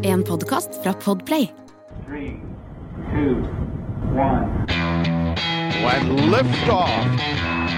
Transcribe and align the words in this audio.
En 0.00 0.22
podkast 0.22 0.68
fra 0.82 0.92
Podplay. 0.92 1.50
Three, 2.06 2.40
two, 3.12 3.34
one. 4.14 4.66
When 5.84 6.30
liftoff. 6.30 6.90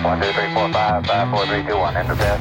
One, 0.04 0.20
two, 0.20 0.32
three, 0.32 0.54
four, 0.54 0.72
five, 0.72 1.06
five, 1.06 1.30
four, 1.30 1.46
three, 1.46 1.62
two, 1.68 1.76
one. 1.76 1.96
Enter 1.96 2.16
bed. 2.16 2.40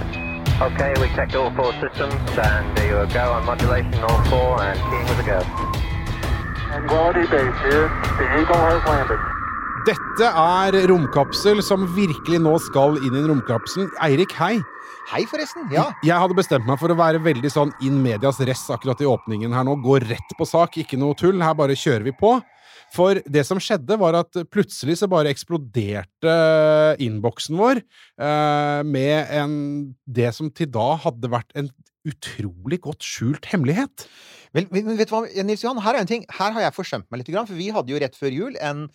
Okay, 0.62 0.94
we 1.02 1.08
checked 1.16 1.36
all 1.36 1.52
four 1.52 1.74
systems, 1.82 2.14
and 2.38 2.78
there 2.78 3.04
you 3.04 3.14
go 3.14 3.34
on 3.34 3.46
modulation, 3.46 3.94
all 3.96 4.24
four, 4.26 4.64
and 4.64 4.80
team 4.80 5.06
with 5.10 5.20
a 5.20 5.28
go. 5.28 5.40
Quality 6.88 7.28
base 7.28 7.60
here. 7.68 7.90
The 8.18 8.40
Eagle 8.40 8.56
has 8.56 8.84
landed. 8.88 9.39
Dette 9.88 10.28
er 10.28 10.76
Romkapsel, 10.90 11.62
som 11.64 11.86
virkelig 11.96 12.40
nå 12.44 12.52
skal 12.66 12.98
inn 13.00 13.14
i 13.14 13.22
en 13.22 13.30
romkapsel. 13.32 13.86
Eirik, 14.04 14.34
hei. 14.36 14.58
Hei, 15.08 15.22
forresten. 15.30 15.70
Ja. 15.72 15.86
Jeg 16.04 16.20
hadde 16.20 16.36
bestemt 16.36 16.68
meg 16.68 16.80
for 16.82 16.92
å 16.92 16.98
være 17.00 17.22
veldig 17.24 17.52
sånn 17.54 17.72
in 17.86 18.02
medias 18.04 18.42
res 18.44 18.66
akkurat 18.74 19.00
i 19.00 19.08
åpningen 19.08 19.54
her 19.56 19.64
nå. 19.68 19.78
Gå 19.84 20.02
rett 20.04 20.34
på 20.36 20.48
sak, 20.50 20.76
ikke 20.82 21.00
noe 21.00 21.16
tull. 21.18 21.40
Her 21.40 21.56
bare 21.58 21.78
kjører 21.80 22.04
vi 22.10 22.16
på. 22.18 22.36
For 22.92 23.22
det 23.24 23.46
som 23.48 23.62
skjedde, 23.62 23.96
var 24.02 24.18
at 24.20 24.42
plutselig 24.52 24.98
så 25.00 25.08
bare 25.12 25.32
eksploderte 25.32 26.34
innboksen 27.06 27.60
vår 27.60 27.80
eh, 27.80 28.82
med 28.90 29.32
en 29.38 29.54
Det 30.10 30.34
som 30.36 30.50
til 30.52 30.72
da 30.74 30.96
hadde 31.06 31.32
vært 31.32 31.54
en 31.60 31.70
utrolig 32.10 32.82
godt 32.84 33.06
skjult 33.06 33.48
hemmelighet. 33.52 34.08
Vel, 34.56 34.66
men 34.74 34.98
vet 34.98 35.12
du 35.12 35.14
hva, 35.14 35.24
Nils 35.46 35.64
Johan, 35.64 35.82
her 35.86 35.98
er 35.98 36.04
en 36.04 36.10
ting. 36.10 36.26
Her 36.34 36.56
har 36.56 36.66
jeg 36.66 36.76
forsømt 36.78 37.08
meg 37.12 37.22
litt, 37.22 37.32
for 37.38 37.58
vi 37.60 37.70
hadde 37.76 37.94
jo 37.94 38.02
rett 38.02 38.18
før 38.18 38.34
jul 38.34 38.58
en 38.66 38.88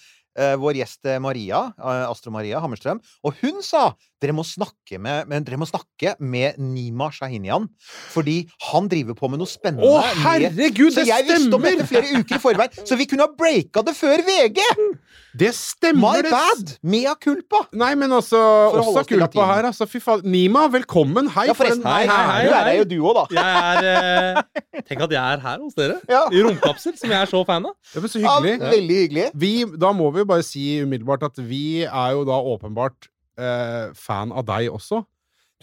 vår 0.59 0.80
gjest 0.80 1.06
eh, 1.06 1.20
Maria, 1.23 1.66
eh, 1.79 2.05
Astro 2.09 2.33
Maria 2.34 2.62
Hammerstrøm, 2.62 3.01
og 3.23 3.41
hun 3.43 3.62
sa 3.62 3.93
dere 4.24 4.34
må 4.37 4.45
snakke 4.48 4.98
med, 5.02 5.28
men 5.30 5.45
dere 5.46 5.60
må 5.60 5.69
snakke 5.69 6.14
med 6.24 6.59
Nima 6.60 7.10
Shahinian, 7.15 7.69
fordi 8.15 8.41
han 8.70 8.88
driver 8.91 9.16
på 9.19 9.30
med 9.32 9.42
noe 9.45 9.51
spennende. 9.51 9.84
Å, 9.84 10.01
herregud, 10.24 10.91
så 10.95 11.02
det 11.05 11.10
jeg 11.12 11.28
visste 11.28 11.52
om 11.52 11.60
stemmer! 11.60 11.77
dette 11.78 11.91
flere 11.92 12.23
uker 12.24 12.38
i 12.41 12.42
forveien, 12.42 12.80
så 12.88 12.98
vi 13.01 13.09
kunne 13.10 13.29
ha 13.29 13.32
breaka 13.37 13.84
det 13.84 13.96
før 13.99 14.24
VG! 14.26 14.62
Det 15.34 15.49
stemmer! 15.57 16.23
My 16.23 16.30
bad! 16.30 16.74
Mea 16.87 17.15
culpa! 17.18 17.65
Nei, 17.74 17.93
men 17.99 18.12
altså 18.15 18.38
Også 18.71 19.02
culpa 19.09 19.26
kulpa 19.32 19.46
her, 19.49 19.66
altså. 19.71 19.87
Fy 19.90 19.99
faen. 20.02 20.23
Nima, 20.30 20.68
velkommen. 20.71 21.27
Hei. 21.34 21.49
Ja, 21.51 21.56
forresten. 21.59 21.82
Hei, 21.82 22.04
hei, 22.06 22.18
hei. 22.29 22.37
hei, 22.37 22.45
Du 22.46 22.54
er 22.54 22.68
her 22.68 22.77
jo 22.79 22.84
du 22.93 22.95
òg, 23.02 23.18
da. 23.18 23.24
Jeg 23.34 23.80
er 23.82 23.88
eh, 23.90 24.82
Tenk 24.87 25.02
at 25.09 25.15
jeg 25.16 25.23
er 25.34 25.43
her 25.43 25.59
hos 25.65 25.74
dere. 25.79 25.96
Ja. 26.10 26.23
I 26.30 26.45
romkapsel, 26.46 26.95
som 27.01 27.10
jeg 27.10 27.18
er 27.18 27.30
så 27.30 27.43
fan 27.49 27.66
av. 27.66 27.74
Det 27.90 28.04
var 28.04 28.12
så 28.15 28.23
Ja, 28.23 28.37
veldig 28.45 29.01
hyggelig. 29.01 29.27
Vi, 29.34 29.52
da 29.80 29.90
må 29.96 30.12
vi 30.15 30.23
jo 30.23 30.29
bare 30.30 30.46
si 30.46 30.65
umiddelbart 30.87 31.27
at 31.27 31.43
vi 31.43 31.82
er 31.82 32.15
jo 32.15 32.23
da 32.30 32.38
åpenbart 32.54 33.10
eh, 33.38 33.93
fan 33.95 34.32
av 34.32 34.45
deg 34.46 34.71
også. 34.73 35.02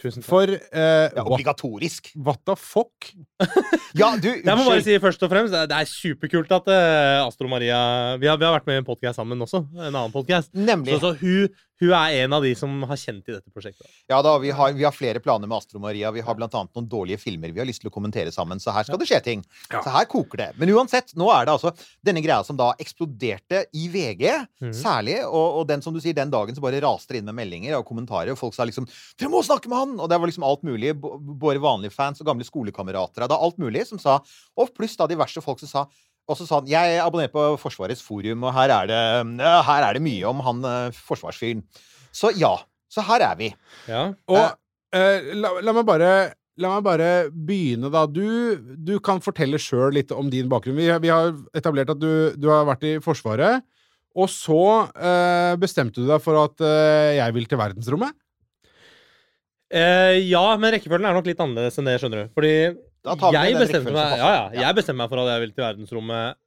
Tusen 0.01 0.23
takk. 0.23 0.29
For 0.31 0.49
eh, 0.49 1.09
Ja, 1.13 1.23
obligatorisk. 1.25 2.11
what 2.15 2.39
the 2.47 2.55
fuck? 2.57 3.11
Ja, 3.93 4.13
du, 4.15 4.29
Jeg 4.31 4.55
må 4.55 4.63
bare 4.63 4.81
si 4.85 4.95
først 5.03 5.21
og 5.23 5.29
fremst, 5.33 5.51
det 5.51 5.65
er- 5.67 5.81
er 5.81 5.89
superkult 5.89 6.51
at 6.55 6.69
uh, 6.71 7.27
Astro 7.27 7.49
Maria 7.51 8.15
vi 8.17 8.29
har, 8.31 8.37
vi 8.39 8.45
har 8.47 8.53
vært 8.55 8.65
med 8.69 8.77
i 8.79 8.81
en 8.81 8.87
podcast 8.87 9.19
sammen 9.19 9.41
også. 9.43 9.65
En 9.75 9.91
annen 9.91 10.13
podcast. 10.13 10.47
Så, 10.55 10.99
så 11.03 11.11
hun, 11.19 11.49
hun 11.81 11.93
er 11.97 12.19
en 12.21 12.35
av 12.37 12.43
de 12.45 12.51
som 12.57 12.83
har 12.85 12.99
kjent 12.99 13.25
i 13.25 13.33
dette 13.33 13.49
prosjektet. 13.49 13.87
Ja 14.11 14.19
da, 14.21 14.35
vi 14.41 14.51
har, 14.53 14.73
vi 14.77 14.85
har 14.85 14.93
flere 14.93 15.21
planer 15.23 15.49
med 15.49 15.57
Astro 15.57 15.81
Maria. 15.81 16.11
Vi 16.13 16.21
har 16.21 16.37
annet 16.37 16.75
noen 16.77 16.89
dårlige 16.89 17.17
filmer 17.21 17.49
vi 17.49 17.61
har 17.61 17.65
lyst 17.65 17.81
til 17.81 17.89
å 17.89 17.93
kommentere 17.93 18.29
sammen. 18.33 18.61
Så 18.61 18.73
her 18.75 18.85
skal 18.85 18.99
det 19.01 19.07
skje 19.09 19.21
ting. 19.25 19.41
Ja. 19.71 19.81
Så 19.81 19.93
her 19.93 20.05
koker 20.11 20.43
det. 20.43 20.49
Men 20.61 20.69
uansett, 20.75 21.15
nå 21.17 21.31
er 21.33 21.47
det 21.47 21.55
altså 21.55 21.73
denne 22.05 22.21
greia 22.21 22.43
som 22.45 22.59
da 22.59 22.69
eksploderte 22.81 23.63
i 23.73 23.87
VG, 23.89 24.27
mm. 24.61 24.75
særlig. 24.77 25.17
Og, 25.25 25.61
og 25.61 25.65
den 25.71 25.81
som 25.81 25.95
du 25.95 26.01
sier, 26.03 26.15
den 26.17 26.33
dagen 26.33 26.57
så 26.57 26.63
bare 26.63 26.83
raste 26.85 27.15
det 27.15 27.23
inn 27.23 27.31
med 27.31 27.39
meldinger 27.41 27.79
og 27.79 27.87
kommentarer. 27.89 28.33
Og 28.35 28.39
folk 28.39 28.53
sa 28.57 28.67
liksom 28.69 28.85
'Dere 29.17 29.33
må 29.33 29.41
snakke 29.45 29.71
med 29.71 29.81
han!' 29.81 29.97
Og 29.97 30.11
det 30.11 30.21
var 30.21 30.29
liksom 30.29 30.45
alt 30.45 30.67
mulig. 30.67 30.93
Både 31.01 31.63
vanlige 31.63 31.97
fans 31.97 32.21
og 32.21 32.29
gamle 32.29 32.45
skolekamerater. 32.45 33.25
Det 33.25 33.33
er 33.33 33.49
alt 33.49 33.57
mulig 33.61 33.87
som 33.89 33.99
sa 34.01 34.19
Og 34.57 34.69
pluss 34.75 34.93
da 34.99 35.09
diverse 35.09 35.41
folk 35.41 35.59
som 35.63 35.69
sa 35.69 35.85
og 36.31 36.39
så 36.39 36.47
sa 36.47 36.61
han 36.61 36.69
jeg 36.71 36.99
abonnerer 37.03 37.33
på 37.33 37.45
Forsvarets 37.61 38.03
forum, 38.05 38.47
og 38.47 38.55
her 38.55 38.73
er 38.79 38.91
det, 38.91 38.99
her 39.67 39.87
er 39.87 39.97
det 39.97 40.03
mye 40.05 40.27
om 40.29 40.43
han 40.47 40.67
eh, 40.67 40.99
forsvarsfyren. 41.11 41.63
Så 42.15 42.33
ja. 42.39 42.55
Så 42.91 43.03
her 43.07 43.23
er 43.23 43.35
vi. 43.39 43.47
Ja. 43.87 44.09
Og 44.31 44.41
eh, 44.95 45.33
la, 45.37 45.57
la 45.63 45.75
meg 45.75 45.87
bare 45.87 46.13
La 46.61 46.73
meg 46.75 46.83
bare 46.83 47.11
begynne, 47.31 47.89
da. 47.89 48.03
Du, 48.11 48.59
du 48.59 48.97
kan 49.01 49.21
fortelle 49.23 49.57
sjøl 49.57 49.95
litt 49.95 50.11
om 50.13 50.27
din 50.29 50.49
bakgrunn. 50.51 50.75
Vi, 50.77 50.89
vi 51.01 51.09
har 51.09 51.31
etablert 51.57 51.93
at 51.93 52.01
du, 52.01 52.35
du 52.37 52.49
har 52.51 52.67
vært 52.67 52.83
i 52.85 52.91
Forsvaret. 53.01 53.63
Og 54.19 54.27
så 54.29 54.59
eh, 54.91 55.53
bestemte 55.57 56.03
du 56.03 56.09
deg 56.09 56.19
for 56.21 56.37
at 56.41 56.61
eh, 56.67 57.15
jeg 57.21 57.37
vil 57.37 57.47
til 57.49 57.61
verdensrommet. 57.61 58.13
Eh, 59.71 60.19
ja, 60.27 60.43
men 60.59 60.75
rekkefølgen 60.75 61.07
er 61.07 61.15
nok 61.15 61.29
litt 61.31 61.39
annerledes 61.39 61.79
enn 61.79 61.87
det, 61.87 61.95
skjønner 62.01 62.25
du. 62.25 62.33
Fordi 62.35 62.53
jeg 63.01 63.57
bestemte 63.57 63.93
meg, 63.95 64.15
ja, 64.19 64.29
ja, 64.29 64.41
jeg 64.61 64.77
bestemte 64.77 64.99
meg 64.99 65.09
for 65.09 65.23
at 65.23 65.31
jeg 65.31 65.41
ville 65.43 65.55
til 65.55 65.65
verdensrommet 65.65 66.37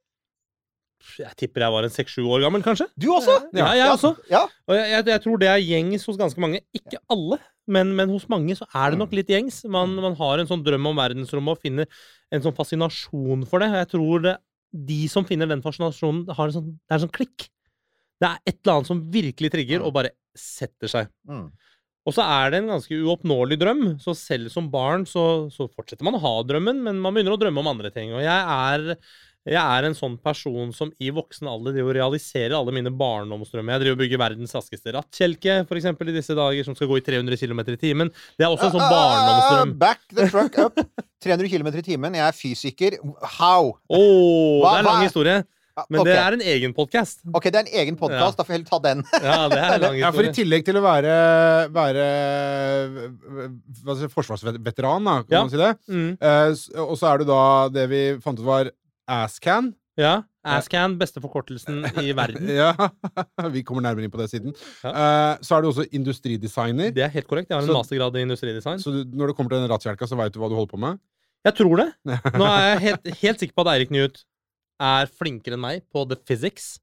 Jeg 1.19 1.35
tipper 1.41 1.65
jeg 1.65 1.75
var 1.75 1.87
en 1.87 1.93
seks-sju 1.93 2.23
år 2.31 2.45
gammel, 2.47 2.63
kanskje. 2.65 2.87
Du 2.97 3.09
også? 3.13 3.35
Ja, 3.59 3.73
jeg 3.77 3.91
også. 3.91 4.15
Ja. 4.31 4.45
Og 4.71 4.79
jeg, 4.79 5.03
jeg, 5.11 5.21
tror 5.25 5.43
det 5.43 5.51
er 5.51 5.61
gjengs 5.61 6.07
hos 6.09 6.17
ganske 6.21 6.41
mange. 6.41 6.63
Ikke 6.73 7.01
alle, 7.13 7.41
men, 7.67 7.91
men 7.99 8.13
hos 8.15 8.25
mange 8.33 8.57
så 8.57 8.69
er 8.71 8.95
det 8.95 9.01
nok 9.03 9.13
litt 9.19 9.29
gjengs. 9.29 9.65
Man, 9.69 9.99
man 10.01 10.17
har 10.17 10.41
en 10.41 10.49
sånn 10.49 10.65
drøm 10.65 10.89
om 10.93 11.03
verdensrommet 11.03 11.59
og 11.59 11.67
finner 11.67 11.91
en 12.33 12.47
sånn 12.47 12.57
fascinasjon 12.57 13.45
for 13.51 13.61
det. 13.61 13.69
Jeg 13.83 13.91
tror 13.93 14.25
det, 14.25 14.37
de 14.93 15.03
som 15.13 15.27
finner 15.29 15.51
den 15.51 15.63
fascinasjonen, 15.65 16.25
har 16.33 16.49
en 16.49 16.57
sånn, 16.57 16.73
det 16.73 16.95
er 16.95 16.99
en 17.01 17.05
sånn 17.05 17.17
klikk. 17.19 17.51
Det 18.23 18.31
er 18.31 18.41
et 18.47 18.57
eller 18.63 18.79
annet 18.79 18.91
som 18.95 19.05
virkelig 19.13 19.53
trigger, 19.53 19.85
og 19.85 19.95
bare 19.99 20.15
setter 20.39 20.91
seg. 20.91 21.11
Mm. 21.29 21.49
Og 22.05 22.13
så 22.13 22.21
er 22.29 22.51
det 22.53 22.59
en 22.63 22.73
ganske 22.75 22.97
uoppnåelig 23.01 23.57
drøm. 23.63 23.85
Så 24.03 24.13
selv 24.19 24.51
som 24.53 24.67
barn 24.73 25.07
så, 25.09 25.49
så 25.53 25.71
fortsetter 25.73 26.05
man 26.05 26.19
å 26.19 26.25
ha 26.25 26.35
drømmen, 26.45 26.83
men 26.85 26.99
man 27.01 27.15
begynner 27.17 27.33
å 27.37 27.41
drømme 27.41 27.63
om 27.63 27.71
andre 27.71 27.89
ting. 27.95 28.11
Og 28.13 28.21
jeg 28.21 28.29
er, 28.29 28.99
jeg 29.49 29.61
er 29.61 29.87
en 29.89 29.97
sånn 29.97 30.19
person 30.21 30.69
som 30.77 30.93
i 31.01 31.09
voksen 31.17 31.49
alder 31.49 31.73
driver 31.79 31.95
og 31.95 31.99
realiserer 32.03 32.59
alle 32.59 32.75
mine 32.77 32.93
barndomsdrømmer. 32.93 33.79
Jeg 33.79 33.85
driver 33.87 33.97
og 33.97 34.03
bygger 34.05 34.21
verdens 34.21 34.53
raskeste 34.57 34.93
rattkjelke, 34.99 35.57
eksempel, 35.79 36.13
i 36.13 36.17
disse 36.19 36.37
dager, 36.37 36.69
som 36.69 36.77
skal 36.77 36.93
gå 36.93 37.01
i 37.01 37.07
300 37.09 37.41
km 37.41 37.65
i 37.73 37.81
timen. 37.81 38.13
Det 38.37 38.45
er 38.45 38.53
også 38.53 38.69
en 38.69 38.77
sånn 38.77 38.93
barndomsdrøm. 38.93 39.73
Ah, 39.73 39.81
Back 39.87 40.05
the 40.13 40.29
truck 40.29 40.61
up. 40.61 40.85
300 41.25 41.49
km 41.57 41.73
i 41.81 41.87
timen. 41.89 42.21
Jeg 42.21 42.27
er 42.29 42.37
fysiker. 42.37 43.01
How? 43.41 43.73
Åh, 43.89 44.61
Hva- 44.61 44.75
det 44.75 44.77
er 44.77 44.85
en 44.85 44.91
lang 44.93 45.07
historie. 45.09 45.41
Men 45.91 46.01
okay. 46.05 46.13
det 46.13 46.19
er 46.23 46.35
en 46.37 46.43
egen 46.55 46.73
podkast. 46.77 47.23
Ok, 47.35 47.49
det 47.51 47.59
er 47.59 47.65
en 47.67 47.73
egen 47.83 47.97
podkast. 47.99 48.37
Ja. 48.37 48.39
Da 48.39 48.45
får 48.47 48.53
jeg 48.55 48.61
heller 48.61 48.71
ta 48.71 48.79
den. 48.85 49.01
Ja, 49.25 49.39
det 49.51 49.59
er 49.59 49.81
lang 49.85 49.97
Ja, 49.99 50.11
for 50.15 50.23
i 50.29 50.31
tillegg 50.37 50.63
til 50.69 50.79
å 50.79 50.83
være, 50.85 51.15
være 51.75 52.05
si, 53.99 54.09
forsvarsveteran, 54.13 55.05
da, 55.09 55.17
kan 55.25 55.35
Ja. 55.35 55.41
man 55.43 55.51
si 55.51 55.57
det, 55.59 55.73
Mm. 55.89 56.13
uh, 56.23 56.87
og 56.89 56.95
så 57.01 57.09
er 57.13 57.19
du 57.19 57.25
da 57.25 57.69
det 57.75 57.89
vi 57.91 58.03
fant 58.23 58.39
ut 58.39 58.45
var 58.47 58.71
ASCAN. 59.09 59.75
Ja. 59.99 60.23
Ascan, 60.45 60.99
beste 60.99 61.21
forkortelsen 61.23 61.85
i 62.03 62.13
verden. 62.13 62.49
Ja, 62.61 62.75
vi 63.55 63.63
kommer 63.65 63.83
nærmere 63.83 64.05
inn 64.05 64.13
på 64.13 64.19
det 64.21 64.29
siden. 64.31 64.55
Ja. 64.85 64.91
Uh, 64.91 65.43
så 65.43 65.57
er 65.57 65.63
du 65.65 65.69
også 65.71 65.87
industridesigner. 65.91 66.93
Det 66.95 67.03
er 67.07 67.09
helt 67.15 67.27
korrekt. 67.31 67.49
Jeg 67.51 67.57
har 67.57 67.63
en 67.63 67.71
Så- 67.71 67.79
mastergrad 67.79 68.15
i 68.19 68.23
industridesign. 68.27 68.79
Så 68.79 68.93
du, 68.93 69.05
når 69.17 69.29
det 69.33 69.37
kommer 69.37 69.51
til 69.55 69.63
den 69.63 69.71
rattkjelka, 69.71 70.07
så 70.07 70.17
veit 70.19 70.33
du 70.35 70.39
hva 70.43 70.51
du 70.53 70.55
holder 70.59 70.71
på 70.75 70.79
med? 70.79 70.99
Jeg 71.45 71.55
tror 71.59 71.77
det. 71.77 71.89
Nå 72.35 72.45
er 72.47 72.63
jeg 72.75 72.79
helt, 72.81 73.09
helt 73.21 73.41
sikker 73.43 73.55
på 73.55 73.65
at 73.67 73.75
Eirik 73.75 73.91
Newt 73.93 74.23
er 74.85 75.11
flinkere 75.11 75.57
enn 75.59 75.65
meg 75.65 75.85
på 75.93 76.05
the 76.11 76.17
physics. 76.29 76.75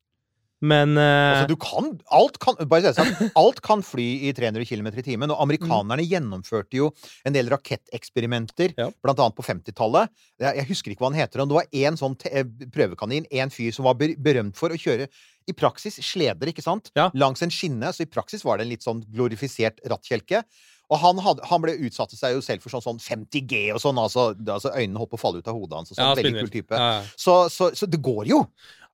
Men 0.61 0.91
uh... 0.93 1.01
Altså, 1.41 1.47
du 1.49 1.55
kan 1.57 1.87
Alt 2.13 2.35
kan 2.43 2.57
bare 2.69 2.91
sånn, 2.93 3.09
Alt 3.39 3.63
kan 3.65 3.81
fly 3.81 4.03
i 4.27 4.33
300 4.37 4.61
km 4.69 4.91
i 4.93 5.03
timen. 5.07 5.31
Og 5.33 5.39
amerikanerne 5.41 6.05
gjennomførte 6.05 6.77
jo 6.77 6.91
en 7.25 7.33
del 7.33 7.49
raketteksperimenter, 7.49 8.75
Ja. 8.77 8.91
blant 9.01 9.19
annet 9.23 9.37
på 9.39 9.45
50-tallet. 9.47 10.11
Jeg 10.41 10.59
jeg 10.61 10.67
husker 10.69 10.93
ikke 10.93 11.01
hva 11.05 11.09
han 11.11 11.19
heter. 11.21 11.41
Men 11.41 11.49
det 11.49 11.57
var 11.57 11.71
én 11.81 11.97
sånn 11.97 12.15
eh, 12.29 12.45
prøvekanin, 12.73 13.25
en 13.31 13.49
fyr 13.53 13.73
som 13.73 13.85
var 13.89 13.97
ber- 13.97 14.13
berømt 14.21 14.57
for 14.59 14.69
å 14.69 14.77
kjøre 14.77 15.09
i 15.49 15.53
praksis 15.57 15.97
sleder, 16.05 16.51
ikke 16.53 16.61
sant? 16.61 16.91
Ja. 16.95 17.09
Langs 17.17 17.41
en 17.41 17.49
skinne. 17.53 17.89
Så 17.93 18.05
i 18.05 18.11
praksis 18.13 18.45
var 18.45 18.59
det 18.61 18.67
en 18.67 18.73
litt 18.75 18.85
sånn 18.85 19.01
glorifisert 19.09 19.81
rattkjelke. 19.89 20.43
Og 20.91 20.99
han, 20.99 21.21
hadde, 21.23 21.45
han 21.47 21.61
ble 21.63 21.77
utsatte 21.87 22.17
seg 22.19 22.35
jo 22.35 22.41
selv 22.43 22.63
for 22.65 22.73
sånn, 22.73 22.83
sånn 22.83 22.99
50G 22.99 23.69
og 23.75 23.79
sånn. 23.83 23.99
Altså, 24.01 24.31
altså 24.43 24.73
øynene 24.75 24.99
holdt 24.99 25.13
på 25.13 25.19
å 25.19 25.23
falle 25.23 25.39
ut 25.39 25.47
av 25.47 25.55
hodet 25.55 25.79
hans. 25.79 25.93
Sånn, 25.93 26.03
ja, 26.03 26.17
veldig 26.19 26.43
kul 26.43 26.51
type. 26.51 26.81
Ja. 26.81 26.99
Så, 27.15 27.37
så, 27.53 27.71
så 27.77 27.87
det 27.87 28.01
går 28.03 28.27
jo. 28.33 28.43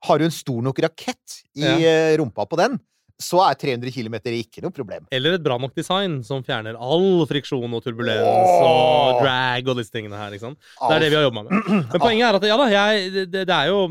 Har 0.05 0.21
du 0.21 0.27
en 0.27 0.35
stor 0.35 0.61
nok 0.61 0.77
rakett 0.85 1.39
i 1.57 1.65
Ja. 1.65 1.73
eh, 1.81 2.17
rumpa 2.21 2.45
på 2.45 2.59
den, 2.59 2.77
så 3.17 3.41
er 3.47 3.57
300 3.57 3.89
km 3.89 4.19
ikke 4.29 4.61
noe 4.61 4.73
problem. 4.73 5.07
Eller 5.09 5.39
et 5.39 5.43
bra 5.43 5.57
nok 5.57 5.73
design 5.73 6.19
som 6.25 6.43
fjerner 6.45 6.77
all 6.77 7.25
friksjon 7.25 7.73
og 7.73 7.81
turbulens 7.81 8.21
oh! 8.21 8.67
og 8.67 9.23
drag 9.23 9.71
og 9.73 9.79
disse 9.81 9.93
tingene 9.93 10.19
her. 10.19 10.29
Liksom. 10.35 10.53
Det 10.53 10.91
er 10.93 11.01
det 11.01 11.09
vi 11.09 11.17
har 11.17 11.25
jobba 11.25 11.47
med. 11.47 11.65
Men 11.65 11.97
poenget 11.97 12.27
er 12.27 12.37
at 12.37 12.45
ja 12.45 12.59
da, 12.61 12.69
jeg, 12.75 13.09
det, 13.17 13.43
det 13.49 13.57
er 13.57 13.71
jo 13.71 13.81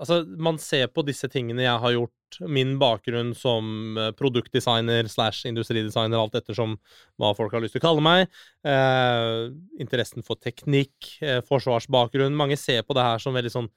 Altså, 0.00 0.22
man 0.40 0.56
ser 0.62 0.88
på 0.88 1.04
disse 1.04 1.28
tingene 1.28 1.66
jeg 1.66 1.82
har 1.82 1.94
gjort, 1.96 2.38
min 2.46 2.76
bakgrunn 2.80 3.32
som 3.34 3.98
eh, 3.98 4.12
produktdesigner 4.16 5.08
slash 5.10 5.48
industridesigner, 5.50 6.16
alt 6.16 6.38
ettersom 6.38 6.76
hva 7.20 7.32
folk 7.36 7.52
har 7.56 7.64
lyst 7.64 7.74
til 7.76 7.82
å 7.82 7.86
kalle 7.88 8.04
meg. 8.06 8.40
Eh, 8.64 9.50
interessen 9.82 10.24
for 10.24 10.40
teknikk, 10.40 11.10
eh, 11.20 11.42
forsvarsbakgrunn. 11.48 12.38
Mange 12.38 12.56
ser 12.60 12.86
på 12.86 12.96
det 12.96 13.04
her 13.04 13.20
som 13.22 13.36
veldig 13.36 13.52
sånn 13.52 13.68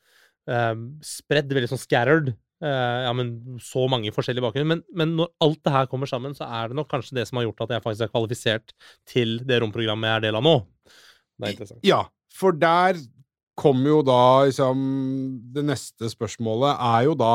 eh, 0.48 0.74
spredd, 1.04 1.52
veldig 1.52 1.74
sånn 1.74 1.81
scattered. 1.81 2.36
Eh, 2.64 3.00
ja, 3.04 3.12
men 3.18 3.34
så 3.60 3.84
mange 3.92 4.14
forskjellige 4.16 4.46
bakgrunner. 4.46 4.69
Men, 4.78 4.84
men 4.96 5.18
når 5.19 5.34
alt 5.44 5.60
det 5.66 5.74
her 5.76 5.90
kommer 5.92 6.08
sammen, 6.10 6.36
så 6.38 6.48
er 6.48 6.72
det 6.72 6.78
nok 6.80 6.92
kanskje 6.94 7.18
det 7.18 7.26
som 7.28 7.42
har 7.42 7.50
gjort 7.50 7.66
at 7.66 7.76
jeg 7.76 7.86
faktisk 7.88 8.06
er 8.06 8.14
kvalifisert 8.14 8.76
til 9.10 9.36
det 9.50 9.60
romprogrammet 9.64 10.08
jeg 10.08 10.22
er 10.22 10.26
del 10.30 10.40
av 10.40 10.46
nå. 10.48 10.56
Det 10.88 11.50
er 11.50 11.58
interessant. 11.58 11.84
Ja, 11.88 12.06
for 12.34 12.56
der 12.56 13.02
kommer 13.60 13.90
jo 13.90 14.00
da 14.06 14.46
liksom 14.48 14.80
Det 15.54 15.64
neste 15.66 16.10
spørsmålet 16.12 16.74
er 16.74 17.08
jo 17.08 17.18
da 17.18 17.34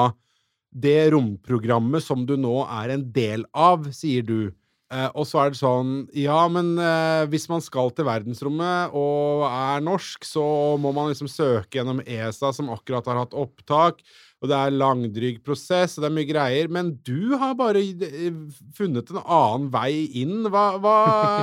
Det 0.72 1.10
romprogrammet 1.14 2.04
som 2.04 2.24
du 2.28 2.36
nå 2.40 2.62
er 2.66 2.94
en 2.96 3.04
del 3.14 3.46
av, 3.56 3.86
sier 3.94 4.26
du. 4.26 4.50
Eh, 4.92 5.08
og 5.14 5.26
så 5.28 5.42
er 5.42 5.52
det 5.52 5.60
sånn 5.60 5.92
Ja, 6.16 6.40
men 6.52 6.74
eh, 6.80 7.26
hvis 7.28 7.48
man 7.52 7.60
skal 7.64 7.92
til 7.92 8.08
verdensrommet 8.08 8.94
og 8.96 9.44
er 9.48 9.84
norsk, 9.84 10.24
så 10.24 10.44
må 10.80 10.94
man 10.96 11.10
liksom 11.12 11.28
søke 11.28 11.80
gjennom 11.80 12.00
ESA, 12.06 12.54
som 12.56 12.70
akkurat 12.72 13.08
har 13.08 13.20
hatt 13.24 13.36
opptak. 13.36 14.00
Og 14.38 14.46
det 14.52 14.54
er 14.54 14.74
langdryg 14.76 15.40
prosess, 15.42 15.96
og 15.98 16.04
det 16.04 16.08
er 16.10 16.14
mye 16.14 16.28
greier. 16.28 16.68
Men 16.70 16.92
du 17.06 17.32
har 17.40 17.56
bare 17.58 17.80
eh, 17.82 18.36
funnet 18.76 19.08
en 19.10 19.18
annen 19.24 19.64
vei 19.74 20.04
inn. 20.20 20.44
Hva 20.46 20.66
Hva 20.78 20.98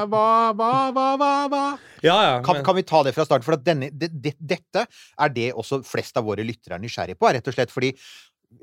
Hva 0.07 0.27
Hva 0.55 0.69
Hva? 0.95 1.07
hva, 1.19 1.31
hva? 1.51 1.63
Ja, 2.05 2.15
ja. 2.15 2.37
Kan, 2.45 2.61
men- 2.61 2.65
kan 2.69 2.77
vi 2.79 2.85
ta 2.87 3.01
det 3.03 3.15
fra 3.17 3.25
starten? 3.27 3.43
For 3.47 3.57
at 3.57 3.65
denne, 3.67 3.89
de, 3.91 4.07
de, 4.07 4.31
dette 4.39 4.85
er 4.87 5.35
det 5.35 5.49
også 5.53 5.81
flest 5.83 6.15
av 6.17 6.23
våre 6.29 6.45
lyttere 6.47 6.77
er 6.79 6.85
nysgjerrige 6.85 7.19
på. 7.19 7.27
Rett 7.35 7.51
og 7.51 7.57
slett 7.57 7.73
fordi 7.73 7.91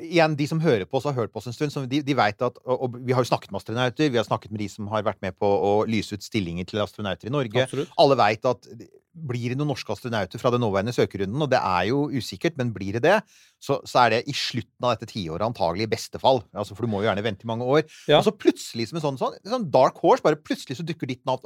Igjen, 0.00 0.32
De 0.38 0.46
som 0.49 0.61
hører 0.62 0.87
på 0.88 0.96
oss, 0.96 1.05
har 1.05 1.12
hørt 1.12 1.32
på 1.35 1.40
oss 1.43 1.50
en 1.50 1.52
stund, 1.52 1.73
så 1.75 1.82
de, 1.85 1.99
de 2.06 2.14
vet 2.17 2.40
at 2.40 2.56
og, 2.64 2.76
og 2.87 2.94
Vi 3.05 3.12
har 3.12 3.20
jo 3.20 3.28
snakket 3.28 3.50
med 3.52 3.58
astronauter, 3.61 4.08
vi 4.08 4.17
har 4.17 4.25
snakket 4.25 4.55
med 4.55 4.62
de 4.62 4.69
som 4.73 4.87
har 4.88 5.02
vært 5.05 5.20
med 5.20 5.37
på 5.37 5.44
å 5.44 5.73
lyse 5.85 6.17
ut 6.17 6.25
stillinger 6.25 6.64
til 6.70 6.81
astronauter 6.81 7.28
i 7.28 7.32
Norge. 7.35 7.67
Absolutt. 7.67 7.93
Alle 8.00 8.17
vet 8.17 8.49
at 8.49 8.70
blir 9.14 9.50
det 9.53 9.59
noen 9.61 9.69
norske 9.73 9.93
astronauter 9.93 10.41
fra 10.41 10.50
den 10.55 10.62
nåværende 10.64 10.94
søkerunden, 10.97 11.43
og 11.44 11.50
det 11.53 11.59
er 11.61 11.88
jo 11.91 12.06
usikkert, 12.17 12.56
men 12.56 12.70
blir 12.73 12.94
det 12.97 13.03
det, 13.05 13.19
så, 13.61 13.76
så 13.85 14.06
er 14.06 14.11
det 14.14 14.20
i 14.32 14.32
slutten 14.32 14.87
av 14.88 14.94
dette 14.97 15.11
tiåret 15.12 15.44
antagelig 15.44 15.85
i 15.85 15.91
beste 15.93 16.19
fall. 16.23 16.41
Altså, 16.56 16.75
for 16.75 16.87
du 16.87 16.91
må 16.93 17.03
jo 17.03 17.09
gjerne 17.11 17.25
vente 17.26 17.44
i 17.44 17.50
mange 17.50 17.67
år. 17.69 17.82
Ja. 18.09 18.19
Og 18.20 18.25
så 18.25 18.32
plutselig, 18.32 18.88
som 18.88 18.97
en 18.99 19.05
sånn, 19.05 19.19
sånn, 19.20 19.37
sånn 19.44 19.67
dark 19.75 20.00
horse, 20.00 20.25
bare 20.25 20.41
plutselig 20.41 20.79
så 20.81 20.87
dukker 20.88 21.06
ditt 21.12 21.20
navn 21.29 21.44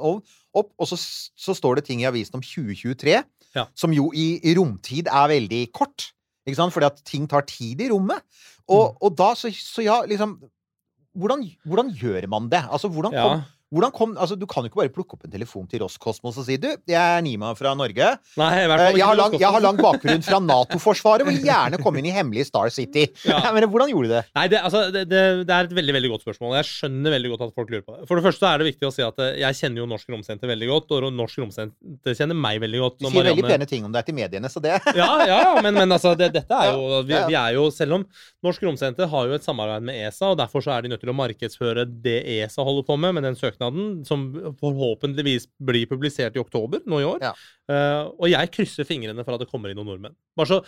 opp, 0.55 0.71
og 0.79 0.87
så, 0.87 0.95
så 0.97 1.53
står 1.57 1.81
det 1.81 1.85
ting 1.89 2.01
i 2.05 2.07
avisen 2.09 2.39
om 2.39 2.45
2023, 2.45 3.19
Ja. 3.55 3.65
som 3.75 3.91
jo 3.95 4.11
i, 4.15 4.39
i 4.47 4.53
romtid 4.55 5.07
er 5.11 5.27
veldig 5.31 5.63
kort. 5.75 6.11
Ikke 6.47 6.55
sant? 6.59 6.71
Fordi 6.75 6.87
at 6.87 7.03
ting 7.07 7.27
tar 7.27 7.43
tid 7.47 7.81
i 7.83 7.89
rommet. 7.91 8.23
Og, 8.67 8.93
Mm. 8.93 8.97
og 9.01 9.15
da, 9.19 9.33
så, 9.35 9.51
så 9.51 9.83
ja, 9.83 10.01
liksom 10.07 10.37
hvordan, 11.17 11.43
hvordan 11.65 11.91
gjør 11.97 12.27
man 12.29 12.49
det? 12.51 12.59
Altså, 12.69 12.89
hvordan 12.93 13.13
Ja. 13.15 13.23
kom, 13.23 13.41
hvordan 13.41 13.56
kom 13.93 14.13
altså, 14.17 14.37
Du 14.39 14.45
kan 14.47 14.63
jo 14.63 14.69
ikke 14.71 14.79
bare 14.79 14.91
plukke 14.93 15.17
opp 15.17 15.25
en 15.27 15.31
telefon 15.33 15.67
til 15.67 15.81
Roskosmos 15.83 16.37
og 16.39 16.45
si 16.47 16.55
du, 16.57 16.69
jeg 16.87 16.95
er 17.17 17.21
Nima 17.21 17.53
fra 17.57 17.73
Norge. 17.75 18.13
Nei, 18.39 18.51
Eh, 18.57 18.95
Jeg 18.95 19.03
har 19.05 19.15
lang, 19.15 19.33
jeg 19.35 19.49
har 19.51 19.61
lang 19.61 19.77
bakgrunn 19.77 20.23
fra 20.23 20.39
Nato-forsvaret. 20.51 21.25
Vil 21.27 21.41
gjerne 21.43 21.77
komme 21.83 21.99
inn 21.99 22.07
i 22.07 22.13
hemmelige 22.15 22.47
Star 22.47 22.69
City. 22.71 23.07
Ja. 23.27 23.41
Men 23.55 23.67
hvordan 23.69 23.89
gjorde 23.91 24.07
du 24.07 24.13
det? 24.15 24.23
Nei, 24.37 24.47
det, 24.47 24.61
altså, 24.63 24.85
det, 24.93 25.03
det, 25.11 25.21
det 25.47 25.53
er 25.57 25.67
et 25.67 25.75
veldig 25.75 25.95
veldig 25.97 26.11
godt 26.13 26.23
spørsmål. 26.25 26.55
Jeg 26.61 26.69
skjønner 26.71 27.13
veldig 27.17 27.31
godt 27.33 27.43
at 27.47 27.53
folk 27.57 27.69
lurer 27.73 27.83
på 27.87 27.97
det. 27.97 28.07
For 28.07 28.19
det 28.19 28.25
første 28.27 28.47
er 28.53 28.61
det 28.63 28.69
viktig 28.71 28.87
å 28.87 28.93
si 28.95 29.03
at 29.05 29.19
eh, 29.23 29.33
jeg 29.43 29.59
kjenner 29.59 29.83
jo 29.83 29.89
Norsk 29.91 30.09
Romsenter 30.15 30.51
veldig 30.53 30.69
godt, 30.71 30.95
og 30.97 31.09
Norsk 31.17 31.41
Romsenter 31.43 32.17
kjenner 32.17 32.39
meg 32.47 32.61
veldig 32.63 32.81
godt. 32.85 32.97
Du 33.01 33.05
sier 33.07 33.11
sier 33.17 33.27
veldig 33.27 33.43
Marianne- 33.43 33.57
pene 33.57 33.69
ting 33.73 33.85
om 33.87 33.93
deg 33.95 34.07
til 34.07 34.17
mediene, 34.17 34.51
så 34.53 34.63
det 34.63 34.77
Ja, 34.97 35.09
ja, 35.27 35.41
men, 35.61 35.73
men 35.75 35.91
altså, 35.97 36.15
det, 36.19 36.31
dette 36.39 36.55
er 36.63 36.71
jo 36.71 37.01
vi, 37.07 37.15
vi 37.31 37.35
er 37.39 37.55
jo 37.57 37.67
Selv 37.73 37.99
om 37.99 38.07
Norsk 38.45 38.63
Romsenter 38.63 39.09
har 39.11 39.27
jo 39.27 39.35
et 39.37 39.43
samarbeid 39.45 39.85
med 39.91 39.99
ESA, 40.07 40.31
og 40.33 40.39
derfor 40.39 40.63
så 40.63 40.75
er 40.77 40.85
de 40.87 40.93
nødt 40.95 41.03
til 41.03 41.11
å 41.11 41.17
markedsføre 41.17 41.85
det 42.03 42.17
ESA 42.39 42.63
holder 42.67 42.85
på 42.87 42.95
med, 42.99 43.15
med 43.17 43.27
den 43.27 43.35
søknaden, 43.35 43.55
som 44.07 44.27
forhåpentligvis 44.61 45.47
blir 45.63 45.87
publisert 45.89 46.35
i 46.37 46.41
oktober 46.41 46.83
nå 46.85 47.01
i 47.01 47.07
år. 47.07 47.19
Ja. 47.25 47.33
Uh, 47.67 48.13
og 48.21 48.29
jeg 48.31 48.51
krysser 48.53 48.87
fingrene 48.87 49.25
for 49.25 49.35
at 49.35 49.43
det 49.43 49.49
kommer 49.51 49.71
inn 49.73 49.79
noen 49.79 49.89
nordmenn. 49.91 50.15
Bare 50.37 50.47
så, 50.51 50.61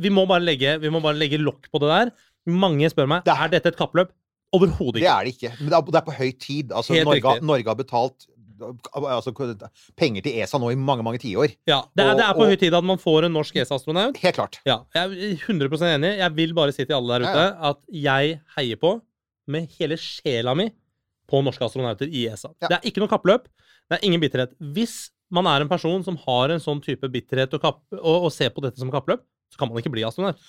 vi 0.00 0.12
må 0.14 0.26
bare 0.30 0.44
legge, 0.46 0.78
vi 0.82 0.92
må 0.94 1.02
bare 1.04 1.18
legge 1.18 1.40
lokk 1.42 1.68
på 1.72 1.82
det 1.82 1.90
der. 1.92 2.14
Mange 2.48 2.88
spør 2.92 3.08
meg 3.10 3.24
Det- 3.26 3.34
er 3.36 3.48
dette 3.48 3.74
et 3.74 3.76
kappløp. 3.76 4.14
Overhodet 4.56 5.02
ikke. 5.02 5.04
Det 5.04 5.12
er 5.12 5.24
det 5.24 5.34
ikke. 5.36 5.52
Men 5.60 5.68
det 5.68 5.76
er, 5.76 5.82
det 5.92 5.98
er 6.00 6.06
på 6.06 6.16
høy 6.16 6.30
tid. 6.40 6.70
Altså, 6.72 7.04
Norge, 7.04 7.40
Norge 7.44 7.68
har 7.68 7.76
betalt 7.76 8.28
altså, 8.96 9.32
penger 9.98 10.24
til 10.24 10.38
ESA 10.40 10.58
nå 10.58 10.70
i 10.72 10.78
mange, 10.80 11.04
mange 11.06 11.20
tiår. 11.22 11.52
Ja, 11.68 11.82
det, 11.94 12.04
er, 12.04 12.14
det 12.18 12.24
er 12.24 12.34
på 12.34 12.44
og- 12.46 12.52
høy 12.52 12.56
tid 12.60 12.74
at 12.74 12.84
man 12.84 12.98
får 12.98 13.26
en 13.28 13.32
norsk 13.36 13.56
ESA-astronaut. 13.60 14.16
Helt 14.22 14.34
klart. 14.38 14.58
Ja, 14.66 14.80
jeg 14.94 15.04
er 15.04 15.36
100% 15.46 15.94
enig. 15.94 16.14
Jeg 16.18 16.34
vil 16.38 16.54
bare 16.56 16.72
si 16.74 16.84
til 16.84 16.96
alle 16.96 17.18
der 17.18 17.26
Ja, 17.28 17.32
ute 17.32 17.70
at 17.72 17.76
jeg 17.92 18.40
heier 18.56 18.76
på, 18.80 19.00
med 19.48 19.68
hele 19.78 19.96
sjela 19.96 20.54
mi, 20.56 20.70
på 21.28 21.40
norske 21.44 21.64
astronauter 21.64 22.10
i 22.10 22.26
ESA. 22.30 22.52
Ja. 22.62 22.70
Det 22.70 22.76
er 22.78 22.90
ikke 22.90 23.02
noe 23.02 23.12
kappløp. 23.12 23.48
Det 23.88 23.98
er 23.98 24.06
ingen 24.08 24.22
bitterhet. 24.22 24.54
Hvis 24.74 25.10
man 25.34 25.48
er 25.50 25.64
en 25.64 25.70
person 25.70 26.04
som 26.04 26.16
har 26.24 26.54
en 26.54 26.62
sånn 26.62 26.80
type 26.84 27.08
bitterhet 27.12 27.52
og, 27.56 27.62
kapp, 27.62 27.82
og, 27.98 28.28
og 28.28 28.30
ser 28.32 28.52
på 28.54 28.64
dette 28.64 28.80
som 28.80 28.92
kappløp, 28.92 29.24
så 29.52 29.60
kan 29.60 29.70
man 29.70 29.80
ikke 29.80 29.92
bli 29.92 30.04
astronaut. 30.04 30.40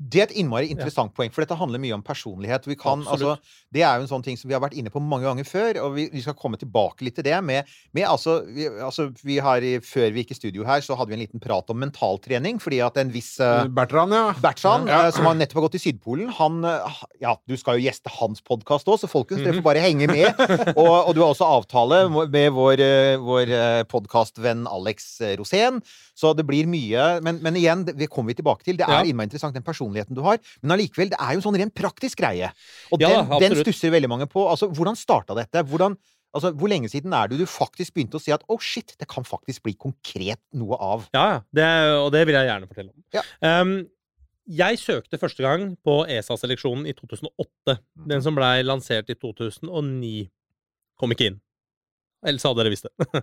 Det 0.00 0.20
er 0.22 0.26
et 0.30 0.36
innmari 0.40 0.70
interessant 0.72 1.12
poeng, 1.12 1.28
for 1.30 1.44
dette 1.44 1.56
handler 1.60 1.78
mye 1.82 1.92
om 1.92 2.00
personlighet. 2.02 2.64
Vi 2.64 2.74
kan, 2.80 3.02
altså, 3.04 3.34
det 3.70 3.82
er 3.84 3.98
jo 4.00 4.06
en 4.06 4.08
sånn 4.08 4.22
ting 4.24 4.38
som 4.40 4.48
vi 4.48 4.54
har 4.56 4.62
vært 4.64 4.72
inne 4.80 4.88
på 4.88 5.02
mange 5.04 5.26
ganger 5.28 5.44
før, 5.44 5.76
og 5.84 5.92
vi, 5.98 6.06
vi 6.08 6.22
skal 6.24 6.32
komme 6.40 6.56
tilbake 6.56 7.04
litt 7.04 7.18
til 7.18 7.26
det. 7.26 7.36
Med, 7.44 7.68
med 7.92 8.06
altså, 8.08 8.38
vi, 8.48 8.64
altså, 8.80 9.10
vi 9.22 9.36
har, 9.44 9.60
Før 9.84 10.08
vi 10.14 10.22
gikk 10.24 10.32
i 10.32 10.38
studio 10.38 10.64
her, 10.64 10.80
så 10.80 10.96
hadde 10.96 11.12
vi 11.12 11.18
en 11.18 11.24
liten 11.26 11.42
prat 11.44 11.68
om 11.68 11.76
mentaltrening, 11.84 12.56
fordi 12.64 12.80
at 12.80 12.96
en 12.96 13.12
viss 13.12 13.34
uh, 13.44 13.66
Bertrand, 13.68 14.12
ja. 14.16 14.32
Bertrand, 14.40 14.88
Ja. 14.88 15.02
Uh, 15.06 15.10
som 15.12 15.28
har 15.28 15.36
nettopp 15.36 15.60
har 15.60 15.66
gått 15.68 15.76
i 15.76 15.82
Sydpolen, 15.84 16.32
han 16.38 16.64
uh, 16.64 17.02
Ja, 17.20 17.36
du 17.46 17.56
skal 17.60 17.76
jo 17.76 17.84
gjeste 17.84 18.08
hans 18.16 18.40
podkast 18.40 18.88
òg, 18.88 18.96
så 19.04 19.10
folkens, 19.10 19.44
dere 19.44 19.52
Mhm. 19.52 19.60
får 19.60 19.68
bare 19.68 19.84
henge 19.84 20.08
med. 20.08 20.32
Og, 20.80 20.88
og 21.10 21.12
du 21.14 21.20
har 21.20 21.34
også 21.34 21.44
avtale 21.44 22.00
med 22.32 22.52
vår, 22.56 22.80
vår 23.20 23.52
podkastvenn 23.90 24.64
Alex 24.70 25.20
Rosén. 25.36 25.80
Så 26.16 26.32
det 26.36 26.44
blir 26.48 26.66
mye. 26.70 27.20
Men, 27.24 27.38
men 27.44 27.56
igjen, 27.56 27.84
det 27.86 28.08
kommer 28.12 28.32
vi 28.32 28.38
tilbake 28.40 28.64
til. 28.66 28.76
Det 28.80 28.86
er 28.88 29.00
Ja. 29.00 29.04
innmari 29.08 29.28
interessant, 29.30 29.54
den 29.56 29.64
personligheten 29.90 30.16
du 30.16 30.22
har. 30.24 30.40
Men 30.62 30.76
allikevel, 30.76 31.10
det 31.10 31.18
er 31.20 31.34
jo 31.34 31.40
en 31.40 31.46
sånn 31.48 31.58
rent 31.60 31.74
praktisk 31.74 32.20
greie. 32.22 32.52
Og 32.90 33.00
Ja, 33.02 33.22
den, 33.24 33.40
den 33.40 33.60
stusser 33.60 33.90
veldig 33.90 34.10
mange 34.10 34.26
på. 34.30 34.46
Altså, 34.48 34.70
hvordan 34.70 34.96
starta 34.96 35.34
dette? 35.38 35.64
Hvordan 35.66 35.98
Altså, 36.30 36.52
Hvor 36.54 36.68
lenge 36.70 36.86
siden 36.86 37.10
er 37.10 37.26
det 37.26 37.40
du 37.40 37.42
faktisk 37.44 37.90
begynte 37.92 38.14
å 38.14 38.22
si 38.22 38.30
at 38.30 38.44
oh 38.46 38.60
shit, 38.62 38.92
det 39.00 39.08
kan 39.10 39.24
faktisk 39.26 39.64
bli 39.64 39.72
konkret 39.74 40.38
noe 40.54 40.76
av? 40.78 41.08
Ja. 41.10 41.42
Det, 41.50 41.66
og 41.98 42.12
det 42.14 42.20
vil 42.28 42.36
jeg 42.38 42.46
gjerne 42.46 42.68
fortelle 42.70 42.92
om. 42.92 43.02
Ja. 43.10 43.24
Um, 43.42 43.72
jeg 44.46 44.78
søkte 44.78 45.18
første 45.18 45.42
gang 45.42 45.72
på 45.82 45.96
ESA-seleksjonen 46.06 46.86
i 46.86 46.94
2008. 46.94 47.80
Den 48.14 48.22
som 48.22 48.38
blei 48.38 48.62
lansert 48.62 49.10
i 49.10 49.18
2009, 49.18 50.30
kom 51.02 51.16
ikke 51.16 51.32
inn. 51.32 51.40
Ellers 52.26 52.44
hadde 52.44 52.60
dere 52.60 52.72
visst 52.72 52.84
det. 52.84 53.22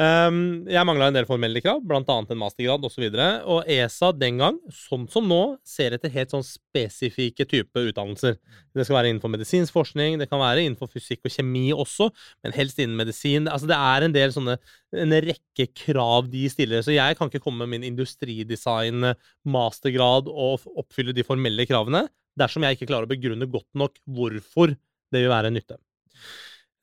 um, 0.00 0.38
jeg 0.74 0.86
mangla 0.88 1.10
en 1.10 1.16
del 1.18 1.26
formelle 1.28 1.60
krav, 1.60 1.82
annet 1.84 2.32
en 2.32 2.40
mastergrad 2.40 2.84
osv. 2.88 3.04
Og, 3.04 3.16
så 3.18 3.28
og 3.52 3.68
ESA 3.68 4.10
den 4.16 4.40
gang, 4.40 4.60
sånn 4.72 5.04
som 5.12 5.26
nå, 5.28 5.40
ser 5.66 5.96
etter 5.96 6.12
helt 6.14 6.32
sånn 6.32 6.46
spesifikke 6.46 7.44
type 7.50 7.84
utdannelser. 7.90 8.38
Det 8.72 8.86
skal 8.86 9.00
være 9.00 9.12
innenfor 9.12 9.32
medisinsk 9.34 9.76
forskning, 9.76 10.16
det 10.20 10.30
kan 10.30 10.40
være 10.40 10.64
innenfor 10.64 10.88
fysikk 10.92 11.28
og 11.28 11.34
kjemi 11.34 11.66
også, 11.74 12.08
men 12.44 12.56
helst 12.56 12.80
innen 12.80 12.96
medisin. 13.00 13.50
Altså 13.50 13.68
det 13.68 13.76
er 13.76 14.06
en 14.06 14.16
del 14.16 14.32
sånne 14.36 14.56
en 15.04 15.16
rekke 15.22 15.68
krav 15.84 16.30
de 16.32 16.46
stiller, 16.50 16.82
så 16.86 16.96
jeg 16.96 17.18
kan 17.18 17.28
ikke 17.30 17.42
komme 17.44 17.66
med 17.66 17.76
min 17.76 17.90
industridesign 17.92 19.12
mastergrad 19.46 20.30
og 20.32 20.64
oppfylle 20.80 21.14
de 21.14 21.26
formelle 21.26 21.68
kravene 21.68 22.06
dersom 22.40 22.64
jeg 22.64 22.78
ikke 22.78 22.88
klarer 22.90 23.08
å 23.08 23.10
begrunne 23.10 23.48
godt 23.50 23.68
nok 23.76 23.98
hvorfor 24.08 24.72
det 25.10 25.24
vil 25.24 25.32
være 25.32 25.50
en 25.50 25.58
nytte. 25.58 25.76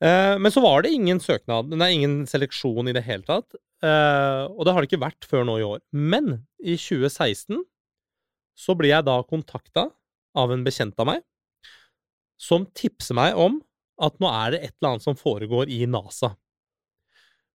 Eh, 0.02 0.38
Men 0.38 0.52
så 0.52 0.62
var 0.62 0.82
det 0.82 0.92
ingen 0.94 1.20
søknad, 1.20 1.72
nei, 1.74 1.92
ingen 1.96 2.20
seleksjon 2.30 2.88
i 2.88 2.94
det 2.94 3.02
hele 3.06 3.24
tatt. 3.26 3.54
Eh, 3.82 4.44
Og 4.50 4.64
det 4.64 4.74
har 4.74 4.82
det 4.82 4.90
ikke 4.90 5.04
vært 5.06 5.26
før 5.26 5.44
nå 5.46 5.58
i 5.58 5.66
år. 5.66 5.80
Men 5.92 6.46
i 6.62 6.76
2016 6.76 7.64
så 8.58 8.74
blir 8.78 8.90
jeg 8.90 9.06
da 9.06 9.22
kontakta 9.22 9.90
av 10.34 10.52
en 10.52 10.64
bekjent 10.64 10.98
av 10.98 11.06
meg, 11.06 11.22
som 12.38 12.66
tipser 12.66 13.14
meg 13.18 13.34
om 13.38 13.60
at 14.00 14.18
nå 14.22 14.28
er 14.30 14.50
det 14.54 14.60
et 14.62 14.74
eller 14.78 14.92
annet 14.94 15.02
som 15.06 15.16
foregår 15.18 15.70
i 15.70 15.84
NASA. 15.86 16.36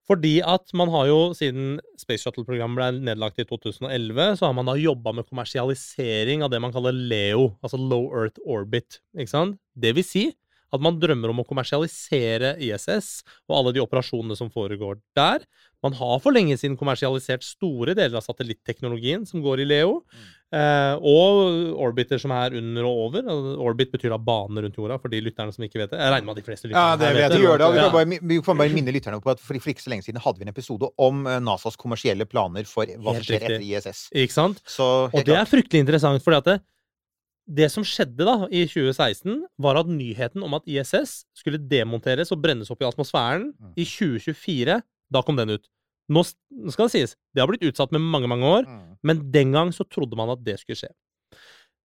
Fordi 0.03 0.41
at 0.43 0.67
man 0.75 0.89
har 0.91 1.07
jo, 1.07 1.19
siden 1.31 1.77
Space 1.95 2.25
Shuttle-programmet 2.25 2.75
ble 2.75 2.87
nedlagt 3.07 3.39
i 3.39 3.45
2011, 3.47 4.35
så 4.35 4.49
har 4.49 4.55
man 4.57 4.67
da 4.67 4.75
jobba 4.75 5.13
med 5.15 5.27
kommersialisering 5.29 6.43
av 6.43 6.51
det 6.51 6.59
man 6.59 6.73
kaller 6.75 6.91
LEO, 6.91 7.53
altså 7.63 7.79
Low 7.79 8.09
Earth 8.11 8.39
Orbit. 8.43 8.99
Ikke 9.15 9.31
sant? 9.31 9.59
Det 9.79 9.93
vil 9.95 10.03
si 10.03 10.25
at 10.73 10.81
man 10.81 10.97
drømmer 11.01 11.29
om 11.29 11.43
å 11.43 11.47
kommersialisere 11.47 12.55
ISS 12.63 13.19
og 13.49 13.59
alle 13.59 13.75
de 13.75 13.83
operasjonene 13.83 14.37
som 14.39 14.49
foregår 14.53 14.97
der. 15.17 15.45
Man 15.83 15.93
har 15.99 16.21
for 16.23 16.31
lenge 16.31 16.55
siden 16.57 16.77
kommersialisert 16.79 17.43
store 17.43 17.93
deler 17.97 18.15
av 18.15 18.23
satellitteknologien 18.23 19.25
som 19.27 19.43
går 19.43 19.61
i 19.61 19.65
LEO, 19.67 19.97
eh, 20.55 20.95
og 20.95 21.75
orbiter 21.83 22.21
som 22.23 22.31
er 22.31 22.55
under 22.55 22.87
og 22.87 23.01
over. 23.09 23.27
Orbit 23.67 23.91
betyr 23.91 24.13
da 24.15 24.19
bane 24.21 24.63
rundt 24.63 24.79
jorda, 24.79 24.97
for 25.03 25.11
de 25.11 25.19
lytterne 25.25 25.51
som 25.51 25.65
ikke 25.67 25.81
vet 25.81 25.91
det. 25.91 25.99
Jeg 25.99 26.13
regner 26.15 26.29
med 26.29 26.37
at 26.37 26.41
de 26.41 26.47
fleste 26.47 26.69
lytterne 26.71 26.85
Ja, 26.87 26.95
det 27.01 27.09
her 27.09 27.19
vet 27.19 27.35
det. 27.35 27.41
gjør 27.43 27.59
det, 27.59 27.67
og 27.67 27.75
vi 27.75 27.83
kan 27.83 27.95
bare, 27.97 28.19
vi 28.31 28.41
kan 28.47 28.61
bare 28.63 28.77
minne 28.79 28.95
lytterne 28.95 29.19
på 29.23 29.33
at 29.35 29.43
for, 29.43 29.59
for 29.59 29.73
ikke 29.75 29.83
så 29.83 29.91
lenge 29.91 30.07
siden 30.07 30.23
hadde 30.23 30.39
vi 30.39 30.47
en 30.47 30.53
episode 30.55 30.89
om 30.97 31.25
eh, 31.27 31.41
NASAs 31.43 31.77
kommersielle 31.83 32.29
planer 32.31 32.69
for 32.69 32.87
hva 32.87 33.17
som 33.19 33.27
skjer 33.27 33.43
etter 33.49 33.67
ISS. 33.67 34.07
Ikke 34.23 34.37
sant? 34.39 34.63
Så 34.63 34.87
Og 35.11 35.19
det 35.27 35.35
er 35.35 35.51
fryktelig 35.51 35.83
interessant, 35.83 36.23
fordi 36.23 36.39
at 36.39 36.47
det, 36.53 36.61
det 37.47 37.69
som 37.71 37.83
skjedde 37.83 38.23
da 38.25 38.47
i 38.49 38.63
2016, 38.65 39.43
var 39.59 39.75
at 39.81 39.87
nyheten 39.91 40.43
om 40.43 40.53
at 40.55 40.63
ISS 40.69 41.25
skulle 41.35 41.59
demonteres 41.59 42.31
og 42.31 42.41
brennes 42.41 42.71
opp 42.71 42.81
i 42.81 42.87
atmosfæren 42.87 43.51
Mm. 43.59 43.73
i 43.77 43.83
2024, 43.85 44.81
da 45.11 45.21
kom 45.21 45.35
den 45.35 45.49
ut. 45.57 45.67
Nå 46.09 46.23
skal 46.71 46.87
det 46.87 46.91
sies, 46.91 47.15
det 47.33 47.41
har 47.41 47.47
blitt 47.47 47.63
utsatt 47.63 47.91
med 47.91 48.01
mange, 48.01 48.27
mange 48.27 48.43
år, 48.45 48.65
Mm. 48.67 48.97
men 49.03 49.31
den 49.31 49.51
gang 49.51 49.69
så 49.71 49.83
trodde 49.89 50.15
man 50.15 50.29
at 50.29 50.43
det 50.43 50.59
skulle 50.59 50.75
skje. 50.77 50.91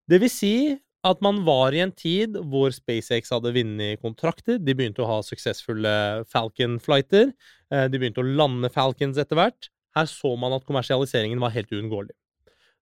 Det 0.09 0.21
vil 0.21 0.31
si 0.31 0.79
at 1.05 1.21
man 1.23 1.45
var 1.45 1.71
i 1.73 1.79
en 1.81 1.93
tid 1.93 2.35
hvor 2.35 2.71
SpaceX 2.75 3.31
hadde 3.31 3.53
vunnet 3.55 4.01
kontrakter, 4.03 4.59
de 4.59 4.75
begynte 4.75 4.99
å 5.03 5.07
ha 5.07 5.21
suksessfulle 5.23 6.25
Falcon-flighter, 6.27 7.33
eh, 7.71 7.89
de 7.89 7.99
begynte 7.99 8.19
å 8.23 8.37
lande 8.37 8.71
Falcons 8.71 9.17
etter 9.17 9.37
hvert. 9.37 9.69
Her 9.95 10.05
så 10.07 10.37
man 10.39 10.53
at 10.53 10.65
kommersialiseringen 10.67 11.39
var 11.41 11.51
helt 11.51 11.71
uunngåelig. 11.71 12.11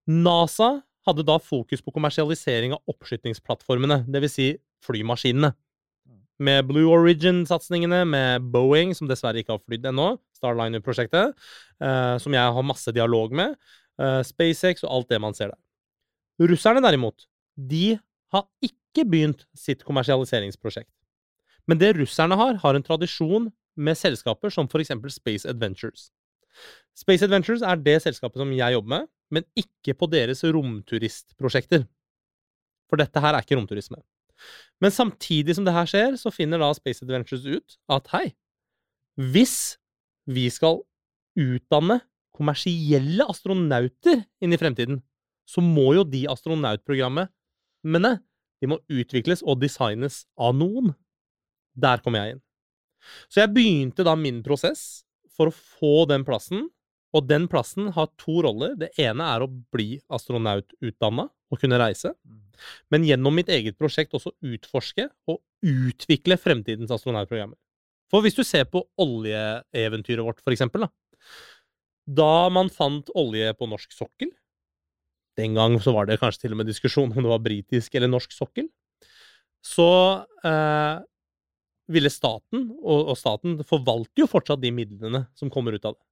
NASA 0.07 0.81
hadde 1.07 1.25
da 1.27 1.37
fokus 1.41 1.81
på 1.83 1.93
kommersialisering 1.95 2.75
av 2.75 2.91
oppskytingsplattformene, 2.91 4.03
dvs. 4.11 4.35
Si 4.37 4.47
flymaskinene. 4.85 5.53
Med 6.37 6.67
Blue 6.69 6.91
Origin-satsingene, 6.93 8.03
med 8.05 8.45
Boeing, 8.53 8.93
som 8.93 9.09
dessverre 9.09 9.41
ikke 9.41 9.55
har 9.55 9.63
flydd 9.63 9.87
ennå, 9.89 10.11
Starliner-prosjektet, 10.37 11.33
eh, 11.81 12.17
som 12.21 12.35
jeg 12.35 12.57
har 12.57 12.67
masse 12.67 12.93
dialog 12.93 13.33
med, 13.33 13.55
eh, 13.97 14.21
SpaceX 14.21 14.83
og 14.83 14.91
alt 14.91 15.09
det 15.09 15.21
man 15.21 15.33
ser 15.33 15.49
der. 15.49 16.47
Russerne 16.51 16.83
derimot, 16.85 17.25
de 17.57 17.97
har 18.31 18.45
ikke 18.61 19.07
begynt 19.09 19.47
sitt 19.55 19.83
kommersialiseringsprosjekt. 19.83 20.91
Men 21.67 21.79
det 21.79 21.95
russerne 21.97 22.37
har, 22.37 22.59
har 22.61 22.75
en 22.75 22.85
tradisjon 22.85 23.51
med 23.75 23.97
selskaper 23.97 24.53
som 24.53 24.69
for 24.69 24.79
eksempel 24.79 25.11
Space 25.13 25.47
Adventures. 25.49 26.11
Space 26.97 27.25
Adventures 27.25 27.61
er 27.61 27.75
det 27.81 28.01
selskapet 28.03 28.41
som 28.41 28.53
jeg 28.53 28.73
jobber 28.73 28.93
med, 28.93 29.07
men 29.33 29.45
ikke 29.59 29.95
på 29.97 30.09
deres 30.11 30.43
romturistprosjekter. 30.45 31.85
For 32.87 32.99
dette 32.99 33.21
her 33.23 33.35
er 33.35 33.43
ikke 33.43 33.57
romturisme. 33.59 33.99
Men 34.83 34.93
samtidig 34.93 35.57
som 35.57 35.65
det 35.65 35.73
her 35.75 35.89
skjer, 35.89 36.15
så 36.19 36.31
finner 36.33 36.61
da 36.61 36.69
Space 36.77 37.03
Adventures 37.03 37.47
ut 37.47 37.77
at 37.91 38.11
hei, 38.13 38.27
hvis 39.17 39.77
vi 40.29 40.45
skal 40.53 40.83
utdanne 41.37 41.99
kommersielle 42.37 43.25
astronauter 43.25 44.21
inn 44.43 44.53
i 44.53 44.59
fremtiden, 44.61 45.01
så 45.47 45.63
må 45.63 45.93
jo 45.97 46.05
de 46.05 46.25
astronautprogrammene 46.29 48.17
de 48.61 48.69
må 48.69 48.79
utvikles 48.89 49.43
og 49.45 49.59
designes 49.61 50.23
av 50.37 50.55
noen. 50.57 50.93
Der 51.77 52.01
kom 52.03 52.17
jeg 52.17 52.35
inn. 52.35 52.41
Så 53.29 53.43
jeg 53.43 53.53
begynte 53.53 54.05
da 54.05 54.15
min 54.17 54.41
prosess 54.45 55.05
for 55.37 55.49
å 55.49 55.55
få 55.55 56.07
den 56.09 56.25
plassen, 56.27 56.67
og 57.15 57.27
den 57.27 57.47
plassen 57.51 57.91
har 57.95 58.09
to 58.19 58.41
roller. 58.45 58.75
Det 58.79 58.91
ene 58.99 59.27
er 59.33 59.43
å 59.43 59.49
bli 59.49 59.97
astronaututdanna 60.13 61.27
og 61.27 61.61
kunne 61.61 61.79
reise, 61.79 62.13
men 62.91 63.05
gjennom 63.07 63.35
mitt 63.37 63.51
eget 63.53 63.77
prosjekt 63.79 64.15
også 64.17 64.33
utforske 64.43 65.07
og 65.29 65.39
utvikle 65.65 66.37
fremtidens 66.41 66.91
astronautprogrammer. 66.93 67.57
For 68.11 68.23
hvis 68.23 68.37
du 68.37 68.43
ser 68.47 68.67
på 68.71 68.83
oljeeventyret 69.03 70.23
vårt, 70.23 70.41
for 70.43 70.55
eksempel, 70.55 70.87
da. 70.87 70.91
Da 72.07 72.47
man 72.53 72.71
fant 72.71 73.11
olje 73.19 73.51
på 73.59 73.67
norsk 73.67 73.91
sokkel 73.91 74.29
Den 75.35 75.57
gang 75.57 75.73
så 75.83 75.91
var 75.91 76.07
det 76.07 76.15
kanskje 76.21 76.45
til 76.45 76.53
og 76.55 76.61
med 76.61 76.69
diskusjon 76.69 77.11
om 77.11 77.17
det 77.19 77.29
var 77.29 77.41
britisk 77.43 77.97
eller 77.97 78.09
norsk 78.09 78.31
sokkel. 78.33 78.69
Så 79.61 79.89
eh, 80.47 81.03
ville 81.93 82.09
staten, 82.09 82.71
og, 82.79 83.11
og 83.11 83.19
staten 83.19 83.59
forvalter 83.67 84.23
jo 84.23 84.29
fortsatt 84.31 84.63
de 84.63 84.71
midlene 84.73 85.27
som 85.37 85.51
kommer 85.53 85.75
ut 85.75 85.85
av 85.85 85.93
det. 85.93 86.06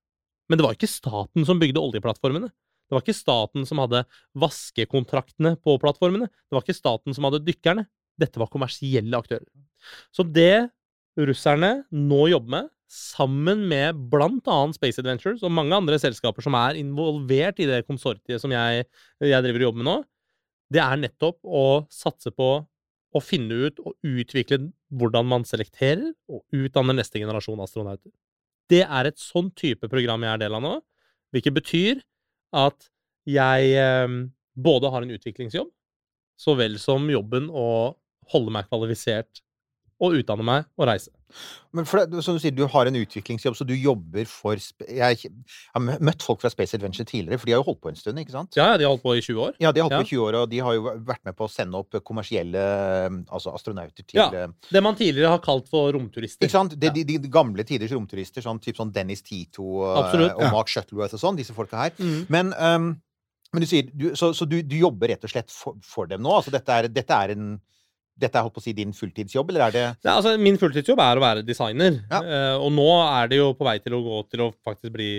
Men 0.50 0.60
det 0.60 0.66
var 0.66 0.78
ikke 0.78 0.92
staten 0.92 1.48
som 1.48 1.60
bygde 1.62 1.82
oljeplattformene. 1.82 2.52
Det 2.86 2.94
var 2.94 3.02
ikke 3.02 3.18
staten 3.18 3.66
som 3.66 3.82
hadde 3.82 4.04
vaskekontraktene 4.38 5.56
på 5.58 5.78
plattformene. 5.82 6.30
Det 6.30 6.56
var 6.56 6.66
ikke 6.66 6.78
staten 6.78 7.18
som 7.18 7.25
hadde 7.25 7.42
dykkerne. 7.48 7.88
Dette 8.22 8.40
var 8.40 8.52
kommersielle 8.54 9.18
aktører. 9.18 9.48
Så 10.14 10.24
det 10.24 10.70
russerne 11.18 11.72
nå 11.90 12.25
jobber 12.32 12.58
med, 12.58 12.72
sammen 12.92 13.64
med 13.66 13.98
annet 14.14 14.78
Space 14.78 15.02
Adventures 15.02 15.42
og 15.44 15.52
mange 15.52 15.74
andre 15.74 15.98
selskaper 16.00 16.46
som 16.46 16.54
er 16.60 16.78
involvert 16.78 17.58
i 17.60 17.66
det 17.68 17.82
konsortiet 17.88 18.40
som 18.42 18.54
jeg, 18.54 18.86
jeg 19.20 19.42
driver 19.44 19.64
og 19.64 19.68
jobber 19.70 19.82
med 19.82 19.90
nå, 19.90 19.96
det 20.75 20.82
er 20.84 21.02
nettopp 21.02 21.40
å 21.46 21.66
satse 21.94 22.30
på 22.36 22.50
å 23.16 23.22
finne 23.24 23.68
ut 23.68 23.82
og 23.82 23.96
utvikle 24.06 24.60
hvordan 24.94 25.28
man 25.30 25.46
selekterer 25.48 26.12
og 26.30 26.44
utdanner 26.54 26.98
neste 27.00 27.22
generasjon 27.22 27.64
astronauter. 27.64 28.12
Det 28.72 28.82
er 28.84 29.10
et 29.10 29.22
sånn 29.22 29.52
type 29.58 29.90
program 29.92 30.24
jeg 30.26 30.34
er 30.34 30.44
del 30.46 30.58
av 30.58 30.64
nå, 30.64 30.74
hvilket 31.36 31.56
betyr 31.56 32.02
at 32.56 32.88
jeg 33.30 33.74
eh, 33.78 34.16
både 34.56 34.92
har 34.94 35.06
en 35.06 35.16
utviklingsjobb, 35.16 35.70
så 36.40 36.56
vel 36.60 36.80
som 36.82 37.08
jobben 37.12 37.50
å 37.52 37.96
holde 38.34 38.54
meg 38.54 38.68
kvalifisert 38.70 39.44
og 40.04 40.18
utdanne 40.20 40.46
meg 40.46 40.66
og 40.76 40.90
reise. 40.90 41.14
Men 41.75 41.84
for 41.86 42.00
som 42.24 42.36
du 42.38 42.39
sier, 42.39 42.54
du 42.56 42.63
har 42.72 42.88
en 42.88 42.96
utviklingsjobb, 42.96 43.56
så 43.58 43.65
du 43.68 43.74
jobber 43.75 44.25
for 44.32 44.56
Jeg 44.88 45.18
har 45.74 45.82
møtt 46.00 46.24
folk 46.24 46.39
fra 46.42 46.50
Space 46.50 46.74
Adventure 46.77 47.04
tidligere, 47.06 47.38
for 47.42 47.46
de 47.46 47.51
har 47.51 47.60
jo 47.60 47.65
holdt 47.68 47.82
på 47.84 47.89
en 47.92 47.96
stund, 48.00 48.18
ikke 48.22 48.32
sant? 48.32 48.56
Ja, 48.56 48.77
de 48.77 48.86
har 48.88 48.94
holdt 48.94 49.04
på 49.04 49.15
i 49.18 49.22
20 49.22 49.42
år. 49.44 49.54
Ja, 49.60 49.72
de 49.75 49.82
har 49.82 49.89
holdt 49.89 49.98
Ja. 49.98 50.00
på 50.04 50.08
i 50.08 50.12
20 50.15 50.24
år, 50.30 50.38
og 50.42 50.50
de 50.50 50.60
har 50.60 50.74
jo 50.74 50.84
vært 51.12 51.25
med 51.25 51.36
på 51.36 51.44
å 51.48 51.51
sende 51.51 51.75
opp 51.75 51.92
kommersielle 52.04 52.63
altså 53.27 53.54
astronauter 53.54 54.06
til 54.08 54.20
Ja. 54.22 54.30
eh, 54.32 54.48
Det 54.72 54.82
man 54.84 54.96
tidligere 54.96 55.30
har 55.30 55.39
kalt 55.39 55.68
for 55.68 55.92
romturister. 55.92 56.46
Ikke 56.48 56.51
sant? 56.51 56.80
De, 56.80 56.88
Ja. 56.88 56.94
de, 56.94 57.04
de 57.04 57.27
gamle 57.30 57.63
tiders 57.63 57.92
romturister, 57.92 58.42
sånn, 58.42 58.60
typ 58.62 58.75
sånn 58.77 58.92
Dennis 58.94 59.22
Tito 59.22 59.84
eh, 59.84 60.00
Absolutt. 60.04 60.32
og. 60.36 60.51
Mark 60.54 60.68
Shuttleworth 60.68 61.13
og 61.13 61.20
sånn, 61.20 61.36
disse 61.38 61.54
folka 61.54 61.75
her. 61.77 61.92
Mm. 62.00 62.25
Men, 62.30 62.54
um, 62.58 63.01
men 63.54 63.62
du 63.62 63.65
sier 63.68 63.84
du, 63.94 64.12
Så, 64.15 64.32
så 64.34 64.48
du, 64.48 64.62
du 64.63 64.75
jobber 64.77 65.08
rett 65.10 65.24
og 65.24 65.30
slett 65.30 65.51
for, 65.51 65.75
for 65.82 66.06
dem 66.08 66.22
nå? 66.22 66.30
Altså 66.32 66.51
dette 66.51 66.70
er, 66.70 66.88
dette 66.88 67.12
er 67.12 67.32
en 67.36 67.60
dette 68.18 68.36
er 68.40 68.44
holdt 68.46 68.54
på 68.56 68.62
å 68.62 68.64
si 68.64 68.74
din 68.74 68.94
fulltidsjobb, 68.96 69.50
eller 69.52 69.68
er 69.68 69.72
det 69.76 69.84
Ja, 70.06 70.16
altså, 70.18 70.38
min 70.40 70.58
fulltidsjobb 70.58 71.00
er 71.04 71.18
å 71.20 71.24
være 71.24 71.46
designer, 71.46 72.02
Ja. 72.12 72.22
Uh, 72.24 72.64
og 72.66 72.72
nå 72.72 72.86
er 73.06 73.28
det 73.28 73.38
jo 73.42 73.54
på 73.54 73.66
vei 73.68 73.78
til 73.84 73.94
å 73.98 74.04
gå 74.06 74.22
til 74.32 74.40
å 74.46 74.54
faktisk 74.66 74.94
bli 74.94 75.10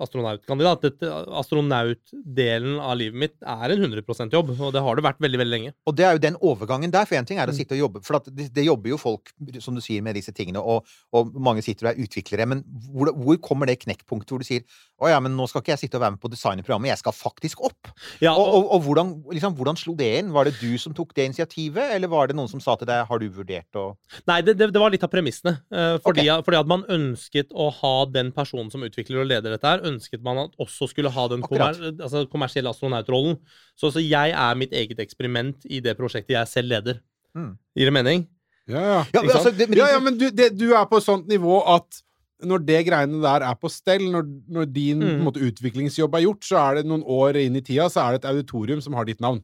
astronautkandidat. 0.00 0.80
Dette- 0.82 1.12
Astronautdelen 1.38 2.78
av 2.80 2.96
livet 2.98 3.18
mitt 3.18 3.34
er 3.42 3.72
en 3.74 3.82
100% 3.84 4.32
jobb, 4.34 4.52
og 4.60 4.72
det 4.74 4.82
har 4.84 4.96
det 4.98 5.04
vært 5.04 5.20
veldig 5.22 5.40
veldig 5.40 5.54
lenge. 5.54 5.72
Og 5.86 5.96
det 5.96 6.04
er 6.06 6.16
jo 6.16 6.22
den 6.24 6.36
overgangen 6.40 6.90
der. 6.94 7.06
For 7.08 7.16
én 7.16 7.26
ting 7.26 7.38
er 7.38 7.46
å 7.46 7.52
Mm. 7.52 7.56
sitte 7.58 7.72
og 7.74 7.78
jobbe 7.84 8.04
For 8.04 8.18
det, 8.30 8.52
det 8.54 8.64
jobber 8.64 8.88
jo 8.90 8.96
folk, 8.98 9.32
som 9.60 9.74
du 9.74 9.80
sier, 9.80 10.02
med 10.02 10.14
disse 10.14 10.32
tingene, 10.32 10.58
og, 10.60 10.84
og 11.12 11.32
mange 11.34 11.62
sitter 11.62 11.88
og 11.88 11.94
er 11.98 12.02
utviklere. 12.06 12.46
Men 12.48 12.64
hvor, 12.92 13.12
hvor 13.14 13.36
kommer 13.38 13.66
det 13.66 13.80
knekkpunktet 13.80 14.28
hvor 14.30 14.38
du 14.38 14.44
sier 14.44 14.62
å 15.00 15.08
ja, 15.08 15.20
men 15.20 15.36
nå 15.36 15.46
skal 15.48 15.62
ikke 15.62 15.74
jeg 15.76 15.84
sitte 15.86 15.94
og 15.98 16.02
være 16.02 16.16
med 16.16 16.20
på 16.20 16.30
designprogrammet, 16.32 16.90
jeg 16.90 16.98
skal 16.98 17.12
faktisk 17.12 17.60
opp? 17.62 17.88
Ja, 18.20 18.32
Og, 18.34 18.46
og, 18.54 18.72
og 18.74 18.82
hvordan, 18.86 19.12
liksom, 19.32 19.54
hvordan 19.56 19.76
slo 19.78 19.94
det 19.94 20.08
inn? 20.18 20.32
Var 20.32 20.44
det 20.50 20.56
du 20.60 20.76
som 20.78 20.94
tok 20.94 21.14
det 21.14 21.28
initiativet, 21.30 21.92
eller 21.94 22.08
var 22.08 22.26
det 22.28 22.36
noen 22.38 22.50
som 22.50 22.62
sa 22.62 22.76
til 22.78 22.88
deg 22.88 23.02
har 23.08 23.20
du 23.20 23.26
vurdert 23.34 23.78
å 23.78 23.84
Nei, 24.30 24.38
det, 24.46 24.54
det, 24.58 24.70
det 24.74 24.80
var 24.80 24.92
litt 24.94 25.04
av 25.04 25.10
premissene. 25.12 25.56
Fordi, 25.68 26.00
fordi, 26.06 26.26
fordi 26.46 26.60
at 26.60 26.70
man 26.70 26.86
ønsket 26.94 27.52
å 27.52 27.68
ha 27.80 27.92
den 28.14 28.32
personen 28.34 28.70
som 28.72 28.84
utvikler 28.86 29.22
og 29.22 29.28
leder 29.30 29.54
dette 29.54 29.68
her, 29.68 29.84
ønsket 29.88 30.24
man 30.24 30.44
at 30.46 30.56
også 30.62 30.88
skulle 30.92 31.12
ha 31.14 31.26
den 31.30 31.44
kommer, 31.44 31.76
altså, 31.90 32.24
kommersielle 32.30 32.72
astronautrollen. 32.72 33.38
Så, 33.78 33.92
så 33.94 34.02
jeg 34.02 34.34
er 34.34 34.58
mitt 34.58 34.74
eget 34.76 35.00
eksperiment 35.02 35.66
i 35.68 35.82
det 35.84 35.96
prosjektet 35.98 36.36
jeg 36.36 36.50
selv 36.50 36.72
leder. 36.74 37.02
Mm. 37.36 37.54
Gir 37.78 37.90
det 37.90 37.94
mening? 37.94 38.26
Ja, 38.68 38.80
ja. 38.80 38.98
Ja, 39.14 39.22
men, 39.22 39.32
altså, 39.32 39.52
det, 39.54 39.68
men, 39.70 39.78
ja, 39.80 39.88
ja 39.94 40.00
men 40.04 40.18
du, 40.20 40.28
det, 40.34 40.50
du 40.58 40.70
er 40.76 40.84
på 40.88 41.00
et 41.00 41.06
sånt 41.06 41.28
nivå 41.30 41.62
at 41.72 42.02
når 42.46 42.62
det 42.66 42.80
greiene 42.86 43.18
der 43.22 43.42
er 43.48 43.54
på 43.58 43.70
stell, 43.72 44.04
når, 44.12 44.26
når 44.48 44.66
din 44.72 44.98
Mm. 45.02 45.22
måte, 45.26 45.40
utviklingsjobb 45.42 46.14
er 46.14 46.22
gjort, 46.22 46.44
så 46.46 46.58
er 46.60 46.74
det 46.78 46.86
noen 46.86 47.02
år 47.02 47.36
inn 47.40 47.56
i 47.56 47.62
tida, 47.64 47.88
så 47.90 48.04
er 48.04 48.14
det 48.14 48.20
et 48.24 48.28
auditorium 48.30 48.80
som 48.84 48.94
har 48.94 49.04
ditt 49.08 49.20
navn. 49.20 49.40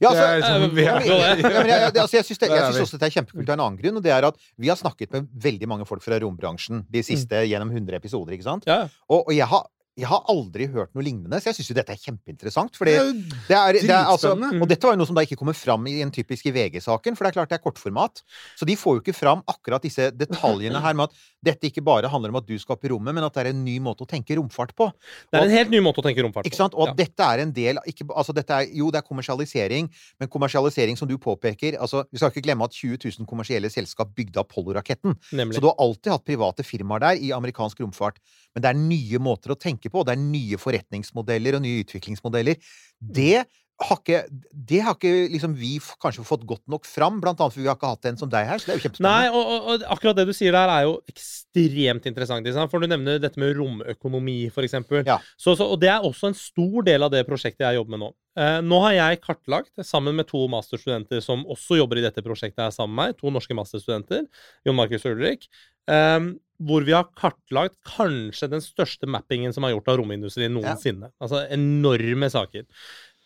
ja, 0.00 0.08
altså, 0.08 0.28
liksom- 0.40 0.76
jeg, 0.80 1.68
jeg, 1.68 1.92
altså, 1.94 2.16
jeg 2.16 2.24
syns 2.24 2.42
er 2.48 2.80
også 2.80 2.98
det 2.98 3.08
er 3.10 3.16
kjempekult 3.18 3.48
av 3.48 3.58
en 3.58 3.64
annen 3.66 3.80
grunn, 3.82 3.96
og 3.96 4.02
det 4.02 4.12
er 4.12 4.24
at 4.30 4.36
vi 4.58 4.68
har 4.68 4.76
snakket 4.80 5.12
med 5.12 5.28
veldig 5.36 5.68
mange 5.68 5.86
folk 5.86 6.02
fra 6.02 6.18
rombransjen 6.22 6.84
de 6.90 7.02
siste 7.04 7.44
gjennom 7.46 7.70
100 7.72 7.96
episoder, 8.00 8.32
ikke 8.36 8.48
sant? 8.48 8.64
Ja. 8.66 8.86
Og, 9.10 9.26
og 9.28 9.34
jeg, 9.36 9.46
har, 9.46 9.66
jeg 10.00 10.08
har 10.08 10.24
aldri 10.32 10.66
hørt 10.72 10.90
noe 10.96 11.04
lignende, 11.04 11.38
så 11.40 11.50
jeg 11.50 11.58
syns 11.58 11.70
jo 11.70 11.76
dette 11.76 11.92
er 11.94 12.00
kjempeinteressant. 12.00 12.76
Fordi 12.80 12.94
Det 12.96 13.02
er 13.02 13.12
det 13.50 13.56
er, 13.56 13.72
det 13.80 13.90
er, 13.92 14.08
altså, 14.08 14.32
og 14.34 14.66
dette 14.70 14.86
var 14.88 14.94
jo 14.96 15.00
noe 15.02 15.08
som 15.10 15.18
da 15.18 15.24
ikke 15.26 15.36
kommer 15.40 15.56
fram 15.56 15.86
i 15.90 15.98
en 16.04 16.12
typisk 16.14 16.48
VG-saken, 16.54 17.16
for 17.18 17.26
det 17.26 17.32
er 17.32 17.36
klart 17.38 17.52
det 17.52 17.58
er 17.58 17.64
kortformat. 17.64 18.22
Så 18.58 18.68
de 18.68 18.76
får 18.80 18.96
jo 18.98 19.02
ikke 19.04 19.16
fram 19.16 19.42
akkurat 19.50 19.84
disse 19.84 20.10
detaljene 20.16 20.80
her 20.80 20.96
med 20.96 21.10
at 21.10 21.18
dette 21.44 21.68
ikke 21.70 21.84
bare 21.84 22.08
handler 22.12 22.32
om 22.32 22.40
at 22.40 22.48
du 22.48 22.56
skal 22.60 22.76
opp 22.76 22.84
i 22.84 22.92
rommet, 22.92 23.14
men 23.16 23.24
at 23.24 23.34
det 23.36 23.44
er 23.46 23.50
en 23.52 23.62
ny 23.64 23.78
måte 23.82 24.04
å 24.04 24.08
tenke 24.08 24.36
romfart 24.38 24.74
på. 24.76 24.90
Det 25.30 25.40
er 25.40 25.46
en 25.48 25.54
helt 25.54 25.72
ny 25.72 25.80
måte 25.84 26.02
å 26.02 26.06
tenke 26.06 26.24
romfart 26.24 26.44
på. 26.44 26.50
Ikke 26.50 26.60
sant? 26.60 26.74
Og 26.74 26.88
at 26.88 26.94
Ja. 26.94 27.04
dette 27.04 27.20
er 27.34 27.44
en 27.44 27.52
del 27.52 27.78
ikke, 27.86 28.08
altså 28.14 28.34
dette 28.36 28.50
er, 28.50 28.66
Jo, 28.70 28.90
det 28.90 28.98
er 29.02 29.06
kommersialisering, 29.08 29.88
men 30.20 30.28
kommersialisering 30.28 30.96
som 30.96 31.08
du 31.08 31.16
påpeker 31.18 31.76
altså 31.80 32.04
Vi 32.12 32.18
skal 32.18 32.30
ikke 32.30 32.42
glemme 32.46 32.64
at 32.64 32.72
20 32.72 32.98
000 33.20 33.26
kommersielle 33.26 33.70
selskap 33.70 34.14
bygde 34.14 34.40
Apollo-raketten. 34.40 35.16
Så 35.52 35.60
du 35.60 35.66
har 35.66 35.76
alltid 35.78 36.12
hatt 36.12 36.24
private 36.24 36.62
firmaer 36.64 37.00
der 37.00 37.16
i 37.20 37.30
amerikansk 37.32 37.80
romfart. 37.80 38.16
Men 38.54 38.64
det 38.64 38.70
er 38.70 38.80
nye 38.80 39.20
måter 39.22 39.54
å 39.54 39.58
tenke 39.58 39.90
på, 39.90 40.02
og 40.02 40.08
det 40.08 40.16
er 40.16 40.22
nye 40.22 40.58
forretningsmodeller 40.60 41.58
og 41.58 41.64
nye 41.64 41.84
utviklingsmodeller. 41.84 42.58
Det 42.98 43.44
har 43.80 44.00
ikke, 44.00 44.20
det 44.52 44.80
har 44.84 44.96
ikke 44.96 45.12
liksom 45.32 45.54
vi 45.56 45.72
kanskje 46.02 46.24
fått 46.26 46.44
godt 46.48 46.66
nok 46.70 46.84
fram, 46.88 47.20
blant 47.22 47.40
annet 47.40 47.54
fordi 47.54 47.64
vi 47.64 47.70
har 47.70 47.78
ikke 47.78 47.92
hatt 47.94 48.08
en 48.10 48.18
som 48.20 48.30
deg 48.32 48.48
her. 48.48 48.60
Så 48.60 48.68
det 48.68 48.74
er 48.74 48.76
jo 48.76 48.80
Nei, 48.80 48.84
kjempespennende. 48.86 49.30
og, 49.38 49.52
og, 49.54 49.68
og 49.72 49.84
akkurat 49.96 50.18
det 50.20 50.26
du 50.28 50.34
sier 50.36 50.56
der, 50.56 50.72
er 50.74 50.86
jo 50.88 50.96
ekstremt 51.10 52.08
interessant. 52.10 52.46
Liksom. 52.46 52.68
For 52.72 52.82
du 52.82 52.90
nevner 52.90 53.22
dette 53.22 53.40
med 53.40 53.54
romøkonomi, 53.56 54.38
eksempel. 54.50 55.04
Ja. 55.08 55.16
Så, 55.40 55.56
så, 55.56 55.66
og 55.66 55.80
det 55.80 55.92
er 55.92 56.04
også 56.06 56.30
en 56.30 56.38
stor 56.38 56.84
del 56.86 57.06
av 57.06 57.14
det 57.14 57.24
prosjektet 57.28 57.66
jeg 57.66 57.80
jobber 57.80 57.96
med 57.96 58.04
nå. 58.04 58.12
Eh, 58.40 58.60
nå 58.62 58.82
har 58.84 58.94
jeg 58.94 59.22
kartlagt, 59.24 59.72
sammen 59.86 60.14
med 60.18 60.28
to 60.28 60.44
masterstudenter 60.52 61.24
som 61.24 61.42
også 61.50 61.80
jobber 61.80 61.98
i 61.98 62.04
dette 62.04 62.22
prosjektet 62.24 62.62
her 62.62 62.74
sammen 62.74 62.94
med 62.94 63.10
meg, 63.10 63.18
to 63.18 63.32
norske 63.34 63.56
masterstudenter, 63.56 64.28
Jon 64.68 64.78
Markus 64.78 65.08
Ulrik, 65.08 65.48
eh, 65.90 66.30
hvor 66.60 66.84
vi 66.84 66.94
har 66.94 67.08
kartlagt 67.16 67.78
kanskje 67.88 68.50
den 68.52 68.62
største 68.64 69.08
mappingen 69.08 69.54
som 69.56 69.64
er 69.64 69.74
gjort 69.74 69.88
av 69.88 70.00
romindustrien 70.02 70.52
noensinne. 70.52 71.08
Altså 71.22 71.46
enorme 71.56 72.28
saker. 72.32 72.66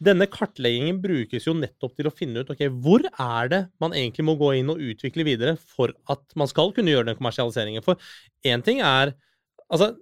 Denne 0.04 0.26
kartleggingen 0.30 0.99
brukes 1.02 1.46
jo 1.49 1.54
nettopp 1.56 1.94
til 1.96 2.08
å 2.08 2.14
finne 2.14 2.42
ut 2.42 2.50
ok, 2.52 2.66
hvor 2.84 3.04
er 3.08 3.50
det 3.52 3.61
man 3.82 3.94
egentlig 3.96 4.26
må 4.28 4.34
gå 4.40 4.50
inn 4.58 4.73
og 4.73 4.82
utvikle 4.82 5.26
videre 5.26 5.54
for 5.61 5.94
at 6.12 6.37
man 6.38 6.50
skal 6.50 6.75
kunne 6.76 6.92
gjøre 6.92 7.08
den 7.11 7.18
kommersialiseringen. 7.18 7.84
For 7.84 8.00
én 8.46 8.64
ting 8.64 8.82
er 8.84 9.16
Altså, 9.73 9.94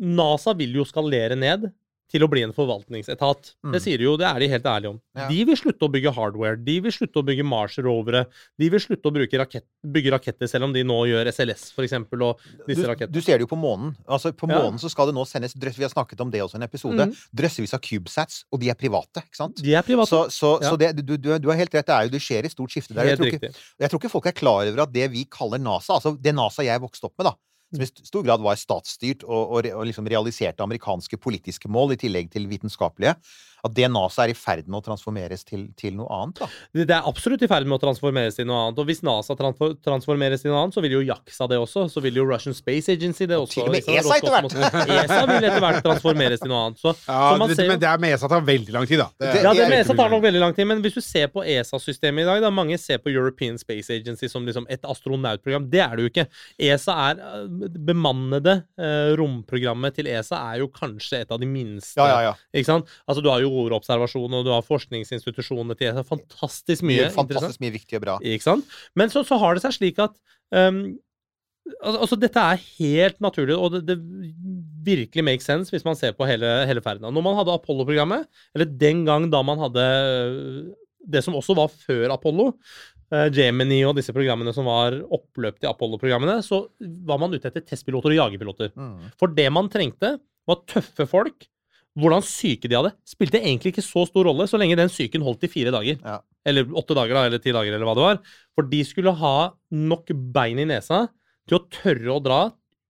NASA 0.00 0.54
vil 0.56 0.78
jo 0.78 0.86
skalere 0.88 1.36
ned 1.36 1.66
til 2.12 2.24
å 2.26 2.28
bli 2.28 2.42
en 2.44 2.52
forvaltningsetat. 2.52 3.52
Mm. 3.64 3.72
Det 3.72 3.80
sier 3.82 4.00
de 4.00 4.04
jo, 4.04 4.16
det 4.20 4.26
er 4.28 4.42
de 4.42 4.48
helt 4.52 4.66
ærlige 4.68 4.92
om. 4.92 4.98
Ja. 5.16 5.28
De 5.30 5.38
vil 5.48 5.56
slutte 5.58 5.86
å 5.86 5.90
bygge 5.92 6.12
hardware, 6.12 6.58
de 6.60 6.74
vil 6.84 6.92
slutte 6.92 7.22
å 7.22 7.24
bygge 7.24 7.46
Mars-rovere, 7.48 8.26
de 8.60 8.68
vil 8.72 8.82
slutte 8.84 9.08
å 9.08 9.12
rakett, 9.40 9.64
bygge 9.94 10.12
raketter, 10.12 10.50
selv 10.50 10.68
om 10.68 10.74
de 10.76 10.82
nå 10.84 10.98
gjør 11.08 11.30
SLS, 11.32 11.70
for 11.72 11.86
eksempel, 11.86 12.22
og 12.28 12.40
disse 12.68 12.82
Du, 12.82 12.88
rakettene. 12.90 13.12
du 13.12 13.20
ser 13.24 13.38
det 13.40 13.46
jo 13.46 13.50
på 13.54 13.58
månen. 13.60 13.94
Altså 14.06 14.32
På 14.32 14.48
Ja. 14.50 14.60
månen 14.60 14.78
så 14.78 14.90
skal 14.90 15.06
det 15.06 15.14
nå 15.14 15.24
sendes 15.26 15.54
drøss, 15.54 15.78
Vi 15.78 15.84
har 15.84 15.90
snakket 15.90 16.20
om 16.20 16.30
det 16.30 16.40
også 16.42 16.54
i 16.56 16.60
en 16.60 16.68
episode. 16.68 17.06
Mm. 17.08 17.14
Drøssevis 17.34 17.74
av 17.74 17.80
CubeSats, 17.80 18.44
og 18.52 18.60
de 18.60 18.68
er 18.70 18.74
private. 18.74 19.22
ikke 19.24 19.36
sant? 19.36 19.56
De 19.62 19.74
er 19.74 19.82
private. 19.82 20.08
Så, 20.08 20.30
så, 20.30 20.60
Ja. 20.62 20.70
så 20.70 20.76
det, 20.78 20.96
du, 21.04 21.16
du, 21.16 21.38
du 21.38 21.48
har 21.48 21.56
helt 21.56 21.72
rett. 21.74 21.86
Det, 21.86 21.94
er 21.94 22.02
jo, 22.04 22.10
det 22.10 22.20
skjer 22.20 22.44
et 22.44 22.52
stort 22.52 22.70
skifte 22.70 22.94
der. 22.94 23.04
Jeg 23.06 23.18
tror, 23.18 23.26
ikke, 23.32 23.54
jeg 23.80 23.90
tror 23.90 23.98
ikke 24.00 24.10
folk 24.10 24.26
er 24.26 24.32
klar 24.36 24.66
over 24.68 24.82
at 24.82 24.92
det 24.92 25.10
vi 25.10 25.24
kaller 25.24 25.58
NASA, 25.58 25.94
altså 25.98 26.16
det 26.20 26.34
NASA 26.34 26.62
jeg 26.62 26.78
vokste 26.80 27.08
opp 27.08 27.14
med, 27.18 27.26
da, 27.26 27.34
som 27.72 27.82
i 27.82 27.88
stor 28.06 28.22
grad 28.26 28.40
var 28.44 28.58
statsstyrt 28.60 29.24
og, 29.24 29.56
og, 29.58 29.70
og 29.72 29.86
liksom 29.88 30.06
realiserte 30.12 30.62
amerikanske 30.62 31.16
politiske 31.18 31.68
mål 31.72 31.96
i 31.96 32.00
tillegg 32.04 32.30
til 32.32 32.46
vitenskapelige, 32.50 33.16
at 33.62 33.70
det 33.76 33.86
NASA 33.94 34.24
er 34.24 34.32
i 34.32 34.34
ferd 34.34 34.66
med 34.66 34.80
å 34.80 34.82
transformeres 34.82 35.44
til, 35.46 35.68
til 35.78 35.94
noe 35.94 36.08
annet. 36.10 36.40
da. 36.42 36.46
Det 36.74 36.86
det 36.90 36.96
er 36.96 37.04
absolutt 37.06 37.44
i 37.46 37.46
ferd 37.46 37.68
med 37.70 37.76
å 37.76 37.82
transformeres 37.84 38.34
til 38.34 38.48
noe 38.48 38.58
annet. 38.64 38.80
Og 38.82 38.88
hvis 38.88 39.04
NASA 39.06 39.36
transformeres 39.38 40.42
til 40.42 40.50
noe 40.50 40.64
annet, 40.64 40.74
så 40.74 40.82
vil 40.82 40.96
jo 40.96 41.02
JAXA 41.06 41.46
det 41.52 41.58
også. 41.62 41.84
Så 41.92 42.02
vil 42.02 42.18
jo 42.18 42.24
Russian 42.26 42.56
Space 42.58 42.90
Agency 42.90 43.28
det 43.30 43.38
også. 43.38 43.62
Og 43.62 43.70
til 43.70 43.70
og 43.70 43.76
med? 43.76 43.86
ESA 43.86 44.16
etter 44.18 44.34
hvert. 44.34 44.56
ESA 44.96 45.20
vil 45.30 45.46
etter 45.46 45.62
hvert 45.62 45.78
transformeres 45.86 46.42
til 46.42 46.50
noe 46.50 46.64
annet. 46.66 46.80
Så, 46.82 46.90
Ja, 47.06 47.20
så 47.30 47.38
man 47.38 47.52
det, 47.52 47.58
ser 47.60 47.70
men 47.70 47.78
det 47.84 47.88
er 47.92 48.02
med 48.02 48.16
ESA 48.16 48.32
tar 48.34 48.42
veldig 48.50 48.74
lang 48.74 48.88
tid, 48.90 48.98
da. 49.04 49.08
Det- 49.22 49.44
Ja, 49.46 49.54
det 49.54 49.62
er 49.68 49.70
med 49.76 49.84
ESA 49.84 49.96
tar 50.02 50.10
nok 50.16 50.26
veldig 50.26 50.42
lang 50.42 50.56
tid, 50.58 50.66
men 50.72 50.82
hvis 50.82 50.98
du 50.98 51.00
ser 51.06 51.30
på 51.30 51.46
ESA-systemet 51.46 52.26
i 52.26 52.28
dag, 52.32 52.42
da 52.42 52.50
mange 52.50 52.80
ser 52.82 52.98
på 52.98 53.14
European 53.14 53.62
Space 53.62 53.94
Agency 53.94 54.26
som 54.32 54.42
liksom 54.48 54.66
et 54.74 54.82
astronautprogram. 54.90 55.70
Det 55.70 55.84
er 55.86 55.94
det 55.96 56.08
jo 56.08 56.10
ikke. 56.16 56.26
ESA 56.58 56.98
er 57.12 57.22
Bemannede 57.70 58.54
eh, 58.80 59.12
romprogrammet 59.18 59.94
til 59.98 60.08
ESA 60.10 60.40
er 60.52 60.62
jo 60.64 60.68
kanskje 60.74 61.20
et 61.22 61.30
av 61.34 61.38
de 61.42 61.46
minste. 61.46 61.98
Ja, 62.00 62.08
ja, 62.08 62.20
ja. 62.30 62.34
Ikke 62.56 62.70
sant? 62.70 62.90
Altså, 63.06 63.22
du 63.22 63.30
har 63.30 63.44
jo 63.44 63.52
jordobservasjon, 63.52 64.34
og 64.40 64.44
du 64.48 64.50
har 64.54 64.66
forskningsinstitusjonene 64.66 65.76
til 65.78 65.92
ESA. 65.92 66.02
Fantastisk 66.08 66.82
mye. 66.82 67.06
Mye, 67.06 67.14
fantastisk 67.14 67.62
mye 67.62 67.76
viktig 67.78 68.00
og 68.00 68.04
bra. 68.08 68.18
Ikke 68.22 68.48
sant? 68.48 68.76
Men 68.98 69.12
så, 69.14 69.22
så 69.28 69.38
har 69.42 69.54
det 69.54 69.62
seg 69.66 69.78
slik 69.78 70.02
at 70.02 70.14
um, 70.54 70.84
al- 71.82 72.00
Altså, 72.02 72.18
dette 72.18 72.42
er 72.42 72.60
helt 72.80 73.20
naturlig, 73.22 73.54
og 73.56 73.76
det, 73.76 73.84
det 73.92 73.98
virkelig 74.82 75.22
makes 75.22 75.46
sense 75.46 75.70
hvis 75.70 75.84
man 75.86 75.94
ser 75.98 76.12
på 76.18 76.26
hele, 76.26 76.48
hele 76.66 76.82
ferden. 76.82 77.06
Når 77.14 77.22
man 77.22 77.36
hadde 77.38 77.54
Apollo-programmet, 77.54 78.26
eller 78.56 78.66
den 78.66 79.04
gang 79.06 79.28
da 79.30 79.42
man 79.46 79.60
hadde 79.62 79.84
øh, 79.86 80.72
det 81.02 81.18
som 81.24 81.34
også 81.34 81.54
var 81.58 81.66
før 81.70 82.12
Apollo, 82.14 82.44
eh, 82.52 82.91
Gemini 83.34 83.82
og 83.84 83.96
disse 83.98 84.14
programmene 84.14 84.54
som 84.56 84.64
var 84.70 84.94
oppløp 85.12 85.58
til 85.60 85.68
Apollo-programmene, 85.68 86.38
så 86.44 86.64
var 86.80 87.20
man 87.20 87.34
ute 87.34 87.50
etter 87.50 87.64
testpiloter 87.66 88.14
og 88.14 88.20
jagerpiloter. 88.20 88.70
Mm. 88.72 89.10
For 89.20 89.32
det 89.36 89.48
man 89.52 89.68
trengte, 89.72 90.14
var 90.48 90.62
tøffe 90.70 91.06
folk. 91.10 91.44
Hvordan 92.00 92.24
syke 92.24 92.70
de 92.70 92.78
hadde, 92.78 92.94
spilte 93.04 93.42
egentlig 93.42 93.74
ikke 93.74 93.84
så 93.84 94.06
stor 94.08 94.24
rolle 94.30 94.46
så 94.48 94.56
lenge 94.60 94.78
den 94.80 94.88
psyken 94.88 95.24
holdt 95.26 95.44
i 95.44 95.50
fire 95.52 95.74
dager. 95.74 95.98
Ja. 96.00 96.22
Eller 96.48 96.72
åtte 96.72 96.96
dager, 96.96 97.18
da, 97.18 97.26
eller 97.28 97.42
ti 97.42 97.52
dager, 97.52 97.76
eller 97.76 97.84
hva 97.86 97.96
det 97.98 98.06
var. 98.06 98.22
For 98.56 98.70
de 98.70 98.80
skulle 98.88 99.12
ha 99.20 99.36
nok 99.76 100.14
bein 100.32 100.62
i 100.62 100.68
nesa 100.72 101.04
til 101.48 101.58
å 101.58 101.66
tørre 101.68 102.16
å 102.16 102.22
dra 102.24 102.42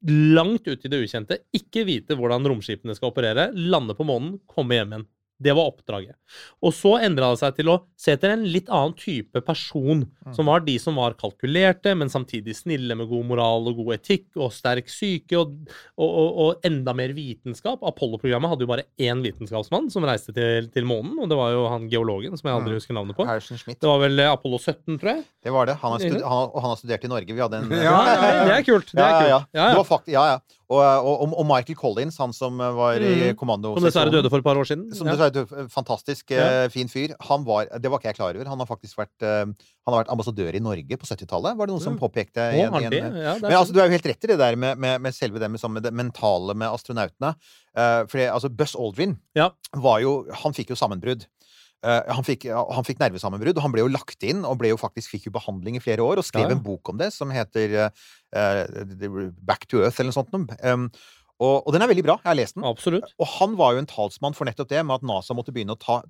langt 0.06 0.66
ut 0.66 0.86
i 0.86 0.90
det 0.90 0.98
ukjente, 1.04 1.38
ikke 1.54 1.84
vite 1.86 2.16
hvordan 2.18 2.46
romskipene 2.50 2.94
skal 2.96 3.12
operere, 3.12 3.50
lande 3.54 3.94
på 3.94 4.06
månen, 4.06 4.36
komme 4.50 4.78
hjem 4.78 4.94
igjen. 4.96 5.04
Det 5.42 5.54
var 5.58 5.68
oppdraget. 5.72 6.14
Og 6.62 6.72
så 6.76 6.94
endra 7.04 7.32
det 7.34 7.40
seg 7.42 7.56
til 7.58 7.68
å 7.72 7.76
se 7.98 8.14
etter 8.14 8.32
en 8.36 8.44
litt 8.48 8.70
annen 8.72 8.94
type 8.98 9.42
person, 9.44 10.04
som 10.32 10.46
var 10.48 10.62
de 10.64 10.76
som 10.80 10.96
var 10.96 11.16
kalkulerte, 11.18 11.92
men 11.98 12.08
samtidig 12.12 12.54
snille 12.56 12.94
med 12.98 13.08
god 13.10 13.26
moral 13.28 13.66
og 13.70 13.76
god 13.82 13.96
etikk 13.98 14.38
og 14.38 14.52
sterk 14.54 14.88
syke 14.92 15.36
og, 15.40 15.56
og, 15.98 16.08
og, 16.08 16.30
og 16.46 16.66
enda 16.68 16.94
mer 16.96 17.12
vitenskap. 17.16 17.82
Apollo-programmet 17.86 18.52
hadde 18.52 18.64
jo 18.66 18.70
bare 18.70 18.86
én 19.02 19.20
vitenskapsmann 19.24 19.90
som 19.92 20.06
reiste 20.08 20.32
til, 20.36 20.70
til 20.72 20.86
månen, 20.88 21.18
og 21.22 21.28
det 21.32 21.38
var 21.38 21.52
jo 21.56 21.66
han 21.72 21.88
geologen 21.92 22.38
som 22.38 22.48
jeg 22.48 22.58
aldri 22.60 22.78
husker 22.78 22.96
navnet 22.96 23.18
på. 23.18 23.26
Det 23.82 23.90
var 23.90 24.00
vel 24.06 24.18
eh, 24.22 24.30
Apollo 24.32 24.58
17, 24.62 24.98
tror 25.02 25.12
jeg. 25.16 25.24
Det 25.42 25.52
var 25.52 25.66
det. 25.68 25.76
Han 25.82 25.96
har, 25.96 26.02
stud 26.02 26.22
han, 26.22 26.50
han 26.62 26.70
har 26.70 26.80
studert 26.80 27.04
i 27.04 27.12
Norge. 27.12 27.34
Vi 27.34 27.42
hadde 27.42 27.62
en 27.64 27.70
Ja, 27.82 27.98
ja, 28.06 28.16
ja. 28.22 28.42
Det 28.48 28.56
er 28.60 28.66
kult. 28.70 28.92
Det 28.94 29.02
er 29.02 29.10
ja, 29.26 29.28
ja. 29.32 29.40
Ja, 29.58 29.68
Det 29.72 29.78
var 29.82 29.88
fakt 29.88 30.08
ja, 30.12 30.26
ja. 30.36 30.40
Og, 30.72 30.80
og, 30.80 31.32
og 31.36 31.44
Michael 31.44 31.76
Collins, 31.76 32.16
han 32.22 32.30
som 32.32 32.56
var 32.56 32.96
i 32.96 33.10
Mhm. 33.12 33.36
kommando 33.36 33.74
Som 33.76 33.84
dessverre 33.84 34.12
døde 34.14 34.30
for 34.32 34.40
et 34.40 34.46
par 34.46 34.56
år 34.56 34.64
siden. 34.70 34.86
Som 34.96 35.10
dessverre 35.10 35.31
døde. 35.34 35.66
Fantastisk 35.72 36.30
ja. 36.34 36.68
fin 36.72 36.88
fyr. 36.92 37.14
Han 37.28 37.44
var, 37.46 37.66
det 37.80 37.90
var 37.90 37.98
ikke 38.00 38.10
jeg 38.12 38.18
klar 38.20 38.36
over. 38.38 38.50
Han 38.52 38.62
har 38.62 38.68
faktisk 38.70 38.98
vært, 39.00 39.14
eh, 39.24 39.44
han 39.48 39.94
har 39.94 40.02
vært 40.04 40.12
ambassadør 40.14 40.54
i 40.58 40.62
Norge 40.62 40.98
på 41.00 41.08
70-tallet, 41.08 41.56
var 41.58 41.66
det 41.70 41.74
noen 41.74 41.84
som 41.84 41.98
påpekte. 42.00 42.38
Å, 42.52 42.56
i 42.56 42.64
en- 42.66 42.74
en- 42.92 43.16
Ja, 43.22 43.34
Men 43.40 43.52
altså, 43.58 43.72
du 43.72 43.80
er 43.80 43.88
jo 43.90 43.96
helt 43.96 44.06
rett 44.12 44.24
i 44.24 44.32
det 44.34 44.38
der 44.38 44.56
med, 44.56 44.78
med, 44.78 45.00
med 45.00 45.14
selve 45.16 45.40
det 45.42 45.50
med, 45.50 45.60
med 45.70 45.82
det 45.88 45.92
mentale 45.92 46.54
med 46.54 46.68
astronautene. 46.70 47.34
Uh, 47.76 48.04
for 48.06 48.18
det, 48.20 48.28
altså, 48.30 48.48
Buzz 48.52 48.74
Aldrin 48.76 49.16
Ja. 49.34 49.50
var 49.74 50.00
jo 50.04 50.26
Han 50.44 50.52
fikk 50.52 50.70
jo 50.70 50.76
sammenbrudd. 50.76 51.24
Uh, 51.82 51.98
han, 52.14 52.22
fikk, 52.22 52.44
han 52.46 52.84
fikk 52.86 53.00
nervesammenbrudd, 53.00 53.56
og 53.58 53.62
han 53.64 53.72
ble 53.74 53.82
jo 53.82 53.88
lagt 53.90 54.22
inn 54.22 54.44
og 54.46 54.60
ble 54.60 54.68
jo 54.70 54.76
faktisk 54.78 55.10
fikk 55.16 55.24
jo 55.26 55.32
behandling 55.34 55.74
i 55.74 55.82
flere 55.82 56.04
år. 56.04 56.20
Og 56.20 56.24
skrev 56.28 56.44
Ja, 56.46 56.52
ja. 56.52 56.54
en 56.54 56.62
bok 56.62 56.92
om 56.92 57.00
det 57.00 57.08
som 57.12 57.32
heter 57.34 57.74
eh, 57.74 57.90
eh, 58.38 59.32
Back 59.42 59.66
to 59.66 59.82
Earth, 59.82 59.98
eller 59.98 60.12
noe 60.12 60.18
sånt. 60.20 60.54
Um, 60.62 60.84
og, 61.42 61.66
og 61.66 61.74
den 61.74 61.82
er 61.84 61.90
veldig 61.90 62.04
bra. 62.06 62.16
Jeg 62.22 62.30
har 62.30 62.38
lest 62.38 62.56
den. 62.58 62.64
Absolutt. 62.68 63.10
Og 63.18 63.28
han 63.36 63.56
var 63.58 63.74
jo 63.76 63.82
en 63.82 63.88
talsmann 63.90 64.36
for 64.38 64.48
nettopp 64.48 64.70
det, 64.70 64.82
med 64.86 65.00
at 65.00 65.06
NASA 65.10 65.34
måtte 65.36 65.54
begynne 65.54 65.74
å 65.76 65.80
ta, 65.82 66.00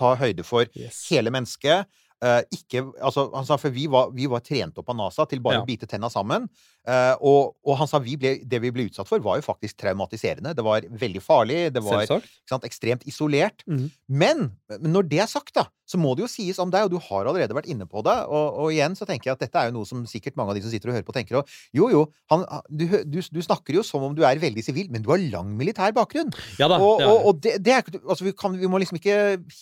ta 0.00 0.14
høyde 0.20 0.44
for 0.46 0.66
Yes. 0.76 1.04
hele 1.12 1.30
mennesket. 1.34 1.86
Eh, 2.20 2.40
ikke, 2.52 2.82
altså, 3.00 3.28
han 3.32 3.46
sa, 3.48 3.56
for 3.60 3.72
vi 3.72 3.86
var, 3.90 4.10
vi 4.12 4.26
var 4.28 4.42
trent 4.44 4.76
opp 4.80 4.90
av 4.92 4.98
NASA 4.98 5.24
til 5.28 5.40
bare 5.40 5.60
Ja. 5.60 5.62
å 5.64 5.68
bite 5.68 5.88
tenna 5.88 6.10
sammen. 6.12 6.48
Uh, 6.88 7.12
og, 7.20 7.56
og 7.68 7.76
han 7.76 7.88
sa 7.90 7.98
vi 8.00 8.14
ble, 8.16 8.38
det 8.48 8.58
vi 8.64 8.70
ble 8.72 8.86
utsatt 8.88 9.08
for, 9.08 9.20
var 9.20 9.36
jo 9.36 9.44
faktisk 9.44 9.76
traumatiserende. 9.82 10.54
Det 10.56 10.64
var 10.64 10.86
veldig 10.88 11.20
farlig. 11.20 11.58
Det 11.74 11.82
var 11.84 12.06
sant, 12.08 12.64
ekstremt 12.64 13.04
isolert. 13.08 13.64
Mhm. 13.68 13.90
Men 14.08 14.46
men 14.70 14.92
når 14.94 15.08
det 15.10 15.20
er 15.20 15.28
sagt, 15.28 15.52
da, 15.54 15.66
så 15.90 15.98
må 15.98 16.14
det 16.14 16.24
jo 16.24 16.30
sies 16.30 16.58
om 16.62 16.70
deg, 16.70 16.86
og 16.86 16.92
du 16.94 16.98
har 17.02 17.26
allerede 17.26 17.54
vært 17.56 17.68
inne 17.72 17.86
på 17.90 18.02
det. 18.06 18.14
Og, 18.30 18.58
og 18.62 18.72
igjen 18.72 18.94
så 18.96 19.06
tenker 19.08 19.30
jeg 19.30 19.36
at 19.36 19.42
dette 19.44 19.60
er 19.60 19.70
jo 19.70 19.76
noe 19.78 19.88
som 19.88 20.04
sikkert 20.08 20.36
mange 20.38 20.54
av 20.54 20.58
de 20.58 20.62
som 20.64 20.72
sitter 20.72 20.92
og 20.92 20.96
hører 20.96 21.06
på, 21.08 21.14
tenker. 21.16 21.40
Og, 21.40 21.54
jo, 21.76 21.88
jo, 21.92 22.04
han, 22.32 22.44
du, 22.70 22.86
du, 23.10 23.18
du 23.20 23.40
snakker 23.44 23.76
jo 23.76 23.84
som 23.86 24.04
om 24.06 24.14
du 24.16 24.22
er 24.26 24.40
veldig 24.40 24.64
sivil, 24.64 24.90
men 24.92 25.04
du 25.04 25.10
har 25.12 25.20
lang 25.32 25.50
militær 25.58 25.92
bakgrunn. 25.96 26.30
Ja 26.60 26.70
da. 26.70 26.78
Og, 26.80 27.32
det 27.42 27.58
det, 27.66 27.74
er 27.74 28.00
altså 28.04 28.28
vi, 28.28 28.34
kan, 28.38 28.54
vi 28.60 28.70
må 28.70 28.80
liksom 28.80 29.00
ikke 29.00 29.18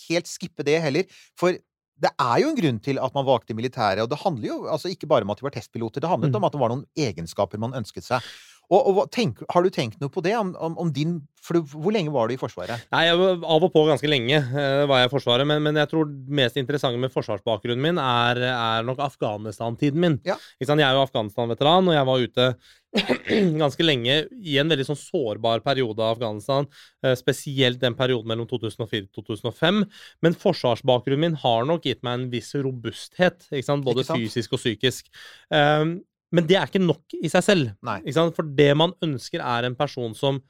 helt 0.07 0.29
skippe 0.29 0.65
det 0.67 0.77
heller. 0.85 1.09
For 1.39 1.57
det 1.99 2.11
er 2.15 2.35
jo 2.43 2.49
en 2.51 2.55
grunn 2.59 2.77
til 2.79 2.99
at 3.01 3.15
man 3.15 3.25
valgte 3.27 3.55
militæret. 3.57 3.99
Og 4.05 4.09
det 4.11 4.19
handler 4.23 4.47
jo 4.47 4.57
altså 4.71 4.87
ikke 4.91 5.07
bare 5.07 5.25
om 5.27 5.33
at 5.33 5.41
de 5.41 5.43
var 5.43 5.55
testpiloter, 5.55 5.99
det 6.03 6.09
handlet 6.09 6.31
Mm. 6.31 6.35
om 6.39 6.43
at 6.47 6.53
det 6.55 6.61
var 6.61 6.69
noen 6.71 6.85
egenskaper 6.95 7.59
man 7.59 7.73
ønsket 7.75 8.03
seg. 8.07 8.21
Og, 8.69 8.87
og 8.89 9.05
tenk, 9.13 9.41
Har 9.49 9.65
du 9.65 9.71
tenkt 9.73 10.01
noe 10.01 10.11
på 10.13 10.21
det? 10.25 10.35
Om, 10.37 10.53
om, 10.61 10.75
om 10.83 10.89
din, 10.93 11.17
du, 11.49 11.61
hvor 11.73 11.93
lenge 11.95 12.13
var 12.13 12.29
du 12.29 12.35
i 12.35 12.39
Forsvaret? 12.39 12.85
Nei, 12.93 13.03
var 13.17 13.45
av 13.55 13.65
og 13.65 13.71
på 13.73 13.85
ganske 13.87 14.09
lenge 14.09 14.37
uh, 14.51 14.85
var 14.89 15.01
jeg 15.01 15.09
i 15.09 15.13
Forsvaret, 15.13 15.49
men, 15.49 15.63
men 15.65 15.79
jeg 15.81 15.89
tror 15.91 16.09
det 16.09 16.37
mest 16.39 16.59
interessante 16.61 17.01
med 17.01 17.13
forsvarsbakgrunnen 17.13 17.81
min 17.81 18.01
er, 18.03 18.43
er 18.51 18.85
nok 18.85 19.01
Afghanistan-tiden 19.07 20.03
min. 20.03 20.19
Ja. 20.27 20.37
Jeg 20.61 20.69
er 20.77 20.99
jo 20.99 21.05
Afghanistan-veteran, 21.07 21.89
og 21.89 21.97
jeg 21.97 22.09
var 22.11 22.27
ute 22.27 22.49
ganske 23.63 23.85
lenge 23.85 24.15
i 24.41 24.57
en 24.61 24.69
veldig 24.71 24.85
sånn 24.87 24.97
sårbar 24.97 25.61
periode 25.65 26.01
av 26.01 26.15
Afghanistan, 26.15 26.67
eh, 27.05 27.15
spesielt 27.17 27.81
den 27.81 27.97
perioden 27.97 28.29
mellom 28.31 28.49
2004 28.49 29.05
og 29.09 29.29
2005. 29.29 29.83
Men 30.25 30.37
forsvarsbakgrunnen 30.37 31.29
min 31.29 31.39
har 31.41 31.67
nok 31.69 31.85
gitt 31.89 32.01
meg 32.05 32.17
en 32.17 32.29
viss 32.33 32.53
robusthet, 32.57 33.49
både 33.85 34.07
fysisk 34.09 34.57
og 34.57 34.63
psykisk. 34.63 35.09
Um, 35.53 35.99
men 36.35 36.45
det 36.49 36.57
er 36.59 36.69
ikke 36.69 36.83
nok 36.83 37.17
i 37.17 37.31
seg 37.31 37.45
selv. 37.45 37.73
For 38.37 38.53
det 38.57 38.69
man 38.77 38.93
ønsker, 39.05 39.41
er 39.41 39.67
en 39.67 39.77
person 39.79 40.13
som 40.17 40.41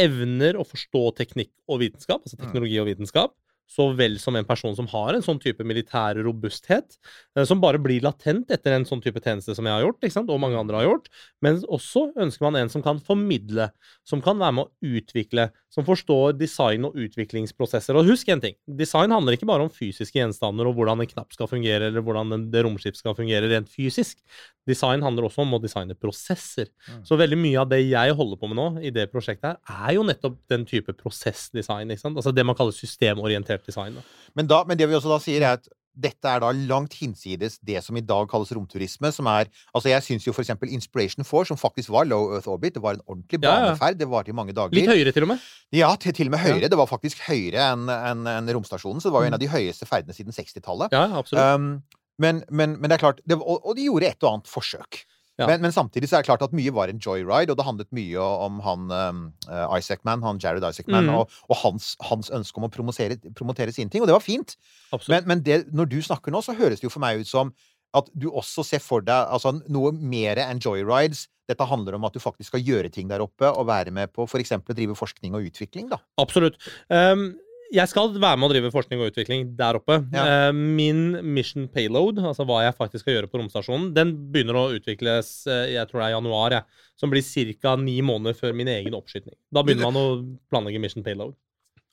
evner 0.00 0.56
å 0.56 0.64
forstå 0.64 1.04
teknikk 1.18 1.52
og 1.68 1.82
vitenskap, 1.82 2.24
altså 2.24 2.38
teknologi 2.40 2.78
og 2.80 2.88
vitenskap, 2.88 3.34
så 3.70 3.86
vel 3.94 4.16
som 4.18 4.34
en 4.34 4.46
person 4.46 4.74
som 4.74 4.88
har 4.90 5.14
en 5.14 5.22
sånn 5.22 5.38
type 5.42 5.62
militær 5.66 6.18
robusthet, 6.24 6.96
eh, 7.36 7.44
som 7.46 7.60
bare 7.62 7.78
blir 7.82 8.02
latent 8.02 8.50
etter 8.50 8.74
en 8.74 8.86
sånn 8.88 9.02
type 9.04 9.22
tjeneste 9.22 9.54
som 9.54 9.66
jeg 9.68 9.76
har 9.76 9.84
gjort, 9.84 10.08
og 10.24 10.40
mange 10.42 10.58
andre 10.58 10.80
har 10.80 10.88
gjort. 10.88 11.06
Men 11.44 11.60
også 11.62 12.08
ønsker 12.18 12.48
man 12.48 12.58
en 12.58 12.72
som 12.72 12.82
kan 12.82 12.98
formidle, 12.98 13.70
som 14.02 14.22
kan 14.24 14.40
være 14.42 14.56
med 14.58 14.66
å 14.66 14.98
utvikle, 14.98 15.50
som 15.70 15.84
forstår 15.86 16.34
design 16.34 16.84
og 16.88 16.96
utviklingsprosesser. 16.98 17.94
Og 17.94 18.08
husk 18.10 18.28
en 18.32 18.42
ting, 18.42 18.56
design 18.66 19.12
handler 19.14 19.36
ikke 19.36 19.46
bare 19.46 19.62
om 19.62 19.70
fysiske 19.70 20.18
gjenstander 20.18 20.66
og 20.66 20.74
hvordan 20.74 21.04
en 21.04 21.10
knapp 21.10 21.30
skal 21.36 21.46
fungere, 21.50 21.86
eller 21.88 22.02
hvordan 22.02 22.32
en- 22.34 22.50
det 22.50 22.64
romskip 22.66 22.96
skal 22.98 23.14
fungere 23.14 23.46
rent 23.52 23.70
fysisk. 23.70 24.18
Design 24.66 25.02
handler 25.06 25.28
også 25.28 25.44
om 25.44 25.54
å 25.54 25.62
designe 25.62 25.94
prosesser. 25.94 26.66
Mm. 26.88 27.04
Så 27.06 27.16
veldig 27.16 27.38
mye 27.38 27.60
av 27.62 27.68
det 27.70 27.80
jeg 27.88 28.16
holder 28.18 28.36
på 28.36 28.50
med 28.50 28.58
nå, 28.58 28.68
i 28.82 28.90
det 28.90 29.12
prosjektet 29.12 29.44
her, 29.52 29.58
er 29.88 29.94
jo 29.94 30.02
nettopp 30.02 30.38
den 30.50 30.66
type 30.66 30.92
prosessdesign. 30.92 31.90
Altså 31.90 32.34
det 32.34 32.44
man 32.44 32.56
kaller 32.58 32.72
systemorientert 32.74 33.64
design. 33.64 33.94
Da. 33.94 34.02
Men, 34.34 34.46
da, 34.50 34.64
men 34.64 34.76
det 34.76 34.88
vi 34.88 34.98
også 34.98 35.14
da 35.14 35.18
sier, 35.22 35.42
er 35.42 35.58
at 35.60 35.68
dette 35.94 36.28
er 36.30 36.40
da 36.42 36.50
langt 36.54 36.94
hinsides 36.98 37.58
det 37.66 37.82
som 37.84 37.96
i 37.98 38.02
dag 38.04 38.28
kalles 38.30 38.52
romturisme, 38.56 39.10
som 39.12 39.28
er 39.30 39.48
Altså, 39.74 39.90
jeg 39.90 40.02
syns 40.06 40.26
jo 40.26 40.32
for 40.32 40.42
eksempel 40.44 40.70
Inspiration 40.72 41.24
4, 41.26 41.50
som 41.50 41.58
faktisk 41.60 41.90
var 41.92 42.06
low 42.08 42.34
Earth 42.34 42.48
orbit, 42.48 42.74
det 42.74 42.82
var 42.82 42.98
en 42.98 43.04
ordentlig 43.06 43.40
Ja, 43.42 43.50
ja. 43.50 43.70
baneferd, 43.70 43.98
det 43.98 44.08
varte 44.10 44.32
i 44.32 44.36
mange 44.36 44.54
dager. 44.56 44.74
Litt 44.74 44.90
høyere, 44.90 45.12
til 45.12 45.26
og 45.26 45.32
med. 45.34 45.46
Ja, 45.74 45.94
til, 45.96 46.14
til 46.16 46.30
og 46.30 46.36
med 46.36 46.44
høyere. 46.44 46.68
Det 46.70 46.78
var 46.78 46.90
faktisk 46.90 47.22
høyere 47.26 47.70
enn 47.72 47.88
en, 47.90 48.26
en 48.26 48.52
romstasjonen, 48.56 49.00
så 49.02 49.10
det 49.10 49.14
var 49.16 49.24
jo 49.26 49.30
en 49.32 49.38
av 49.38 49.42
de 49.42 49.50
høyeste 49.50 49.88
ferdene 49.88 50.16
siden 50.16 50.34
60-tallet. 50.36 50.94
Ja, 50.94 51.06
absolutt. 51.18 51.42
Um, 51.42 51.82
men, 52.20 52.42
men, 52.50 52.76
men 52.80 52.90
det 52.90 52.98
er 52.98 53.04
klart 53.06 53.22
det, 53.24 53.38
og, 53.40 53.64
og 53.64 53.76
de 53.78 53.86
gjorde 53.88 54.10
et 54.10 54.22
og 54.26 54.34
annet 54.34 54.50
forsøk. 54.50 55.04
Ja. 55.40 55.48
Men, 55.48 55.62
men 55.64 55.72
samtidig 55.72 56.10
så 56.10 56.18
er 56.18 56.24
det 56.24 56.28
klart 56.28 56.44
at 56.44 56.54
mye 56.56 56.72
var 56.76 56.92
en 56.92 57.00
joyride, 57.00 57.54
og 57.54 57.58
det 57.58 57.66
handlet 57.66 57.90
mye 57.96 58.28
om 58.46 58.60
han 58.64 58.92
um, 58.92 59.24
eh, 59.48 59.76
Isaacman, 59.78 60.24
han 60.26 60.40
Jared 60.42 60.66
Isaacman, 60.68 61.08
mm. 61.08 61.16
og, 61.16 61.40
og 61.48 61.60
hans, 61.62 61.94
hans 62.04 62.28
ønske 62.36 62.60
om 62.60 62.68
å 62.68 62.72
promotere, 62.72 63.16
promotere 63.38 63.72
sine 63.72 63.92
ting. 63.92 64.04
Og 64.04 64.10
det 64.10 64.16
var 64.18 64.24
fint. 64.24 64.58
Absolutt. 64.90 65.14
Men, 65.14 65.28
men 65.32 65.44
det, 65.46 65.62
når 65.72 65.90
du 65.90 65.98
snakker 66.04 66.34
nå, 66.34 66.44
så 66.44 66.56
høres 66.58 66.82
det 66.82 66.90
jo 66.90 66.92
for 66.92 67.02
meg 67.02 67.24
ut 67.24 67.30
som 67.30 67.54
at 67.96 68.10
du 68.14 68.28
også 68.30 68.62
ser 68.66 68.82
for 68.82 69.02
deg 69.02 69.32
altså, 69.34 69.56
noe 69.72 69.92
mer 69.96 70.38
enn 70.44 70.60
joyrides. 70.62 71.26
Dette 71.50 71.66
handler 71.66 71.96
om 71.96 72.04
at 72.06 72.14
du 72.14 72.22
faktisk 72.22 72.52
skal 72.52 72.62
gjøre 72.62 72.92
ting 72.94 73.08
der 73.10 73.24
oppe, 73.24 73.48
og 73.50 73.66
være 73.70 73.90
med 73.94 74.12
på 74.14 74.28
f.eks. 74.28 74.54
å 74.60 74.76
drive 74.76 74.94
forskning 74.98 75.34
og 75.34 75.48
utvikling, 75.50 75.88
da. 75.90 75.98
Absolutt. 76.22 76.60
Um, 76.86 77.32
jeg 77.70 77.90
skal 77.90 78.10
være 78.14 78.38
med 78.40 78.48
å 78.48 78.52
drive 78.52 78.72
forskning 78.74 79.02
og 79.02 79.12
utvikling 79.12 79.46
der 79.58 79.78
oppe. 79.78 80.00
Ja. 80.14 80.48
Uh, 80.50 80.56
min 80.56 81.20
mission 81.34 81.68
payload, 81.70 82.18
altså 82.18 82.46
hva 82.48 82.64
jeg 82.64 82.76
faktisk 82.78 83.04
skal 83.04 83.18
gjøre 83.18 83.30
på 83.30 83.40
romstasjonen, 83.40 83.92
den 83.96 84.12
begynner 84.32 84.58
å 84.58 84.66
utvikles 84.76 85.32
uh, 85.50 85.64
jeg 85.70 85.86
tror 85.90 86.02
det 86.02 86.08
er 86.08 86.16
januar, 86.16 86.58
jeg, 86.58 86.84
som 87.00 87.12
blir 87.12 87.24
ca. 87.62 87.76
ni 87.80 88.00
måneder 88.04 88.36
før 88.38 88.56
min 88.58 88.70
egen 88.72 88.96
oppskyting. 88.98 89.36
Da 89.54 89.64
begynner 89.66 89.90
man 89.90 90.00
å 90.00 90.06
planlegge 90.50 90.82
mission 90.82 91.06
payload. 91.06 91.36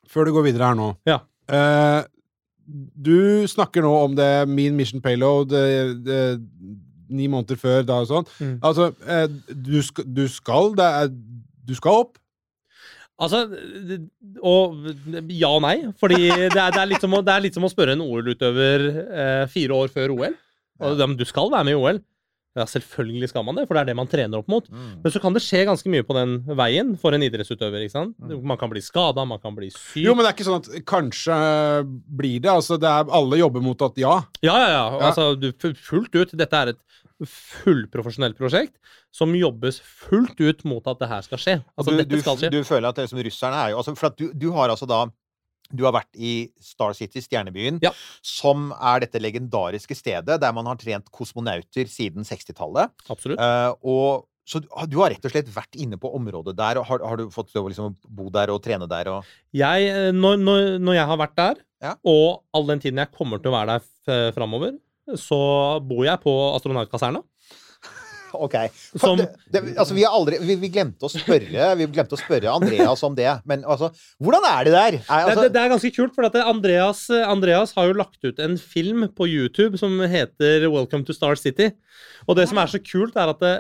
Før 0.08 0.28
du 0.28 0.36
går 0.36 0.50
videre 0.50 0.72
her 0.72 0.80
nå. 0.80 0.92
Ja. 1.08 1.22
uh, 1.52 2.04
du 2.68 3.48
snakker 3.48 3.86
nå 3.86 3.94
om 4.04 4.16
det 4.18 4.48
min 4.52 4.76
mission 4.76 5.02
payload 5.04 5.54
eh, 5.56 5.94
det, 6.04 6.22
ni 7.08 7.30
måneder 7.32 7.60
før 7.60 7.86
da 7.88 8.02
og 8.04 8.10
sånn. 8.10 8.32
Mm. 8.44 8.56
Altså, 8.68 8.90
uh, 9.08 9.28
du, 9.52 9.78
sk 9.84 10.04
du 10.04 10.26
skal 10.32 10.74
det 10.78 10.88
er, 11.02 11.14
Du 11.68 11.76
skal 11.76 12.04
opp. 12.04 12.18
Altså, 13.18 13.40
og 14.46 14.76
ja 15.34 15.50
og 15.50 15.64
nei. 15.66 15.78
Fordi 15.98 16.20
det 16.28 16.52
er, 16.54 16.74
det 16.76 16.82
er, 16.82 16.90
litt, 16.92 17.02
som 17.02 17.16
å, 17.18 17.24
det 17.26 17.34
er 17.34 17.46
litt 17.48 17.58
som 17.58 17.66
å 17.66 17.72
spørre 17.72 17.96
en 17.98 18.04
OL-utøver 18.06 18.86
eh, 18.94 19.46
fire 19.50 19.80
år 19.82 19.94
før 19.94 20.14
OL. 20.14 20.36
Og, 20.78 21.02
ja, 21.02 21.08
du 21.18 21.26
skal 21.26 21.50
være 21.54 21.66
med 21.66 21.74
i 21.74 21.80
OL. 21.82 22.02
Ja, 22.58 22.66
selvfølgelig 22.66 23.30
skal 23.30 23.46
man 23.46 23.60
det, 23.60 23.68
for 23.70 23.78
det 23.78 23.84
er 23.84 23.92
det 23.92 23.98
man 24.00 24.10
trener 24.10 24.42
opp 24.42 24.50
mot. 24.50 24.66
Men 24.74 25.14
så 25.14 25.22
kan 25.22 25.36
det 25.36 25.44
skje 25.46 25.64
ganske 25.70 25.92
mye 25.94 26.06
på 26.08 26.16
den 26.18 26.40
veien 26.58 26.96
for 27.00 27.14
en 27.14 27.26
idrettsutøver. 27.26 27.86
ikke 27.86 27.94
sant? 27.94 28.18
Man 28.18 28.58
kan 28.58 28.72
bli 28.72 28.82
skada, 28.82 29.26
man 29.30 29.42
kan 29.44 29.56
bli 29.58 29.70
syk. 29.74 30.02
Jo, 30.02 30.16
men 30.18 30.26
det 30.26 30.32
er 30.32 30.38
ikke 30.38 30.48
sånn 30.48 30.64
at 30.64 30.88
kanskje 30.90 31.38
blir 32.18 32.42
det. 32.42 32.52
Altså, 32.54 32.80
det 32.82 32.90
er, 32.90 33.12
alle 33.20 33.42
jobber 33.44 33.66
mot 33.66 33.86
at 33.86 34.02
ja. 34.02 34.18
Ja, 34.42 34.56
ja, 34.58 34.70
ja. 34.74 34.84
Ja. 34.98 35.12
Altså, 35.12 35.30
du, 35.38 35.52
fullt 35.78 36.18
ut. 36.18 36.34
Dette 36.38 36.64
er 36.64 36.74
et 36.74 36.84
fullprofesjonelt 37.26 38.38
prosjekt 38.38 38.76
som 39.16 39.34
jobbes 39.36 39.80
fullt 39.82 40.38
ut 40.38 40.66
mot 40.70 40.90
at 40.90 41.00
det 41.02 41.10
her 41.10 41.24
skal 41.26 41.42
skje. 41.42 41.56
Altså, 41.78 41.96
du, 41.96 42.04
du, 42.06 42.18
skal 42.22 42.38
skje. 42.42 42.52
du 42.54 42.60
føler 42.68 42.90
at 42.92 43.00
det 43.00 43.08
som 43.10 43.22
russerne 43.22 43.62
er 43.64 43.74
jo 43.74 43.80
altså, 43.82 43.96
For 43.98 44.12
at 44.12 44.20
du, 44.20 44.28
du 44.36 44.52
har 44.54 44.74
altså 44.74 44.90
da 44.90 45.06
du 45.74 45.84
har 45.86 45.94
vært 45.96 46.16
i 46.16 46.50
Star 46.64 46.94
City, 46.98 47.20
stjernebyen, 47.24 47.80
Ja. 47.84 47.92
som 48.24 48.72
er 48.80 49.02
dette 49.06 49.20
legendariske 49.22 49.96
stedet 49.96 50.40
der 50.42 50.54
man 50.54 50.66
har 50.66 50.76
trent 50.80 51.12
kosmonauter 51.12 51.88
siden 51.92 52.24
60-tallet. 52.28 52.92
Absolutt. 53.10 53.40
Og 53.84 54.26
så 54.48 54.62
du 54.88 54.96
har 55.02 55.12
rett 55.12 55.26
og 55.28 55.32
slett 55.34 55.50
vært 55.52 55.76
inne 55.76 55.98
på 56.00 56.08
området 56.16 56.56
der. 56.56 56.78
og 56.80 56.86
Har, 56.88 57.00
har 57.04 57.18
du 57.20 57.26
fått 57.30 57.52
lov 57.54 57.66
å 57.68 57.72
liksom 57.74 57.96
bo 58.08 58.30
der 58.32 58.48
og 58.54 58.62
trene 58.64 58.88
der? 58.88 59.10
Og... 59.12 59.26
Jeg, 59.52 59.90
eh, 59.92 60.12
når, 60.16 60.38
når, 60.40 60.68
når 60.80 60.96
jeg 61.02 61.08
har 61.12 61.18
vært 61.20 61.36
der, 61.36 61.64
Ja. 61.84 61.96
og 62.08 62.44
all 62.56 62.66
den 62.66 62.80
tiden 62.80 62.98
jeg 63.04 63.12
kommer 63.12 63.38
til 63.44 63.52
å 63.52 63.58
være 63.60 63.76
der 64.08 64.32
framover, 64.34 64.78
så 65.20 65.38
bor 65.88 66.04
jeg 66.08 66.20
på 66.24 66.32
astronautkaserne. 66.56 67.22
Ok. 68.36 68.56
Som- 69.00 69.20
det, 69.20 69.28
det, 69.54 69.62
altså, 69.78 69.96
vi, 69.96 70.04
har 70.04 70.16
aldri, 70.16 70.40
vi, 70.44 70.58
vi 70.60 70.70
glemte 70.74 71.08
spørre 71.12 71.70
Vi 71.80 71.88
glemte 71.96 72.18
å 72.18 72.20
spørre 72.20 72.52
Andreas 72.52 73.04
om 73.08 73.16
det. 73.18 73.30
Men 73.48 73.64
altså, 73.64 73.90
hvordan 74.24 74.48
er 74.50 74.68
det 74.68 74.74
der? 74.76 74.98
Er, 75.06 75.30
altså, 75.32 75.46
det, 75.46 75.54
det 75.56 75.62
er 75.62 75.72
ganske 75.72 75.94
kult, 75.96 76.16
for 76.18 76.28
at 76.28 76.38
Andreas, 76.44 77.06
Andreas 77.10 77.74
har 77.78 77.90
jo 77.90 77.98
lagt 78.00 78.20
ut 78.28 78.42
en 78.44 78.58
film 78.60 79.08
på 79.16 79.30
YouTube 79.30 79.80
som 79.80 79.96
heter 80.10 80.68
Welcome 80.68 81.08
to 81.08 81.16
Star 81.16 81.40
City. 81.40 81.72
Og 82.28 82.36
det 82.40 82.48
som 82.50 82.60
er 82.62 82.72
så 82.72 82.82
kult, 82.84 83.16
er 83.16 83.32
at 83.32 83.42
det, 83.44 83.56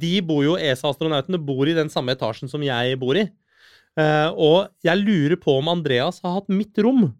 de 0.00 0.14
bor 0.24 0.42
jo, 0.46 0.56
ESA-astronautene 0.56 1.40
bor 1.42 1.68
i 1.68 1.76
den 1.76 1.92
samme 1.92 2.16
etasjen 2.16 2.50
som 2.50 2.64
jeg 2.64 2.98
bor 3.00 3.18
i. 3.20 3.26
Eh, 3.98 4.28
og 4.38 4.70
jeg 4.86 5.02
lurer 5.02 5.36
på 5.40 5.56
om 5.58 5.70
Andreas 5.72 6.20
har 6.24 6.38
hatt 6.38 6.52
mitt 6.52 6.78
rom. 6.82 7.10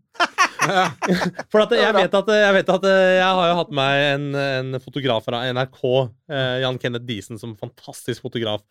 For 1.50 1.64
jeg, 1.76 1.94
vet 1.96 2.14
at, 2.18 2.30
jeg 2.42 2.54
vet 2.56 2.72
at 2.74 2.86
eh, 2.88 3.12
jeg 3.18 3.36
har 3.38 3.50
jo 3.50 3.58
hatt 3.60 3.70
med 3.76 4.04
en, 4.10 4.26
en 4.40 4.80
fotograf 4.82 5.24
fra 5.26 5.42
NRK, 5.50 5.80
eh, 6.32 6.56
Jan 6.64 6.80
Kenneth 6.82 7.06
Diesen, 7.08 7.40
som 7.40 7.56
fantastisk 7.58 8.26
fotograf. 8.26 8.64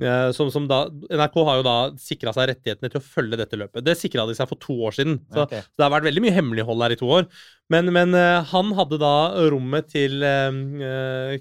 Eh, 0.00 0.28
som, 0.36 0.50
som 0.52 0.68
da, 0.70 0.82
NRK 1.08 1.38
har 1.48 1.60
jo 1.60 1.66
da 1.66 1.76
sikra 2.00 2.34
seg 2.36 2.50
rettighetene 2.52 2.92
til 2.92 3.00
å 3.00 3.04
følge 3.04 3.40
dette 3.40 3.60
løpet. 3.60 3.84
Det 3.86 3.96
sikra 3.98 4.26
de 4.28 4.36
seg 4.38 4.50
for 4.50 4.60
to 4.60 4.76
år 4.88 4.96
siden. 4.98 5.20
Så, 5.30 5.46
okay. 5.46 5.64
så 5.64 5.80
det 5.80 5.88
har 5.88 5.94
vært 5.96 6.10
veldig 6.10 6.24
mye 6.26 6.36
hemmelighold 6.36 6.86
her 6.86 6.96
i 6.96 7.00
to 7.00 7.10
år. 7.20 7.28
Men, 7.70 7.92
men 7.94 8.16
han 8.50 8.72
hadde 8.74 8.98
da 8.98 9.14
rommet 9.52 9.92
til 9.92 10.18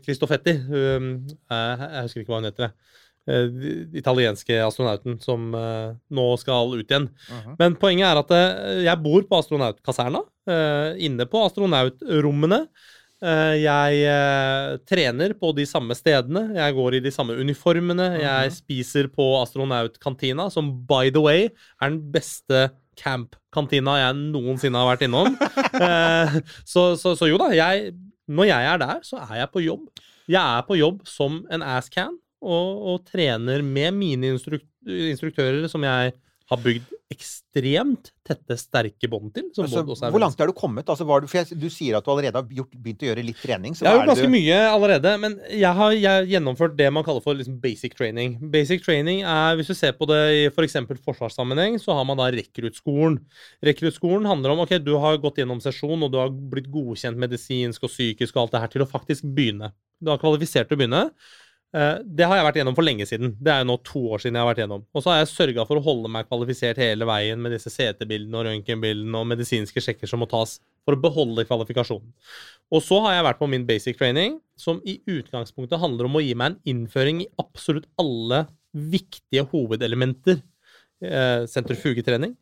Kristoffetti. 0.05 0.53
Um, 0.69 1.13
eh, 1.51 1.85
jeg 1.85 2.05
husker 2.05 2.23
ikke 2.23 2.33
hva 2.33 2.41
hun 2.41 2.49
heter. 2.49 2.69
det. 2.69 2.98
Eh, 3.27 3.49
italienske 3.99 4.55
astronauten 4.63 5.19
som 5.21 5.51
eh, 5.53 5.89
nå 6.09 6.27
skal 6.41 6.71
ut 6.73 6.85
igjen. 6.87 7.09
Mhm. 7.29 7.57
Men 7.59 7.75
poenget 7.77 8.07
er 8.09 8.21
at 8.23 8.31
eh, 8.33 8.85
jeg 8.87 9.03
bor 9.03 9.25
på 9.27 9.41
astronautkaserna, 9.43 10.23
inne 10.97 11.27
på 11.29 11.43
astronautrommene. 11.45 12.63
Jeg 13.21 14.79
trener 14.89 15.33
på 15.37 15.51
de 15.53 15.65
samme 15.69 15.93
stedene, 15.93 16.55
jeg 16.55 16.73
går 16.73 16.95
i 16.97 17.01
de 17.03 17.11
samme 17.13 17.35
uniformene. 17.37 18.07
Jeg 18.17 18.53
spiser 18.55 19.11
på 19.13 19.27
astronautkantina, 19.43 20.47
som 20.49 20.71
by 20.89 21.11
the 21.13 21.21
way 21.21 21.43
er 21.51 21.91
den 21.91 21.99
beste 22.15 22.63
camp-kantina 22.97 23.99
jeg 23.99 24.17
noensinne 24.31 24.81
har 24.81 24.89
vært 24.89 25.05
innom. 25.05 25.37
Så, 26.71 26.95
så, 26.97 27.13
så 27.19 27.29
jo 27.29 27.37
da, 27.37 27.51
jeg, 27.53 27.93
når 28.25 28.49
jeg 28.49 28.71
er 28.71 28.81
der, 28.81 29.05
så 29.05 29.21
er 29.27 29.43
jeg 29.43 29.53
på 29.53 29.65
jobb. 29.67 29.85
Jeg 30.25 30.41
er 30.41 30.65
på 30.65 30.79
jobb 30.79 31.05
som 31.05 31.43
en 31.53 31.67
ass-can 31.75 32.17
og, 32.41 32.87
og 32.93 33.05
trener 33.09 33.63
med 33.65 33.93
mine 33.97 34.33
instruk 34.35 34.63
instruktører 34.87 35.67
som 35.69 35.83
jeg 35.83 36.13
har 36.49 36.61
bygd 36.63 36.95
ekstremt 37.13 38.11
tette, 38.25 38.55
sterke 38.57 39.09
bånd 39.09 39.31
til. 39.33 39.47
Som 39.53 39.65
altså, 39.65 39.81
hvor 40.13 40.21
langt 40.21 40.39
er 40.41 40.49
du 40.49 40.53
kommet? 40.57 40.87
Altså, 40.89 41.05
var 41.09 41.23
du, 41.23 41.27
jeg, 41.33 41.57
du 41.57 41.65
sier 41.73 41.97
at 41.97 42.05
du 42.05 42.11
allerede 42.13 42.37
har 42.37 42.53
gjort, 42.53 42.71
begynt 42.77 43.03
å 43.05 43.07
gjøre 43.09 43.25
litt 43.25 43.39
trening. 43.41 43.73
Så 43.77 43.85
Jeg 43.85 43.91
har 43.91 43.99
gjort 43.99 44.11
ganske 44.11 44.29
du- 44.29 44.33
mye 44.33 44.57
allerede, 44.69 45.13
men 45.21 45.35
jeg 45.49 45.73
har, 45.79 45.95
jeg 45.97 46.09
har 46.09 46.29
gjennomført 46.29 46.77
det 46.77 46.89
man 46.93 47.05
kaller 47.05 47.25
for 47.25 47.37
liksom 47.37 47.57
basic 47.61 47.97
training. 47.97 48.37
Basic 48.53 48.85
training 48.85 49.21
er, 49.23 49.57
Hvis 49.59 49.69
du 49.69 49.75
ser 49.77 49.93
på 49.97 50.07
det 50.09 50.21
i 50.37 50.45
f.eks. 50.53 50.77
For 50.89 51.01
forsvarssammenheng, 51.09 51.79
så 51.81 51.97
har 51.97 52.05
man 52.05 52.17
da 52.21 52.29
rekruttskolen. 52.33 53.19
Rekruttskolen 53.65 54.29
handler 54.29 54.53
om 54.53 54.63
ok, 54.65 54.77
du 54.85 54.95
har 55.01 55.17
gått 55.21 55.41
gjennom 55.41 55.61
sesjon, 55.61 56.01
og 56.05 56.13
du 56.13 56.17
har 56.21 56.29
blitt 56.29 56.69
godkjent 56.71 57.17
medisinsk 57.17 57.83
og 57.83 57.93
psykisk 57.93 58.35
og 58.37 58.45
alt 58.45 58.57
det 58.57 58.63
her 58.65 58.73
til 58.77 58.85
å 58.85 58.89
faktisk 58.89 59.25
begynne. 59.25 59.73
Du 60.01 60.13
har 60.13 60.21
kvalifisert 60.21 60.69
til 60.69 60.77
å 60.77 60.81
begynne. 60.83 61.09
Eh, 61.75 61.97
Det 62.03 62.25
har 62.25 62.39
jeg 62.39 62.45
vært 62.47 62.59
gjennom 62.61 62.75
for 62.77 62.85
lenge 62.85 63.05
siden. 63.05 63.35
Det 63.37 63.51
er 63.53 63.61
jo 63.61 63.69
nå 63.69 63.77
to 63.85 64.01
år 64.09 64.23
siden 64.23 64.37
jeg 64.37 64.43
har 64.43 64.49
vært 64.49 64.61
gjennom. 64.63 64.85
Og 64.93 65.03
så 65.03 65.11
har 65.11 65.19
jeg 65.19 65.31
sørga 65.33 65.65
for 65.69 65.77
å 65.77 65.83
holde 65.85 66.09
meg 66.09 66.27
kvalifisert 66.29 66.81
hele 66.81 67.05
veien 67.05 67.41
med 67.41 67.53
disse 67.53 67.69
CT-bildene 67.69 68.39
og 68.39 68.47
røntgenbildene 68.47 69.21
og 69.21 69.29
medisinske 69.29 69.83
sjekker 69.83 70.09
som 70.09 70.23
må 70.23 70.29
tas 70.29 70.57
for 70.85 70.97
å 70.97 71.01
beholde 71.01 71.45
kvalifikasjonen. 71.45 72.09
Og 72.73 72.81
så 72.85 72.99
har 73.05 73.17
jeg 73.17 73.27
vært 73.27 73.41
på 73.41 73.49
min 73.51 73.65
basic 73.69 73.99
training, 73.99 74.39
som 74.57 74.81
i 74.85 74.97
utgangspunktet 75.09 75.81
handler 75.81 76.09
om 76.09 76.17
å 76.17 76.23
gi 76.23 76.33
meg 76.37 76.53
en 76.55 76.61
innføring 76.73 77.21
i 77.25 77.29
absolutt 77.41 77.85
alle 78.01 78.47
viktige 78.73 79.45
hovedelementer. 79.51 80.41
Eh, 81.05 81.45
Sentrifugetrening, 81.49 82.33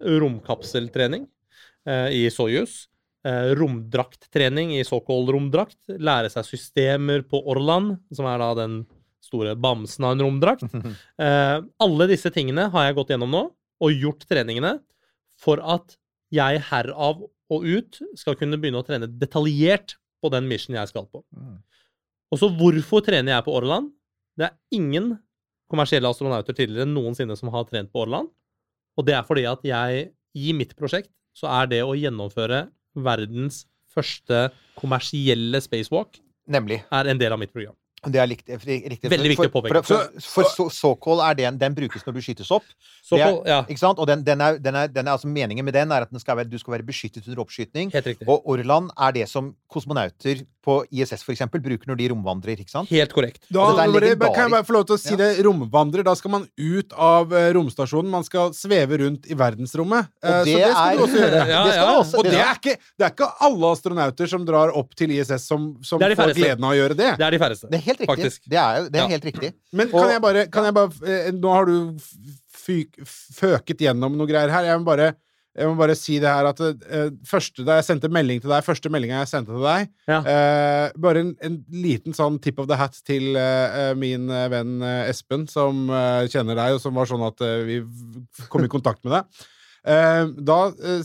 romkapseltrening 0.00 1.26
eh, 1.86 2.08
i 2.14 2.22
Soyuz, 2.30 2.86
romdrakttrening 3.58 4.74
i 4.76 4.84
såkalt 4.86 5.32
romdrakt, 5.34 5.80
lære 5.88 6.30
seg 6.32 6.46
systemer 6.46 7.24
på 7.26 7.40
Orland, 7.50 7.96
som 8.14 8.28
er 8.30 8.42
da 8.42 8.52
den 8.58 8.80
store 9.26 9.56
bamsen 9.58 10.06
av 10.06 10.16
en 10.16 10.26
romdrakt. 10.26 10.66
Eh, 11.16 11.58
alle 11.80 12.06
disse 12.10 12.28
tingene 12.32 12.66
har 12.72 12.86
jeg 12.86 12.96
gått 12.98 13.14
gjennom 13.14 13.32
nå, 13.32 13.42
og 13.82 14.02
gjort 14.02 14.26
treningene 14.28 14.76
for 15.40 15.60
at 15.64 15.96
jeg 16.34 16.60
herav 16.68 17.22
og 17.24 17.64
ut 17.64 18.00
skal 18.18 18.36
kunne 18.38 18.58
begynne 18.60 18.82
å 18.82 18.86
trene 18.86 19.08
detaljert 19.08 19.96
på 20.22 20.30
den 20.34 20.48
mission 20.50 20.76
jeg 20.76 20.90
skal 20.90 21.06
på. 21.08 21.22
Mm. 21.36 21.58
Og 22.34 22.40
så 22.40 22.50
hvorfor 22.58 23.04
trener 23.06 23.36
jeg 23.36 23.46
på 23.46 23.54
Orland? 23.56 23.92
Det 24.36 24.48
er 24.48 24.56
ingen 24.76 25.14
kommersielle 25.70 26.10
astronauter 26.10 26.56
tidligere 26.56 26.88
noensinne 26.90 27.36
som 27.38 27.50
har 27.54 27.66
trent 27.70 27.92
på 27.92 28.04
Orland. 28.04 28.30
Og 28.96 29.06
det 29.06 29.16
er 29.16 29.26
fordi 29.26 29.46
at 29.48 29.64
jeg, 29.66 30.10
i 30.36 30.52
mitt 30.56 30.74
prosjekt, 30.78 31.12
så 31.36 31.48
er 31.62 31.70
det 31.70 31.82
å 31.84 31.96
gjennomføre 31.96 32.66
verdens 33.04 33.64
første 33.94 34.50
kommersielle 34.76 35.60
spacewalk 35.64 36.20
Nemlig. 36.48 36.82
er 36.92 37.08
en 37.10 37.18
del 37.18 37.32
av 37.32 37.38
mitt 37.40 37.52
program. 37.52 37.74
Det 38.06 38.20
er 38.22 38.26
likt, 38.28 38.46
riktig. 38.46 39.08
Veldig 39.10 39.30
viktig 39.32 39.48
å 39.48 39.50
påpeke. 39.50 39.80
For, 39.82 39.96
for, 40.20 40.20
for, 40.20 40.50
så- 40.52 40.68
såkål 40.70 41.22
er 41.30 41.34
den, 41.34 41.56
den 41.58 41.74
brukes 41.74 42.04
når 42.06 42.14
du 42.14 42.20
skytes 42.22 42.50
opp. 42.54 42.62
Så 43.02 43.16
er- 43.18 43.40
ja, 43.48 43.62
Ikke 43.66 43.78
sant? 43.80 43.98
Og 43.98 44.06
den, 44.06 44.22
den 44.22 44.40
er, 44.40 44.58
den 44.62 44.76
er, 44.76 44.86
den 44.86 45.08
er 45.08 45.12
altså 45.16 45.26
Meningen 45.26 45.64
med 45.64 45.74
den 45.74 45.90
er 45.90 46.02
at 46.04 46.10
den 46.12 46.20
skal 46.20 46.36
være, 46.36 46.48
du 46.52 46.58
skal 46.58 46.76
være 46.76 46.86
beskyttet 46.86 47.26
under 47.26 47.40
oppskytning. 47.42 47.90
helt 47.90 48.06
riktig. 48.06 48.28
Og 48.28 48.46
Orland 48.46 48.90
er 48.96 49.10
det 49.16 49.28
som 49.28 49.56
kosmonauter 49.72 50.44
på 50.66 50.80
ISS 50.90 51.22
for 51.22 51.30
eksempel, 51.36 51.62
bruker 51.62 51.86
når 51.92 51.98
de 52.00 52.08
romvandrer, 52.10 52.58
ikke 52.64 52.72
sant? 52.74 52.90
Helt 52.90 53.12
korrekt. 53.14 53.44
Da, 53.54 53.68
er 53.84 53.86
legendarisk. 53.92 54.34
kan 54.34 54.48
jeg 54.48 54.54
bare 54.56 54.66
få 54.66 54.74
lov 54.74 54.86
til 54.88 54.96
å 54.96 55.00
si 55.00 55.12
Ja. 55.14 55.18
det? 55.20 55.28
Romvandrer. 55.46 56.02
Da 56.08 56.14
skal 56.18 56.32
man 56.34 56.48
ut 56.58 56.92
av 56.98 57.30
eh, 57.32 57.52
romstasjonen. 57.54 58.10
Man 58.10 58.26
skal 58.26 58.50
sveve 58.56 58.98
rundt 59.04 59.28
i 59.30 59.36
verdensrommet. 59.38 60.08
Det 60.20 60.32
Og 60.32 60.50
så 60.50 60.56
det 60.58 60.72
skal 60.74 60.98
du 60.98 61.04
også 61.06 61.20
gjøre. 61.22 61.44
Ja, 61.54 61.62
det 61.64 61.76
skal 61.76 61.86
ja. 61.86 61.98
også. 62.00 62.18
Og 62.18 62.24
det 62.26 62.34
er, 62.42 62.58
ikke, 62.58 62.74
det 62.98 63.06
er 63.06 63.14
ikke 63.14 63.30
alle 63.46 63.70
astronauter 63.76 64.26
som 64.34 64.44
drar 64.48 64.74
opp 64.82 64.94
til 64.98 65.14
ISS, 65.14 65.46
som, 65.46 65.70
som 65.86 66.02
er 66.02 66.10
de 66.12 66.18
får 66.18 66.34
gleden 66.34 66.66
av 66.66 66.74
å 66.74 66.78
gjøre 66.80 66.98
det. 66.98 67.12
Det 67.20 67.26
er 67.28 67.36
de 67.38 67.42
færreste. 67.46 67.70
Det 67.70 67.78
er 67.78 67.86
helt 67.86 68.00
riktig. 68.02 68.10
Faktisk. 68.16 68.42
Det 68.50 68.58
er, 68.58 68.90
det 68.90 69.00
er 69.00 69.04
Ja. 69.06 69.08
helt 69.14 69.24
riktig. 69.30 69.52
Men 69.72 69.86
Og- 69.92 70.00
kan 70.02 70.10
jeg 70.10 70.22
bare, 70.26 70.46
kan 70.50 70.64
jeg 70.64 70.74
bare 70.74 70.90
eh, 71.06 71.30
Nå 71.36 71.52
har 71.54 71.64
du 71.70 71.94
fyk, 72.66 72.96
føket 73.06 73.78
gjennom 73.86 74.16
noe 74.18 74.26
greier 74.26 74.50
her. 74.50 74.64
Jeg 74.72 74.80
må 74.82 74.88
bare, 74.88 75.12
jeg 75.56 75.68
må 75.70 75.76
bare 75.78 75.94
si 75.96 76.18
det 76.20 76.28
her 76.28 76.48
at 76.50 76.60
uh, 76.60 77.08
første, 77.26 77.64
Da 77.64 77.78
jeg 77.78 77.86
sendte 77.88 78.10
melding 78.12 78.42
til 78.42 78.52
deg, 78.52 78.64
første 78.66 78.90
meldinga 78.92 79.22
jeg 79.22 79.30
sendte 79.32 79.54
til 79.56 79.64
deg 79.64 79.88
Ja. 80.10 80.18
uh, 80.20 81.00
Bare 81.00 81.22
en, 81.24 81.32
en 81.44 81.56
liten 81.72 82.16
sånn 82.16 82.36
tip 82.44 82.60
of 82.62 82.68
the 82.70 82.76
hat 82.78 82.98
til 83.08 83.36
uh, 83.38 83.94
min 83.98 84.28
venn 84.52 84.78
Espen, 85.06 85.46
som 85.50 85.86
kjenner 86.30 86.58
deg, 86.58 86.76
og 86.76 86.82
som 86.82 86.96
var 86.96 87.08
sånn 87.08 87.24
at 87.26 87.40
vi 87.66 87.80
kom 88.52 88.64
i 88.66 88.70
kontakt 88.72 89.04
med 89.06 89.18
deg. 89.18 89.44
Da 90.50 90.56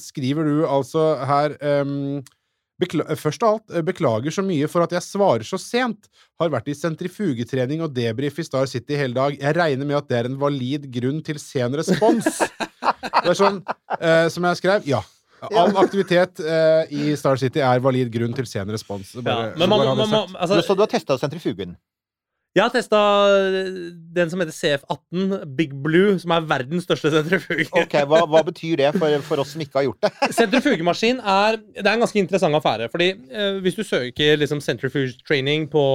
skriver 0.02 0.48
du 0.48 0.64
altså 0.66 1.04
her 1.30 1.54
um, 1.84 2.24
først 3.20 3.44
av 3.46 3.60
alt, 3.60 3.76
beklager 3.86 4.34
så 4.34 4.42
mye 4.42 4.66
for 4.72 4.82
at 4.82 4.96
jeg 4.96 5.06
svarer 5.06 5.46
så 5.46 5.60
sent. 5.62 6.10
Har 6.42 6.50
vært 6.50 6.72
i 6.72 6.78
sentrifugetrening 6.78 7.84
og 7.86 7.94
debrief 7.94 8.40
i 8.42 8.46
Star 8.48 8.66
City 8.72 8.98
hele 8.98 9.14
dag. 9.14 9.38
Jeg 9.38 9.54
regner 9.60 9.86
med 9.86 10.00
at 10.00 10.10
det 10.10 10.18
er 10.18 10.32
en 10.32 10.40
valid 10.42 10.90
grunn 10.94 11.22
til 11.22 11.38
sen 11.42 11.78
respons. 11.78 12.42
Det 13.22 13.34
er 13.34 13.40
sånn, 13.40 13.62
eh, 14.00 14.28
som 14.34 14.48
jeg 14.50 14.62
skrev, 14.62 14.88
ja. 14.90 15.02
All 15.50 15.74
aktivitet 15.82 16.42
eh, 16.46 16.92
i 16.94 17.16
Star 17.18 17.40
City 17.42 17.64
er 17.66 17.82
valid 17.82 18.12
grunn 18.14 18.34
til 18.38 18.46
sen 18.46 18.70
respons. 18.70 19.16
Ja. 19.18 19.54
Men 19.58 19.66
man, 19.72 19.80
bare 19.80 19.88
ha 19.90 19.96
man, 19.96 20.04
det 20.04 20.12
man, 20.12 20.28
sagt. 20.28 20.38
altså, 20.44 20.60
Så 20.68 20.76
du 20.78 20.84
har 20.84 20.92
testa 20.92 21.18
sentrifugen? 21.18 21.74
Jeg 22.52 22.66
har 22.66 22.72
testa 22.74 23.00
den 24.12 24.28
som 24.28 24.42
heter 24.42 24.52
CF18, 24.52 25.36
Big 25.56 25.72
Blue, 25.86 26.18
som 26.20 26.34
er 26.36 26.48
verdens 26.50 26.84
største 26.84 27.08
sentrifuge. 27.14 27.70
Ok, 27.80 27.96
Hva, 28.12 28.26
hva 28.28 28.42
betyr 28.44 28.82
det 28.82 28.90
for, 28.98 29.14
for 29.24 29.44
oss 29.44 29.54
som 29.56 29.64
ikke 29.64 29.80
har 29.80 29.86
gjort 29.86 30.04
det? 30.04 30.12
Sentrifugemaskin 30.40 31.22
er, 31.24 31.62
det 31.78 31.86
er 31.86 31.94
en 31.94 32.04
ganske 32.04 32.20
interessant 32.20 32.60
affære. 32.60 32.90
fordi 32.92 33.08
eh, 33.32 33.62
Hvis 33.64 33.80
du 33.80 33.86
søker 33.88 34.36
liksom, 34.42 34.60
centrifuge 34.66 35.16
training 35.24 35.70
på, 35.72 35.86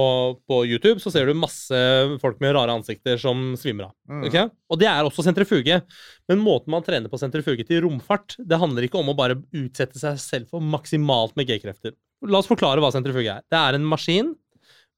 på 0.49 0.63
YouTube, 0.65 0.97
så 1.03 1.13
ser 1.13 1.29
du 1.29 1.37
masse 1.37 1.83
folk 2.23 2.41
med 2.41 2.57
rare 2.57 2.73
ansikter 2.73 3.21
som 3.21 3.51
svimmer 3.61 3.91
av. 3.91 3.93
Mm. 4.09 4.25
Okay? 4.31 4.49
Og 4.73 4.81
det 4.81 4.89
er 4.89 5.05
også 5.05 5.27
sentrifuge. 5.29 5.77
Men 6.25 6.41
måten 6.41 6.73
man 6.73 6.85
trener 6.85 7.13
på 7.13 7.21
sentrifuge 7.21 7.67
til 7.69 7.85
romfart, 7.85 8.33
det 8.41 8.57
handler 8.57 8.89
ikke 8.89 8.97
om 9.03 9.13
å 9.13 9.17
bare 9.19 9.37
utsette 9.53 10.01
seg 10.01 10.17
selv 10.25 10.49
for 10.49 10.65
maksimalt 10.65 11.37
med 11.37 11.53
G-krefter. 11.53 11.93
La 12.25 12.41
oss 12.41 12.49
forklare 12.49 12.81
hva 12.81 12.89
sentrifuge 12.89 13.29
er. 13.29 13.45
Det 13.45 13.61
er 13.61 13.77
en 13.77 13.85
maskin 13.85 14.33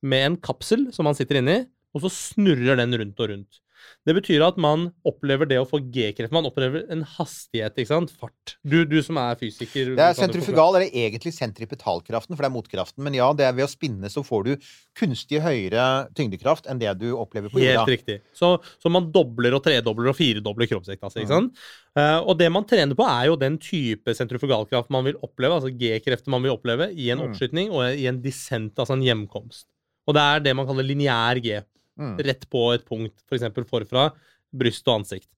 med 0.02 0.26
en 0.32 0.38
kapsel 0.38 0.90
som 0.96 1.06
man 1.10 1.18
sitter 1.18 1.42
inni, 1.42 1.62
og 1.96 2.04
så 2.06 2.12
snurrer 2.14 2.78
den 2.78 2.94
rundt 3.02 3.20
og 3.26 3.30
rundt. 3.34 3.60
Det 4.06 4.12
betyr 4.14 4.42
at 4.44 4.58
man 4.60 4.90
opplever 5.08 5.48
det 5.48 5.56
å 5.58 5.66
få 5.66 5.80
G-kreft. 5.92 6.34
Man 6.36 6.46
opplever 6.46 6.84
en 6.92 7.02
hastighet, 7.16 7.78
ikke 7.80 7.88
sant? 7.90 8.12
Fart. 8.12 8.58
Du, 8.68 8.84
du 8.86 8.98
som 9.02 9.18
er 9.18 9.38
fysiker 9.40 9.94
Det 9.98 10.04
er 10.04 10.18
sentrifugal, 10.18 10.76
eller 10.78 10.92
egentlig 10.92 11.32
sentripetalkraften, 11.34 12.36
for 12.36 12.44
det 12.44 12.50
er 12.50 12.54
motkraften. 12.54 13.04
Men 13.08 13.16
ja, 13.18 13.30
det 13.34 13.48
er 13.48 13.56
ved 13.58 13.66
å 13.66 13.72
spinne 13.72 14.12
så 14.12 14.22
får 14.28 14.46
du 14.50 14.52
kunstig 15.00 15.40
høyere 15.42 15.86
tyngdekraft 16.18 16.68
enn 16.70 16.82
det 16.84 16.92
du 17.02 17.08
opplever 17.16 17.50
på 17.50 17.64
jorda. 17.64 17.80
Helt 17.86 17.94
riktig. 17.96 18.20
Så, 18.36 18.52
så 18.84 18.92
man 18.94 19.10
dobler 19.16 19.56
og 19.58 19.64
tredobler 19.66 20.12
og 20.12 20.20
firedobler 20.20 20.70
kroppsvekta 20.70 21.10
si. 21.16 21.24
ikke 21.24 21.40
sant? 21.40 21.66
Eh, 21.96 22.20
og 22.20 22.36
det 22.44 22.52
man 22.54 22.68
trener 22.70 23.00
på, 23.00 23.08
er 23.10 23.32
jo 23.32 23.40
den 23.42 23.58
type 23.64 24.14
sentrifugalkraft 24.16 24.92
man 24.94 25.08
vil 25.08 25.18
oppleve, 25.26 25.56
altså 25.62 25.72
G-krefter 25.72 26.36
man 26.36 26.46
vil 26.46 26.54
oppleve, 26.60 26.92
i 26.94 27.10
en 27.16 27.24
Mm. 27.24 27.30
oppskytning 27.32 27.72
og 27.74 27.96
i 27.96 28.06
en 28.12 28.22
dissent, 28.22 28.76
altså 28.76 29.00
en 29.00 29.08
hjemkomst. 29.08 29.66
Og 30.10 30.18
det 30.18 30.26
er 30.26 30.46
det 30.48 30.56
man 30.58 30.68
kaller 30.70 30.88
lineær 30.88 31.40
G. 31.44 31.60
Mm. 32.00 32.16
Rett 32.26 32.48
på 32.50 32.64
et 32.74 32.86
punkt, 32.88 33.14
f.eks. 33.28 33.46
For 33.54 33.70
forfra, 33.78 34.08
bryst 34.56 34.88
og 34.88 35.02
ansikt. 35.02 35.30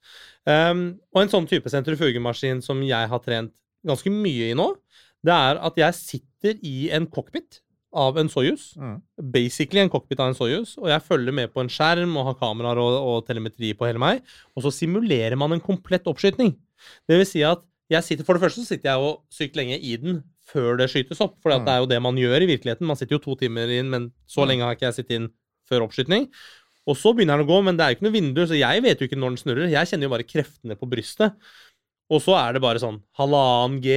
Um, 0.47 0.85
og 1.11 1.23
en 1.23 1.33
sånn 1.33 1.49
type 1.49 1.69
sentrifugemaskin 1.71 2.63
som 2.63 2.79
jeg 2.85 3.11
har 3.11 3.25
trent 3.25 3.53
ganske 3.87 4.13
mye 4.13 4.51
i 4.51 4.57
nå, 4.57 4.69
det 5.25 5.33
er 5.33 5.59
at 5.61 5.77
jeg 5.77 5.97
sitter 5.97 6.61
i 6.65 6.89
en 6.95 7.05
cockpit 7.09 7.59
av 7.91 8.15
en 8.21 8.29
Soyuz. 8.31 8.71
Mm. 8.79 8.95
Basically 9.33 9.81
en 9.83 9.91
cockpit 9.91 10.21
av 10.23 10.31
en 10.31 10.37
Soyuz, 10.37 10.77
og 10.79 10.87
jeg 10.89 11.03
følger 11.05 11.35
med 11.35 11.51
på 11.53 11.63
en 11.63 11.71
skjerm 11.71 12.15
og 12.17 12.29
har 12.29 12.39
kameraer 12.39 12.79
og, 12.81 12.95
og 13.09 13.27
telemetri 13.27 13.73
på 13.77 13.89
hele 13.89 14.01
meg. 14.01 14.23
Og 14.55 14.65
så 14.65 14.73
simulerer 14.73 15.37
man 15.39 15.57
en 15.57 15.63
komplett 15.63 16.07
oppskytning. 16.09 16.55
Det 17.09 17.19
vil 17.19 17.27
si 17.27 17.43
at 17.45 17.65
jeg 17.91 18.05
sitter, 18.07 18.23
For 18.23 18.37
det 18.37 18.45
første 18.45 18.61
så 18.61 18.71
sitter 18.71 18.87
jeg 18.87 19.03
jo 19.03 19.09
sykt 19.35 19.57
lenge 19.59 19.75
i 19.75 19.97
den 19.99 20.21
før 20.49 20.77
det 20.77 20.89
skytes 20.91 21.21
opp. 21.21 21.37
For 21.41 21.51
Mm. 21.51 21.65
det 21.65 21.71
er 21.73 21.79
jo 21.79 21.85
det 21.91 22.01
man 22.01 22.15
gjør 22.15 22.41
i 22.41 22.47
virkeligheten. 22.57 22.87
Man 22.87 22.95
sitter 22.97 23.15
jo 23.17 23.23
to 23.23 23.35
timer 23.35 23.69
inn, 23.69 23.89
men 23.89 24.11
så 24.27 24.43
Mm. 24.43 24.47
lenge 24.49 24.63
har 24.63 24.75
ikke 24.75 24.89
jeg 24.91 24.93
sittet 25.05 25.15
inn 25.19 25.29
før 25.69 25.87
oppskytning. 25.87 26.27
Og 26.87 26.95
så 26.97 27.13
begynner 27.15 27.37
den 27.37 27.45
å 27.45 27.49
gå, 27.49 27.63
men 27.63 27.77
det 27.77 27.83
er 27.85 27.89
jo 27.93 27.95
ikke 27.99 28.07
noe 28.09 28.19
vindu, 28.19 28.41
så 28.47 28.57
jeg 28.57 28.81
vet 28.81 28.99
jo 28.99 29.07
ikke 29.07 29.19
når 29.21 29.29
den 29.35 29.37
snurrer. 29.37 29.69
Jeg 29.69 29.87
kjenner 29.87 30.03
jo 30.09 30.09
bare 30.09 30.23
kreftene 30.27 30.75
på 30.75 30.89
brystet. 30.89 31.33
Og 32.11 32.19
så 32.19 32.35
er 32.35 32.53
det 32.53 32.61
bare 32.61 32.75
sånn 32.81 32.99
halvannen 33.17 33.79
G 33.81 33.87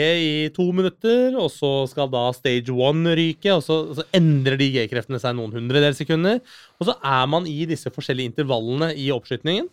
i 0.45 0.49
to 0.51 0.71
minutter, 0.71 1.35
og 1.35 1.51
så 1.51 1.89
skal 1.89 2.07
da 2.09 2.31
stage 2.31 2.69
one 2.71 3.11
ryke, 3.17 3.51
og 3.51 3.63
så, 3.65 3.89
og 3.91 3.97
så 3.97 4.05
endrer 4.15 4.57
de 4.57 4.71
G-kreftene 4.71 5.19
seg 5.19 5.35
noen 5.35 5.51
hundredels 5.51 5.97
sekunder. 5.99 6.41
Og 6.79 6.87
så 6.87 6.95
er 7.03 7.27
man 7.27 7.45
i 7.51 7.65
disse 7.67 7.91
forskjellige 7.91 8.31
intervallene 8.37 8.93
i 8.95 9.09
oppskytningen, 9.11 9.67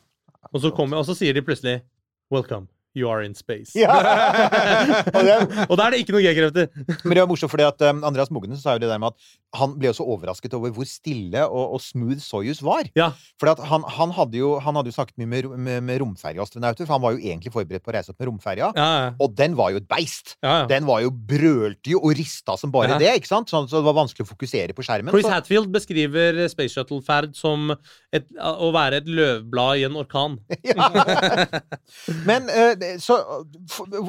og 0.53 0.59
så, 0.61 0.71
kommer, 0.73 0.97
og 0.97 1.05
så 1.05 1.13
sier 1.15 1.33
de 1.35 1.41
plutselig 1.45 1.81
Welcome, 2.31 2.67
you 2.97 3.09
are 3.09 3.23
in 3.25 3.35
space. 3.37 3.71
Ja. 3.77 3.91
og 5.15 5.21
det, 5.27 5.35
Og 5.69 5.77
da 5.79 5.87
er 5.87 5.95
det 5.95 6.01
ikke 6.03 6.15
noe 6.15 6.23
G-krefter. 6.25 6.67
men 7.05 7.15
det 7.15 7.23
var 7.23 7.29
morsomt, 7.31 7.51
fordi 7.53 7.67
at 7.67 7.85
um, 7.87 8.03
Andreas 8.07 8.31
Mognes 8.33 8.63
sa 8.63 8.75
jo 8.75 8.83
det 8.83 8.89
der 8.91 8.99
med 9.01 9.13
at 9.13 9.29
han 9.59 9.73
ble 9.79 9.91
så 9.95 10.05
overrasket 10.07 10.53
over 10.55 10.71
hvor 10.75 10.87
stille 10.87 11.43
og, 11.47 11.75
og 11.75 11.81
smooth 11.83 12.21
Soyuz 12.23 12.61
var. 12.63 12.87
Ja. 12.95 13.09
Fordi 13.41 13.55
at 13.57 13.63
han, 13.71 13.83
han, 13.97 14.13
hadde 14.15 14.39
jo, 14.39 14.53
han 14.63 14.77
hadde 14.79 14.91
jo 14.91 14.95
snakket 14.95 15.17
mye 15.19 15.31
med, 15.31 15.49
med, 15.59 15.83
med 15.87 16.01
romferjeastronauter, 16.03 16.87
for 16.87 16.95
han 16.95 17.03
var 17.03 17.17
jo 17.17 17.23
egentlig 17.23 17.51
forberedt 17.55 17.83
på 17.83 17.91
å 17.91 17.95
reise 17.97 18.13
opp 18.13 18.21
med 18.21 18.31
romferja. 18.31 18.71
Ja, 18.77 18.89
ja. 19.05 19.09
Og 19.23 19.35
den 19.35 19.57
var 19.59 19.73
jo 19.75 19.81
et 19.81 19.89
beist! 19.91 20.35
ja, 20.43 20.61
ja. 20.61 20.67
Den 20.71 20.87
var 20.87 21.01
jo 21.03 21.11
brølte 21.11 21.91
jo 21.91 21.99
og 22.01 22.15
rista 22.17 22.55
som 22.59 22.71
bare 22.73 22.95
Ja. 22.95 22.99
det, 23.01 23.11
ikke 23.19 23.31
sant? 23.31 23.51
Sånn, 23.51 23.67
så 23.71 23.79
det 23.81 23.87
var 23.87 23.97
vanskelig 23.97 24.25
å 24.25 24.31
fokusere 24.31 24.75
på 24.77 24.85
skjermen. 24.85 25.11
Chris 25.13 25.27
så, 25.27 25.33
Hatfield 25.35 25.71
beskriver 25.73 26.39
Space 26.51 26.75
Shuttle-ferd 26.75 27.35
som 27.37 27.73
et, 28.15 28.27
å 28.39 28.71
være 28.75 29.01
et 29.01 29.09
løvblad 29.11 29.81
i 29.81 29.85
en 29.87 29.97
orkan. 29.99 30.37
Men 32.29 32.47
uh, 32.51 32.73
så 33.01 33.15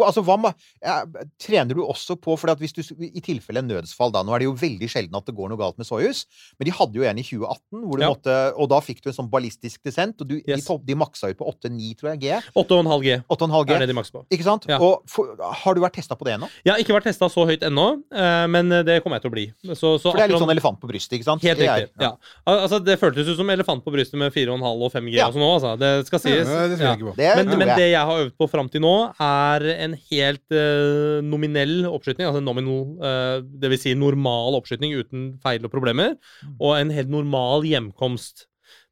Altså, 0.02 0.22
hva 0.26 0.36
med 0.40 0.54
ja, 0.82 1.02
Trener 1.42 1.74
du 1.76 1.82
også 1.84 2.16
på 2.20 2.36
For 2.40 2.52
hvis 2.60 2.74
du 2.76 2.82
i 3.04 3.20
tilfelle 3.24 3.62
en 3.62 3.68
nødsfall, 3.70 4.12
da 4.14 4.22
Nå 4.26 4.34
er 4.34 4.42
det 4.42 4.48
jo 4.48 4.54
veldig 4.58 4.88
sjelden 4.90 5.16
at 5.18 5.26
det 5.28 5.34
går 5.36 5.48
noe 5.52 5.58
galt 5.60 5.78
med 5.80 5.86
Soyuz, 5.88 6.24
men 6.58 6.66
de 6.68 6.74
hadde 6.76 6.94
jo 6.98 7.04
en 7.08 7.18
i 7.18 7.22
2018, 7.22 7.82
hvor 7.86 7.96
du 7.98 8.02
Ja. 8.04 8.10
måtte 8.12 8.36
Og 8.58 8.68
da 8.72 8.80
fikk 8.80 9.00
du 9.02 9.10
en 9.10 9.16
sånn 9.16 9.30
ballistisk 9.30 9.82
desent. 9.84 10.20
og 10.20 10.28
du, 10.28 10.34
de, 10.40 10.42
Yes. 10.52 10.64
topp- 10.66 10.84
de 10.84 10.94
maksa 10.94 11.30
ut 11.30 11.38
på 11.38 11.46
8-9, 11.48 11.94
tror 11.98 12.10
jeg, 12.12 12.20
G. 12.20 12.40
8,5 12.56 13.02
G 13.02 13.22
8,5 13.30 13.66
G. 13.66 13.72
er 13.74 13.78
det 13.80 13.88
de 13.88 13.94
makser 13.94 14.12
på. 14.12 14.24
Ikke 14.30 14.44
sant? 14.44 14.66
Ja. 14.68 14.78
Og 14.80 15.02
for, 15.06 15.36
har 15.40 15.74
du 15.74 15.80
vært 15.80 15.92
testa 15.94 16.14
på 16.16 16.24
det 16.24 16.34
ennå? 16.38 16.48
Jeg 16.64 16.72
har 16.74 16.80
ikke 16.82 16.94
vært 16.94 17.04
testa 17.04 17.28
så 17.28 17.46
høyt 17.46 17.62
ennå, 17.62 18.02
eh, 18.12 18.46
men 18.46 18.68
det 18.68 19.02
kommer 19.02 19.16
jeg 19.20 19.22
til 19.22 19.30
å 19.30 19.34
bli. 19.34 19.46
Så, 19.74 19.98
så 20.00 20.10
For 20.12 20.16
det 20.18 20.24
er 20.24 20.28
litt 20.34 20.42
sånn 20.42 20.50
elefant 20.54 20.80
på 20.80 20.88
brystet, 20.90 21.18
ikke 21.18 21.24
sant? 21.24 21.42
Helt 21.42 21.58
Det 21.58 21.68
er- 21.68 21.86
riktig. 21.86 22.00
ja. 22.00 22.12
Al- 22.46 22.60
Altså, 22.62 22.78
det 22.84 22.98
føltes 23.00 23.26
ut 23.28 23.36
som 23.36 23.48
elefant 23.50 23.82
på 23.84 23.90
brystet 23.92 24.14
med 24.18 24.32
4,5 24.32 24.82
og 24.82 24.92
5G 24.92 25.14
Ja. 25.16 25.26
og 25.28 25.34
sånn 25.34 25.42
òg, 25.42 25.54
altså. 25.60 25.78
Det 25.78 26.06
skal 26.06 26.18
sies. 26.20 26.46
Ja, 26.46 26.68
det. 26.68 26.78
Det 27.16 27.36
Men, 27.46 27.58
men 27.58 27.68
det 27.76 27.90
jeg 27.92 27.96
har 28.06 28.18
øvd 28.24 28.32
på 28.38 28.48
fram 28.50 28.61
til 28.70 28.84
nå, 28.84 28.94
er 29.22 29.66
en 29.72 29.96
helt 30.10 30.54
eh, 30.54 31.18
nominell 31.26 31.88
oppskytning. 31.90 32.28
Altså 32.28 32.44
nominal, 32.44 33.42
det 33.42 33.72
vil 33.72 33.80
si 33.80 33.96
normal 33.98 34.58
oppskytning 34.60 34.94
uten 34.98 35.28
feil 35.42 35.64
og 35.66 35.72
problemer. 35.72 36.16
Mm. 36.44 36.56
Og 36.60 36.76
en 36.78 36.94
helt 36.94 37.12
normal 37.12 37.66
hjemkomst. 37.66 38.46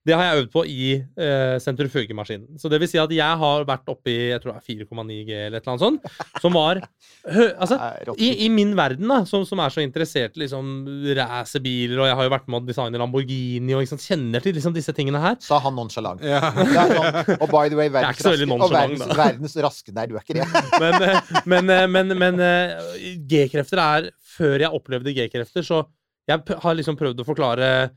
Det 0.06 0.14
har 0.16 0.24
jeg 0.24 0.40
øvd 0.40 0.50
på 0.54 0.62
i 0.64 0.84
eh, 0.96 1.58
sentrifugemaskinen. 1.60 2.56
Så 2.60 2.70
det 2.72 2.78
vil 2.80 2.88
si 2.88 2.96
at 3.00 3.10
jeg 3.12 3.40
har 3.42 3.66
vært 3.68 3.90
oppe 3.92 4.08
i 4.08 4.30
jeg 4.30 4.40
tror 4.40 4.54
det 4.54 4.62
er 4.62 4.86
4,9 4.86 5.18
G 5.28 5.34
eller 5.36 5.58
et 5.58 5.66
eller 5.66 5.74
annet 5.74 5.84
sånt, 5.84 6.40
som 6.40 6.56
var 6.56 6.80
hø 7.28 7.46
Altså, 7.60 7.76
i, 8.16 8.30
I 8.46 8.48
min 8.52 8.72
verden, 8.78 9.10
da, 9.12 9.18
som, 9.28 9.44
som 9.44 9.60
er 9.60 9.74
så 9.74 9.84
interessert 9.84 10.38
i 10.38 10.44
liksom, 10.46 10.70
racerbiler, 11.18 12.00
og 12.00 12.08
jeg 12.08 12.16
har 12.16 12.28
jo 12.30 12.32
vært 12.32 12.48
med 12.48 12.62
å 12.62 12.70
designe 12.70 13.02
Lamborghini 13.02 13.76
og 13.76 13.84
liksom, 13.84 14.00
kjenner 14.00 14.44
til 14.44 14.56
liksom, 14.56 14.74
disse 14.76 14.96
tingene 14.96 15.20
her 15.20 15.36
Sa 15.44 15.60
han 15.60 15.76
nonchalant. 15.76 16.24
Ja. 16.24 16.40
Sånn, 16.48 17.36
og 17.36 17.46
by 17.52 17.68
the 17.68 17.76
way, 17.76 17.90
er 17.90 17.96
verdens 18.00 18.24
raske, 18.24 18.72
verdens, 18.72 19.06
verdens 19.20 19.60
raske 19.68 19.96
Nei, 19.96 20.08
du 20.08 20.16
er 20.16 20.24
ikke 20.24 20.40
det. 20.40 20.48
Men, 20.80 20.96
eh, 21.04 21.32
men, 21.44 21.70
eh, 21.74 21.86
men, 21.90 22.14
men 22.18 22.40
eh, 22.44 22.92
G-krefter 23.28 23.80
er 23.82 24.08
Før 24.36 24.62
jeg 24.62 24.76
opplevde 24.76 25.12
G-krefter, 25.16 25.64
så 25.66 25.82
Jeg 26.30 26.40
har 26.62 26.76
liksom 26.78 26.96
prøvd 26.98 27.20
å 27.20 27.26
forklare 27.26 27.68
eh, 27.84 27.90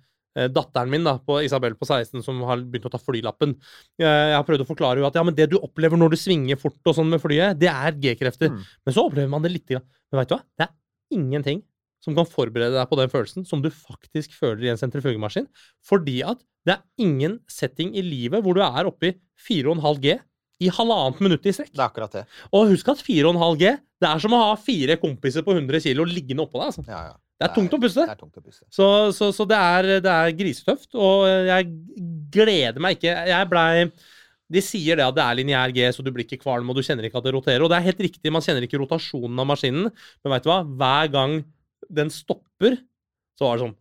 datteren 0.49 0.89
min, 0.89 1.03
da, 1.05 1.17
på 1.21 1.39
Isabel 1.45 1.75
på 1.77 1.85
16, 1.85 2.23
som 2.25 2.39
har 2.49 2.61
begynt 2.65 2.87
å 2.89 2.93
ta 2.93 2.99
flylappen. 3.01 3.53
Eh, 4.01 4.05
Jeg 4.07 4.37
har 4.37 4.45
prøvd 4.47 4.63
å 4.65 4.69
forklare 4.69 4.97
henne 4.97 5.09
at 5.11 5.19
ja, 5.19 5.23
men 5.27 5.35
det 5.37 5.49
du 5.51 5.59
opplever 5.59 5.99
når 5.99 6.15
du 6.15 6.17
svinger 6.17 6.57
fort 6.61 6.79
og 6.89 6.95
sånn 6.97 7.11
med 7.13 7.21
flyet, 7.21 7.59
det 7.61 7.69
er 7.69 7.91
G-krefter. 8.01 8.49
Mm. 8.53 8.63
Men 8.85 8.95
så 8.97 9.05
opplever 9.05 9.29
man 9.29 9.45
det 9.45 9.51
litt. 9.53 9.67
grann. 9.69 9.85
Men 10.11 10.23
vet 10.23 10.29
du 10.31 10.35
hva? 10.37 10.41
Det 10.57 10.67
er 10.67 10.73
ingenting 11.19 11.61
som 12.03 12.15
kan 12.17 12.25
forberede 12.27 12.75
deg 12.75 12.89
på 12.89 12.97
den 12.99 13.11
følelsen 13.13 13.45
som 13.47 13.61
du 13.63 13.69
faktisk 13.71 14.33
føler 14.35 14.65
i 14.65 14.71
en 14.73 14.79
sentrifugemaskin. 14.81 15.45
Fordi 15.87 16.17
at 16.27 16.41
det 16.67 16.73
er 16.75 16.83
ingen 17.05 17.37
setting 17.47 17.93
i 17.95 18.01
livet 18.03 18.43
hvor 18.43 18.57
du 18.57 18.61
er 18.65 18.89
oppe 18.89 19.11
i 19.13 19.15
4,5 19.47 20.01
G 20.03 20.17
i 20.63 20.69
halvannet 20.71 21.21
minutt 21.23 21.45
i 21.47 21.53
strekk. 21.55 21.71
Det 21.73 21.79
er 21.79 21.87
akkurat 21.89 22.11
det. 22.17 22.25
Og 22.55 22.69
husk 22.73 22.91
at 22.91 23.01
4,5 23.03 23.57
G 23.61 23.71
det 24.03 24.09
er 24.09 24.19
som 24.19 24.35
å 24.35 24.41
ha 24.49 24.55
fire 24.59 24.97
kompiser 24.99 25.45
på 25.47 25.55
100 25.55 25.79
kilo 25.85 26.03
liggende 26.07 26.43
oppå 26.43 26.59
deg. 26.59 26.73
Altså. 26.73 26.83
Ja, 26.91 27.01
ja. 27.07 27.15
Det 27.43 27.49
er 27.49 27.55
tungt 27.57 27.73
å 27.75 27.79
puste. 27.83 28.03
Det 28.07 28.15
er 28.15 28.19
tungt 28.19 28.39
å 28.39 28.43
puste. 28.43 28.65
Så, 28.71 28.87
så, 29.15 29.29
så 29.35 29.45
det, 29.49 29.59
er, 29.59 29.89
det 30.05 30.11
er 30.13 30.35
grisetøft, 30.39 30.93
og 30.95 31.25
jeg 31.49 31.69
gleder 32.33 32.79
meg 32.83 32.95
ikke. 32.97 33.15
Jeg 33.29 33.49
blei 33.51 33.87
De 34.53 34.63
sier 34.63 34.99
det 34.99 35.05
at 35.05 35.17
det 35.17 35.25
er 35.25 35.39
lineær 35.39 35.73
G, 35.75 35.83
så 35.91 36.05
du 36.05 36.11
blir 36.13 36.27
ikke 36.27 36.39
kvalm, 36.45 36.71
og 36.71 36.79
du 36.79 36.85
kjenner 36.85 37.07
ikke 37.07 37.19
at 37.19 37.27
det 37.27 37.35
roterer. 37.35 37.65
Og 37.65 37.71
det 37.73 37.79
er 37.79 37.87
helt 37.89 38.01
riktig, 38.07 38.31
man 38.31 38.45
kjenner 38.45 38.63
ikke 38.67 38.79
rotasjonen 38.79 39.43
av 39.43 39.49
maskinen, 39.49 39.91
men 39.91 40.35
veit 40.35 40.47
du 40.47 40.51
hva? 40.51 40.61
Hver 40.63 41.11
gang 41.13 41.37
den 41.93 42.13
stopper, 42.13 42.79
så 43.39 43.47
var 43.47 43.57
det 43.57 43.63
sånn 43.65 43.75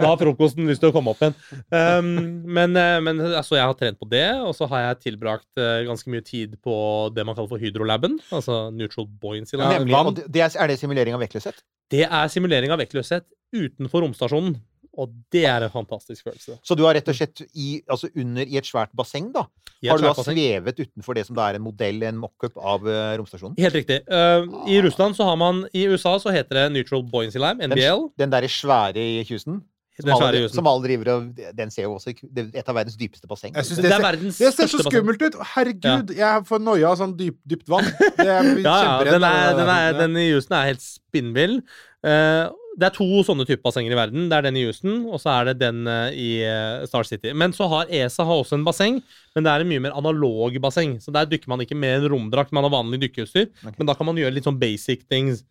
Da 0.00 0.06
har 0.06 0.18
frokosten 0.20 0.68
lyst 0.70 0.82
til 0.82 0.92
å 0.92 0.94
komme 0.94 1.10
opp 1.14 1.22
igjen. 1.24 1.34
Um, 1.74 2.10
men 2.46 2.78
eh, 2.78 2.98
men 3.02 3.18
altså, 3.26 3.56
jeg 3.58 3.66
har 3.66 3.76
trent 3.78 3.98
på 4.00 4.08
det, 4.10 4.28
og 4.44 4.54
så 4.56 4.68
har 4.70 4.84
jeg 4.84 5.00
tilbrakt 5.08 5.48
uh, 5.58 5.82
ganske 5.88 6.12
mye 6.12 6.24
tid 6.26 6.54
på 6.62 6.74
det 7.14 7.26
man 7.26 7.36
kaller 7.38 7.50
for 7.50 7.62
hydrolaben, 7.62 8.20
altså 8.30 8.62
neutral 8.74 9.08
buoyancy 9.10 9.58
Ja, 9.58 9.74
Nemlig, 9.78 9.96
og 9.98 10.16
det, 10.18 10.28
det 10.30 10.46
er, 10.46 10.54
er 10.62 10.70
det 10.70 10.78
simulering 10.80 11.16
av 11.16 11.22
vektløshet? 11.24 11.58
Det 11.90 12.06
er 12.06 12.30
simulering 12.30 12.70
av 12.70 12.78
vektløshet 12.82 13.26
utenfor 13.56 14.06
romstasjonen. 14.06 14.54
Og 14.98 15.12
det 15.32 15.44
er 15.46 15.66
en 15.66 15.72
fantastisk 15.72 16.26
følelse. 16.26 16.58
Så 16.66 16.74
du 16.74 16.82
har 16.86 16.96
rett 16.98 17.08
og 17.08 17.16
slett 17.16 17.44
i, 17.54 17.80
altså 17.86 18.10
under 18.18 18.48
i 18.48 18.58
et 18.58 18.66
svært 18.66 18.90
basseng, 18.96 19.30
da? 19.34 19.46
Har 19.88 19.96
du 19.96 20.04
da 20.04 20.12
svevet 20.12 20.76
utenfor 20.82 21.16
det 21.16 21.24
som 21.28 21.36
da 21.38 21.46
er 21.48 21.56
en 21.56 21.64
modell, 21.64 22.02
en 22.04 22.18
mockup 22.20 22.58
av 22.58 22.84
uh, 22.84 23.14
romstasjonen? 23.16 23.56
Helt 23.62 23.78
riktig. 23.78 24.02
Uh, 24.10 24.44
I 24.68 24.80
Russland 24.84 25.16
så 25.16 25.24
har 25.30 25.38
man 25.40 25.64
I 25.72 25.86
USA 25.88 26.18
så 26.20 26.34
heter 26.34 26.58
det 26.58 26.68
Neutral 26.74 27.06
Buoyancy 27.08 27.40
Lime, 27.40 27.62
Den, 27.62 27.72
NBL. 27.78 28.10
den 28.20 28.34
derre 28.34 28.50
svære 28.52 29.00
i 29.00 29.22
Houston? 29.30 29.62
Som, 30.00 30.08
svære 30.08 30.28
alle, 30.28 30.36
i 30.38 30.44
Houston. 30.44 30.56
som 30.56 30.68
alle 30.70 30.84
driver 30.84 31.10
og 31.12 31.40
Den 31.56 31.72
ser 31.72 31.84
jo 31.84 31.94
også 31.96 32.12
det 32.22 32.44
er 32.46 32.62
et 32.62 32.68
av 32.72 32.76
verdens 32.76 32.96
dypeste 33.00 33.28
basseng. 33.28 33.56
Jeg 33.56 33.64
Det 33.68 33.82
det, 33.84 33.88
er 33.88 33.96
ser, 33.96 34.04
verdens 34.04 34.38
det 34.40 34.52
ser 34.56 34.70
så 34.72 34.84
skummelt 34.84 35.24
ut! 35.24 35.36
Herregud, 35.54 36.14
jeg 36.16 36.46
får 36.48 36.62
noia 36.64 36.92
av 36.92 37.00
sånn 37.00 37.16
dyp, 37.18 37.36
dypt 37.48 37.68
vann. 37.72 37.88
Det 38.16 38.26
er 38.26 38.48
Ja, 38.64 38.76
ja, 38.84 38.94
den, 39.04 39.24
er, 39.24 39.54
den, 39.56 39.72
er, 39.76 39.96
den 40.00 40.16
i 40.20 40.30
Houston 40.32 40.56
er 40.60 40.72
helt 40.74 40.84
spinnvill. 40.84 41.60
Eh, 42.06 42.46
det 42.80 42.86
er 42.86 42.94
to 42.94 43.06
sånne 43.26 43.44
typer 43.44 43.64
bassenger 43.66 43.92
i 43.92 43.98
verden. 43.98 44.28
Det 44.30 44.36
er 44.36 44.46
den 44.46 44.56
i 44.56 44.64
Houston, 44.64 45.02
og 45.10 45.20
så 45.20 45.32
er 45.34 45.50
det 45.50 45.56
den 45.60 45.82
eh, 45.90 46.16
i 46.16 46.30
eh, 46.46 46.86
Star 46.88 47.06
City. 47.08 47.34
Men 47.36 47.54
så 47.56 47.68
har 47.72 47.92
ESA 47.92 48.24
har 48.28 48.40
også 48.40 48.56
en 48.56 48.64
basseng, 48.66 49.00
men 49.36 49.46
det 49.46 49.52
er 49.52 49.64
en 49.64 49.70
mye 49.72 49.84
mer 49.88 49.96
analog 49.98 50.56
basseng. 50.62 50.96
Så 51.02 51.12
der 51.14 51.28
dykker 51.28 51.50
man 51.52 51.64
ikke 51.64 51.78
med 51.78 51.98
en 51.98 52.08
romdrakt, 52.14 52.54
man 52.56 52.66
har 52.66 52.74
vanlig 52.74 53.02
dykkeutstyr. 53.04 53.50
Okay. 53.50 53.76
Men 53.76 53.90
da 53.90 53.98
kan 53.98 54.08
man 54.08 54.20
gjøre 54.20 54.36
litt 54.36 54.48
sånn 54.48 54.60
basic 54.60 55.04
things. 55.10 55.44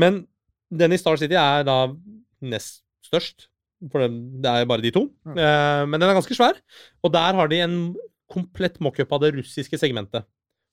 Men 0.00 0.24
den 0.74 0.96
i 0.96 1.00
Star 1.00 1.20
City 1.20 1.38
er 1.40 1.64
da 1.66 1.78
nest 2.44 2.82
størst, 3.06 3.48
for 3.92 4.04
det 4.04 4.48
er 4.48 4.64
jo 4.64 4.70
bare 4.70 4.84
de 4.84 4.92
to. 4.94 5.06
Okay. 5.28 5.84
men 5.84 5.98
den 5.98 6.08
er 6.08 6.16
ganske 6.16 6.36
svær. 6.36 6.56
Og 7.04 7.12
der 7.12 7.36
har 7.36 7.50
de 7.52 7.58
en 7.60 7.76
komplett 8.32 8.78
mockup 8.82 9.12
av 9.12 9.20
det 9.24 9.34
russiske 9.36 9.78
segmentet. 9.78 10.24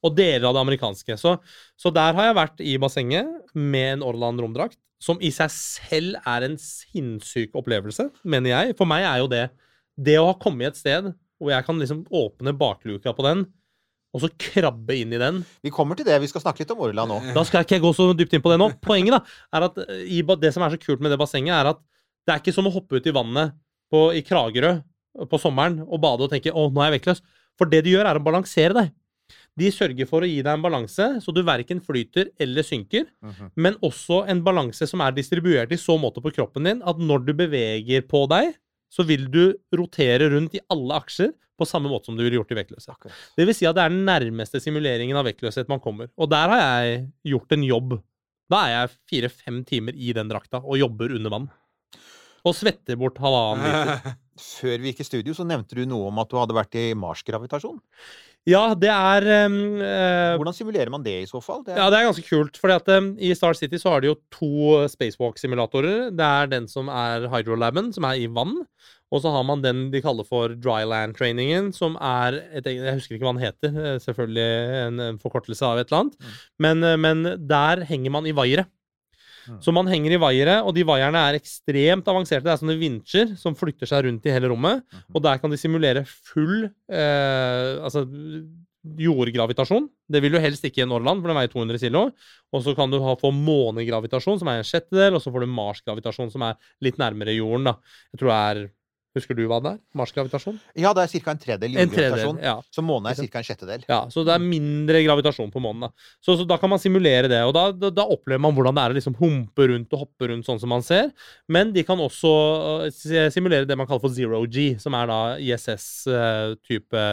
Og 0.01 0.15
deler 0.17 0.47
av 0.47 0.55
det 0.55 0.63
amerikanske. 0.63 1.17
Så, 1.19 1.35
så 1.77 1.91
der 1.93 2.15
har 2.17 2.29
jeg 2.29 2.37
vært 2.39 2.63
i 2.63 2.77
bassenget 2.81 3.51
med 3.53 3.97
en 3.97 4.05
Orland 4.07 4.41
romdrakt, 4.41 4.79
som 5.01 5.21
i 5.23 5.31
seg 5.33 5.49
selv 5.53 6.19
er 6.29 6.45
en 6.45 6.57
sinnssyk 6.61 7.55
opplevelse, 7.57 8.09
mener 8.23 8.53
jeg. 8.53 8.75
For 8.77 8.89
meg 8.89 9.07
er 9.07 9.23
jo 9.23 9.31
det 9.31 9.49
Det 10.01 10.15
å 10.17 10.29
ha 10.29 10.37
kommet 10.39 10.71
et 10.71 10.79
sted 10.79 11.09
hvor 11.41 11.51
jeg 11.51 11.65
kan 11.65 11.79
liksom 11.81 12.05
åpne 12.13 12.53
bakluka 12.53 13.11
på 13.17 13.25
den, 13.25 13.41
og 14.13 14.21
så 14.23 14.29
krabbe 14.39 14.95
inn 14.99 15.13
i 15.15 15.19
den 15.19 15.41
Vi 15.65 15.71
kommer 15.73 15.97
til 15.97 16.05
det. 16.05 16.19
Vi 16.21 16.29
skal 16.29 16.43
snakke 16.43 16.63
litt 16.63 16.73
om 16.73 16.83
Orla 16.85 17.07
nå. 17.09 17.17
da 17.33 17.43
skal 17.47 17.61
jeg 17.61 17.69
ikke 17.69 17.85
gå 17.87 17.91
så 17.97 18.11
dypt 18.17 18.35
inn 18.37 18.43
på 18.43 18.51
det 18.53 18.59
nå. 18.61 18.69
Poenget 18.83 19.17
da, 19.17 19.21
er 19.57 19.67
at 19.69 19.81
eh, 19.87 20.05
i, 20.05 20.21
det 20.21 20.53
som 20.53 20.65
er 20.65 20.75
så 20.75 20.81
kult 20.81 21.03
med 21.03 21.13
det 21.13 21.19
bassenget, 21.21 21.55
er 21.55 21.71
at 21.73 21.81
det 22.27 22.33
er 22.33 22.43
ikke 22.43 22.53
som 22.53 22.69
å 22.69 22.73
hoppe 22.75 22.99
ut 22.99 23.07
i 23.07 23.15
vannet 23.15 23.55
på, 23.91 24.09
i 24.13 24.21
Kragerø 24.25 24.75
på 25.31 25.39
sommeren 25.41 25.81
og 25.87 25.99
bade 26.03 26.27
og 26.27 26.31
tenke 26.31 26.53
'Å, 26.53 26.69
nå 26.71 26.83
er 26.83 26.91
jeg 26.91 26.99
vektløs'. 26.99 27.23
For 27.59 27.67
det 27.67 27.81
du 27.83 27.91
gjør, 27.91 28.07
er 28.07 28.19
å 28.19 28.23
balansere 28.23 28.75
deg. 28.77 28.91
De 29.61 29.69
sørger 29.73 30.09
for 30.09 30.25
å 30.25 30.29
gi 30.29 30.39
deg 30.41 30.51
en 30.55 30.63
balanse, 30.63 31.07
så 31.21 31.33
du 31.35 31.43
verken 31.45 31.81
flyter 31.85 32.31
eller 32.41 32.65
synker, 32.65 33.05
men 33.55 33.77
også 33.85 34.23
en 34.31 34.41
balanse 34.45 34.87
som 34.89 35.03
er 35.05 35.13
distribuert 35.17 35.71
i 35.75 35.79
så 35.79 35.97
måte 36.01 36.23
på 36.23 36.33
kroppen 36.33 36.65
din 36.65 36.81
at 36.87 36.99
når 37.01 37.27
du 37.27 37.33
beveger 37.43 38.07
på 38.09 38.25
deg, 38.31 38.55
så 38.91 39.05
vil 39.07 39.27
du 39.31 39.43
rotere 39.77 40.27
rundt 40.33 40.57
i 40.57 40.63
alle 40.73 40.97
aksjer 40.99 41.31
på 41.61 41.67
samme 41.69 41.91
måte 41.91 42.09
som 42.09 42.17
du 42.17 42.23
ville 42.25 42.39
gjort 42.39 42.51
i 42.53 42.57
vektløshet. 42.57 42.95
Okay. 42.97 43.13
Det 43.37 43.47
vil 43.47 43.55
si 43.55 43.67
at 43.69 43.77
det 43.77 43.85
er 43.85 43.93
den 43.93 44.05
nærmeste 44.07 44.61
simuleringen 44.63 45.19
av 45.19 45.27
vektløshet 45.29 45.69
man 45.71 45.81
kommer. 45.83 46.09
Og 46.17 46.31
der 46.31 46.53
har 46.53 46.63
jeg 46.63 47.03
gjort 47.33 47.55
en 47.55 47.65
jobb. 47.67 47.97
Da 48.51 48.63
er 48.65 48.73
jeg 48.73 48.95
fire-fem 49.11 49.61
timer 49.67 49.95
i 49.95 50.11
den 50.17 50.31
drakta 50.31 50.63
og 50.63 50.79
jobber 50.81 51.13
under 51.17 51.33
vann. 51.33 51.47
Og 52.41 52.57
svetter 52.57 52.97
bort 52.97 53.21
halvannen 53.21 53.67
liter. 53.67 54.17
Før 54.41 54.81
vi 54.81 54.89
gikk 54.89 55.03
i 55.03 55.05
studio, 55.05 55.35
så 55.37 55.45
nevnte 55.45 55.77
du 55.77 55.83
noe 55.85 56.09
om 56.09 56.19
at 56.23 56.31
du 56.31 56.39
hadde 56.39 56.55
vært 56.57 56.77
i 56.79 56.87
Mars-gravitasjon. 56.97 57.77
Ja, 58.49 58.73
det 58.73 58.89
er 58.89 59.25
um, 59.45 59.55
eh, 59.85 60.31
Hvordan 60.39 60.55
simulerer 60.57 60.89
man 60.89 61.03
det 61.05 61.13
i 61.21 61.27
så 61.29 61.37
fall? 61.45 61.59
Det 61.65 61.75
er, 61.75 61.77
Ja, 61.77 61.89
det 61.93 61.99
er 61.99 62.07
ganske 62.07 62.25
kult. 62.25 62.57
fordi 62.57 62.73
at 62.79 62.87
um, 62.97 63.11
I 63.21 63.33
Star 63.37 63.53
City 63.53 63.77
så 63.77 63.91
har 63.93 64.01
de 64.01 64.09
jo 64.09 64.15
to 64.33 64.87
spacewalk-simulatorer. 64.89 66.09
Det 66.17 66.25
er 66.25 66.49
den 66.49 66.65
som 66.71 66.89
er 66.89 67.27
hydrolaben, 67.29 67.91
som 67.93 68.07
er 68.09 68.17
i 68.17 68.25
vann. 68.25 68.55
Og 69.11 69.21
så 69.21 69.29
har 69.35 69.43
man 69.43 69.61
den 69.61 69.91
de 69.91 70.01
kaller 70.01 70.25
for 70.25 70.55
dryland-trainingen, 70.55 71.69
som 71.75 71.97
er 72.01 72.39
et, 72.55 72.65
Jeg 72.65 72.95
husker 72.97 73.17
ikke 73.19 73.27
hva 73.27 73.35
den 73.35 73.45
heter. 73.45 73.77
eh, 73.77 73.97
Selvfølgelig 74.01 74.49
en, 74.87 74.99
en 75.11 75.19
forkortelse 75.21 75.61
av 75.67 75.77
et 75.83 75.91
eller 75.91 76.05
annet. 76.07 76.17
Men, 76.57 76.83
eh, 76.83 76.97
men 76.97 77.23
der 77.47 77.83
henger 77.85 78.09
man 78.17 78.25
i 78.25 78.33
vaiere. 78.33 78.65
Så 79.63 79.73
man 79.75 79.89
henger 79.91 80.15
i 80.15 80.19
vaiere, 80.21 80.57
og 80.65 80.75
de 80.77 80.85
vaierne 80.87 81.21
er 81.29 81.37
ekstremt 81.39 82.07
avanserte. 82.11 82.45
Det 82.47 82.53
er 82.53 82.61
sånne 82.61 82.79
vinsjer 82.81 83.35
som 83.39 83.57
flytter 83.57 83.89
seg 83.89 84.05
rundt 84.07 84.27
i 84.27 84.33
hele 84.33 84.51
rommet. 84.51 84.83
Og 85.13 85.23
der 85.25 85.41
kan 85.41 85.53
de 85.53 85.59
simulere 85.59 86.03
full 86.07 86.67
eh, 86.67 87.79
altså, 87.81 88.05
jordgravitasjon. 88.81 89.87
Det 90.11 90.21
vil 90.23 90.35
du 90.35 90.41
helst 90.41 90.65
ikke 90.67 90.81
i 90.81 90.85
en 90.85 90.93
Orland, 90.95 91.21
for 91.21 91.31
den 91.31 91.37
veier 91.37 91.51
200 91.51 91.81
kg. 91.81 92.11
Og 92.51 92.65
så 92.65 92.75
kan 92.77 92.91
du 92.91 92.99
ha, 93.03 93.15
få 93.19 93.31
månegravitasjon, 93.35 94.41
som 94.41 94.51
er 94.51 94.61
en 94.61 94.67
sjettedel, 94.67 95.17
og 95.17 95.23
så 95.23 95.33
får 95.33 95.45
du 95.45 95.55
Mars-gravitasjon, 95.55 96.31
som 96.33 96.45
er 96.47 96.59
litt 96.83 96.99
nærmere 97.01 97.35
jorden. 97.37 97.69
da. 97.69 97.77
Jeg 98.13 98.21
tror 98.21 98.33
det 98.33 98.39
er 98.39 98.63
Husker 99.17 99.35
du 99.35 99.41
hva 99.49 99.57
det 99.59 99.73
er? 99.73 99.79
Mars-gravitasjon? 99.99 100.59
ja, 100.79 100.93
det 100.95 101.03
er 101.03 101.11
ca. 101.11 101.33
en 101.33 101.39
tredel 101.41 101.73
tredjedel. 101.73 101.89
jordgravitasjon. 101.89 102.37
Ja. 102.45 102.53
Så 102.71 102.83
månen 102.85 103.09
er 103.11 103.17
ca. 103.19 103.41
en 103.41 103.47
sjettedel. 103.47 103.83
Ja, 103.89 103.99
så 104.13 104.23
det 104.27 104.35
er 104.35 104.43
mindre 104.43 105.01
gravitasjon 105.03 105.51
på 105.51 105.63
månen. 105.63 105.87
Da. 105.87 106.07
Så, 106.23 106.37
så 106.39 106.45
da 106.47 106.55
kan 106.61 106.71
man 106.71 106.79
simulere 106.79 107.27
det, 107.31 107.41
og 107.47 107.51
da, 107.57 107.65
da, 107.75 107.91
da 107.91 108.05
opplever 108.07 108.43
man 108.45 108.55
hvordan 108.55 108.77
det 108.77 108.85
er 108.85 108.95
å 108.95 108.97
liksom 108.99 109.17
humpe 109.19 109.67
rundt 109.73 109.97
og 109.97 110.05
hoppe 110.05 110.31
rundt 110.31 110.47
sånn 110.47 110.61
som 110.63 110.71
man 110.71 110.85
ser. 110.85 111.11
Men 111.51 111.75
de 111.75 111.83
kan 111.87 111.99
også 111.99 112.31
uh, 112.87 113.27
simulere 113.33 113.67
det 113.67 113.75
man 113.79 113.89
kaller 113.89 114.05
for 114.05 114.15
zero 114.15 114.45
G, 114.47 114.71
som 114.79 114.95
er 114.95 115.11
da 115.11 115.19
ISS-type 115.43 117.03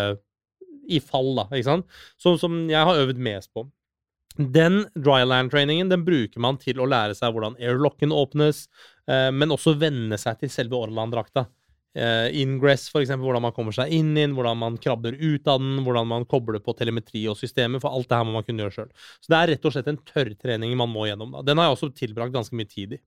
i 0.88 1.02
fall, 1.04 1.34
da, 1.36 1.48
ikke 1.50 1.66
sant? 1.66 1.98
Som, 2.20 2.38
som 2.40 2.62
jeg 2.70 2.86
har 2.88 3.02
øvd 3.02 3.18
mest 3.26 3.50
på. 3.52 3.66
Den 4.38 4.84
dryland-trainingen 4.94 5.90
den 5.90 6.04
bruker 6.06 6.38
man 6.42 6.60
til 6.62 6.78
å 6.78 6.86
lære 6.86 7.16
seg 7.18 7.34
hvordan 7.34 7.58
airlocken 7.58 8.14
åpnes, 8.14 8.68
eh, 9.10 9.30
men 9.34 9.50
også 9.50 9.74
venne 9.80 10.18
seg 10.20 10.38
til 10.38 10.52
selve 10.52 10.78
Orland-drakta. 10.78 11.48
Eh, 11.96 12.28
ingress, 12.42 12.86
for 12.92 13.00
eksempel, 13.00 13.24
hvordan 13.26 13.46
man 13.46 13.54
kommer 13.56 13.74
seg 13.74 13.92
inn 13.96 14.12
i 14.12 14.20
den, 14.20 14.34
hvordan 14.36 14.58
man 14.60 14.76
krabber 14.82 15.16
ut 15.16 15.48
av 15.48 15.62
den, 15.62 15.78
hvordan 15.86 16.10
man 16.10 16.26
kobler 16.28 16.60
på 16.62 16.74
telemetri 16.76 17.24
og 17.30 17.38
systemer, 17.40 17.80
for 17.82 17.96
alt 17.96 18.10
det 18.10 18.18
her 18.18 18.26
må 18.28 18.36
man 18.36 18.44
kunne 18.46 18.66
gjøre 18.66 18.76
sjøl. 18.76 18.90
Så 19.24 19.32
det 19.32 19.38
er 19.38 19.52
rett 19.54 19.64
og 19.64 19.74
slett 19.74 19.88
en 19.90 20.02
tørrtrening 20.10 20.76
man 20.78 20.92
må 20.92 21.08
gjennom. 21.08 21.32
Da. 21.34 21.46
Den 21.48 21.58
har 21.58 21.70
jeg 21.70 21.78
også 21.78 21.90
tilbrakt 21.96 22.36
ganske 22.36 22.58
mye 22.58 22.68
tid 22.68 22.98
i. 22.98 23.00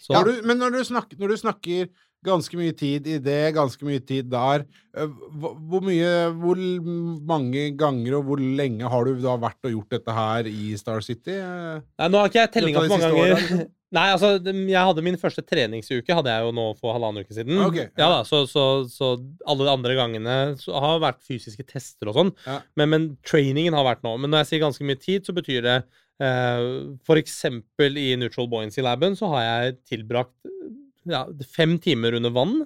Så, 0.00 0.16
Ja, 0.16 0.24
du, 0.24 0.32
men 0.44 0.58
når 0.60 0.74
du, 0.74 0.80
snakker, 0.88 1.20
når 1.20 1.32
du 1.32 1.36
snakker 1.40 1.92
ganske 2.24 2.56
mye 2.56 2.72
tid 2.76 3.06
i 3.12 3.20
det, 3.20 3.54
ganske 3.56 3.86
mye 3.86 4.00
tid 4.04 4.32
der, 4.32 4.64
eh, 4.96 5.14
hvor 5.36 5.84
mye 5.84 6.10
Hvor 6.40 6.60
mange 7.28 7.68
ganger 7.76 8.18
og 8.18 8.24
hvor 8.24 8.40
lenge 8.40 8.88
har 8.88 9.04
du 9.04 9.20
da 9.20 9.36
vært 9.36 9.68
og 9.68 9.76
gjort 9.76 9.96
dette 9.98 10.16
her 10.16 10.48
i 10.48 10.74
Star 10.80 11.04
City? 11.04 11.36
Nei, 11.36 12.08
nå 12.08 12.20
har 12.20 12.32
ikke 12.32 12.42
jeg 12.42 12.54
tellinga 12.56 12.84
på 12.88 12.96
mange 12.96 13.14
ganger. 13.14 13.66
Nei, 13.94 14.08
altså, 14.10 14.32
jeg 14.42 14.88
hadde 14.88 15.04
min 15.06 15.18
første 15.20 15.44
treningsuke 15.46 16.16
hadde 16.18 16.32
jeg 16.32 16.46
jo 16.46 16.54
nå 16.56 16.64
for 16.80 16.96
halvannen 16.96 17.22
uke 17.22 17.36
siden. 17.36 17.60
Okay, 17.68 17.86
ja. 17.86 18.00
ja. 18.02 18.08
da, 18.10 18.22
så, 18.26 18.42
så, 18.50 18.64
så 18.90 19.12
alle 19.46 19.66
de 19.66 19.74
andre 19.74 19.98
gangene 19.98 20.38
så 20.58 20.74
har 20.82 21.02
vært 21.04 21.22
fysiske 21.26 21.66
tester 21.68 22.10
og 22.10 22.18
sånn. 22.18 22.32
Ja. 22.48 22.58
Men, 22.80 22.90
men 22.90 23.06
trainingen 23.26 23.76
har 23.76 23.86
vært 23.86 24.02
nå. 24.06 24.16
Men 24.18 24.34
når 24.34 24.42
jeg 24.42 24.50
sier 24.50 24.64
ganske 24.64 24.88
mye 24.88 25.00
tid, 25.00 25.28
så 25.28 25.36
betyr 25.36 25.62
det 25.68 25.76
eh, 26.24 27.18
eksempel 27.20 28.00
i 28.00 28.08
Neutral 28.18 28.50
Buoyancy 28.50 28.82
Laben 28.84 29.14
så 29.18 29.30
har 29.36 29.46
jeg 29.46 29.78
tilbrakt 29.94 30.34
ja, 31.10 31.26
fem 31.54 31.78
timer 31.82 32.18
under 32.18 32.34
vann. 32.34 32.62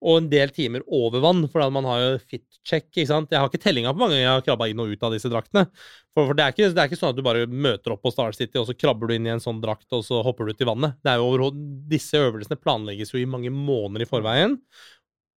Og 0.00 0.16
en 0.16 0.28
del 0.32 0.52
timer 0.56 0.84
over 0.86 1.20
vann, 1.20 1.42
for 1.52 1.72
man 1.74 1.88
har 1.88 1.98
jo 2.00 2.12
fit 2.22 2.46
check. 2.64 2.86
ikke 2.88 3.08
sant? 3.08 3.32
Jeg 3.32 3.40
har 3.40 3.50
ikke 3.50 3.60
tellinga 3.60 3.92
på 3.92 4.00
mange 4.00 4.14
ganger 4.16 4.24
jeg 4.24 4.38
har 4.38 4.46
krabba 4.46 4.68
inn 4.70 4.80
og 4.80 4.94
ut 4.94 5.04
av 5.04 5.12
disse 5.12 5.28
draktene. 5.32 5.66
For, 6.14 6.24
for 6.24 6.38
det, 6.38 6.46
er 6.46 6.54
ikke, 6.54 6.70
det 6.72 6.80
er 6.80 6.88
ikke 6.88 7.00
sånn 7.00 7.12
at 7.12 7.18
du 7.18 7.26
bare 7.26 7.44
møter 7.50 7.94
opp 7.94 8.02
på 8.06 8.12
Star 8.14 8.32
City, 8.36 8.56
og 8.60 8.68
så 8.70 8.76
krabber 8.76 9.10
du 9.10 9.16
inn 9.16 9.28
i 9.28 9.34
en 9.34 9.44
sånn 9.44 9.60
drakt, 9.60 9.88
og 9.96 10.06
så 10.06 10.22
hopper 10.24 10.48
du 10.48 10.54
ut 10.54 10.64
i 10.64 10.70
vannet. 10.70 10.96
Det 11.04 11.12
er 11.12 11.20
jo 11.20 11.50
Disse 11.90 12.20
øvelsene 12.20 12.58
planlegges 12.60 13.12
jo 13.12 13.20
i 13.20 13.28
mange 13.28 13.52
måneder 13.52 14.06
i 14.06 14.08
forveien. 14.08 14.56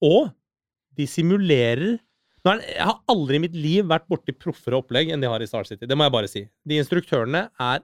Og 0.03 0.31
de 0.97 1.07
simulerer 1.09 1.97
er, 2.43 2.59
Jeg 2.59 2.83
har 2.83 2.99
aldri 3.11 3.39
i 3.39 3.43
mitt 3.45 3.55
liv 3.55 3.87
vært 3.87 4.09
borti 4.11 4.35
proffere 4.35 4.79
opplegg 4.79 5.13
enn 5.13 5.23
de 5.23 5.29
har 5.31 5.43
i 5.43 5.47
Star 5.47 5.67
City. 5.67 5.87
Det 5.87 5.95
må 5.95 6.07
jeg 6.07 6.15
bare 6.15 6.31
si. 6.31 6.43
De 6.67 6.79
instruktørene 6.81 7.47
er 7.51 7.83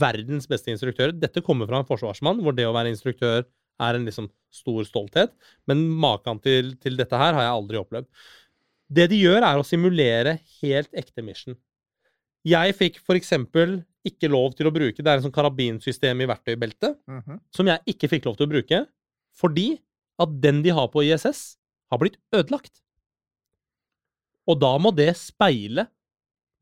verdens 0.00 0.48
beste 0.48 0.72
instruktører. 0.72 1.12
Dette 1.16 1.42
kommer 1.44 1.68
fra 1.68 1.80
en 1.80 1.88
forsvarsmann, 1.88 2.40
hvor 2.44 2.56
det 2.56 2.66
å 2.68 2.74
være 2.76 2.92
instruktør 2.92 3.44
er 3.82 3.94
en 3.98 4.04
liksom 4.06 4.28
stor 4.54 4.84
stolthet. 4.86 5.32
Men 5.66 5.82
maken 5.98 6.40
til, 6.42 6.74
til 6.82 6.96
dette 6.96 7.18
her 7.18 7.34
har 7.34 7.42
jeg 7.46 7.54
aldri 7.58 7.80
opplevd. 7.80 8.06
Det 8.94 9.08
de 9.10 9.18
gjør, 9.18 9.42
er 9.42 9.58
å 9.58 9.66
simulere 9.66 10.36
helt 10.60 10.92
ekte 10.94 11.24
mission. 11.24 11.56
Jeg 12.44 12.74
fikk 12.76 13.00
eksempel 13.16 13.78
ikke 14.04 14.28
lov 14.28 14.52
til 14.52 14.68
å 14.68 14.72
bruke 14.74 15.00
Det 15.00 15.08
er 15.08 15.16
en 15.16 15.24
sånn 15.24 15.32
karabinsystem 15.32 16.20
i 16.20 16.26
verktøybeltet 16.28 16.98
Mhm. 17.08 17.40
som 17.50 17.66
jeg 17.66 17.80
ikke 17.88 18.10
fikk 18.12 18.26
lov 18.26 18.36
til 18.36 18.46
å 18.46 18.50
bruke 18.52 18.86
fordi 19.34 19.80
at 20.20 20.28
den 20.40 20.62
de 20.62 20.70
har 20.70 20.86
på 20.88 21.02
ISS, 21.02 21.56
har 21.90 21.98
blitt 21.98 22.18
ødelagt. 22.32 22.82
Og 24.46 24.60
da 24.60 24.76
må 24.78 24.94
det 24.94 25.16
speile 25.16 25.88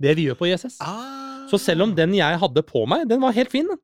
det 0.01 0.15
vi 0.17 0.27
gjør 0.29 0.39
på 0.39 0.49
ISS. 0.49 0.79
Ah. 0.81 1.47
Så 1.51 1.59
selv 1.61 1.83
om 1.83 1.95
den 1.95 2.15
jeg 2.15 2.39
hadde 2.39 2.63
på 2.65 2.87
meg, 2.89 3.09
den 3.11 3.21
var 3.21 3.35
helt 3.37 3.51
fin, 3.51 3.67
den. 3.69 3.79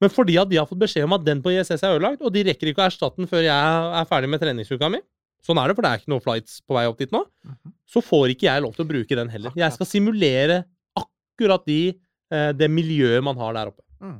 Men 0.00 0.10
fordi 0.14 0.36
at 0.38 0.48
de 0.50 0.58
har 0.60 0.66
fått 0.70 0.78
beskjed 0.78 1.04
om 1.08 1.16
at 1.16 1.24
den 1.26 1.40
på 1.42 1.50
ISS 1.54 1.82
er 1.82 1.96
ødelagt, 1.96 2.22
og 2.22 2.30
de 2.34 2.44
rekker 2.46 2.70
ikke 2.70 2.84
å 2.84 2.86
erstatte 2.86 3.18
den 3.18 3.26
før 3.30 3.42
jeg 3.42 3.92
er 4.00 4.08
ferdig 4.10 4.30
med 4.30 4.40
treningsuka 4.42 4.90
mi, 4.94 5.00
sånn 5.42 5.58
er 5.58 5.70
det, 5.70 5.74
for 5.78 5.82
det 5.86 5.90
er 5.90 6.00
ikke 6.02 6.12
noen 6.14 6.22
flights 6.24 6.60
på 6.66 6.76
vei 6.78 6.86
opp 6.90 6.98
dit 7.02 7.12
nå, 7.14 7.24
så 7.88 8.02
får 8.04 8.34
ikke 8.36 8.46
jeg 8.50 8.62
lov 8.62 8.74
til 8.76 8.84
å 8.86 8.90
bruke 8.92 9.18
den 9.18 9.30
heller. 9.32 9.54
Jeg 9.58 9.74
skal 9.74 9.86
simulere 9.90 10.62
akkurat 10.98 11.66
de, 11.66 11.80
eh, 12.30 12.50
det 12.52 12.70
miljøet 12.70 13.22
man 13.24 13.38
har 13.42 13.54
der 13.58 13.70
oppe. 13.72 13.82
Mm. 14.02 14.18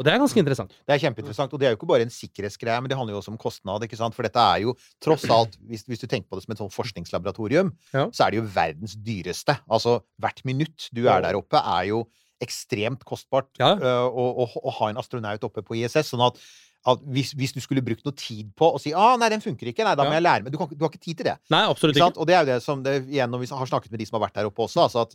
Og 0.00 0.06
det 0.06 0.12
er 0.14 0.18
ganske 0.22 0.40
interessant. 0.40 0.72
Det 0.88 0.94
er 0.96 1.02
kjempeinteressant, 1.02 1.52
og 1.52 1.60
det 1.60 1.66
er 1.68 1.74
jo 1.74 1.76
ikke 1.78 1.86
bare 1.90 2.02
en 2.06 2.10
sikkerhetsgreie, 2.10 2.80
men 2.82 2.88
det 2.90 2.96
handler 2.98 3.14
jo 3.14 3.20
også 3.20 3.30
om 3.34 3.38
kostnad. 3.38 3.82
ikke 3.86 3.98
sant? 4.00 4.14
For 4.16 4.22
dette 4.26 4.40
er 4.40 4.62
jo 4.64 4.72
tross 5.04 5.26
alt, 5.36 5.54
hvis, 5.68 5.84
hvis 5.86 6.00
du 6.02 6.06
tenker 6.10 6.26
på 6.30 6.38
det 6.38 6.46
som 6.46 6.54
et 6.54 6.62
sånt 6.62 6.74
forskningslaboratorium, 6.74 7.70
Ja. 7.92 8.06
så 8.10 8.24
er 8.26 8.30
det 8.32 8.40
jo 8.40 8.46
verdens 8.54 8.96
dyreste. 8.96 9.58
Altså 9.70 10.00
hvert 10.22 10.42
minutt 10.48 10.88
du 10.96 11.04
er 11.06 11.22
der 11.22 11.38
oppe, 11.38 11.60
er 11.60 11.90
jo 11.92 12.04
ekstremt 12.42 13.06
kostbart 13.08 13.48
Ja. 13.62 13.72
øh, 13.76 14.04
å, 14.10 14.26
å, 14.44 14.50
å 14.68 14.76
ha 14.80 14.90
en 14.92 15.00
astronaut 15.00 15.44
oppe 15.48 15.62
på 15.66 15.78
ISS. 15.80 16.12
sånn 16.12 16.26
at 16.26 16.40
at 16.82 16.98
hvis, 17.14 17.28
hvis 17.38 17.52
du 17.54 17.60
skulle 17.62 17.78
brukt 17.86 18.02
noe 18.02 18.16
tid 18.18 18.48
på 18.58 18.72
å 18.74 18.78
si 18.82 18.90
ah, 18.90 19.12
nei, 19.14 19.28
den 19.30 19.38
funker 19.44 19.68
ikke, 19.70 19.84
nei, 19.86 19.92
da 19.94 20.02
må 20.02 20.10
Ja. 20.10 20.18
jeg 20.18 20.24
lære 20.26 20.42
meg 20.42 20.50
Du, 20.50 20.58
kan, 20.58 20.66
du 20.66 20.80
har 20.82 20.90
ikke 20.90 20.98
tid 21.04 21.20
til 21.20 21.28
det. 21.28 21.36
Nei, 21.54 21.60
absolutt 21.70 21.94
Ikke 21.94 22.08
ikke. 22.10 22.18
Og 22.18 22.26
det 22.26 22.34
er 22.34 22.40
jo 22.42 22.48
det 22.48 22.56
som 22.64 22.82
det, 22.82 22.94
igjen, 23.06 23.30
når 23.30 23.44
vi 23.44 23.50
har 23.54 23.70
snakket 23.70 23.92
med 23.94 24.02
de 24.02 24.06
som 24.08 24.18
har 24.18 24.24
vært 24.26 24.40
der 24.40 24.48
oppe 24.50 24.64
også, 24.66 24.82
altså 24.88 25.04
at 25.06 25.14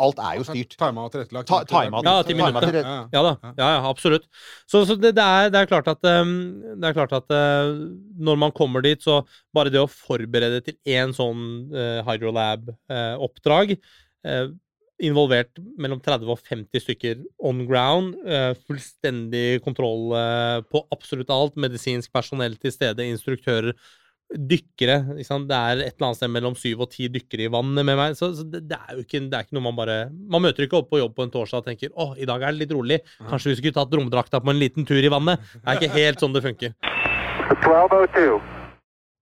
alt 0.00 0.20
er 0.22 0.36
jo 0.38 0.44
styrt. 0.46 0.76
Tima 0.78 1.02
og 1.04 1.10
tilrettelagt. 1.12 1.50
Ja, 1.50 2.22
til 2.22 2.38
minutter. 2.38 2.78
Ja, 2.78 2.84
ja. 2.86 3.02
Ja 3.12 3.22
da. 3.26 3.32
Ja, 3.58 3.66
ja, 3.74 3.80
absolutt. 3.90 4.30
Så, 4.70 4.84
så 4.86 4.94
det, 4.96 5.16
det, 5.18 5.26
er, 5.26 5.50
det 5.50 5.60
er 5.64 5.68
klart 5.68 5.90
at, 5.90 5.98
um, 6.22 6.62
det 6.78 6.88
er 6.88 6.94
klart 6.96 7.12
at 7.18 7.34
uh, 7.34 7.74
når 8.16 8.38
man 8.46 8.54
kommer 8.56 8.86
dit, 8.86 9.02
så 9.02 9.18
bare 9.52 9.68
det 9.74 9.82
å 9.82 9.90
forberede 9.90 10.62
til 10.70 10.78
én 10.94 11.10
sånn 11.16 11.42
uh, 11.74 12.00
Hydrolab-oppdrag 12.06 13.74
Involvert 15.06 15.56
mellom 15.80 16.00
30 16.04 16.28
og 16.34 16.42
50 16.44 16.84
stykker 16.84 17.22
on 17.38 17.64
ground. 17.68 18.18
uh, 18.26 18.52
fullstendig 18.68 19.62
kontroll 19.64 20.12
uh, 20.12 20.60
på 20.68 20.84
absolutt 20.92 21.32
alt. 21.32 21.56
Medisinsk 21.56 22.12
personell 22.12 22.58
til 22.60 22.74
stede, 22.74 23.06
instruktører. 23.08 23.72
Dykkere. 24.30 25.00
Ikke 25.16 25.26
sant? 25.26 25.48
Det 25.50 25.56
er 25.56 25.80
et 25.80 25.96
eller 25.96 26.10
annet 26.10 26.20
sted 26.20 26.30
mellom 26.30 26.54
syv 26.54 26.84
og 26.84 26.92
ti 26.92 27.08
dykkere 27.10 27.48
i 27.48 27.50
vannet 27.50 27.86
med 27.86 27.98
meg. 27.98 28.14
Så, 28.18 28.30
så 28.38 28.46
det, 28.46 28.62
det, 28.70 28.78
er 28.78 29.00
jo 29.00 29.06
ikke, 29.06 29.24
det 29.26 29.40
er 29.40 29.48
ikke 29.48 29.58
noe 29.58 29.66
man 29.66 29.80
bare 29.80 29.98
Man 30.12 30.44
møter 30.44 30.68
ikke 30.68 30.78
opp 30.82 30.92
på 30.92 31.00
jobb 31.00 31.16
på 31.16 31.26
en 31.26 31.34
torsdag 31.34 31.64
og 31.64 31.72
tenker 31.72 31.90
å, 31.96 32.12
i 32.14 32.28
dag 32.28 32.44
er 32.44 32.54
det 32.54 32.66
litt 32.66 32.76
rolig. 32.76 33.00
Kanskje 33.24 33.54
vi 33.54 33.58
skulle 33.62 33.80
tatt 33.80 33.98
romdrakta 33.98 34.44
på 34.44 34.52
en 34.52 34.62
liten 34.62 34.86
tur 34.86 35.02
i 35.02 35.10
vannet. 35.10 35.42
Det 35.58 35.66
er 35.66 35.80
ikke 35.80 35.98
helt 35.98 36.22
sånn 36.22 36.36
det 36.36 36.46
funker. 36.46 36.76
1202. 37.50 38.59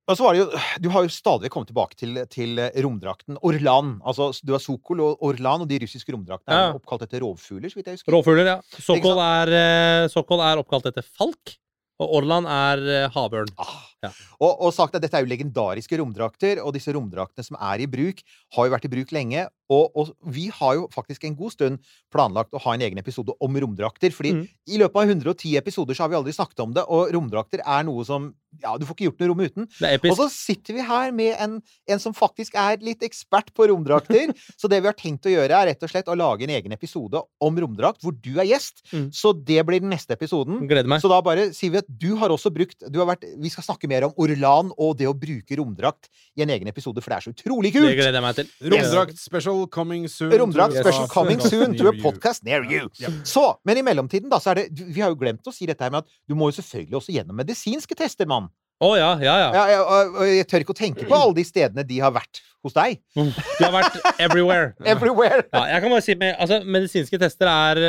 Og 0.09 0.17
så 0.17 0.25
var 0.25 0.35
det 0.35 0.41
jo, 0.41 0.49
Du 0.81 0.89
har 0.95 1.05
jo 1.05 1.13
stadig 1.13 1.51
kommet 1.53 1.69
tilbake 1.69 1.99
til, 2.01 2.17
til 2.33 2.61
romdrakten. 2.85 3.37
Orlan. 3.45 3.99
altså 4.01 4.31
Du 4.41 4.55
har 4.57 4.63
Sokol 4.65 5.03
og 5.05 5.23
Orlan, 5.29 5.65
og 5.65 5.69
de 5.69 5.81
russiske 5.85 6.15
romdraktene 6.15 6.57
er 6.57 6.79
oppkalt 6.79 7.05
etter 7.05 7.21
rovfugler. 7.25 7.69
så 7.69 7.81
vidt 7.81 7.91
jeg 7.93 8.01
husker. 8.01 8.15
Rovfugler, 8.17 8.53
ja. 8.55 8.59
Sokol 8.81 9.21
er, 9.25 9.53
eh, 9.61 10.09
Sokol 10.13 10.41
er 10.45 10.63
oppkalt 10.63 10.89
etter 10.91 11.05
falk, 11.05 11.59
og 12.01 12.17
Orlan 12.21 12.49
er 12.49 12.85
eh, 13.03 13.11
havørn. 13.13 13.53
Ah. 13.61 13.85
Ja. 14.05 14.12
Og, 14.38 14.53
og 14.68 14.74
sagt 14.74 14.94
at 14.94 15.03
Dette 15.03 15.18
er 15.18 15.24
jo 15.24 15.30
legendariske 15.30 15.99
romdrakter, 15.99 16.62
og 16.62 16.74
disse 16.76 16.92
romdraktene 16.94 17.46
som 17.46 17.59
er 17.59 17.82
i 17.82 17.90
bruk, 17.90 18.22
har 18.55 18.68
jo 18.68 18.74
vært 18.74 18.86
i 18.86 18.92
bruk 18.92 19.14
lenge. 19.14 19.49
Og, 19.68 19.92
og 20.01 20.12
vi 20.32 20.46
har 20.55 20.78
jo 20.78 20.86
faktisk 20.92 21.26
en 21.28 21.36
god 21.36 21.53
stund 21.53 21.80
planlagt 22.12 22.55
å 22.57 22.62
ha 22.64 22.74
en 22.74 22.84
egen 22.86 23.01
episode 23.01 23.34
om 23.44 23.59
romdrakter. 23.61 24.12
fordi 24.14 24.32
mm. 24.38 24.44
i 24.72 24.80
løpet 24.80 25.03
av 25.03 25.11
110 25.12 25.57
episoder 25.61 25.96
så 25.96 26.07
har 26.07 26.12
vi 26.12 26.18
aldri 26.18 26.32
snakket 26.32 26.62
om 26.64 26.72
det, 26.76 26.86
og 26.88 27.12
romdrakter 27.14 27.64
er 27.64 27.88
noe 27.88 28.07
som 28.09 28.32
Ja, 28.62 28.78
du 28.80 28.86
får 28.88 28.96
ikke 28.96 29.05
gjort 29.11 29.18
noe 29.20 29.28
rom 29.28 29.42
uten. 29.44 29.66
Og 30.09 30.14
så 30.16 30.26
sitter 30.32 30.78
vi 30.78 30.84
her 30.88 31.11
med 31.12 31.34
en, 31.36 31.59
en 31.84 32.01
som 32.01 32.14
faktisk 32.16 32.55
er 32.57 32.80
litt 32.80 33.05
ekspert 33.05 33.53
på 33.53 33.66
romdrakter. 33.68 34.32
så 34.61 34.70
det 34.72 34.78
vi 34.80 34.88
har 34.88 34.96
tenkt 34.96 35.28
å 35.28 35.34
gjøre, 35.34 35.53
er 35.53 35.68
rett 35.68 35.84
og 35.84 35.92
slett 35.92 36.09
å 36.09 36.16
lage 36.16 36.46
en 36.46 36.55
egen 36.57 36.72
episode 36.72 37.20
om 37.44 37.61
romdrakt, 37.61 38.01
hvor 38.01 38.16
du 38.16 38.30
er 38.40 38.49
gjest. 38.49 38.80
Mm. 38.88 39.11
Så 39.12 39.34
det 39.36 39.61
blir 39.68 39.84
den 39.84 39.92
neste 39.92 40.16
episoden. 40.16 40.62
Gleder 40.64 40.88
meg. 40.88 41.05
Så 41.05 41.12
da 41.12 41.20
bare 41.20 41.51
sier 41.53 41.76
vi 41.76 41.82
at 41.82 41.92
du 41.92 42.14
har 42.16 42.32
også 42.32 42.49
brukt 42.55 42.88
du 42.88 42.99
har 43.03 43.11
vært, 43.11 43.28
Vi 43.36 43.53
skal 43.53 43.68
snakke 43.68 43.88
mer 43.89 44.07
om 44.09 44.14
Orlan 44.20 44.70
og 44.76 44.95
det 45.01 45.09
å 45.11 45.14
bruke 45.16 45.59
romdrakt 45.59 46.11
i 46.39 46.45
en 46.45 46.53
egen 46.55 46.70
episode, 46.70 47.03
for 47.03 47.12
det 47.12 47.18
er 47.18 47.26
så 47.26 47.34
utrolig 47.34 47.72
kult! 47.74 47.89
Det 47.89 47.97
gleder 47.99 48.18
jeg 48.20 48.26
meg 48.26 48.39
til. 48.39 48.53
Romdrakt 48.74 49.20
special 49.22 49.64
coming 49.74 50.07
soon. 50.12 50.32
Romdrakt 50.45 50.78
special 50.78 51.09
coming 51.12 51.43
soon 51.43 51.76
to 51.78 51.91
a 51.91 51.97
podcast 52.03 52.45
near 52.47 52.66
you. 52.68 52.86
Så, 53.26 53.49
men 53.68 53.80
i 53.80 53.84
mellomtiden, 53.86 54.30
da, 54.32 54.41
så 54.43 54.53
er 54.55 54.62
det 54.62 54.86
Vi 54.93 55.03
har 55.03 55.12
jo 55.12 55.18
glemt 55.20 55.47
å 55.49 55.55
si 55.55 55.68
dette 55.68 55.84
her 55.84 55.95
med 55.95 56.05
at 56.05 56.16
du 56.28 56.36
må 56.39 56.53
jo 56.53 56.59
selvfølgelig 56.61 57.01
også 57.01 57.16
gjennom 57.16 57.39
medisinske 57.43 57.99
tester, 57.99 58.28
mann. 58.28 58.53
Å 58.78 58.93
ja, 58.95 59.09
ja, 59.18 59.32
ja. 59.43 59.47
Ja, 59.57 59.62
ja, 59.72 59.78
og, 59.82 60.20
og 60.20 60.28
jeg 60.30 60.47
tør 60.47 60.62
ikke 60.62 60.74
å 60.76 60.78
tenke 60.78 61.07
på 61.09 61.16
alle 61.16 61.34
de 61.34 61.43
stedene 61.47 61.82
de 61.86 61.97
har 61.99 62.12
vært 62.14 62.39
hos 62.62 62.76
deg. 62.76 63.01
Du 63.16 63.64
har 63.64 63.72
vært 63.74 63.97
everywhere. 64.22 64.70
Everywhere. 64.93 65.43
Ja, 65.51 65.64
jeg 65.72 65.82
kan 65.82 65.95
bare 65.95 66.05
si 66.07 66.14
med, 66.18 66.36
altså, 66.39 66.61
Medisinske 66.62 67.18
tester 67.18 67.51
er 67.51 67.80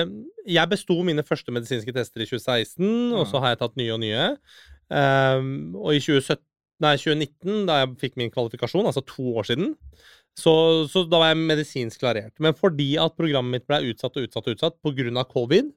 Jeg 0.50 0.72
besto 0.72 0.98
mine 1.06 1.26
første 1.26 1.54
medisinske 1.54 1.94
tester 1.94 2.26
i 2.26 2.30
2016, 2.30 2.90
og 3.14 3.28
så 3.30 3.42
har 3.44 3.54
jeg 3.54 3.62
tatt 3.62 3.78
nye 3.78 3.94
og 3.94 4.02
nye. 4.02 4.26
Ehm, 4.90 5.76
og 5.78 5.96
i 5.96 6.02
2017, 6.02 6.44
nei, 6.84 6.94
2019, 6.98 7.66
da 7.70 7.82
jeg 7.82 7.98
fikk 8.02 8.16
min 8.20 8.32
kvalifikasjon, 8.34 8.88
altså 8.90 9.04
to 9.08 9.36
år 9.40 9.50
siden, 9.50 9.74
så, 10.40 10.54
så 10.88 11.04
da 11.10 11.20
var 11.20 11.34
jeg 11.34 11.42
medisinsk 11.42 12.02
klarert. 12.04 12.34
Men 12.40 12.56
fordi 12.56 12.94
at 13.02 13.18
programmet 13.18 13.60
mitt 13.60 13.68
ble 13.68 13.82
utsatt 13.92 14.16
og 14.16 14.30
utsatt 14.30 14.48
og 14.48 14.56
utsatt 14.56 14.80
pga. 14.86 15.26
covid 15.28 15.68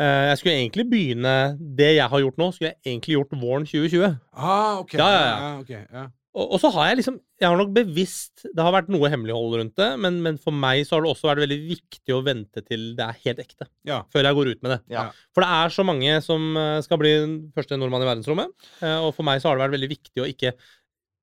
eh, 0.00 0.24
Jeg 0.30 0.38
skulle 0.38 0.54
egentlig 0.54 0.86
begynne 0.88 1.34
Det 1.58 1.90
jeg 1.98 2.08
har 2.08 2.22
gjort 2.24 2.40
nå, 2.40 2.50
skulle 2.52 2.72
jeg 2.72 2.94
egentlig 2.94 3.18
gjort 3.18 3.36
våren 3.42 3.68
2020. 3.68 4.16
Ah, 4.32 4.80
ok. 4.80 4.94
Ja, 4.94 5.10
ja, 5.12 5.22
ja. 5.68 5.84
ja. 5.92 6.06
Og, 6.06 6.10
og 6.32 6.54
så 6.62 6.70
har 6.72 6.86
jeg 6.88 7.02
liksom 7.02 7.16
Jeg 7.42 7.48
har 7.50 7.58
nok 7.60 7.72
bevisst 7.76 8.44
Det 8.48 8.64
har 8.64 8.72
vært 8.72 8.86
noe 8.88 9.10
hemmelighold 9.12 9.56
rundt 9.60 9.74
det, 9.76 9.88
men, 10.00 10.20
men 10.24 10.38
for 10.40 10.54
meg 10.56 10.86
så 10.88 10.96
har 10.96 11.04
det 11.04 11.10
også 11.12 11.28
vært 11.28 11.42
veldig 11.44 11.58
viktig 11.68 12.14
å 12.16 12.22
vente 12.24 12.62
til 12.64 12.86
det 12.96 13.04
er 13.04 13.18
helt 13.26 13.42
ekte. 13.44 13.66
Ja. 13.88 13.98
Før 14.12 14.28
jeg 14.28 14.38
går 14.38 14.52
ut 14.54 14.62
med 14.64 14.72
det. 14.76 14.78
Ja. 14.94 15.04
For 15.36 15.44
det 15.44 15.50
er 15.58 15.74
så 15.74 15.84
mange 15.84 16.14
som 16.24 16.56
eh, 16.56 16.78
skal 16.86 17.00
bli 17.02 17.12
første 17.56 17.76
nordmann 17.76 18.06
i 18.06 18.08
verdensrommet. 18.08 18.54
eh, 18.80 18.96
Og 19.04 19.12
for 19.16 19.28
meg 19.28 19.42
så 19.42 19.50
har 19.50 19.58
det 19.60 19.66
vært 19.66 19.76
veldig 19.76 19.90
viktig 19.92 20.24
å 20.24 20.30
ikke 20.30 20.54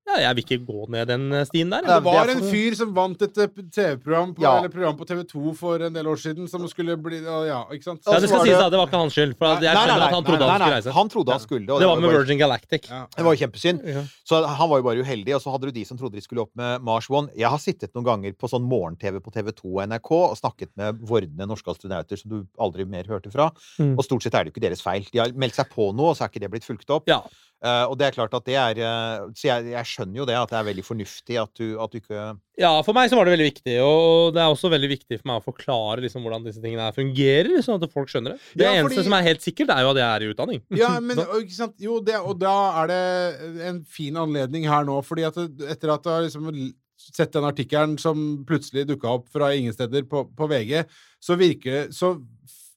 Ja, 0.10 0.18
jeg 0.24 0.38
vil 0.38 0.46
ikke 0.46 0.58
gå 0.66 0.86
ned 0.90 1.10
den 1.12 1.26
eh, 1.38 1.46
stien 1.46 1.70
der. 1.70 1.86
Det 1.86 1.98
var 2.06 2.32
en 2.34 2.42
fyr 2.50 2.76
som 2.78 2.94
vant 2.96 3.22
et 3.22 3.38
eh, 3.44 3.52
TV-program 3.76 4.32
på, 4.34 4.42
Ja. 4.42 4.56
eller 4.58 4.72
program 4.74 4.98
på 4.98 5.06
TV2 5.06 5.54
for 5.58 5.86
en 5.86 5.94
del 5.94 6.08
år 6.10 6.18
siden, 6.18 6.48
som 6.50 6.66
skulle 6.72 6.96
bli 6.98 7.20
Ja, 7.22 7.62
ikke 7.70 7.86
sant? 7.92 8.02
Ja, 8.08 8.18
det 8.20 8.32
skal 8.32 8.46
sies 8.48 8.58
da, 8.58 8.70
det 8.74 8.80
var 8.80 8.90
ikke 8.90 9.02
hans 9.04 9.14
skyld. 9.14 9.36
For 9.38 9.52
at 9.52 9.62
jeg 9.62 9.70
Nei, 9.70 9.76
nei, 9.76 9.86
skjønner 9.86 10.02
nei, 10.02 10.08
at 10.08 10.18
han 10.18 10.28
trodde 10.30 10.40
nei, 10.40 10.50
han 10.50 10.62
skulle 10.62 10.80
reise. 10.80 10.96
Han 10.98 11.14
trodde 11.14 11.36
han 11.36 11.44
skulle 11.44 11.66
det. 11.68 11.74
og 11.76 11.84
Det 11.84 11.90
var 11.92 12.02
med 12.02 12.16
Virgin 12.16 12.42
Galactic. 12.42 12.90
Ja. 12.90 13.02
Det 13.16 13.26
var 13.28 13.36
jo 13.38 13.42
kjempesynd. 13.44 13.84
Så 14.26 14.42
han 14.46 14.70
var 14.72 14.82
jo 14.82 14.88
bare 14.90 15.06
uheldig, 15.06 15.36
og 15.38 15.44
så 15.44 15.54
hadde 15.54 15.70
du 15.70 15.78
de 15.78 15.86
som 15.86 16.00
trodde 16.00 16.18
de 16.18 16.26
skulle 16.26 16.46
opp 16.48 16.54
med 16.58 16.82
Mars 16.86 17.10
One. 17.10 17.30
Jeg 17.38 17.52
har 17.54 17.62
sittet 17.62 17.94
noen 17.94 18.08
ganger 18.08 18.34
på 18.40 18.50
sånn 18.50 18.66
morgen-TV 18.66 19.20
på 19.22 19.34
TV2 19.36 19.62
og 19.76 19.84
NRK 19.94 20.12
og 20.18 20.38
snakket 20.40 20.74
med 20.80 21.04
vordende 21.06 21.46
norske 21.50 21.70
astronauter 21.70 22.18
som 22.18 22.34
du 22.34 22.40
aldri 22.58 22.88
mer 22.90 23.06
hørte 23.10 23.32
fra. 23.34 23.52
Mm. 23.78 23.94
Og 23.98 24.04
stort 24.08 24.26
sett 24.26 24.34
er 24.34 24.48
det 24.48 24.54
jo 24.54 24.58
ikke 24.58 24.66
deres 24.66 24.82
feil. 24.86 25.06
De 25.14 25.22
har 25.22 25.36
meldt 25.38 25.60
seg 25.60 25.70
på 25.70 25.92
noe, 25.94 26.14
og 26.14 26.18
så 26.18 26.26
er 26.26 26.34
ikke 26.34 26.44
det 26.46 26.52
blitt 26.56 26.68
fulgt 26.68 26.90
opp. 26.96 27.10
Ja. 27.12 27.22
Uh, 27.60 27.92
og 27.92 27.98
det 28.00 28.06
er 28.08 28.16
klart 28.16 28.32
at 28.38 28.46
det 28.48 28.54
er 28.56 28.78
uh, 28.80 29.26
Så 29.36 29.50
jeg, 29.50 29.66
jeg 29.74 29.88
skjønner 30.00 30.22
jo 30.22 30.26
det, 30.30 30.36
at 30.40 30.50
det 30.50 30.58
er 30.60 30.68
veldig 30.70 30.84
fornuftig 30.88 31.38
at 31.42 31.52
du, 31.60 31.66
at 31.84 31.92
du 31.92 32.00
ikke 32.00 32.24
Ja, 32.60 32.72
for 32.88 32.96
meg 32.98 33.12
så 33.12 33.20
var 33.20 33.28
det 33.28 33.36
veldig 33.36 33.48
viktig, 33.52 33.76
og 33.84 34.34
det 34.36 34.42
er 34.42 34.50
også 34.56 34.72
veldig 34.72 34.90
viktig 34.96 35.20
for 35.20 35.30
meg 35.30 35.40
å 35.42 35.46
forklare 35.46 36.04
liksom 36.08 36.24
hvordan 36.26 36.48
disse 36.48 36.64
tingene 36.64 36.90
fungerer, 36.96 37.60
sånn 37.66 37.78
at 37.84 37.94
folk 37.94 38.10
skjønner 38.12 38.34
det. 38.36 38.40
Det 38.56 38.66
Ja, 38.66 38.74
eneste 38.80 38.96
fordi- 38.98 39.06
som 39.10 39.14
er 39.20 39.28
helt 39.30 39.46
sikkert, 39.46 39.70
er 39.76 39.82
jo 39.84 39.92
at 39.94 40.02
jeg 40.02 40.10
er 40.10 40.26
i 40.26 40.34
utdanning. 40.34 40.62
Ja, 40.80 40.92
men 41.12 41.18
ikke 41.20 41.56
sant? 41.60 41.76
Jo, 41.80 42.00
det, 42.00 42.16
og 42.20 42.40
da 42.40 42.56
er 42.84 42.88
det 42.88 43.64
en 43.70 43.84
fin 43.84 44.16
anledning 44.16 44.66
her 44.68 44.84
nå, 44.88 45.02
fordi 45.06 45.28
at 45.28 45.38
etter 45.76 45.94
at 45.94 46.04
du 46.04 46.10
har 46.10 46.24
liksom 46.24 46.74
sett 47.00 47.32
den 47.32 47.48
artikkelen 47.48 47.98
som 48.00 48.44
plutselig 48.46 48.86
dukka 48.90 49.08
opp 49.20 49.30
fra 49.32 49.54
ingen 49.56 49.72
steder 49.74 50.04
på, 50.04 50.26
på 50.36 50.48
VG, 50.52 50.84
så 51.24 51.38
virker 51.40 51.88
Så 51.96 52.18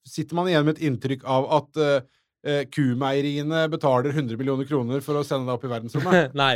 sitter 0.07 0.35
man 0.35 0.47
igjen 0.51 0.65
med 0.67 0.79
et 0.79 0.85
inntrykk 0.89 1.25
av 1.27 1.47
at 1.59 1.77
eh, 1.83 2.01
eh, 2.47 2.63
kumeieriene 2.73 3.65
betaler 3.73 4.13
100 4.13 4.39
millioner 4.41 4.69
kroner 4.69 5.03
for 5.05 5.19
å 5.19 5.25
sende 5.27 5.49
deg 5.49 5.55
opp 5.57 5.67
i 5.67 5.73
verdensrommet. 5.73 6.35
Nei. 6.43 6.55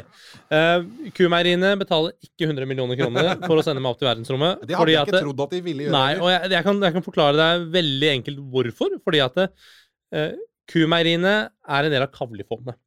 Eh, 0.53 1.11
Kumeieriene 1.17 1.75
betaler 1.81 2.17
ikke 2.27 2.49
100 2.49 2.69
millioner 2.71 2.99
kroner 3.01 3.33
for 3.45 3.59
å 3.59 3.67
sende 3.67 3.83
meg 3.85 3.95
opp 3.95 4.03
til 4.03 4.11
verdensrommet. 4.11 4.65
Det 4.69 4.79
hadde 4.79 4.97
jeg 4.97 5.09
ikke 5.09 5.23
trodd 5.27 5.45
at 5.47 5.55
de 5.57 5.63
ville 5.67 5.87
gjøre. 5.87 5.97
Nei, 5.97 6.11
og 6.21 6.33
jeg, 6.33 6.53
jeg, 6.57 6.67
kan, 6.69 6.83
jeg 6.89 6.99
kan 6.99 7.07
forklare 7.07 7.39
deg 7.41 7.69
veldig 7.77 8.11
enkelt 8.17 8.43
hvorfor. 8.55 8.99
Fordi 9.07 9.23
at 9.27 9.45
eh, 9.47 10.35
kumeieriene 10.73 11.37
er 11.47 11.89
en 11.89 11.97
del 11.97 12.07
av 12.07 12.13
Kavli-fondet. 12.15 12.79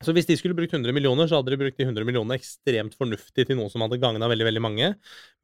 Så 0.00 0.14
hvis 0.16 0.24
de 0.24 0.32
skulle 0.40 0.56
brukt 0.56 0.72
100 0.72 0.94
millioner, 0.96 1.28
så 1.28 1.36
hadde 1.36 1.52
de 1.52 1.58
brukt 1.60 1.76
de 1.76 1.84
100 1.84 2.06
millionene 2.08 2.38
ekstremt 2.38 2.94
fornuftig 2.96 3.44
til 3.50 3.58
noe 3.58 3.68
som 3.68 3.82
hadde 3.84 3.98
gagna 4.00 4.30
veldig 4.32 4.46
veldig 4.48 4.62
mange. 4.64 4.86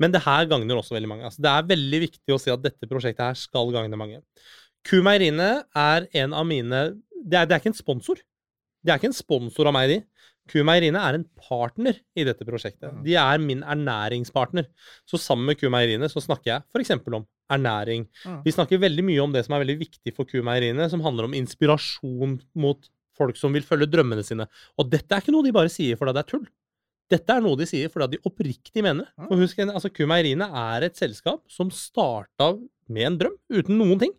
Men 0.01 0.15
det 0.15 0.23
her 0.25 0.47
gagner 0.49 0.81
også 0.81 0.97
veldig 0.97 1.11
mange. 1.11 1.27
Altså, 1.29 1.43
det 1.45 1.51
er 1.53 1.67
veldig 1.75 2.01
viktig 2.07 2.33
å 2.33 2.39
si 2.41 2.53
at 2.55 2.63
dette 2.65 2.89
prosjektet 2.89 3.21
her 3.27 3.37
skal 3.37 3.69
gagne 3.75 4.01
mange. 4.01 4.23
Kumeieriene 4.87 5.51
er 5.77 6.09
en 6.23 6.35
av 6.37 6.47
mine 6.49 6.87
det 7.27 7.39
er, 7.41 7.47
det 7.49 7.57
er 7.57 7.63
ikke 7.63 7.73
en 7.73 7.79
sponsor. 7.79 8.21
Det 8.87 8.93
er 8.93 9.01
ikke 9.01 9.11
en 9.11 9.17
sponsor 9.17 9.67
av 9.67 9.75
meg, 9.75 9.91
de. 9.91 10.27
Q 10.47 10.63
Meieriene 10.63 11.01
er 11.03 11.17
en 11.19 11.25
partner 11.43 11.97
i 12.15 12.25
dette 12.27 12.47
prosjektet. 12.47 13.01
De 13.03 13.17
er 13.19 13.41
min 13.43 13.65
ernæringspartner. 13.67 14.69
Så 15.09 15.19
sammen 15.19 15.49
med 15.49 15.59
Q 15.59 15.67
Meieriene 15.75 16.07
så 16.13 16.23
snakker 16.23 16.53
jeg 16.53 16.63
f.eks. 16.71 16.93
om 17.11 17.25
ernæring. 17.51 18.05
Vi 18.45 18.55
snakker 18.55 18.79
veldig 18.83 19.05
mye 19.09 19.25
om 19.25 19.35
det 19.35 19.43
som 19.47 19.57
er 19.57 19.65
veldig 19.65 19.79
viktig 19.81 20.15
for 20.15 20.29
Q 20.29 20.39
Meieriene, 20.47 20.87
som 20.93 21.03
handler 21.03 21.27
om 21.27 21.35
inspirasjon 21.35 22.39
mot 22.55 22.87
folk 23.19 23.39
som 23.41 23.55
vil 23.57 23.67
følge 23.67 23.89
drømmene 23.91 24.23
sine. 24.27 24.47
Og 24.79 24.87
dette 24.93 25.11
er 25.11 25.25
ikke 25.25 25.35
noe 25.35 25.47
de 25.47 25.55
bare 25.57 25.73
sier 25.73 25.99
fordi 25.99 26.15
det 26.15 26.23
er 26.23 26.31
tull. 26.31 26.47
Dette 27.11 27.35
er 27.35 27.43
noe 27.43 27.59
de 27.59 27.67
sier 27.71 27.91
fordi 27.91 28.15
de 28.15 28.23
oppriktig 28.27 28.83
mener. 28.87 29.11
For 29.19 29.43
husk, 29.43 29.59
altså 29.67 29.91
Q 29.91 30.07
Meieriene 30.11 30.47
er 30.63 30.87
et 30.87 30.99
selskap 30.99 31.43
som 31.51 31.75
starta 31.75 32.53
med 32.87 33.09
en 33.09 33.19
drøm, 33.19 33.37
uten 33.51 33.83
noen 33.83 33.99
ting. 34.05 34.15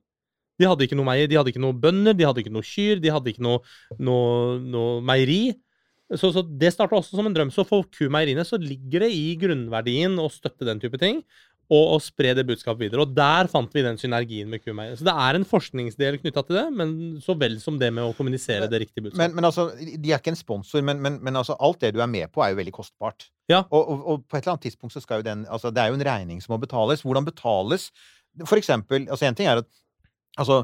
De 0.58 0.68
hadde 0.68 0.88
ikke 0.88 0.98
noe 0.98 1.08
meier, 1.08 1.30
de 1.30 1.38
hadde 1.38 1.54
ikke 1.54 1.64
noe 1.64 1.78
bønder, 1.78 2.18
de 2.18 2.26
hadde 2.28 2.44
ikke 2.44 2.54
noe 2.54 2.66
kyr, 2.66 3.02
de 3.04 3.14
hadde 3.14 3.34
ikke 3.34 3.46
noe, 3.46 3.62
noe, 4.02 4.58
noe 4.64 5.00
meieri. 5.06 5.56
Så, 6.16 6.32
så 6.32 6.44
det 6.46 6.72
starta 6.72 6.96
også 6.96 7.18
som 7.20 7.28
en 7.28 7.36
drøm. 7.36 7.52
Så 7.52 7.66
for 7.68 7.84
Q-meieriene 7.92 8.46
så 8.48 8.60
ligger 8.62 9.04
det 9.04 9.12
i 9.12 9.36
grunnverdien 9.40 10.16
å 10.24 10.30
støtte 10.32 10.68
den 10.68 10.80
type 10.80 11.00
ting, 11.02 11.20
og, 11.68 11.82
og 11.98 12.00
spre 12.00 12.32
det 12.38 12.46
budskapet 12.48 12.86
videre. 12.86 13.04
Og 13.04 13.16
der 13.16 13.50
fant 13.52 13.74
vi 13.76 13.84
den 13.84 14.00
synergien 14.00 14.48
med 14.48 14.64
Q-meieriene. 14.64 15.00
Så 15.00 15.08
det 15.08 15.16
er 15.20 15.38
en 15.38 15.48
forskningsdel 15.48 16.20
knytta 16.22 16.46
til 16.48 16.60
det, 16.62 16.68
men 16.80 16.94
så 17.24 17.36
vel 17.40 17.58
som 17.60 17.80
det 17.82 17.90
med 17.96 18.08
å 18.08 18.14
kommunisere 18.16 18.70
det 18.72 18.86
riktige 18.86 19.04
budskapet. 19.10 19.20
Men, 19.26 19.36
men 19.36 19.50
altså, 19.50 19.68
De 19.76 20.14
er 20.14 20.22
ikke 20.22 20.32
en 20.32 20.40
sponsor, 20.40 20.86
men, 20.88 21.02
men, 21.04 21.20
men 21.24 21.40
altså, 21.40 21.58
alt 21.60 21.84
det 21.84 21.92
du 21.98 22.00
er 22.04 22.12
med 22.12 22.32
på, 22.32 22.44
er 22.46 22.54
jo 22.54 22.62
veldig 22.62 22.76
kostbart. 22.78 23.28
Ja. 23.52 23.66
Og, 23.68 23.82
og, 23.82 24.06
og 24.14 24.24
på 24.28 24.38
et 24.38 24.46
eller 24.46 24.56
annet 24.56 24.70
tidspunkt 24.70 24.96
så 24.96 25.04
skal 25.04 25.22
jo 25.22 25.28
den 25.28 25.44
altså, 25.52 25.72
Det 25.76 25.84
er 25.84 25.92
jo 25.92 26.00
en 26.00 26.08
regning 26.08 26.40
som 26.44 26.56
må 26.56 26.62
betales. 26.64 27.04
Hvordan 27.04 27.28
betales 27.28 27.92
For 28.44 28.60
eksempel 28.60 29.06
altså 29.08 29.28
En 29.28 29.38
ting 29.38 29.48
er 29.48 29.62
at 29.62 29.70
altså, 30.38 30.62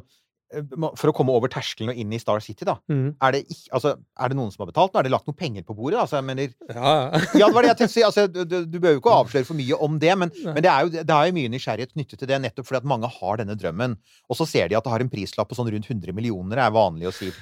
eh, 0.53 0.63
For 0.99 1.09
å 1.09 1.13
komme 1.17 1.33
over 1.33 1.51
terskelen 1.51 1.91
og 1.93 1.99
inn 1.99 2.13
i 2.13 2.19
Star 2.21 2.41
City, 2.45 2.65
da. 2.67 2.77
Mm. 2.91 3.15
Er 3.25 3.35
det, 3.35 3.43
ikke, 3.47 3.71
altså, 3.79 3.95
er 3.97 4.31
det 4.31 4.37
noen 4.37 4.51
som 4.53 4.63
har 4.63 4.71
betalt? 4.71 4.93
Nå 4.93 5.01
er 5.01 5.07
det 5.07 5.13
lagt 5.13 5.29
noen 5.29 5.39
penger 5.39 5.65
på 5.67 5.75
bordet? 5.77 5.99
Altså, 6.01 6.19
jeg 6.19 6.27
mener, 6.29 6.53
Ja, 6.69 6.93
ja. 6.93 7.23
ja, 7.41 7.47
det 7.47 7.53
var 7.57 7.65
det 7.65 7.73
jeg 7.73 7.79
tenkte 7.81 7.91
å 7.91 7.95
si. 7.97 8.05
Altså, 8.09 8.27
du, 8.29 8.43
du, 8.45 8.57
du 8.65 8.77
behøver 8.77 8.99
jo 8.99 9.03
ikke 9.03 9.15
å 9.15 9.23
avsløre 9.23 9.49
for 9.49 9.59
mye 9.59 9.81
om 9.87 9.97
det, 10.03 10.13
men, 10.23 10.33
men 10.45 10.61
det, 10.61 10.69
er 10.69 10.85
jo, 10.85 10.93
det 10.99 11.17
er 11.17 11.31
jo 11.31 11.37
mye 11.39 11.53
nysgjerrighet 11.55 11.95
knyttet 11.97 12.21
til 12.21 12.29
det, 12.29 12.41
nettopp 12.45 12.69
fordi 12.69 12.83
at 12.83 12.91
mange 12.93 13.09
har 13.17 13.41
denne 13.41 13.57
drømmen. 13.59 13.97
Og 14.29 14.39
så 14.39 14.49
ser 14.49 14.69
de 14.69 14.77
at 14.79 14.85
det 14.85 14.93
har 14.93 15.05
en 15.05 15.11
prislapp 15.13 15.49
på 15.51 15.57
sånn 15.57 15.73
rundt 15.73 15.89
100 15.89 16.15
millioner, 16.15 16.61
er 16.61 16.75
vanlig 16.75 17.09
å 17.09 17.15
si. 17.15 17.33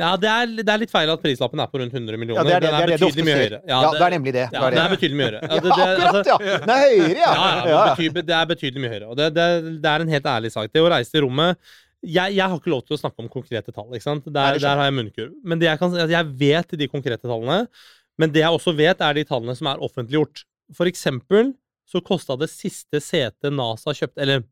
Ja 0.00 0.10
det, 0.16 0.28
er, 0.30 0.52
det 0.62 0.72
er 0.72 0.80
litt 0.80 0.92
feil 0.92 1.10
at 1.12 1.20
prislappen 1.20 1.60
er 1.60 1.68
på 1.68 1.80
rundt 1.82 1.92
100 1.92 2.16
millioner. 2.20 2.40
Ja, 2.40 2.44
det 2.48 2.54
er, 2.54 2.62
det, 2.64 2.70
Den 2.70 2.78
det, 2.78 2.82
er 2.82 2.92
det 2.92 2.98
betydelig 3.02 3.26
mye 3.26 3.36
høyere. 3.36 3.60
Ja, 3.68 3.80
det 3.92 4.04
er 4.06 4.14
nemlig 4.14 4.32
det. 4.32 4.44
Ja, 4.48 4.60
det 4.72 4.78
er 4.78 4.84
er 4.86 4.94
betydelig 4.94 5.18
mye 5.20 5.28
høyere. 5.28 5.40
Ja, 5.42 5.48
det- 5.52 5.62
det- 5.62 5.86
altså- 5.86 6.08
akkurat, 6.08 6.30
ja! 6.32 6.58
Den 6.62 6.74
er 6.74 6.82
høyere, 6.82 7.16
ja! 7.20 7.32
Ja, 7.32 7.48
ja, 7.52 7.68
ja. 7.68 7.82
det, 7.84 7.96
betyr, 7.98 8.26
det 8.30 8.36
er 8.38 8.46
betydelig 8.54 8.84
mye 8.84 8.92
høyere. 8.94 9.08
Og 9.12 9.16
det, 9.20 9.90
er 9.92 10.06
en 10.06 10.12
helt 10.16 10.28
ærlig 10.32 10.52
sak. 10.52 10.72
Det 10.72 10.80
å 10.80 10.88
reise 10.92 11.12
til 11.12 11.26
rommet 11.26 11.58
jeg, 12.02 12.34
jeg 12.34 12.42
har 12.42 12.58
ikke 12.58 12.72
lov 12.72 12.82
til 12.86 12.96
å 12.96 13.00
snakke 13.00 13.22
om 13.22 13.28
konkrete 13.30 13.72
tall. 13.74 13.90
ikke 13.94 14.02
sant? 14.02 14.24
Der, 14.26 14.58
der 14.58 14.76
har 14.80 14.88
jeg 14.88 14.94
munnkurv. 14.96 15.34
Men 15.46 15.60
det 15.60 15.68
jeg, 15.68 15.78
kan, 15.78 15.92
altså, 15.94 16.10
jeg 16.10 16.32
vet 16.40 16.74
de 16.80 16.88
konkrete 16.90 17.22
tallene. 17.22 17.68
Men 18.18 18.32
det 18.34 18.42
jeg 18.42 18.56
også 18.58 18.74
vet, 18.76 19.00
er 19.00 19.14
de 19.14 19.24
tallene 19.28 19.54
som 19.56 19.68
er 19.70 19.84
offentliggjort. 19.86 20.42
For 20.74 20.90
eksempel 20.90 21.52
så 21.88 22.02
kosta 22.04 22.36
det 22.40 22.48
siste 22.50 23.00
setet 23.02 23.52
NASA 23.52 23.92
kjøpte 23.94 24.22
Eller 24.22 24.42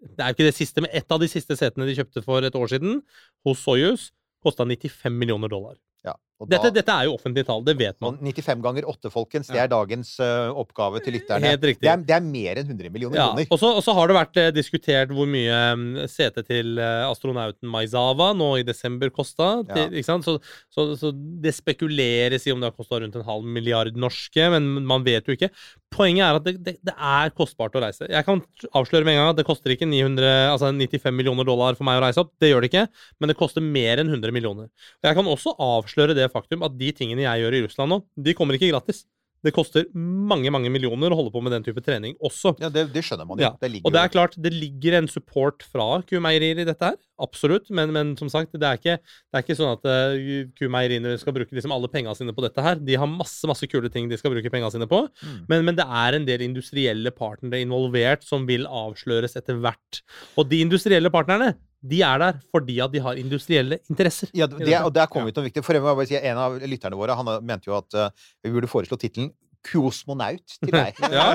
det 0.00 0.22
er 0.22 0.30
jo 0.30 0.36
ikke 0.38 0.46
det 0.48 0.56
siste, 0.56 0.80
men 0.80 0.92
ett 0.96 1.12
av 1.12 1.20
de 1.20 1.28
siste 1.28 1.52
setene 1.58 1.84
de 1.84 1.92
kjøpte 1.98 2.22
for 2.24 2.40
et 2.46 2.54
år 2.56 2.70
siden, 2.72 3.02
hos 3.44 3.60
Soyuz, 3.60 4.06
kosta 4.42 4.66
95 4.66 5.16
millioner 5.16 5.52
dollar. 5.52 5.78
Ja, 6.00 6.14
og 6.40 6.48
Dette, 6.48 6.70
da, 6.70 6.76
dette 6.78 6.94
er 6.96 7.06
jo 7.10 7.14
offentlige 7.18 7.44
tall, 7.44 7.60
det 7.66 7.74
vet 7.76 7.98
man. 8.00 8.14
95 8.24 8.62
ganger 8.64 8.86
8, 8.88 9.10
folkens. 9.12 9.50
Det 9.52 9.60
er 9.60 9.68
dagens 9.68 10.14
uh, 10.24 10.48
oppgave 10.56 11.02
til 11.04 11.18
lytterne. 11.18 11.50
Helt 11.52 11.66
riktig. 11.68 11.84
Det 11.84 11.90
er, 11.92 12.04
det 12.08 12.14
er 12.16 12.24
mer 12.24 12.60
enn 12.62 12.70
100 12.70 12.94
millioner 12.94 13.20
Ja, 13.20 13.26
kroner. 13.34 13.74
og 13.76 13.82
så 13.84 13.94
har 13.98 14.08
det 14.08 14.16
vært 14.16 14.40
uh, 14.40 14.46
diskutert 14.56 15.12
hvor 15.12 15.28
mye 15.28 15.58
um, 15.76 15.84
setet 16.08 16.48
til 16.48 16.80
uh, 16.80 17.10
astronauten 17.10 17.68
Maizawa 17.68 18.30
nå 18.38 18.48
i 18.62 18.64
desember 18.64 19.12
kosta. 19.12 19.50
Ja. 19.68 20.08
Så, 20.24 20.38
så, 20.72 20.86
så 20.96 21.12
det 21.12 21.52
spekuleres 21.58 22.48
i 22.48 22.54
om 22.54 22.64
det 22.64 22.72
har 22.72 22.78
kosta 22.78 23.02
rundt 23.04 23.20
en 23.20 23.28
halv 23.28 23.44
milliard 23.44 24.00
norske, 24.00 24.48
men 24.56 24.72
man 24.88 25.04
vet 25.04 25.28
jo 25.28 25.36
ikke. 25.36 25.52
Poenget 25.90 26.22
er 26.22 26.38
at 26.38 26.44
det, 26.46 26.52
det, 26.62 26.74
det 26.86 26.94
er 26.94 27.32
kostbart 27.34 27.74
å 27.74 27.82
reise. 27.82 28.06
Jeg 28.06 28.26
kan 28.26 28.42
avsløre 28.78 29.06
med 29.06 29.16
en 29.16 29.20
gang 29.20 29.30
at 29.32 29.40
det 29.40 29.46
koster 29.48 29.74
ikke 29.74 29.88
900, 29.90 30.28
altså 30.52 30.70
95 30.70 31.16
millioner 31.18 31.48
dollar 31.48 31.78
for 31.78 31.88
meg 31.88 31.98
å 31.98 32.04
reise 32.04 32.22
opp. 32.22 32.30
Det 32.38 32.52
gjør 32.52 32.62
det 32.62 32.70
ikke, 32.70 32.84
men 33.18 33.32
det 33.32 33.38
koster 33.40 33.64
mer 33.64 34.02
enn 34.02 34.12
100 34.12 34.34
millioner. 34.36 34.70
Jeg 35.02 35.18
kan 35.18 35.30
også 35.30 35.56
avsløre 35.58 36.14
det 36.18 36.30
faktum 36.30 36.62
at 36.66 36.76
de 36.78 36.92
tingene 36.94 37.26
jeg 37.26 37.42
gjør 37.42 37.58
i 37.58 37.64
Russland 37.66 37.94
nå, 37.94 38.00
de 38.14 38.36
kommer 38.38 38.58
ikke 38.58 38.70
gratis. 38.70 39.02
Det 39.44 39.52
koster 39.56 39.86
mange 39.94 40.50
mange 40.52 40.70
millioner 40.72 41.12
å 41.12 41.16
holde 41.18 41.32
på 41.32 41.40
med 41.44 41.54
den 41.54 41.64
type 41.64 41.80
trening 41.84 42.16
også. 42.20 42.52
Ja, 42.60 42.68
det, 42.72 42.88
det 42.94 43.02
skjønner 43.06 43.28
man 43.28 43.40
jo. 43.40 43.46
Ja, 43.46 43.52
Det 43.60 43.80
og 43.80 43.94
det 43.94 44.02
er 44.02 44.12
klart, 44.12 44.36
det 44.36 44.52
ligger 44.52 44.98
en 44.98 45.08
support 45.08 45.64
fra 45.64 46.02
Q-meierier 46.04 46.60
i 46.60 46.66
dette 46.68 46.90
her. 46.92 46.98
Absolutt. 47.20 47.70
Men, 47.72 47.94
men 47.96 48.12
som 48.20 48.28
sagt, 48.32 48.52
det 48.56 48.66
er 48.66 48.80
ikke, 48.80 48.96
det 49.00 49.40
er 49.40 49.44
ikke 49.44 49.56
sånn 49.56 49.72
at 49.78 49.88
uh, 49.88 50.50
Q-meieriene 50.58 51.14
skal 51.20 51.36
bruke 51.36 51.56
liksom 51.56 51.72
alle 51.76 51.88
pengene 51.92 52.16
sine 52.18 52.34
på 52.36 52.44
dette 52.44 52.64
her. 52.64 52.80
De 52.80 52.98
har 53.00 53.10
masse 53.10 53.48
masse 53.48 53.68
kule 53.70 53.92
ting 53.92 54.10
de 54.10 54.18
skal 54.20 54.34
bruke 54.34 54.52
pengene 54.52 54.72
sine 54.74 54.88
på. 54.90 55.02
Mm. 55.24 55.40
Men, 55.48 55.66
men 55.70 55.80
det 55.80 55.88
er 55.88 56.18
en 56.18 56.28
del 56.28 56.44
industrielle 56.44 57.14
partnere 57.16 57.62
involvert 57.64 58.26
som 58.26 58.44
vil 58.48 58.68
avsløres 58.68 59.38
etter 59.40 59.60
hvert. 59.60 60.02
Og 60.36 60.48
de 60.52 60.60
industrielle 60.64 61.12
partnerne, 61.12 61.54
de 61.80 62.00
er 62.04 62.20
der 62.20 62.40
fordi 62.52 62.78
at 62.84 62.92
de 62.92 63.00
har 63.04 63.18
industrielle 63.20 63.80
interesser. 63.90 64.30
Ja, 64.36 64.46
det, 64.50 64.74
og 64.80 64.92
der 64.94 65.08
kommer 65.10 65.30
vi 65.30 65.34
til 65.34 65.42
noe 65.42 65.50
viktig. 65.50 65.64
For 65.64 65.76
jeg 65.76 65.84
må 65.84 65.94
bare 65.96 66.08
si, 66.10 66.18
En 66.20 66.40
av 66.40 66.58
lytterne 66.60 66.98
våre 66.98 67.16
han 67.16 67.30
mente 67.46 67.70
jo 67.70 67.76
at 67.78 67.96
uh, 67.96 68.10
vi 68.44 68.52
burde 68.52 68.70
foreslå 68.70 68.98
tittelen 69.00 69.32
'Kosmonaut' 69.66 70.56
til 70.60 70.72
deg. 70.72 70.96
Ja, 71.16 71.26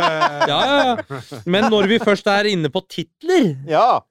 ja, 0.50 0.60
ja. 0.90 1.20
Men 1.46 1.70
når 1.70 1.90
vi 1.92 2.00
først 2.02 2.28
er 2.32 2.50
inne 2.50 2.72
på 2.74 2.82
titler, 2.90 3.54
ja. 3.70 4.02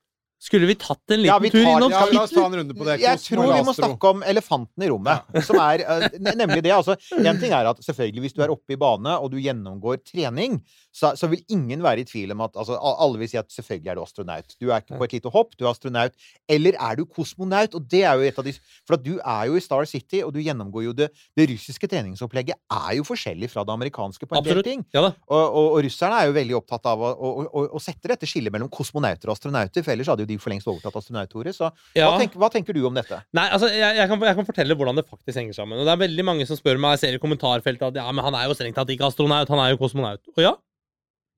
Skulle 0.44 0.68
vi 0.68 0.76
tatt 0.76 1.14
en 1.14 1.22
liten 1.22 1.30
Ja, 1.32 1.38
vi 1.40 1.50
tur 1.52 1.62
innom 1.62 1.92
Ja, 1.92 2.04
la 2.12 2.24
oss 2.26 2.34
ta 2.34 2.44
en 2.44 2.56
runde 2.58 2.76
på 2.76 2.84
det. 2.86 2.98
Jeg 3.02 3.20
tror 3.24 3.48
vi 3.48 3.62
må 3.64 3.74
snakke 3.76 4.10
om 4.12 4.24
elefanten 4.28 4.84
i 4.84 4.90
rommet. 4.92 5.24
Som 5.46 5.60
er 5.62 5.84
eh, 5.84 6.18
nemlig 6.36 6.60
det. 6.66 6.74
altså 6.74 6.98
En 7.16 7.40
ting 7.40 7.54
er 7.54 7.70
at 7.70 7.80
selvfølgelig 7.84 8.26
hvis 8.26 8.36
du 8.36 8.42
er 8.44 8.52
oppe 8.52 8.76
i 8.76 8.80
bane 8.80 9.16
og 9.16 9.32
du 9.32 9.38
gjennomgår 9.40 10.02
trening, 10.04 10.60
så, 10.94 11.14
så 11.18 11.26
vil 11.32 11.40
ingen 11.50 11.82
være 11.82 12.04
i 12.04 12.06
tvil 12.06 12.34
om 12.36 12.44
at 12.46 12.54
altså, 12.60 12.76
Alle 12.78 13.22
vil 13.22 13.30
si 13.32 13.38
at 13.40 13.50
selvfølgelig 13.50 13.90
er 13.90 13.98
du 13.98 14.04
astronaut. 14.04 14.56
Du 14.60 14.68
er 14.68 14.84
ikke 14.84 15.00
på 15.00 15.08
et 15.08 15.16
lite 15.16 15.32
hopp, 15.34 15.56
du 15.58 15.64
er 15.64 15.72
astronaut. 15.72 16.14
Eller 16.50 16.78
er 16.78 17.00
du 17.00 17.06
kosmonaut? 17.08 17.74
Og 17.74 17.88
det 17.90 18.04
er 18.04 18.20
jo 18.20 18.28
et 18.28 18.38
av 18.38 18.46
de 18.46 18.54
For 18.84 18.98
at 18.98 19.04
du 19.06 19.16
er 19.16 19.48
jo 19.50 19.58
i 19.58 19.64
Star 19.64 19.88
City, 19.90 20.20
og 20.26 20.34
du 20.36 20.42
gjennomgår 20.44 20.86
jo 20.90 20.94
det 20.96 21.10
Det 21.34 21.48
russiske 21.50 21.88
treningsopplegget 21.90 22.60
er 22.70 22.92
jo 22.98 23.06
forskjellig 23.08 23.50
fra 23.50 23.64
det 23.64 23.74
amerikanske 23.74 24.28
på 24.28 24.38
en 24.38 24.46
del 24.46 24.62
ting. 24.66 24.84
Ja. 24.94 25.08
Og, 25.08 25.40
og, 25.42 25.66
og 25.74 25.80
russerne 25.86 26.20
er 26.20 26.28
jo 26.28 26.36
veldig 26.36 26.58
opptatt 26.60 26.92
av 26.92 27.02
å, 27.02 27.10
å, 27.14 27.32
å, 27.48 27.64
å 27.78 27.82
sette 27.82 28.10
dette 28.10 28.28
skillet 28.28 28.52
mellom 28.54 28.70
kosmonauter 28.72 29.30
og 29.30 29.36
astronauter, 29.36 29.84
for 29.84 29.94
ellers 29.94 30.10
hadde 30.12 30.26
jo 30.26 30.30
de 30.30 30.33
for 30.42 30.50
lengst 30.52 30.66
overtatt 30.70 30.96
astronautordet. 31.00 31.54
Så 31.56 31.70
Ja. 31.94 32.10
hva, 32.10 32.18
tenker, 32.20 32.38
hva 32.38 32.50
tenker 32.52 32.74
du 32.74 32.82
om 32.86 32.94
dette? 32.94 33.18
Nei, 33.32 33.48
altså, 33.50 33.68
jeg, 33.70 33.96
jeg, 33.96 34.08
kan, 34.08 34.20
jeg 34.20 34.36
kan 34.36 34.46
fortelle 34.48 34.74
hvordan 34.76 34.96
det 34.96 35.06
faktisk 35.08 35.36
henger 35.38 35.54
sammen. 35.54 35.78
Og 35.78 35.84
det 35.86 35.92
er 35.94 36.02
veldig 36.08 36.24
mange 36.24 36.46
som 36.46 36.56
spør 36.56 36.78
meg, 36.80 36.96
jeg 36.98 37.02
ser 37.04 37.14
i 37.18 37.22
kommentarfeltet 37.22 37.88
at 37.90 37.94
ja, 38.02 38.06
men 38.12 38.24
han 38.24 38.34
er 38.34 38.48
jo 38.48 38.54
strengt 38.58 38.74
tatt 38.76 38.88
ikke 38.94 39.06
astronaut, 39.10 39.48
han 39.48 39.58
er 39.64 39.74
jo 39.74 39.80
kosmonaut. 39.82 40.22
Og 40.36 40.42
ja, 40.42 40.54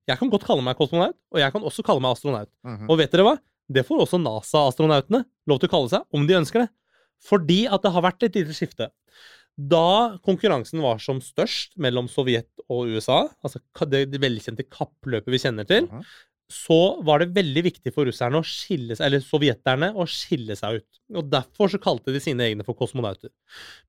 jeg 0.08 0.18
kan 0.20 0.30
godt 0.30 0.44
kalle 0.46 0.62
meg 0.62 0.76
kosmonaut, 0.78 1.16
og 1.34 1.38
jeg 1.42 1.52
kan 1.52 1.62
også 1.66 1.82
kalle 1.86 2.00
meg 2.04 2.12
astronaut. 2.16 2.48
Mhm. 2.64 2.88
Og 2.90 2.98
vet 2.98 3.10
dere 3.12 3.24
hva? 3.26 3.36
Det 3.68 3.82
får 3.88 4.04
også 4.04 4.20
NASA-astronautene 4.22 5.24
lov 5.50 5.58
til 5.58 5.68
å 5.68 5.72
kalle 5.72 5.90
seg, 5.90 6.04
om 6.14 6.26
de 6.28 6.36
ønsker 6.38 6.62
det. 6.62 6.68
Fordi 7.26 7.64
at 7.72 7.82
det 7.82 7.90
har 7.92 8.02
vært 8.04 8.22
et 8.22 8.36
lite 8.38 8.54
skifte. 8.54 8.90
Da 9.56 10.18
konkurransen 10.22 10.82
var 10.84 10.98
som 11.00 11.18
størst 11.24 11.78
mellom 11.80 12.06
Sovjet 12.12 12.46
og 12.68 12.90
USA, 12.92 13.22
altså 13.42 13.58
det, 13.88 14.02
det 14.12 14.20
velkjente 14.20 14.66
kappløpet 14.68 15.32
vi 15.32 15.40
kjenner 15.40 15.66
til, 15.66 15.88
Mhm. 15.88 16.04
Så 16.52 17.02
var 17.02 17.20
det 17.20 17.34
veldig 17.34 17.62
viktig 17.66 17.90
for 17.94 18.06
russerne 18.06 18.38
å 18.38 18.46
skille 18.46 18.94
eller 19.02 19.22
sovjeterne 19.24 19.88
å 19.98 20.06
skille 20.06 20.54
seg 20.58 20.78
ut. 20.78 21.00
Og 21.18 21.28
Derfor 21.32 21.72
så 21.72 21.80
kalte 21.82 22.14
de 22.14 22.22
sine 22.22 22.46
egne 22.46 22.66
for 22.66 22.78
kosmonauter. 22.78 23.32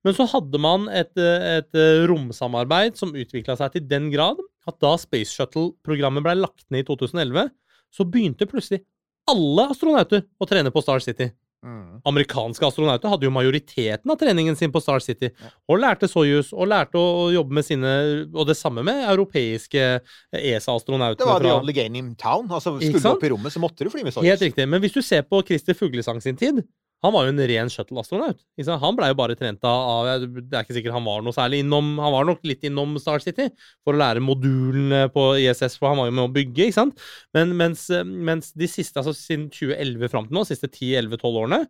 Men 0.06 0.16
så 0.16 0.26
hadde 0.32 0.58
man 0.62 0.88
et, 0.90 1.12
et 1.18 1.78
eh, 1.78 2.04
romsamarbeid 2.10 2.98
som 2.98 3.14
utvikla 3.14 3.54
seg 3.60 3.76
til 3.76 3.86
den 3.90 4.10
grad 4.14 4.42
at 4.68 4.78
da 4.82 4.96
Space 4.98 5.34
Shuttle-programmet 5.36 6.26
ble 6.26 6.34
lagt 6.40 6.66
ned 6.74 6.82
i 6.82 6.88
2011, 6.88 7.46
så 7.94 8.04
begynte 8.04 8.48
plutselig 8.50 8.82
alle 9.28 9.68
astronauter 9.70 10.26
å 10.40 10.48
trene 10.48 10.72
på 10.74 10.82
Star 10.82 11.04
City. 11.04 11.30
Mhm. 11.64 12.02
Amerikanske 12.06 12.62
astronauter 12.68 13.08
hadde 13.10 13.26
jo 13.26 13.30
majoriteten 13.34 14.10
av 14.10 14.16
treningen 14.20 14.54
sin 14.56 14.70
på 14.70 14.80
Star 14.80 15.00
City, 15.02 15.30
og 15.68 15.80
lærte 15.82 16.06
Soyuz, 16.08 16.52
og 16.52 16.68
lærte 16.70 16.94
å 16.94 17.32
jobbe 17.34 17.50
med 17.58 17.64
sine 17.66 18.28
Og 18.32 18.46
det 18.46 18.56
samme 18.56 18.84
med 18.86 19.08
europeiske 19.10 20.00
ESA-astronauter. 20.32 21.18
Det 21.18 21.26
var 21.26 21.40
the 21.40 21.48
fra- 21.48 21.58
only 21.60 21.72
game 21.72 21.96
in 21.98 22.14
town. 22.14 22.46
Altså, 22.48 22.76
skulle 22.80 23.02
du 23.02 23.08
opp 23.08 23.24
i 23.24 23.28
rommet, 23.32 23.52
så 23.52 23.58
måtte 23.60 23.82
du 23.84 23.90
fly 23.90 24.04
med 24.04 24.12
Soyuz. 24.14 24.24
Helt 24.28 24.40
riktig. 24.46 24.68
Men 24.68 24.80
hvis 24.80 24.92
du 24.94 25.02
ser 25.02 25.22
på 25.22 25.42
Christer 25.46 25.74
Fuglesang 25.74 26.22
sin 26.22 26.36
tid 26.36 26.62
han 27.04 27.12
var 27.14 27.26
jo 27.26 27.30
en 27.30 27.42
ren 27.46 27.68
shuttle-astronaut. 27.70 28.40
Han 28.82 28.96
blei 28.98 29.08
jo 29.12 29.16
bare 29.20 29.36
trent 29.38 29.62
av 29.62 30.08
Det 30.34 30.50
er 30.50 30.64
ikke 30.64 30.74
sikkert 30.74 30.96
han 30.96 31.04
var 31.06 31.22
noe 31.22 31.32
særlig 31.36 31.60
innom 31.62 31.92
Han 32.02 32.10
var 32.12 32.24
nok 32.26 32.40
litt 32.42 32.64
innom 32.66 32.96
Star 32.98 33.20
City 33.22 33.46
for 33.86 33.94
å 33.94 34.00
lære 34.00 34.22
modulene 34.24 35.04
på 35.14 35.28
ISS, 35.38 35.76
for 35.78 35.92
han 35.92 36.00
var 36.00 36.08
jo 36.10 36.16
med 36.16 36.24
å 36.26 36.32
bygge, 36.34 36.66
ikke 36.66 36.78
sant? 36.80 36.98
Men 37.36 37.54
mens, 37.56 37.84
mens 38.04 38.50
de 38.52 38.66
siste, 38.66 38.98
altså 38.98 39.14
siden 39.14 39.46
2011 39.54 40.10
fram 40.10 40.26
til 40.26 40.34
nå, 40.40 40.42
siste 40.48 40.66
10-11-12 40.72 41.38
årene, 41.44 41.60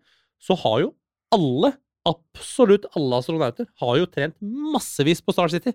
så 0.41 0.57
har 0.65 0.81
jo 0.87 0.95
alle, 1.37 1.75
absolutt 2.09 2.87
alle 2.97 3.19
astronauter, 3.21 3.69
har 3.83 3.99
jo 4.01 4.07
trent 4.09 4.37
massevis 4.41 5.21
på 5.21 5.35
Star 5.37 5.53
City. 5.53 5.75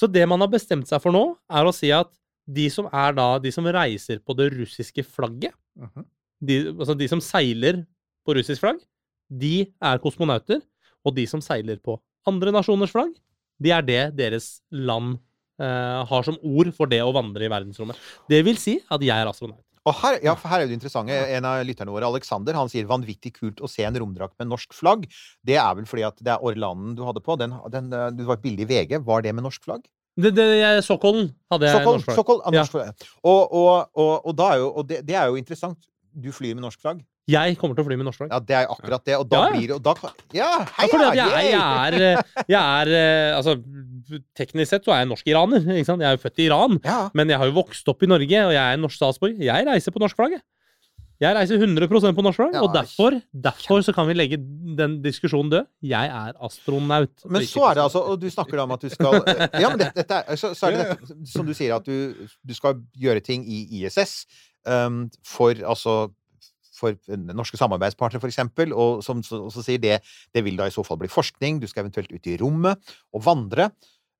Så 0.00 0.08
det 0.08 0.24
man 0.30 0.40
har 0.40 0.48
bestemt 0.48 0.88
seg 0.88 1.02
for 1.04 1.12
nå, 1.12 1.26
er 1.52 1.68
å 1.68 1.74
si 1.76 1.92
at 1.92 2.08
de 2.50 2.64
som 2.72 2.88
er 2.88 3.12
da 3.14 3.34
De 3.38 3.50
som 3.52 3.66
reiser 3.68 4.18
på 4.24 4.34
det 4.34 4.48
russiske 4.56 5.04
flagget, 5.04 5.52
Mhm. 5.76 6.04
de, 6.42 6.56
altså 6.72 6.96
de 6.96 7.06
som 7.12 7.20
seiler 7.20 7.84
på 8.26 8.36
russisk 8.36 8.64
flagg, 8.64 8.82
de 9.30 9.70
er 9.80 10.02
kosmonauter. 10.02 10.62
Og 11.06 11.14
de 11.16 11.24
som 11.24 11.40
seiler 11.40 11.78
på 11.80 11.94
andre 12.28 12.52
nasjoners 12.52 12.92
flagg, 12.92 13.14
de 13.60 13.72
er 13.72 13.84
det 13.84 14.02
deres 14.18 14.58
land 14.68 15.14
eh, 15.60 16.00
har 16.10 16.26
som 16.26 16.36
ord 16.44 16.72
for 16.76 16.90
det 16.90 17.00
å 17.04 17.12
vandre 17.16 17.46
i 17.46 17.52
verdensrommet. 17.52 17.98
Det 18.28 18.42
vil 18.44 18.60
si 18.60 18.78
at 18.88 19.04
jeg 19.04 19.16
er 19.16 19.30
astronaut. 19.30 19.62
Og 19.88 19.96
her, 19.96 20.18
ja, 20.20 20.34
for 20.36 20.52
her 20.52 20.62
er 20.62 20.68
det 20.68 20.76
interessante. 20.76 21.16
En 21.32 21.46
av 21.48 21.62
lytterne 21.64 21.92
våre, 21.92 22.08
Alexander, 22.08 22.56
han 22.58 22.68
sier 22.68 22.84
'vanvittig 22.84 23.32
kult 23.38 23.62
å 23.64 23.68
se 23.70 23.86
en 23.88 23.96
romdrakt 23.96 24.36
med 24.38 24.50
norsk 24.50 24.76
flagg'. 24.76 25.06
Det 25.40 25.56
er 25.56 25.72
vel 25.74 25.88
fordi 25.88 26.04
at 26.04 26.20
det 26.20 26.34
er 26.34 26.44
Orlanen 26.44 26.92
du 26.94 27.02
hadde 27.06 27.22
på. 27.24 27.38
Den, 27.40 27.56
den, 27.72 27.88
eh, 27.92 28.10
det 28.12 28.26
var 28.28 28.36
et 28.36 28.44
bilde 28.44 28.66
i 28.66 28.68
VG. 28.68 29.00
Var 29.04 29.22
det 29.22 29.34
med 29.34 29.44
norsk 29.48 29.64
flagg? 29.64 29.88
Det, 30.20 30.34
det, 30.36 30.44
jeg, 30.60 30.82
Stockholm 30.84 31.30
hadde 31.50 31.70
jeg 31.70 31.84
norsk 31.86 32.12
flagg. 32.12 32.42
Ja. 32.44 32.60
norsk 32.60 32.76
flagg. 32.76 33.08
Og, 33.24 33.40
og, 33.52 33.88
og, 33.96 34.26
og, 34.26 34.36
da 34.36 34.50
er 34.52 34.58
jo, 34.60 34.68
og 34.68 34.88
det, 34.88 35.00
det 35.08 35.16
er 35.16 35.32
jo 35.32 35.40
interessant. 35.40 35.78
Du 36.12 36.28
flyr 36.34 36.54
med 36.54 36.66
norsk 36.66 36.80
flagg. 36.82 37.00
Jeg 37.30 37.56
kommer 37.60 37.78
til 37.78 37.84
å 37.84 37.88
fly 37.88 37.96
med 38.00 38.08
norsk 38.08 38.22
flagg. 38.22 38.32
Ja, 38.34 38.40
det 38.50 38.56
er 38.60 38.70
akkurat 38.74 39.04
det. 39.06 39.16
Og 39.20 39.26
da 39.30 39.40
Ja, 39.40 39.48
ja. 39.48 39.56
blir 39.56 39.72
det 39.74 39.80
da, 39.86 39.94
Ja, 40.02 40.12
Ja, 40.40 40.50
Ja, 40.50 40.66
hei, 40.78 40.88
fordi 40.92 41.10
jeg, 41.20 41.50
jeg 41.50 41.60
er, 41.60 41.98
eh, 42.10 42.44
jeg 42.48 42.60
er 42.60 42.94
eh, 43.00 43.36
Altså, 43.38 43.56
teknisk 44.38 44.70
sett 44.74 44.86
så 44.88 44.94
er 44.96 45.04
jeg 45.04 45.10
norsk-iraner. 45.12 45.66
ikke 45.76 45.86
sant? 45.92 46.02
Jeg 46.02 46.10
er 46.10 46.16
jo 46.18 46.24
født 46.24 46.40
i 46.42 46.46
Iran. 46.48 46.80
ja. 46.84 47.00
Men 47.14 47.28
jeg 47.30 47.38
har 47.38 47.46
jo 47.50 47.58
vokst 47.60 47.88
opp 47.92 48.02
i 48.02 48.10
Norge, 48.10 48.46
og 48.48 48.52
jeg 48.56 48.62
er 48.64 48.78
en 48.78 48.82
norsk 48.86 48.96
statsborger. 48.98 49.38
Jeg 49.50 49.66
reiser 49.68 49.94
på 49.94 50.02
norsk 50.02 50.16
flagg. 50.18 50.36
jeg. 50.38 50.42
Jeg 51.20 51.36
reiser 51.36 51.58
100% 51.60 52.14
på 52.16 52.22
norsk 52.24 52.38
flagg, 52.40 52.54
Ja, 52.56 52.62
og 52.64 52.72
derfor, 52.72 53.18
derfor 53.36 53.82
så 53.84 53.92
kan 53.92 54.06
vi 54.08 54.14
legge 54.16 54.38
den 54.40 55.02
diskusjonen 55.04 55.50
død. 55.52 55.66
Jeg 55.84 56.08
er 56.08 56.32
astronaut. 56.40 57.12
Men 57.28 57.42
så 57.44 57.66
er 57.68 57.74
det 57.76 57.82
altså 57.84 58.00
Og 58.08 58.20
du 58.22 58.30
snakker 58.32 58.56
da 58.56 58.64
om 58.64 58.72
at 58.72 58.80
du 58.80 58.88
skal 58.88 59.18
Ja, 59.60 59.68
men 59.68 59.78
dette, 59.82 60.00
dette 60.00 60.22
er, 60.24 60.36
så, 60.40 60.54
så 60.56 60.70
er 60.70 60.78
det 60.78 60.86
dette, 60.94 61.18
som 61.28 61.44
du 61.44 61.52
sier, 61.52 61.74
at 61.76 61.84
du, 61.84 62.14
du 62.40 62.54
skal 62.56 62.80
gjøre 62.96 63.20
ting 63.20 63.44
i 63.44 63.66
ISS 63.82 64.24
um, 64.64 65.10
for 65.22 65.52
altså 65.60 66.08
for 66.80 66.96
norske 67.36 67.60
samarbeidspartnere, 67.60 68.22
f.eks., 68.24 68.40
og 68.72 69.04
som 69.04 69.22
også 69.22 69.44
og 69.46 69.54
så 69.54 69.64
sier 69.66 69.82
det 69.82 70.00
det 70.34 70.44
vil 70.46 70.58
da 70.58 70.68
i 70.68 70.74
så 70.74 70.84
fall 70.86 71.00
bli 71.00 71.10
forskning, 71.12 71.60
du 71.60 71.68
skal 71.70 71.84
eventuelt 71.84 72.12
ut 72.12 72.30
i 72.30 72.38
rommet 72.40 72.92
og 73.14 73.24
vandre. 73.28 73.70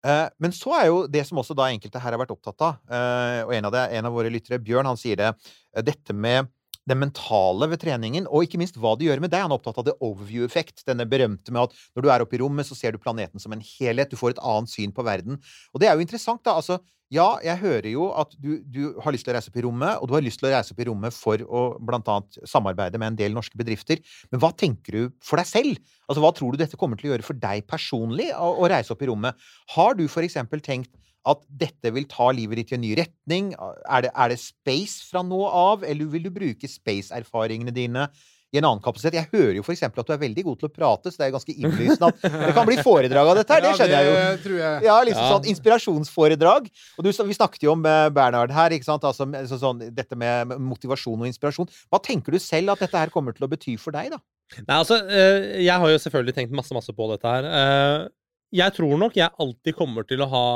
Eh, 0.06 0.26
men 0.40 0.54
så 0.56 0.72
er 0.78 0.86
jo 0.88 1.02
det 1.12 1.26
som 1.28 1.40
også 1.40 1.56
da 1.56 1.68
enkelte 1.68 2.00
her 2.00 2.14
har 2.14 2.22
vært 2.22 2.32
opptatt 2.32 2.64
av, 2.64 2.78
eh, 2.88 3.42
og 3.44 3.52
en 3.56 3.68
av, 3.68 3.74
det, 3.74 3.84
en 3.98 4.08
av 4.08 4.16
våre 4.16 4.32
lyttere, 4.32 4.60
Bjørn, 4.64 4.88
han 4.88 5.00
sier 5.00 5.18
det, 5.20 5.34
eh, 5.74 5.84
dette 5.84 6.16
med 6.16 6.48
det 6.88 6.96
mentale 6.98 7.68
ved 7.70 7.82
treningen, 7.82 8.28
og 8.30 8.46
ikke 8.46 8.60
minst 8.60 8.78
hva 8.80 8.94
det 8.98 9.08
gjør 9.08 9.20
med 9.24 9.32
deg. 9.32 9.44
Han 9.44 9.52
er 9.52 9.60
opptatt 9.60 9.80
av 9.82 9.88
det 9.88 9.98
overview-effekt, 9.98 10.84
denne 10.88 11.06
berømte 11.08 11.52
med 11.54 11.68
at 11.68 11.76
når 11.94 12.06
du 12.06 12.08
er 12.12 12.24
oppe 12.24 12.38
i 12.38 12.40
rommet, 12.42 12.68
så 12.68 12.78
ser 12.78 12.94
du 12.94 13.02
planeten 13.02 13.42
som 13.42 13.52
en 13.54 13.64
helhet, 13.64 14.10
du 14.10 14.18
får 14.20 14.34
et 14.36 14.42
annet 14.52 14.72
syn 14.72 14.94
på 14.96 15.04
verden. 15.06 15.38
Og 15.74 15.82
det 15.82 15.90
er 15.90 15.98
jo 15.98 16.06
interessant, 16.06 16.42
da. 16.46 16.56
Altså, 16.56 16.80
ja, 17.10 17.26
jeg 17.42 17.58
hører 17.58 17.88
jo 17.90 18.04
at 18.14 18.36
du, 18.38 18.52
du 18.70 18.82
har 19.02 19.10
lyst 19.10 19.26
til 19.26 19.32
å 19.32 19.36
reise 19.36 19.50
opp 19.50 19.58
i 19.58 19.64
rommet, 19.66 19.98
og 19.98 20.06
du 20.06 20.14
har 20.14 20.22
lyst 20.22 20.38
til 20.38 20.46
å 20.46 20.52
reise 20.52 20.70
opp 20.70 20.82
i 20.82 20.86
rommet 20.86 21.14
for 21.16 21.42
å 21.42 21.62
blant 21.82 22.06
annet 22.12 22.38
samarbeide 22.46 23.00
med 23.02 23.12
en 23.12 23.18
del 23.18 23.34
norske 23.34 23.58
bedrifter. 23.58 23.98
Men 24.30 24.42
hva 24.42 24.52
tenker 24.54 24.94
du 24.94 25.16
for 25.26 25.42
deg 25.42 25.50
selv? 25.50 25.80
Altså, 26.06 26.22
Hva 26.22 26.30
tror 26.38 26.54
du 26.54 26.62
dette 26.62 26.78
kommer 26.78 27.00
til 27.00 27.10
å 27.10 27.12
gjøre 27.16 27.26
for 27.26 27.38
deg 27.42 27.66
personlig 27.70 28.30
å, 28.36 28.52
å 28.62 28.70
reise 28.70 28.94
opp 28.94 29.02
i 29.02 29.10
rommet? 29.10 29.50
Har 29.74 29.98
du 29.98 30.06
for 30.06 30.26
eksempel 30.26 30.62
tenkt 30.62 30.94
at 31.28 31.42
dette 31.52 31.90
vil 31.92 32.06
ta 32.08 32.30
livet 32.32 32.56
ditt 32.62 32.72
i 32.72 32.78
en 32.78 32.84
ny 32.86 32.94
retning? 32.96 33.52
Er 33.90 34.06
det, 34.06 34.10
er 34.16 34.28
det 34.32 34.38
space 34.40 35.04
fra 35.10 35.20
nå 35.26 35.42
av, 35.46 35.82
eller 35.84 36.08
vil 36.12 36.22
du 36.24 36.30
bruke 36.32 36.68
space-erfaringene 36.70 37.74
dine 37.76 38.06
i 38.50 38.58
en 38.58 38.64
annen 38.66 38.80
kapasitet? 38.82 39.14
Jeg 39.14 39.28
hører 39.30 39.58
jo 39.60 39.62
for 39.62 39.74
eksempel 39.76 40.00
at 40.02 40.08
du 40.08 40.14
er 40.16 40.22
veldig 40.24 40.42
god 40.48 40.58
til 40.58 40.70
å 40.70 40.72
prate, 40.74 41.12
så 41.12 41.20
det 41.20 41.26
er 41.28 41.34
ganske 41.36 41.54
innlysende 41.54 42.08
at 42.08 42.24
det 42.48 42.54
kan 42.56 42.66
bli 42.66 42.78
foredrag 42.82 43.28
av 43.30 43.36
dette 43.38 43.54
her. 43.54 43.62
Det 43.66 43.74
skjønner 43.78 43.94
jeg 43.94 44.08
jo. 44.08 44.14
Ja, 44.16 44.24
det 44.32 44.42
tror 44.46 44.56
jeg. 44.62 44.82
Ja, 44.88 44.96
liksom 45.06 45.22
Ja. 45.26 45.30
sånn 45.36 45.50
inspirasjonsforedrag. 45.52 46.70
Og 46.98 47.04
du, 47.06 47.10
vi 47.28 47.36
snakket 47.36 47.62
jo 47.68 47.72
om 47.76 47.84
eh, 47.86 48.08
Bernhard 48.16 48.50
her, 48.56 48.74
ikke 48.74 48.88
sant? 48.88 49.04
Altså, 49.06 49.28
så, 49.52 49.60
sånn, 49.60 49.84
dette 49.94 50.18
med 50.18 50.56
motivasjon 50.58 51.20
og 51.20 51.28
inspirasjon. 51.30 51.68
Hva 51.92 52.00
tenker 52.02 52.32
du 52.34 52.40
selv 52.42 52.72
at 52.74 52.82
dette 52.86 52.98
her 52.98 53.12
kommer 53.14 53.36
til 53.36 53.46
å 53.46 53.50
bety 53.52 53.76
for 53.78 53.94
deg, 53.94 54.10
da? 54.16 54.18
Nei, 54.64 54.80
altså, 54.80 54.98
eh, 55.06 55.60
jeg 55.62 55.76
har 55.78 55.92
jo 55.92 56.00
selvfølgelig 56.02 56.34
tenkt 56.40 56.56
masse, 56.58 56.74
masse 56.74 56.90
på 56.96 57.06
dette 57.12 57.28
her. 57.36 57.46
Eh, 57.46 58.08
Jeg 58.50 58.72
tror 58.74 58.96
nok 58.98 59.14
jeg 59.14 59.30
alltid 59.38 59.76
kommer 59.78 60.02
til 60.02 60.24
å 60.24 60.26
ha 60.26 60.46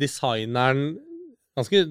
designeren 0.00 0.94
Ganske, 1.54 1.84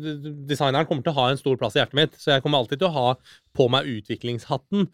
designeren 0.43 0.83
kommer 0.83 1.05
til 1.05 1.13
å 1.13 1.19
ha 1.21 1.29
en 1.31 1.37
stor 1.39 1.55
plass 1.55 1.77
i 1.77 1.79
hjertet 1.79 1.95
mitt, 1.95 2.15
så 2.19 2.33
jeg 2.33 2.43
kommer 2.43 2.59
alltid 2.59 2.81
til 2.81 2.89
å 2.89 2.95
ha 2.97 3.13
på 3.55 3.69
meg 3.71 3.87
utviklingshatten. 3.93 4.89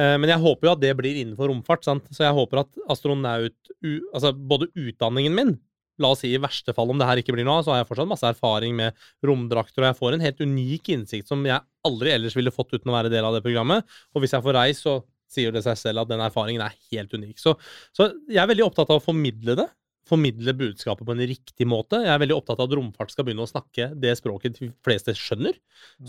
Eh, 0.00 0.14
Men 0.16 0.30
jeg 0.32 0.40
håper 0.40 0.64
jo 0.64 0.72
at 0.72 0.80
det 0.80 0.94
blir 0.96 1.18
innenfor 1.20 1.50
romfart, 1.52 1.84
sant? 1.84 2.08
så 2.08 2.24
jeg 2.24 2.36
håper 2.38 2.62
at 2.62 2.80
astronaut 2.88 3.52
Altså 3.84 4.32
både 4.32 4.70
utdanningen 4.72 5.36
min 5.36 5.52
La 6.00 6.08
oss 6.10 6.24
si 6.24 6.32
i 6.34 6.40
verste 6.42 6.72
fall, 6.74 6.90
om 6.90 6.98
det 6.98 7.06
her 7.06 7.20
ikke 7.20 7.34
blir 7.36 7.46
noe 7.46 7.60
av, 7.60 7.66
så 7.66 7.70
har 7.70 7.82
jeg 7.82 7.86
fortsatt 7.86 8.10
masse 8.10 8.26
erfaring 8.26 8.74
med 8.74 8.96
romdrakter, 9.22 9.84
og 9.84 9.92
jeg 9.92 9.98
får 10.00 10.16
en 10.16 10.24
helt 10.24 10.40
unik 10.42 10.90
innsikt 10.96 11.30
som 11.30 11.44
jeg 11.46 11.60
aldri 11.86 12.10
ellers 12.16 12.34
ville 12.34 12.50
fått 12.50 12.74
uten 12.74 12.90
å 12.90 12.96
være 12.96 13.12
del 13.12 13.28
av 13.28 13.36
det 13.36 13.44
programmet. 13.44 13.86
Og 14.10 14.24
hvis 14.24 14.34
jeg 14.34 14.42
får 14.42 14.58
reist, 14.58 14.82
så 14.88 14.96
sier 15.30 15.54
det 15.54 15.62
seg 15.62 15.78
selv 15.78 16.02
at 16.02 16.10
den 16.10 16.24
erfaringen 16.24 16.64
er 16.66 16.74
helt 16.90 17.14
unik. 17.14 17.38
Så, 17.38 17.54
så 17.94 18.08
jeg 18.26 18.42
er 18.42 18.50
veldig 18.50 18.66
opptatt 18.66 18.90
av 18.90 18.98
å 18.98 19.04
formidle 19.04 19.54
det. 19.60 19.68
Formidle 20.04 20.52
budskapet 20.52 21.06
på 21.08 21.14
en 21.14 21.22
riktig 21.24 21.64
måte. 21.68 22.02
Jeg 22.04 22.12
er 22.12 22.20
veldig 22.20 22.36
opptatt 22.36 22.58
av 22.60 22.68
at 22.68 22.76
romfart 22.76 23.12
skal 23.14 23.24
begynne 23.24 23.46
å 23.46 23.48
snakke 23.48 23.86
det 23.96 24.12
språket 24.18 24.58
de 24.58 24.68
fleste 24.84 25.14
skjønner. 25.16 25.56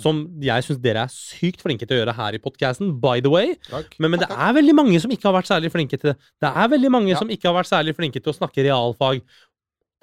Som 0.01 0.25
jeg 0.43 0.65
syns 0.67 0.81
dere 0.83 1.05
er 1.07 1.13
sykt 1.13 1.63
flinke 1.63 1.87
til 1.87 1.95
å 1.95 2.01
gjøre 2.01 2.15
her 2.17 2.35
i 2.35 2.41
podkasten, 2.43 2.91
by 2.99 3.21
the 3.23 3.31
way. 3.31 3.53
Men, 3.99 4.11
men 4.11 4.19
det 4.25 4.27
er 4.31 4.55
veldig 4.59 4.75
mange 4.75 4.99
som 5.03 5.13
ikke 5.15 5.29
har 5.29 5.37
vært 5.37 5.51
særlig 5.51 5.71
flinke 5.71 5.99
til 6.01 6.11
det. 6.11 6.17
Det 6.43 6.51
er 6.51 6.71
veldig 6.75 6.91
mange 6.91 7.13
Ja. 7.13 7.19
som 7.21 7.31
ikke 7.31 7.47
har 7.47 7.55
vært 7.61 7.71
særlig 7.71 7.95
flinke 7.95 8.19
til 8.19 8.33
å 8.33 8.35
snakke 8.35 8.67
realfag. 8.67 9.23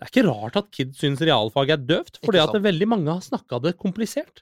Det 0.03 0.09
er 0.09 0.11
ikke 0.11 0.29
rart 0.31 0.57
at 0.59 0.71
kids 0.75 0.99
syns 0.99 1.21
realfag 1.23 1.71
er 1.77 1.83
døvt, 1.85 2.17
fordi 2.25 2.41
at 2.43 2.57
veldig 2.65 2.89
mange 2.91 3.13
har 3.13 3.21
snakka 3.23 3.61
det 3.63 3.77
komplisert. 3.79 4.41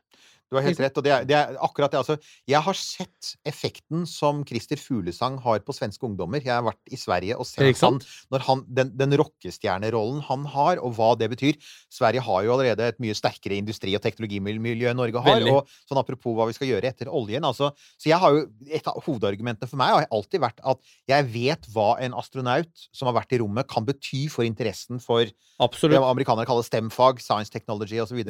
Du 0.51 0.57
har 0.59 0.65
helt 0.67 0.81
rett. 0.83 0.97
og 0.99 1.05
det 1.07 1.13
er, 1.15 1.27
det 1.29 1.37
er 1.39 1.55
akkurat 1.63 1.93
det. 1.93 2.01
Altså, 2.01 2.17
jeg 2.51 2.59
har 2.67 2.79
sett 2.79 3.29
effekten 3.47 4.03
som 4.11 4.41
Christer 4.49 4.81
Fuglesang 4.83 5.37
har 5.45 5.61
på 5.63 5.75
svenske 5.77 6.03
ungdommer. 6.09 6.43
Jeg 6.43 6.57
har 6.57 6.65
vært 6.67 6.91
i 6.91 6.99
Sverige 6.99 7.37
og 7.39 7.47
sett 7.47 7.79
han, 7.87 8.01
han, 8.49 8.65
den, 8.67 8.91
den 8.99 9.15
rockestjernerollen 9.21 10.25
han 10.27 10.47
har, 10.51 10.81
og 10.83 10.97
hva 10.99 11.13
det 11.21 11.31
betyr. 11.31 11.59
Sverige 11.93 12.25
har 12.27 12.43
jo 12.47 12.55
allerede 12.57 12.89
et 12.91 12.99
mye 13.03 13.15
sterkere 13.15 13.61
industri- 13.61 13.95
og 13.95 14.03
teknologimiljø 14.03 14.91
enn 14.91 14.99
Norge 14.99 15.23
har. 15.23 15.39
Veldig. 15.39 15.55
Og 15.55 15.71
sånn 15.87 16.03
apropos 16.03 16.35
hva 16.35 16.49
vi 16.51 16.59
skal 16.59 16.73
gjøre 16.73 16.91
etter 16.91 17.13
oljen. 17.15 17.47
Altså, 17.47 17.71
så 17.95 18.11
jeg 18.11 18.19
har 18.19 18.35
jo, 18.35 18.49
Et 18.71 18.87
av 18.91 18.99
hovedargumentene 19.07 19.71
for 19.71 19.79
meg 19.81 19.95
har 19.95 20.09
alltid 20.11 20.43
vært 20.43 20.61
at 20.67 20.83
jeg 21.11 21.27
vet 21.33 21.71
hva 21.75 21.93
en 22.03 22.15
astronaut 22.19 22.85
som 22.95 23.07
har 23.11 23.17
vært 23.21 23.35
i 23.35 23.41
rommet, 23.43 23.69
kan 23.71 23.87
bety 23.87 24.27
for 24.33 24.47
interessen 24.47 24.99
for 25.03 25.25
det 25.95 25.99
amerikanere 26.01 26.49
kaller 26.49 26.67
STEM-fag, 26.67 27.21
science 27.23 27.51
technology 27.55 28.01
osv. 28.03 28.23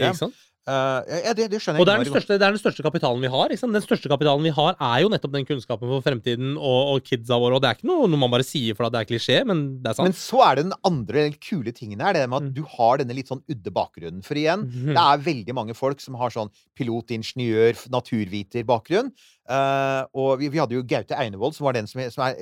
Uh, 0.68 1.00
ja, 1.24 1.32
det, 1.34 1.46
det 1.50 1.58
skjønner 1.58 1.80
Og 1.80 1.86
det 1.88 1.92
er, 1.94 2.02
den 2.04 2.12
største, 2.12 2.36
det 2.36 2.44
er 2.46 2.52
den 2.52 2.60
største 2.60 2.82
kapitalen 2.84 3.22
vi 3.24 3.30
har. 3.32 3.48
Den 3.48 3.80
største 3.82 4.10
kapitalen 4.12 4.44
vi 4.44 4.52
har, 4.54 4.76
er 4.76 4.98
jo 5.02 5.08
nettopp 5.10 5.32
den 5.32 5.46
kunnskapen 5.48 5.88
for 5.88 6.04
fremtiden 6.04 6.52
og, 6.60 6.80
og 6.92 7.06
kidsa 7.08 7.38
våre. 7.40 7.56
Og 7.56 7.62
det 7.64 7.70
er 7.70 7.78
ikke 7.78 7.88
noe, 7.88 8.06
noe 8.12 8.20
man 8.20 8.30
bare 8.30 8.44
sier 8.46 8.76
for 8.78 8.86
at 8.86 8.92
det 8.94 9.00
er 9.00 9.08
klisjé, 9.08 9.38
men 9.48 9.80
det 9.82 9.90
er 9.90 9.96
sant. 9.98 10.10
Men 10.10 10.18
så 10.20 10.42
er 10.46 10.60
det 10.60 10.66
den 10.68 10.76
andre 10.86 11.24
den 11.30 11.38
kule 11.40 11.72
tingen 11.74 12.04
her, 12.04 12.12
det 12.14 12.26
med 12.28 12.36
at 12.42 12.48
Mm. 12.50 12.54
du 12.54 12.62
har 12.76 13.00
denne 13.00 13.16
litt 13.16 13.32
sånn 13.32 13.42
udde 13.50 13.72
bakgrunnen. 13.72 14.22
For 14.22 14.34
igjen, 14.38 14.66
Mhm. 14.68 14.92
det 14.94 15.02
er 15.06 15.24
veldig 15.32 15.54
mange 15.56 15.74
folk 15.74 16.00
som 16.00 16.14
har 16.20 16.30
sånn 16.30 16.52
pilot, 16.76 17.08
ingeniør, 17.16 17.74
naturviter-bakgrunn. 17.90 19.10
Eh, 19.50 20.02
og 20.14 20.36
vi, 20.38 20.48
vi 20.52 20.60
hadde 20.60 20.76
jo 20.76 20.82
Gaute 20.86 21.16
Einevold, 21.18 21.56
som 21.56 21.64
var 21.66 21.74
den 21.74 21.88
som 21.90 21.98
som 22.12 22.22
er 22.22 22.36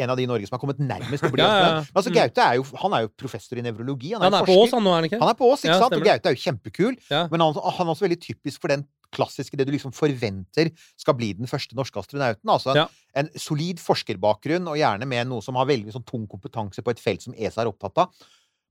en 0.00 0.10
av 0.12 0.16
de 0.16 0.24
i 0.24 0.28
Norge 0.30 0.46
som 0.48 0.54
har 0.56 0.60
kommet 0.62 0.78
nærmest 0.80 1.26
å 1.26 1.30
bli 1.32 1.42
Ja, 1.42 1.48
ja, 1.50 1.64
ja. 1.66 1.72
Men 1.82 1.98
altså, 2.00 2.10
Mm. 2.10 2.16
Gaute 2.16 2.44
er 2.46 2.54
jo, 2.56 2.62
han 2.80 2.94
er 2.96 3.02
jo 3.04 3.10
professor 3.18 3.58
i 3.60 3.64
nevrologi. 3.66 4.12
Han 4.14 4.22
er, 4.22 4.30
han 4.30 4.38
er 4.40 4.46
på. 4.48 4.56
Ås, 4.62 4.70
han 4.72 4.84
nå, 4.86 4.90
er 4.94 4.94
han 5.02 5.08
ikke? 5.10 5.18
Han 5.20 5.28
er 5.34 5.36
på 5.36 5.50
oss, 5.52 5.64
ikke 5.66 5.76
sant? 5.82 5.96
Og. 5.98 6.04
Gaute 6.06 6.30
er 6.30 6.36
jo 6.38 6.40
kjempekul. 6.46 6.96
Men 7.10 7.44
han, 7.44 7.60
han 7.76 7.86
er 7.86 7.92
også 7.92 8.06
veldig 8.06 8.20
typisk 8.22 8.60
for 8.62 8.72
den 8.72 8.86
klassiske, 9.12 9.58
det 9.58 9.66
du 9.66 9.72
liksom 9.74 9.92
forventer 9.92 10.70
skal 10.96 11.16
bli 11.18 11.32
den 11.34 11.50
første 11.50 11.74
norske 11.76 11.98
astronauten. 11.98 12.46
Altså 12.48 12.76
Ja. 12.78 12.86
en 13.18 13.28
solid 13.36 13.80
forskerbakgrunn, 13.82 14.68
og 14.70 14.78
gjerne 14.78 15.04
med 15.10 15.26
noe 15.28 15.42
som 15.42 15.56
har 15.58 15.66
veldig 15.66 15.92
sånn 15.92 16.06
tung 16.06 16.28
kompetanse 16.30 16.80
på 16.86 16.90
et 16.94 17.00
felt 17.02 17.22
som 17.26 17.34
ESA 17.34 17.62
er 17.64 17.72
opptatt 17.72 17.98
av. 17.98 18.14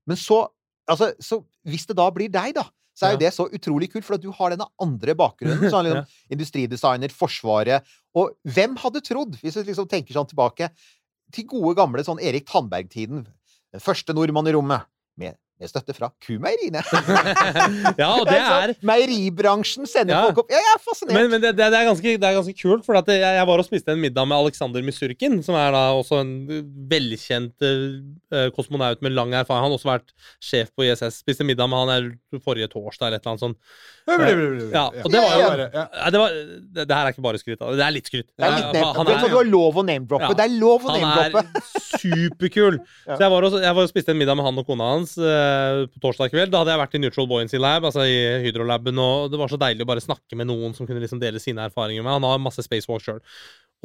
Men 0.08 0.16
så, 0.16 0.48
altså, 0.88 1.12
så 1.20 1.44
hvis 1.68 1.84
det 1.86 1.94
da 2.00 2.08
blir 2.10 2.32
deg, 2.32 2.54
da, 2.56 2.64
så 3.00 3.08
er 3.08 3.14
jo 3.14 3.20
det 3.22 3.32
så 3.32 3.46
utrolig 3.48 3.88
kult, 3.88 4.04
for 4.04 4.18
at 4.18 4.24
du 4.24 4.28
har 4.36 4.52
denne 4.52 4.66
andre 4.82 5.14
bakgrunnen. 5.16 5.72
Sånn, 5.72 5.86
liksom, 5.88 6.18
Industridesigner, 6.36 7.14
Forsvaret. 7.16 7.86
Og 8.20 8.34
hvem 8.44 8.76
hadde 8.82 9.00
trodd, 9.06 9.38
hvis 9.40 9.56
vi 9.56 9.64
liksom 9.70 9.88
tenker 9.88 10.16
sånn 10.16 10.28
tilbake, 10.28 10.68
til 11.32 11.46
gode 11.48 11.76
gamle 11.78 12.04
sånn 12.04 12.20
Erik 12.20 12.48
Tandberg-tiden. 12.50 13.24
Den 13.72 13.82
første 13.82 14.12
nordmann 14.16 14.50
i 14.50 14.54
rommet. 14.56 14.84
Med, 15.20 15.38
med 15.60 15.68
støtte 15.70 15.94
fra 15.96 16.08
kumeieriene. 16.24 16.80
ja, 18.00 18.08
og 18.16 18.24
det 18.28 18.38
er 18.40 18.72
Meieribransjen 18.86 19.88
sender 19.88 20.14
Ja. 20.14 20.22
folk 20.28 20.42
opp. 20.44 20.52
Ja, 20.54 20.60
jeg 20.64 20.72
er 20.74 20.82
fascinert. 20.84 21.16
men, 21.18 21.30
men 21.34 21.42
det, 21.44 21.52
det, 21.58 21.66
det, 21.74 21.78
er 21.80 21.88
ganske, 21.90 22.14
det 22.22 22.28
er 22.30 22.38
ganske 22.38 22.56
kult, 22.56 22.86
for 22.86 22.98
at 23.00 23.10
jeg, 23.12 23.20
jeg 23.20 23.48
var 23.50 23.62
og 23.62 23.68
spiste 23.68 23.92
en 23.94 24.00
middag 24.02 24.28
med 24.30 24.38
Aleksander 24.40 24.84
Misurkin, 24.86 25.38
som 25.46 25.58
er 25.60 25.74
da 25.76 25.82
også 25.98 26.22
en 26.24 26.32
velkjent 26.90 27.66
uh, 27.66 28.48
kosmonaut 28.56 29.04
med 29.04 29.14
lang 29.16 29.34
erfaring. 29.36 29.66
Han 29.66 29.74
har 29.74 29.78
også 29.78 29.92
vært 29.92 30.14
sjef 30.42 30.72
på 30.76 30.88
ISS. 30.88 31.20
Spiste 31.22 31.46
middag 31.46 31.68
med 31.70 31.84
han 31.84 31.94
er 31.96 32.40
forrige 32.44 32.70
torsdag 32.72 33.10
eller 33.10 33.20
et 33.20 33.26
eller 33.26 33.36
annet 33.36 33.44
sånt. 33.46 33.60
Ja, 34.74 34.84
og 34.90 35.12
det 35.12 35.20
var 35.22 35.36
jo 35.36 35.48
det, 35.60 36.20
var, 36.20 36.34
det, 36.34 36.84
det 36.84 36.96
her 36.96 37.08
er 37.08 37.14
ikke 37.14 37.24
bare 37.24 37.40
skryt. 37.40 37.60
Det 37.60 37.84
er 37.84 37.94
litt 37.94 38.10
skryt. 38.10 38.26
det 38.34 38.46
er 38.46 38.56
litt 38.56 38.74
name, 38.74 38.90
han 38.96 39.08
vet 39.08 39.22
du, 39.22 39.28
har 39.34 39.48
lov 39.50 39.78
å 39.80 39.84
name-droppe. 39.86 40.30
Det 40.38 40.46
er 40.46 40.56
lov 40.56 40.86
å 40.86 40.94
Han 40.94 41.04
name-droppe. 41.04 41.60
er 41.60 42.00
superkul. 42.00 42.80
Så 43.06 43.18
jeg 43.22 43.32
var, 43.34 43.46
også, 43.48 43.62
jeg 43.64 43.78
var 43.78 43.88
og 43.88 43.92
spiste 43.92 44.14
en 44.14 44.20
middag 44.20 44.38
med 44.40 44.48
han 44.48 44.60
og 44.62 44.68
kona 44.68 44.90
hans 44.94 45.14
uh, 45.20 45.86
på 45.90 46.02
torsdag 46.02 46.34
kveld. 46.34 46.52
Da 46.54 46.64
hadde 46.64 46.74
jeg 46.74 46.82
vært 46.82 46.98
i 46.98 47.02
Neutral 47.04 47.30
Buoyancy 47.30 47.62
Lab, 47.62 47.86
altså 47.88 48.06
i 48.08 48.18
Hydrolaben, 48.46 49.00
og 49.02 49.30
det 49.32 49.40
var 49.40 49.52
så 49.52 49.60
deilig 49.60 49.86
å 49.86 49.90
bare 49.92 50.04
snakke 50.04 50.38
med 50.38 50.50
noen 50.50 50.76
som 50.76 50.88
kunne 50.88 51.02
liksom 51.02 51.22
dele 51.22 51.42
sine 51.42 51.68
erfaringer 51.70 52.06
med. 52.06 52.18
Han 52.18 52.28
har 52.28 52.42
masse 52.42 52.64
spacewalk 52.66 53.06
sjøl. 53.06 53.22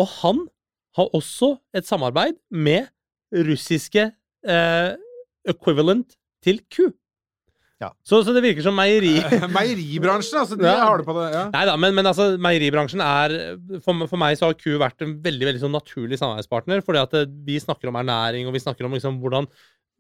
Og 0.01 0.11
han 0.21 0.45
har 0.95 1.15
også 1.15 1.55
et 1.75 1.87
samarbeid 1.87 2.37
med 2.51 2.87
russiske 3.35 4.09
uh, 4.47 4.91
equivalent 5.49 6.15
til 6.45 6.61
ku. 6.71 6.89
Ja. 7.83 7.89
Så, 8.07 8.21
så 8.23 8.31
det 8.31 8.39
virker 8.45 8.63
som 8.63 8.75
meieri... 8.77 9.17
Meieribransjen, 9.57 10.39
altså. 10.39 10.55
De 10.59 10.63
Ja. 10.63 10.77
har 10.85 11.01
det 11.01 11.05
på 11.07 11.15
det. 11.17 11.25
Ja. 11.33 11.43
Nei 11.51 11.63
da, 11.67 11.73
men, 11.75 11.95
men 11.97 12.07
altså, 12.07 12.29
meieribransjen 12.39 13.01
er 13.03 13.35
for, 13.83 14.05
for 14.07 14.21
meg 14.21 14.37
så 14.39 14.47
har 14.49 14.55
ku 14.59 14.77
vært 14.79 15.03
en 15.03 15.17
veldig 15.25 15.49
veldig 15.49 15.63
sånn 15.65 15.75
naturlig 15.75 16.19
samarbeidspartner. 16.21 16.83
fordi 16.87 17.01
at 17.03 17.17
eh, 17.19 17.25
vi 17.47 17.59
snakker 17.59 17.91
om 17.91 17.99
ernæring, 17.99 18.47
og 18.47 18.55
vi 18.55 18.63
snakker 18.63 18.87
om 18.87 18.95
liksom 18.95 19.19
hvordan 19.23 19.49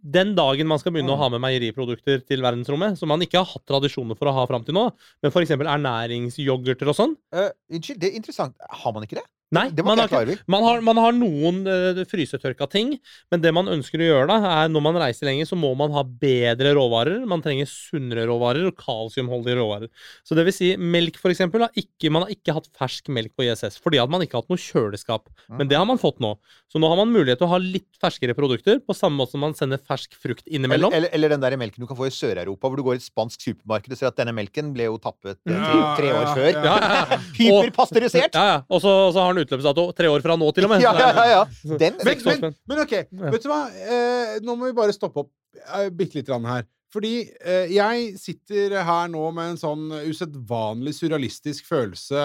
Den 0.05 0.35
dagen 0.37 0.67
man 0.69 0.77
skal 0.77 0.93
begynne 0.93 1.15
å 1.15 1.17
ha 1.17 1.27
med 1.33 1.41
meieriprodukter 1.41 2.19
til 2.29 2.43
verdensrommet, 2.45 2.93
som 2.99 3.09
man 3.09 3.23
ikke 3.25 3.39
har 3.41 3.47
hatt 3.49 3.63
tradisjoner 3.65 4.15
for 4.19 4.29
å 4.29 4.35
ha 4.37 4.43
fram 4.45 4.61
til 4.67 4.75
nå, 4.77 4.83
men 5.23 5.31
f.eks. 5.33 5.55
ernæringsyoghurter 5.57 6.91
og 6.91 6.95
sånn 6.95 7.15
Eh, 7.33 7.49
unnskyld, 7.73 7.99
det 8.03 8.11
er 8.11 8.19
interessant. 8.19 8.53
Har 8.83 8.93
man 8.93 9.03
ikke 9.07 9.17
det? 9.17 9.25
Nei, 9.53 9.67
Det 9.69 9.83
man 9.85 9.99
har, 10.01 10.09
ikke, 10.09 10.39
man, 10.49 10.63
har, 10.65 10.79
man 10.81 10.97
har 10.97 11.13
noen 11.13 11.59
uh, 11.69 12.01
frysetørka 12.09 12.65
ting, 12.71 12.95
men 13.29 13.43
det 13.43 13.51
man 13.53 13.69
ønsker 13.69 14.01
å 14.01 14.07
gjøre, 14.07 14.25
da, 14.31 14.53
er 14.63 14.71
når 14.73 14.83
man 14.87 14.97
reiser 15.03 15.29
lenger, 15.29 15.45
så 15.45 15.57
må 15.59 15.69
man 15.77 15.93
ha 15.93 16.01
bedre 16.01 16.73
råvarer. 16.77 17.21
Man 17.29 17.43
trenger 17.45 17.69
sunnere 17.69 18.25
råvarer 18.29 18.65
og 18.71 18.79
kalsiumholdige 18.79 19.59
råvarer. 19.59 19.91
Så 20.25 20.37
det 20.37 20.47
vil 20.47 20.55
si, 20.55 20.71
melk, 20.81 21.19
for 21.21 21.33
eksempel, 21.33 21.67
har 21.67 21.77
ikke, 21.77 22.09
man 22.13 22.25
har 22.25 22.33
ikke 22.33 22.55
hatt 22.57 22.71
fersk 22.75 23.11
melk 23.13 23.35
på 23.37 23.45
ISS 23.45 23.77
fordi 23.83 23.99
at 24.01 24.09
man 24.11 24.23
ikke 24.25 24.39
har 24.39 24.45
hatt 24.45 24.53
noe 24.53 24.61
kjøleskap. 24.61 25.29
Men 25.59 25.69
det 25.69 25.77
har 25.77 25.85
man 25.87 26.01
fått 26.01 26.17
nå. 26.23 26.33
Så 26.71 26.81
nå 26.81 26.89
har 26.89 26.97
man 26.99 27.13
mulighet 27.13 27.39
til 27.39 27.47
å 27.47 27.53
ha 27.53 27.61
litt 27.61 27.99
ferskere 28.01 28.33
produkter, 28.37 28.81
på 28.81 28.97
samme 28.97 29.21
måte 29.21 29.35
som 29.35 29.43
man 29.45 29.53
sender 29.57 29.79
fersk 29.79 30.17
frukt 30.19 30.47
innimellom. 30.49 30.93
eller, 30.95 31.13
eller 31.15 31.35
den 31.35 31.43
der 31.45 31.55
melken 31.61 31.85
du 31.85 31.87
kan 31.89 31.99
få 31.99 32.09
i 32.09 32.13
Sør-Europa, 32.15 32.67
hvor 32.67 32.81
du 32.81 32.85
går 32.87 32.97
i 32.97 33.01
et 33.03 33.05
spansk 33.05 33.45
supermarked 33.45 33.93
og 33.93 34.01
ser 34.01 34.09
at 34.09 34.17
denne 34.19 34.33
melken 34.35 34.73
ble 34.75 34.89
jo 34.89 34.97
tappet 35.01 35.37
eh, 35.37 35.53
tre, 35.53 35.85
tre 36.01 36.11
år 36.15 36.27
før. 36.33 36.49
ja. 36.65 36.75
Ja, 36.75 36.99
ja. 37.13 37.19
Hyperpasteurisert! 37.37 38.35
Ja, 38.35 38.45
ja. 38.49 38.57
Og 38.71 38.81
så, 38.83 38.91
så 39.15 39.23
har 39.35 39.41
den 39.41 39.47
utløpsdato 39.47 39.89
tre 39.97 40.11
år 40.11 40.23
fra 40.23 40.37
nå, 40.39 40.51
til 40.55 40.67
og 40.67 40.71
med. 40.75 40.83
Ja, 40.85 40.93
ja, 40.95 41.25
ja. 41.31 41.43
Den, 41.81 41.99
Men, 42.05 42.23
men, 42.25 42.55
men 42.69 42.85
OK, 42.85 42.95
vet 43.11 43.43
du 43.43 43.51
hva? 43.51 43.65
Eh, 43.73 44.37
nå 44.45 44.55
må 44.55 44.69
vi 44.69 44.77
bare 44.77 44.95
stoppe 44.95 45.25
opp 45.25 45.31
eh, 45.65 45.91
bitte 45.91 46.19
litt 46.19 46.29
grann 46.29 46.47
her. 46.49 46.65
Fordi 46.95 47.25
eh, 47.43 47.71
jeg 47.75 48.13
sitter 48.21 48.77
her 48.87 49.09
nå 49.11 49.25
med 49.35 49.53
en 49.53 49.59
sånn 49.59 49.89
usedvanlig 50.07 50.93
surrealistisk 50.95 51.67
følelse 51.67 52.21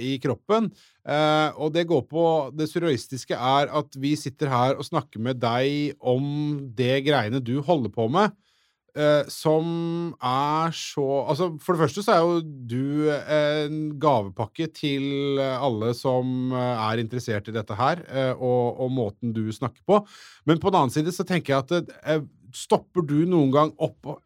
i 0.00 0.14
kroppen. 0.22 0.70
Eh, 1.04 1.50
og 1.60 1.74
det 1.74 1.84
går 1.90 2.06
på 2.08 2.24
Det 2.56 2.70
surrealistiske 2.70 3.36
er 3.36 3.68
at 3.68 3.98
vi 4.00 4.14
sitter 4.16 4.48
her 4.48 4.78
og 4.78 4.88
snakker 4.88 5.20
med 5.20 5.42
deg 5.42 5.98
om 6.00 6.24
det 6.76 7.02
greiene 7.04 7.42
du 7.44 7.58
holder 7.66 7.92
på 7.92 8.08
med. 8.12 8.32
Eh, 8.96 9.26
som 9.32 9.66
er 10.22 10.74
så 10.74 11.06
Altså, 11.24 11.50
for 11.62 11.74
det 11.74 11.84
første 11.84 12.04
så 12.04 12.14
er 12.14 12.22
jo 12.22 12.40
du 12.70 13.10
en 13.10 13.78
gavepakke 14.00 14.68
til 14.74 15.40
alle 15.40 15.92
som 15.98 16.52
eh, 16.54 16.84
er 16.86 17.02
interessert 17.02 17.50
i 17.50 17.54
dette 17.54 17.76
her, 17.78 18.02
uh, 18.08 18.32
og, 18.38 18.80
og 18.84 18.94
måten 18.94 19.34
du 19.34 19.46
snakker 19.52 19.82
på. 19.86 20.00
Men 20.46 20.60
på 20.62 20.70
den 20.70 20.82
annen 20.82 20.94
side 20.94 21.14
så 21.14 21.26
tenker 21.26 21.54
jeg 21.54 21.64
at 21.64 21.94
uh, 22.20 22.26
Stopper 22.54 23.02
du 23.02 23.24
noen 23.26 23.50
gang 23.50 23.72
opp 23.82 24.06
og, 24.06 24.20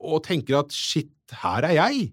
og 0.00 0.22
tenker 0.24 0.62
at 0.62 0.72
shit, 0.72 1.12
her 1.42 1.66
er 1.68 1.74
jeg? 1.76 2.06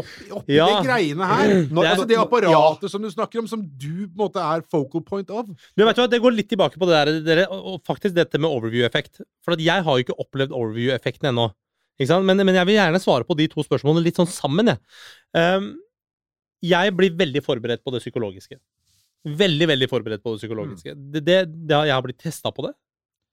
Oppi, 0.00 0.26
oppi 0.40 0.56
Ja. 0.56 0.66
de 0.70 0.88
greiene 0.88 1.28
her. 1.30 1.54
Nå- 1.70 1.84
altså 1.86 2.06
det 2.08 2.18
apparatet 2.18 2.50
apparatet 2.56 2.90
som 2.92 3.02
du 3.04 3.10
snakker 3.12 3.42
om, 3.42 3.48
som 3.50 3.62
du 3.62 4.06
på 4.08 4.10
en 4.10 4.22
måte 4.24 4.42
er 4.42 4.64
focal 4.70 5.04
point 5.06 5.30
of. 5.30 5.46
Men 5.76 5.86
vet 5.88 5.96
du 5.96 6.02
hva, 6.02 6.10
Det 6.10 6.20
går 6.24 6.36
litt 6.36 6.48
tilbake 6.50 6.80
på 6.80 6.88
det 6.90 6.98
der, 6.98 7.12
dere, 7.28 7.46
og 7.50 7.82
faktisk 7.86 8.14
dette 8.16 8.40
med 8.40 8.50
overview-effekt. 8.50 9.20
For 9.44 9.56
jeg 9.60 9.84
har 9.86 9.98
jo 9.98 10.04
ikke 10.04 10.18
opplevd 10.18 10.50
overview-effekten 10.56 11.30
ennå. 11.32 11.50
Men, 12.00 12.40
men 12.46 12.54
jeg 12.56 12.64
vil 12.66 12.78
gjerne 12.78 13.00
svare 13.02 13.26
på 13.28 13.36
de 13.36 13.46
to 13.52 13.60
spørsmålene 13.60 14.02
litt 14.06 14.16
sånn 14.16 14.28
sammen. 14.30 14.72
Jeg. 14.72 14.78
Um, 15.36 15.74
jeg 16.64 16.94
blir 16.96 17.12
veldig 17.16 17.42
forberedt 17.44 17.82
på 17.84 17.92
det 17.92 18.00
psykologiske. 18.00 18.56
Veldig 19.24 19.66
veldig 19.68 19.88
forberedt 19.90 20.22
på 20.24 20.32
det 20.32 20.40
psykologiske. 20.40 20.94
Det, 20.96 21.20
det, 21.24 21.38
det, 21.68 21.80
jeg 21.88 21.92
har 21.92 22.02
blitt 22.04 22.18
testa 22.22 22.52
på 22.56 22.64
det. 22.64 22.72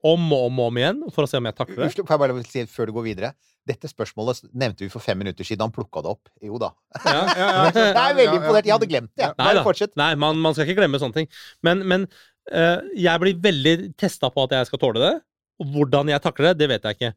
Om 0.08 0.26
og 0.32 0.48
om 0.48 0.60
og 0.62 0.72
om 0.72 0.80
igjen, 0.80 1.00
for 1.14 1.26
å 1.26 1.30
se 1.30 1.40
om 1.40 1.48
jeg 1.50 1.58
takler 1.58 1.84
det. 1.84 1.90
Får 1.98 2.14
jeg 2.16 2.22
bare 2.22 2.44
si 2.48 2.64
før 2.72 2.90
du 2.90 2.96
går 2.96 3.06
videre? 3.10 3.32
Dette 3.68 3.90
spørsmålet 3.92 4.46
nevnte 4.56 4.86
vi 4.86 4.92
for 4.92 5.04
fem 5.04 5.20
minutter 5.20 5.48
siden. 5.48 5.66
Han 5.66 5.74
plukka 5.76 6.04
det 6.06 6.14
opp. 6.14 6.30
Jo 6.44 6.60
da. 6.62 6.72
Ja. 7.04 7.24
Jeg 7.36 7.90
er 8.06 8.18
veldig 8.22 8.38
imponert. 8.40 8.70
Jeg 8.70 8.76
hadde 8.78 8.90
glemt 8.90 9.12
det. 9.12 9.26
jeg. 9.26 9.36
Nei 9.40 9.48
Bare 9.50 9.66
fortsett. 9.66 9.96
Nei, 10.00 10.12
man, 10.20 10.40
man 10.44 10.56
skal 10.56 10.68
ikke 10.68 10.80
glemme 10.80 11.02
sånne 11.02 11.20
ting. 11.20 11.32
Men, 11.66 11.84
men 11.90 12.06
uh, 12.54 12.86
jeg 12.96 13.24
blir 13.24 13.42
veldig 13.44 13.76
testa 14.00 14.32
på 14.32 14.48
at 14.48 14.56
jeg 14.56 14.70
skal 14.70 14.84
tåle 14.86 15.04
det. 15.04 15.14
Og 15.60 15.74
hvordan 15.74 16.14
jeg 16.14 16.24
takler 16.24 16.52
det, 16.52 16.62
det 16.62 16.72
vet 16.72 16.88
jeg 16.88 17.00
ikke. 17.00 17.12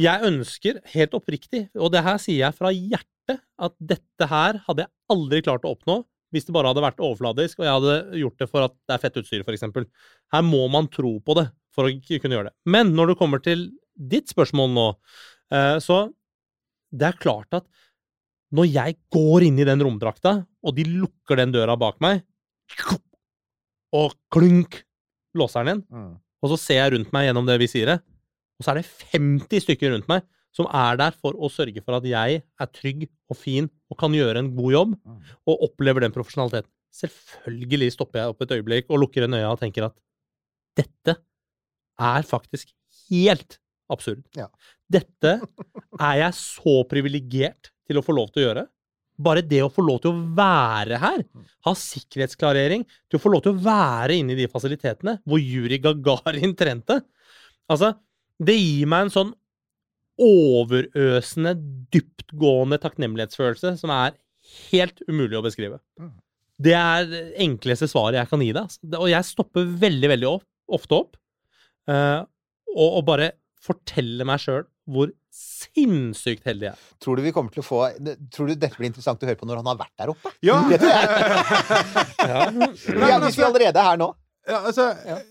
Jeg 0.00 0.28
ønsker, 0.30 0.80
helt 0.94 1.18
oppriktig, 1.18 1.66
og 1.76 1.92
det 1.92 2.00
her 2.06 2.16
sier 2.22 2.46
jeg 2.46 2.56
fra 2.56 2.70
hjertet, 2.72 3.42
at 3.62 3.74
dette 3.76 4.26
her 4.30 4.62
hadde 4.64 4.86
jeg 4.86 4.92
aldri 5.12 5.42
klart 5.44 5.66
å 5.68 5.74
oppnå 5.76 6.00
hvis 6.32 6.46
det 6.48 6.54
bare 6.56 6.70
hadde 6.70 6.80
vært 6.80 7.02
overfladisk, 7.04 7.58
og 7.60 7.66
jeg 7.66 7.74
hadde 7.76 8.20
gjort 8.22 8.38
det 8.40 8.46
for 8.48 8.64
at 8.64 8.72
det 8.88 8.94
er 8.94 9.00
fett 9.02 9.18
utstyr, 9.20 9.42
f.eks. 9.44 9.66
Her 10.32 10.44
må 10.46 10.62
man 10.72 10.88
tro 10.88 11.18
på 11.20 11.36
det 11.36 11.50
for 11.74 11.88
å 11.88 11.92
kunne 12.20 12.36
gjøre 12.36 12.50
det. 12.50 12.54
Men 12.66 12.92
når 12.96 13.12
det 13.12 13.18
kommer 13.20 13.42
til 13.42 13.70
ditt 13.96 14.28
spørsmål 14.32 14.72
nå, 14.74 14.86
eh, 15.52 15.78
så 15.84 16.02
det 16.92 17.08
er 17.08 17.20
klart 17.22 17.48
at 17.56 17.66
når 18.52 18.68
jeg 18.68 18.96
går 19.14 19.46
inn 19.48 19.58
i 19.62 19.64
den 19.64 19.80
romdrakta, 19.80 20.34
og 20.62 20.74
de 20.76 20.84
lukker 20.84 21.36
den 21.40 21.52
døra 21.54 21.76
bak 21.80 21.96
meg, 22.04 22.20
og 23.92 24.14
klunk, 24.32 24.82
låser 25.36 25.64
den 25.64 25.80
igjen, 25.80 25.86
Mm. 25.92 26.12
og 26.42 26.50
så 26.52 26.58
ser 26.58 26.74
jeg 26.82 26.92
rundt 26.92 27.12
meg 27.12 27.26
gjennom 27.28 27.46
det 27.46 27.58
visiret, 27.60 28.02
og 28.58 28.64
så 28.64 28.70
er 28.72 28.80
det 28.82 28.86
50 29.12 29.60
stykker 29.64 29.92
rundt 29.92 30.08
meg 30.08 30.22
som 30.52 30.66
er 30.68 30.96
der 31.00 31.12
for 31.16 31.32
å 31.32 31.48
sørge 31.48 31.82
for 31.82 31.96
at 31.96 32.04
jeg 32.04 32.42
er 32.60 32.66
trygg 32.66 33.06
og 33.30 33.36
fin 33.36 33.70
og 33.90 33.96
kan 33.98 34.12
gjøre 34.12 34.36
en 34.38 34.54
god 34.56 34.72
jobb, 34.72 34.94
Mm. 35.04 35.20
og 35.48 35.62
opplever 35.70 36.00
den 36.00 36.12
profesjonaliteten. 36.12 36.68
Selvfølgelig 36.92 37.92
stopper 37.92 38.18
jeg 38.20 38.28
opp 38.28 38.42
et 38.42 38.50
øyeblikk 38.52 38.90
og 38.90 39.00
lukker 39.00 39.24
en 39.24 39.32
øya 39.32 39.50
og 39.52 39.60
tenker 39.60 39.84
at 39.86 39.96
dette 40.76 41.16
er 42.00 42.28
faktisk 42.28 42.72
helt 43.10 43.58
absurd. 43.92 44.22
Ja. 44.36 44.48
Dette 44.92 45.38
er 46.00 46.20
jeg 46.20 46.36
så 46.38 46.82
privilegert 46.88 47.72
til 47.88 47.98
å 48.00 48.04
få 48.04 48.14
lov 48.16 48.32
til 48.32 48.42
å 48.42 48.46
gjøre. 48.48 48.66
Bare 49.22 49.44
det 49.44 49.60
å 49.62 49.70
få 49.70 49.84
lov 49.84 50.00
til 50.02 50.12
å 50.12 50.22
være 50.36 50.98
her, 50.98 51.20
ha 51.66 51.74
sikkerhetsklarering, 51.76 52.86
til 53.10 53.18
å 53.18 53.22
få 53.22 53.30
lov 53.34 53.44
til 53.44 53.52
å 53.52 53.62
være 53.62 54.16
inne 54.18 54.34
i 54.34 54.40
de 54.40 54.48
fasilitetene 54.50 55.18
hvor 55.28 55.42
Juri 55.42 55.78
Gagarin 55.82 56.56
trente 56.58 57.02
Altså, 57.70 57.92
det 58.42 58.56
gir 58.58 58.88
meg 58.90 59.06
en 59.06 59.12
sånn 59.14 59.30
overøsende, 60.20 61.54
dyptgående 61.94 62.78
takknemlighetsfølelse 62.82 63.76
som 63.80 63.92
er 63.94 64.16
helt 64.72 65.00
umulig 65.08 65.38
å 65.38 65.44
beskrive. 65.46 65.78
Mm. 66.00 66.10
Det 66.62 66.74
er 66.76 67.06
det 67.08 67.22
enkleste 67.42 67.88
svaret 67.90 68.18
jeg 68.20 68.30
kan 68.30 68.44
gi 68.44 68.50
deg. 68.52 68.66
Altså. 68.66 68.98
Og 68.98 69.08
jeg 69.10 69.28
stopper 69.30 69.70
veldig, 69.86 70.10
veldig 70.12 70.30
ofte 70.76 70.98
opp, 70.98 71.16
eh, 71.90 72.20
og, 72.76 72.88
og 72.98 73.02
bare 73.08 73.32
fortelle 73.62 74.26
meg 74.26 74.42
sjøl 74.42 74.64
hvor 74.92 75.12
sinnssykt 75.32 76.44
heldig 76.48 76.66
jeg 76.66 76.74
er. 76.74 76.86
Tror 77.00 77.16
du 77.16 77.22
vi 77.24 77.32
kommer 77.32 77.54
til 77.54 77.62
å 77.62 77.64
få 77.64 77.84
Tror 78.34 78.50
du 78.50 78.54
dette 78.58 78.74
blir 78.76 78.90
interessant 78.90 79.22
å 79.22 79.28
høre 79.30 79.38
på 79.38 79.46
når 79.48 79.60
han 79.62 79.70
har 79.70 79.78
vært 79.80 79.94
der 80.02 80.10
oppe? 80.12 80.32
Ja, 80.44 80.58
Det 80.68 80.80
tror 80.82 80.92
jeg. 80.92 81.04
Ja. 82.32 82.42
Ja, 83.08 83.20
hvis 83.22 83.38
vi 83.38 83.42
er 83.44 83.48
allerede 83.48 83.78
er 83.78 83.86
her 83.92 84.00
nå. 84.02 84.10
Ja, 84.42 84.56
altså, 84.66 84.88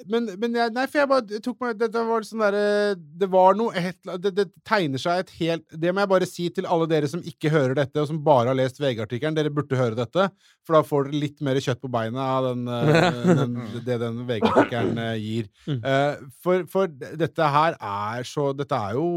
Men, 0.08 0.30
men 0.40 0.54
jeg, 0.56 0.72
Nei, 0.72 0.86
for 0.88 1.02
jeg 1.02 1.10
bare 1.12 1.40
tok 1.44 1.58
meg 1.60 1.80
Det, 1.82 1.90
det 1.92 2.04
var 2.08 2.24
sånn 2.24 2.44
derre 2.46 2.62
Det 2.96 3.28
var 3.32 3.58
noe 3.60 3.74
et, 3.76 3.98
det, 4.24 4.32
det 4.38 4.46
tegner 4.68 5.02
seg 5.04 5.26
et 5.26 5.34
helt 5.42 5.66
Det 5.84 5.92
må 5.92 6.06
jeg 6.06 6.12
bare 6.14 6.30
si 6.30 6.46
til 6.56 6.68
alle 6.72 6.88
dere 6.88 7.10
som 7.12 7.24
ikke 7.28 7.52
hører 7.52 7.76
dette, 7.82 8.00
og 8.00 8.08
som 8.08 8.22
bare 8.24 8.52
har 8.54 8.58
lest 8.58 8.80
VG-artikkelen. 8.80 9.36
Dere 9.36 9.52
burde 9.54 9.80
høre 9.80 9.98
dette, 10.00 10.30
for 10.66 10.78
da 10.78 10.82
får 10.88 11.10
dere 11.10 11.22
litt 11.26 11.44
mer 11.44 11.60
kjøtt 11.64 11.82
på 11.84 11.92
beina 11.92 12.28
av 12.38 12.48
den, 12.48 12.64
eh, 12.72 13.32
den, 13.42 13.58
det 13.86 13.98
den 14.02 14.22
VG-artikkelen 14.30 15.02
eh, 15.04 15.14
gir. 15.20 15.50
Mm. 15.68 15.82
Eh, 15.92 16.24
For, 16.46 16.64
for 16.72 16.92
dette 16.92 17.52
her 17.56 17.76
er 17.78 18.28
så 18.28 18.52
Dette 18.58 18.78
er 18.78 18.96
jo 19.00 19.08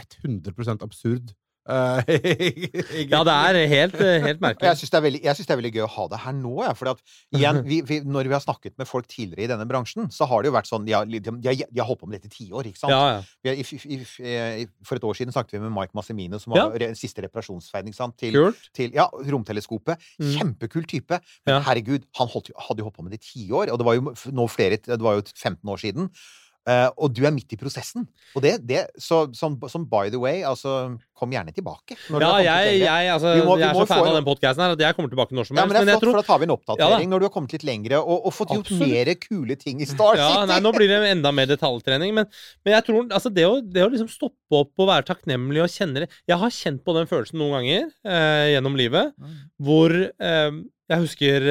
100 0.00 0.80
absurd. 0.80 1.34
Eh, 1.68 3.04
ja, 3.12 3.20
det 3.26 3.34
er 3.34 3.58
helt, 3.70 3.96
eh, 4.00 4.16
helt 4.24 4.40
merkelig. 4.44 4.70
jeg 4.70 4.80
syns 4.80 4.92
det, 4.94 5.00
det 5.20 5.52
er 5.54 5.60
veldig 5.60 5.72
gøy 5.76 5.84
å 5.84 5.90
ha 5.92 6.06
det 6.10 6.20
her 6.24 6.34
nå. 6.36 6.54
Ja, 6.64 6.72
fordi 6.76 6.94
at, 6.96 7.02
igjen, 7.36 7.60
vi, 7.70 7.80
vi, 7.86 7.98
når 8.06 8.30
vi 8.30 8.36
har 8.36 8.42
snakket 8.44 8.76
med 8.80 8.88
folk 8.88 9.08
tidligere 9.10 9.44
i 9.46 9.50
denne 9.52 9.66
bransjen, 9.68 10.08
så 10.14 10.28
har 10.30 10.42
det 10.42 10.50
jo 10.50 10.56
vært 10.56 10.70
sånn 10.70 10.86
De 10.88 10.96
har, 10.96 11.06
de, 11.06 11.20
har- 11.20 11.60
de 11.70 11.82
har 11.82 11.88
holdt 11.88 12.02
på 12.02 12.08
med 12.10 12.18
dette 12.20 12.30
i 12.32 12.34
ti 12.38 12.48
år, 12.52 12.70
ikke 12.70 12.80
sant? 12.82 12.94
Ja, 12.94 13.20
ja. 13.20 13.22
Vi 13.44 13.54
i, 13.60 14.00
i, 14.00 14.66
for 14.86 14.98
et 14.98 15.06
år 15.06 15.20
siden 15.20 15.36
snakket 15.36 15.58
vi 15.58 15.62
med 15.66 15.74
Mike 15.76 15.96
Massimino, 15.98 16.40
som 16.42 16.56
var 16.56 16.74
re, 16.80 16.90
siste 16.98 17.24
reparasjonsferd 17.26 17.90
til, 18.20 18.40
til 18.76 18.96
ja, 18.96 19.06
romteleskopet. 19.10 20.00
Mm. 20.20 20.32
Kjempekul 20.36 20.86
type. 20.90 21.20
Men 21.48 21.62
herregud, 21.66 22.06
han 22.18 22.30
holdt, 22.32 22.52
hadde 22.68 22.82
jo 22.82 22.88
holdt 22.88 22.98
på 22.98 23.06
med 23.06 23.14
det 23.14 23.20
i 23.22 23.26
ti 23.28 23.46
år, 23.54 23.70
og 23.72 23.80
det 23.80 23.86
var 23.88 23.98
jo 23.98 24.14
nå 24.36 24.46
flere, 24.50 24.80
det 24.84 25.00
var 25.04 25.18
jo 25.20 25.26
15 25.28 25.60
år 25.70 25.82
siden. 25.82 26.10
Eh, 26.70 26.88
og 27.02 27.10
du 27.16 27.22
er 27.26 27.32
midt 27.34 27.50
i 27.56 27.58
prosessen. 27.58 28.04
Og 28.36 28.44
det, 28.44 28.52
det 28.68 28.84
så, 29.02 29.24
som, 29.34 29.56
som 29.72 29.86
by 29.90 30.06
the 30.12 30.20
way, 30.22 30.42
altså 30.46 30.98
Kom 31.20 31.28
gjerne 31.34 31.52
tilbake. 31.52 31.96
Ja, 32.16 32.28
jeg, 32.40 32.78
jeg, 32.80 33.08
altså, 33.12 33.34
Vi 33.36 33.42
må- 33.44 33.56
vi 33.58 33.60
jeg 33.60 33.68
er 33.74 33.76
så 33.76 33.84
fan 33.90 34.06
av 34.08 34.14
den 34.16 34.24
podkasten 34.24 34.62
her 34.64 34.72
at 34.72 34.80
jeg 34.80 34.96
kommer 34.96 35.10
tilbake 35.12 35.34
når 35.36 35.48
som 35.50 35.58
helst. 35.58 35.60
Ja, 35.60 35.66
men 35.68 35.74
det 35.76 35.80
er 35.80 35.84
men 35.84 35.90
jeg 35.92 35.98
flott, 35.98 36.06
tror 36.06 36.14
for 36.14 36.22
da 36.22 36.28
tar 36.30 36.38
vi 36.40 36.46
en 36.48 36.54
oppdatering 36.54 37.04
Ja 37.04 37.10
når 37.12 37.20
du 37.20 37.26
har 37.26 37.32
kommet 37.34 37.52
litt 37.56 37.66
lengre 37.68 37.98
og, 38.00 38.22
og 38.30 38.32
fått 38.32 38.54
gjort 38.56 38.70
mer 38.80 39.10
kule 39.20 39.56
ting 39.60 39.82
i 39.84 39.88
Star 39.90 40.14
City. 40.16 40.22
Ja, 40.38 40.46
nei, 40.48 40.56
nå 40.64 40.72
blir 40.72 40.88
det 40.88 41.00
enda 41.10 41.32
mer 41.36 41.50
detaljtrening. 41.50 42.14
Men, 42.16 42.30
men 42.64 42.72
jeg 42.78 42.86
tror 42.88 43.04
altså 43.12 43.32
det, 43.36 43.44
å, 43.50 43.58
det 43.60 43.84
å 43.84 43.90
liksom 43.92 44.08
stoppe 44.08 44.62
opp 44.62 44.72
og 44.80 44.88
være 44.94 45.04
takknemlig 45.10 45.60
og 45.66 45.68
kjenne 45.74 46.06
det 46.06 46.08
Jeg 46.30 46.40
har 46.40 46.56
kjent 46.56 46.80
på 46.88 46.96
den 46.96 47.10
følelsen 47.12 47.36
noen 47.42 47.58
ganger 47.58 47.84
eh, 48.08 48.46
gjennom 48.54 48.80
livet, 48.80 49.12
Mm. 49.20 49.36
hvor 49.60 49.92
eh, 49.92 50.50
Jeg 50.90 51.04
husker 51.04 51.44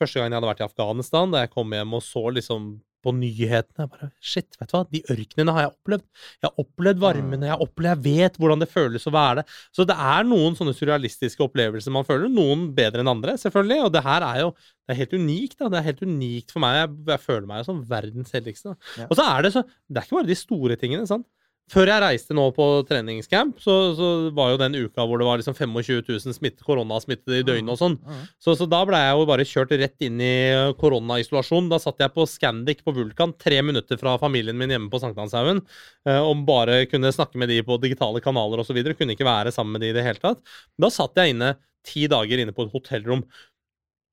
første 0.00 0.18
gang 0.18 0.32
jeg 0.32 0.38
hadde 0.40 0.48
vært 0.54 0.64
i 0.64 0.68
Afghanistan, 0.70 1.30
da 1.30 1.44
jeg 1.44 1.52
kom 1.52 1.76
hjem 1.76 1.92
og 2.00 2.02
så 2.08 2.24
liksom 2.40 2.72
på 3.04 3.12
nyhetene. 3.14 3.84
Jeg 3.84 3.92
Bare, 3.94 4.08
shit, 4.24 4.56
vet 4.60 4.70
du 4.70 4.76
hva? 4.76 4.82
De 4.90 5.02
ørkenene 5.14 5.54
har 5.56 5.66
jeg 5.66 5.72
opplevd. 5.74 6.06
Jeg 6.40 6.48
har 6.48 6.64
opplevd 6.64 7.02
varmene, 7.04 7.48
jeg 7.48 7.54
har 7.54 7.64
opplevd, 7.66 8.08
jeg 8.08 8.18
vet 8.24 8.38
hvordan 8.40 8.64
det 8.64 8.70
føles 8.72 9.06
å 9.06 9.14
være 9.14 9.42
det. 9.42 9.46
Så 9.76 9.86
det 9.88 9.98
er 10.12 10.28
noen 10.28 10.56
sånne 10.58 10.74
surrealistiske 10.76 11.44
opplevelser 11.46 11.94
man 11.94 12.08
føler. 12.08 12.32
Noen 12.32 12.70
bedre 12.76 13.04
enn 13.04 13.12
andre, 13.12 13.36
selvfølgelig. 13.40 13.80
Og 13.86 13.94
det 13.94 14.04
her 14.08 14.26
er 14.30 14.42
jo 14.46 14.50
det 14.56 14.92
er 14.92 15.00
helt 15.00 15.14
unikt. 15.16 15.58
da, 15.60 15.70
Det 15.72 15.78
er 15.80 15.88
helt 15.90 16.02
unikt 16.04 16.52
for 16.52 16.64
meg. 16.64 16.80
Jeg, 16.80 16.90
jeg 17.14 17.24
føler 17.24 17.46
meg 17.48 17.62
jo 17.62 17.68
som 17.70 17.84
verdens 17.88 18.34
heldigste. 18.36 18.74
Ja. 19.00 19.06
Og 19.08 19.16
så 19.16 19.24
er 19.30 19.46
det 19.46 19.54
så 19.54 19.64
Det 19.64 20.00
er 20.00 20.08
ikke 20.08 20.18
bare 20.18 20.32
de 20.32 20.36
store 20.42 20.76
tingene. 20.80 21.06
sant? 21.08 21.28
Før 21.72 21.88
jeg 21.88 22.02
reiste 22.02 22.34
nå 22.36 22.42
på 22.52 22.64
treningscamp, 22.84 23.56
så, 23.62 23.74
så 23.96 24.08
var 24.36 24.50
jo 24.52 24.58
den 24.60 24.74
uka 24.76 25.06
hvor 25.08 25.16
det 25.20 25.24
var 25.24 25.38
liksom 25.40 25.54
25 25.56 26.02
000 26.10 26.34
smitt, 26.36 26.58
koronasmittede 26.66 27.38
i 27.40 27.46
døgnet 27.46 27.72
og 27.72 27.78
sånn. 27.80 27.94
Mm. 28.04 28.26
Så, 28.36 28.52
så 28.58 28.66
da 28.68 28.82
ble 28.84 29.00
jeg 29.00 29.14
jo 29.16 29.28
bare 29.30 29.46
kjørt 29.48 29.72
rett 29.80 30.04
inn 30.04 30.20
i 30.20 30.34
koronaisolasjon. 30.76 31.70
Da 31.72 31.78
satt 31.80 32.04
jeg 32.04 32.12
på 32.12 32.26
Scandic 32.28 32.82
på 32.84 32.92
Vulkan, 32.98 33.32
tre 33.40 33.62
minutter 33.64 33.96
fra 34.00 34.18
familien 34.20 34.60
min 34.60 34.74
hjemme 34.76 34.92
på 34.92 35.00
Sankthanshaugen, 35.00 35.62
eh, 36.04 36.20
og 36.20 36.44
bare 36.44 36.82
kunne 36.90 37.14
snakke 37.16 37.40
med 37.40 37.48
de 37.48 37.62
på 37.64 37.80
digitale 37.80 38.20
kanaler 38.24 38.60
osv. 38.60 38.82
Kunne 38.92 39.16
ikke 39.16 39.28
være 39.30 39.54
sammen 39.56 39.78
med 39.78 39.86
de 39.86 39.94
i 39.94 39.96
det 39.96 40.04
hele 40.04 40.20
tatt. 40.20 40.44
Da 40.76 40.92
satt 40.92 41.16
jeg 41.16 41.32
inne 41.32 41.54
ti 41.88 42.04
dager 42.12 42.44
inne 42.44 42.52
på 42.52 42.68
et 42.68 42.76
hotellrom, 42.76 43.24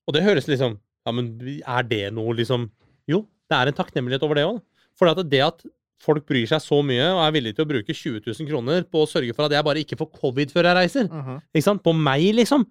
og 0.07 0.15
det 0.15 0.23
høres 0.27 0.47
liksom 0.51 0.79
Ja, 1.01 1.11
men 1.17 1.31
er 1.65 1.85
det 1.89 2.03
noe, 2.13 2.35
liksom 2.37 2.67
Jo, 3.09 3.23
det 3.49 3.57
er 3.57 3.69
en 3.69 3.75
takknemlighet 3.75 4.23
over 4.23 4.37
det 4.37 4.47
òg. 4.47 4.59
For 4.95 5.09
det 5.25 5.43
at 5.43 5.63
folk 6.01 6.25
bryr 6.27 6.47
seg 6.49 6.61
så 6.65 6.81
mye 6.85 7.07
og 7.13 7.21
er 7.27 7.33
villige 7.37 7.55
til 7.59 7.65
å 7.67 7.71
bruke 7.71 7.93
20 7.93 8.23
000 8.25 8.49
kroner 8.49 8.83
på 8.89 9.03
å 9.03 9.09
sørge 9.09 9.35
for 9.37 9.45
at 9.47 9.53
jeg 9.55 9.65
bare 9.67 9.83
ikke 9.85 9.97
får 9.99 10.09
covid 10.19 10.51
før 10.53 10.69
jeg 10.71 10.77
reiser, 10.81 11.09
Mhm. 11.11 11.41
ikke 11.53 11.63
sant? 11.67 11.83
På 11.85 11.93
meg, 11.93 12.31
liksom. 12.35 12.65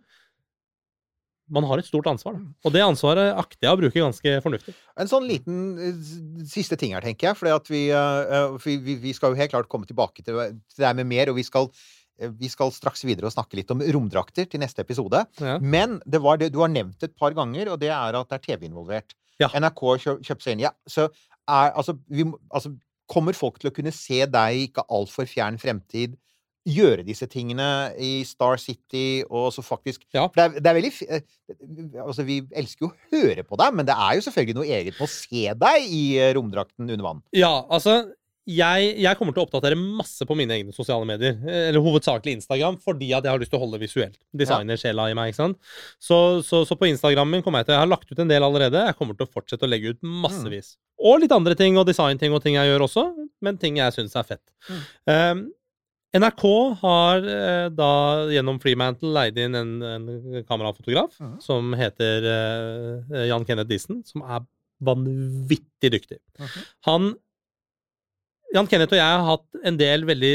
Man 1.50 1.64
har 1.66 1.80
et 1.82 1.86
stort 1.88 2.06
ansvar, 2.06 2.36
da. 2.38 2.44
Og 2.68 2.72
det 2.76 2.82
ansvaret 2.84 3.32
akter 3.34 3.66
jeg 3.66 3.74
å 3.74 3.78
bruke 3.80 3.98
ganske 3.98 4.34
fornuftig. 4.44 4.74
En 5.02 5.08
sånn 5.10 5.24
liten 5.26 5.56
eh, 5.82 5.96
siste 6.46 6.76
ting 6.78 6.92
her, 6.94 7.02
tenker 7.02 7.26
jeg. 7.32 7.38
For 7.40 7.72
vi, 7.74 7.80
eh, 7.90 8.34
eh, 8.36 8.58
vi, 8.62 8.94
vi 9.02 9.12
skal 9.16 9.32
jo 9.34 9.40
helt 9.40 9.50
klart 9.50 9.68
komme 9.72 9.88
tilbake 9.88 10.22
til, 10.22 10.38
til 10.38 10.78
det 10.78 10.86
her 10.86 10.94
med 11.00 11.08
mer, 11.10 11.32
og 11.32 11.40
vi 11.40 11.42
skal, 11.42 11.66
vi 12.38 12.46
skal 12.52 12.70
straks 12.70 13.02
videre 13.08 13.26
og 13.26 13.34
snakke 13.34 13.58
litt 13.58 13.72
om 13.74 13.82
romdrakter 13.82 14.46
til 14.46 14.62
neste 14.62 14.84
episode. 14.86 15.24
Ja. 15.42 15.56
Men 15.58 15.98
det 16.06 16.22
var 16.22 16.38
det 16.38 16.52
du 16.54 16.60
har 16.62 16.70
nevnt 16.70 17.02
et 17.02 17.16
par 17.18 17.34
ganger, 17.34 17.72
og 17.74 17.80
det 17.82 17.90
er 17.90 18.20
at 18.20 18.30
det 18.30 18.38
er 18.38 18.46
TV 18.52 18.68
involvert. 18.70 19.16
Ja. 19.42 19.48
NRK 19.50 19.82
kjø- 20.04 20.20
kjøper 20.22 20.46
seg 20.46 20.54
inn. 20.54 20.66
Ja, 20.68 20.70
så 20.86 21.08
er, 21.50 21.72
altså, 21.74 21.96
vi, 22.12 22.28
altså, 22.54 22.76
kommer 23.10 23.36
folk 23.36 23.58
til 23.60 23.70
å 23.70 23.74
kunne 23.74 23.92
se 23.94 24.22
deg 24.30 24.56
i 24.56 24.66
ikke 24.68 24.86
altfor 24.88 25.28
fjern 25.28 25.58
fremtid 25.60 26.16
gjøre 26.68 27.04
disse 27.06 27.24
tingene 27.30 27.66
i 28.00 28.20
Star 28.28 28.58
City, 28.60 29.22
og 29.30 29.48
så 29.54 29.64
faktisk 29.64 30.04
Ja. 30.12 30.26
For 30.28 30.36
det 30.36 30.44
er, 30.44 30.60
det 30.60 30.70
er 30.70 30.76
veldig 30.76 30.92
eh, 31.08 31.22
Altså, 32.04 32.22
vi 32.28 32.40
elsker 32.52 32.86
jo 32.86 32.90
å 32.90 32.96
høre 33.14 33.44
på 33.46 33.56
deg, 33.60 33.74
men 33.74 33.88
det 33.88 33.96
er 33.96 34.18
jo 34.18 34.24
selvfølgelig 34.26 34.58
noe 34.58 34.68
eget 34.68 34.98
med 34.98 35.06
å 35.06 35.10
se 35.10 35.44
deg 35.64 35.88
i 35.88 36.02
eh, 36.20 36.32
romdrakten 36.36 36.84
under 36.86 37.06
vann. 37.06 37.22
Ja, 37.36 37.64
altså 37.72 38.02
jeg, 38.56 38.90
jeg 39.04 39.16
kommer 39.18 39.34
til 39.36 39.42
å 39.42 39.46
oppdatere 39.46 39.76
masse 39.78 40.26
på 40.26 40.34
mine 40.38 40.54
egne 40.56 40.72
sosiale 40.74 41.06
medier. 41.08 41.36
eh, 41.46 41.68
Eller 41.70 41.80
hovedsakelig 41.84 42.34
Instagram, 42.40 42.78
fordi 42.82 43.12
at 43.16 43.24
jeg 43.24 43.32
har 43.32 43.38
lyst 43.42 43.50
til 43.54 43.60
å 43.60 43.62
holde 43.64 43.80
visuelt. 43.82 44.18
Designersjela 44.36 45.08
i 45.10 45.14
meg, 45.18 45.30
ikke 45.32 45.40
sant. 45.42 45.58
Så, 46.02 46.18
så, 46.46 46.64
så 46.68 46.76
på 46.80 46.88
Instagram 46.90 47.30
min 47.30 47.42
kommer 47.46 47.60
jeg 47.62 47.70
til 47.70 47.76
Jeg 47.78 47.84
har 47.84 47.92
lagt 47.92 48.10
ut 48.12 48.18
en 48.24 48.28
del 48.32 48.42
allerede. 48.46 48.82
Jeg 48.90 48.96
kommer 48.98 49.14
til 49.18 49.26
å 49.28 49.32
fortsette 49.32 49.66
å 49.66 49.70
legge 49.70 49.94
ut 49.94 50.02
massevis. 50.02 50.74
Og 51.00 51.22
litt 51.22 51.32
andre 51.32 51.54
ting 51.56 51.78
og 51.80 51.86
designting 51.88 52.34
og 52.36 52.42
ting 52.44 52.58
jeg 52.58 52.68
gjør 52.68 52.84
også, 52.88 53.06
men 53.40 53.56
ting 53.56 53.78
jeg 53.80 53.94
syns 53.96 54.16
er 54.20 54.26
fett. 54.28 54.42
Um, 55.08 55.46
NRK 56.12 56.42
har 56.82 57.22
eh, 57.30 57.66
da 57.70 57.90
gjennom 58.34 58.56
Freemantle 58.60 59.12
leid 59.14 59.36
inn 59.38 59.54
en, 59.54 59.70
en 59.86 60.08
kamerafotograf 60.48 61.14
Mhm. 61.20 61.36
som 61.40 61.70
heter 61.78 62.26
eh, 62.26 63.26
Jan 63.30 63.44
Kenneth 63.46 63.70
Dissen, 63.70 64.00
som 64.04 64.24
er 64.26 64.42
vanvittig 64.82 65.90
dyktig. 65.94 66.18
Mhm. 66.40 66.64
Han 66.88 67.10
Jan 68.54 68.68
Kenneth 68.70 68.94
og 68.94 68.98
jeg 68.98 69.06
har 69.06 69.26
hatt 69.26 69.60
en 69.66 69.78
del 69.78 70.04
veldig 70.08 70.34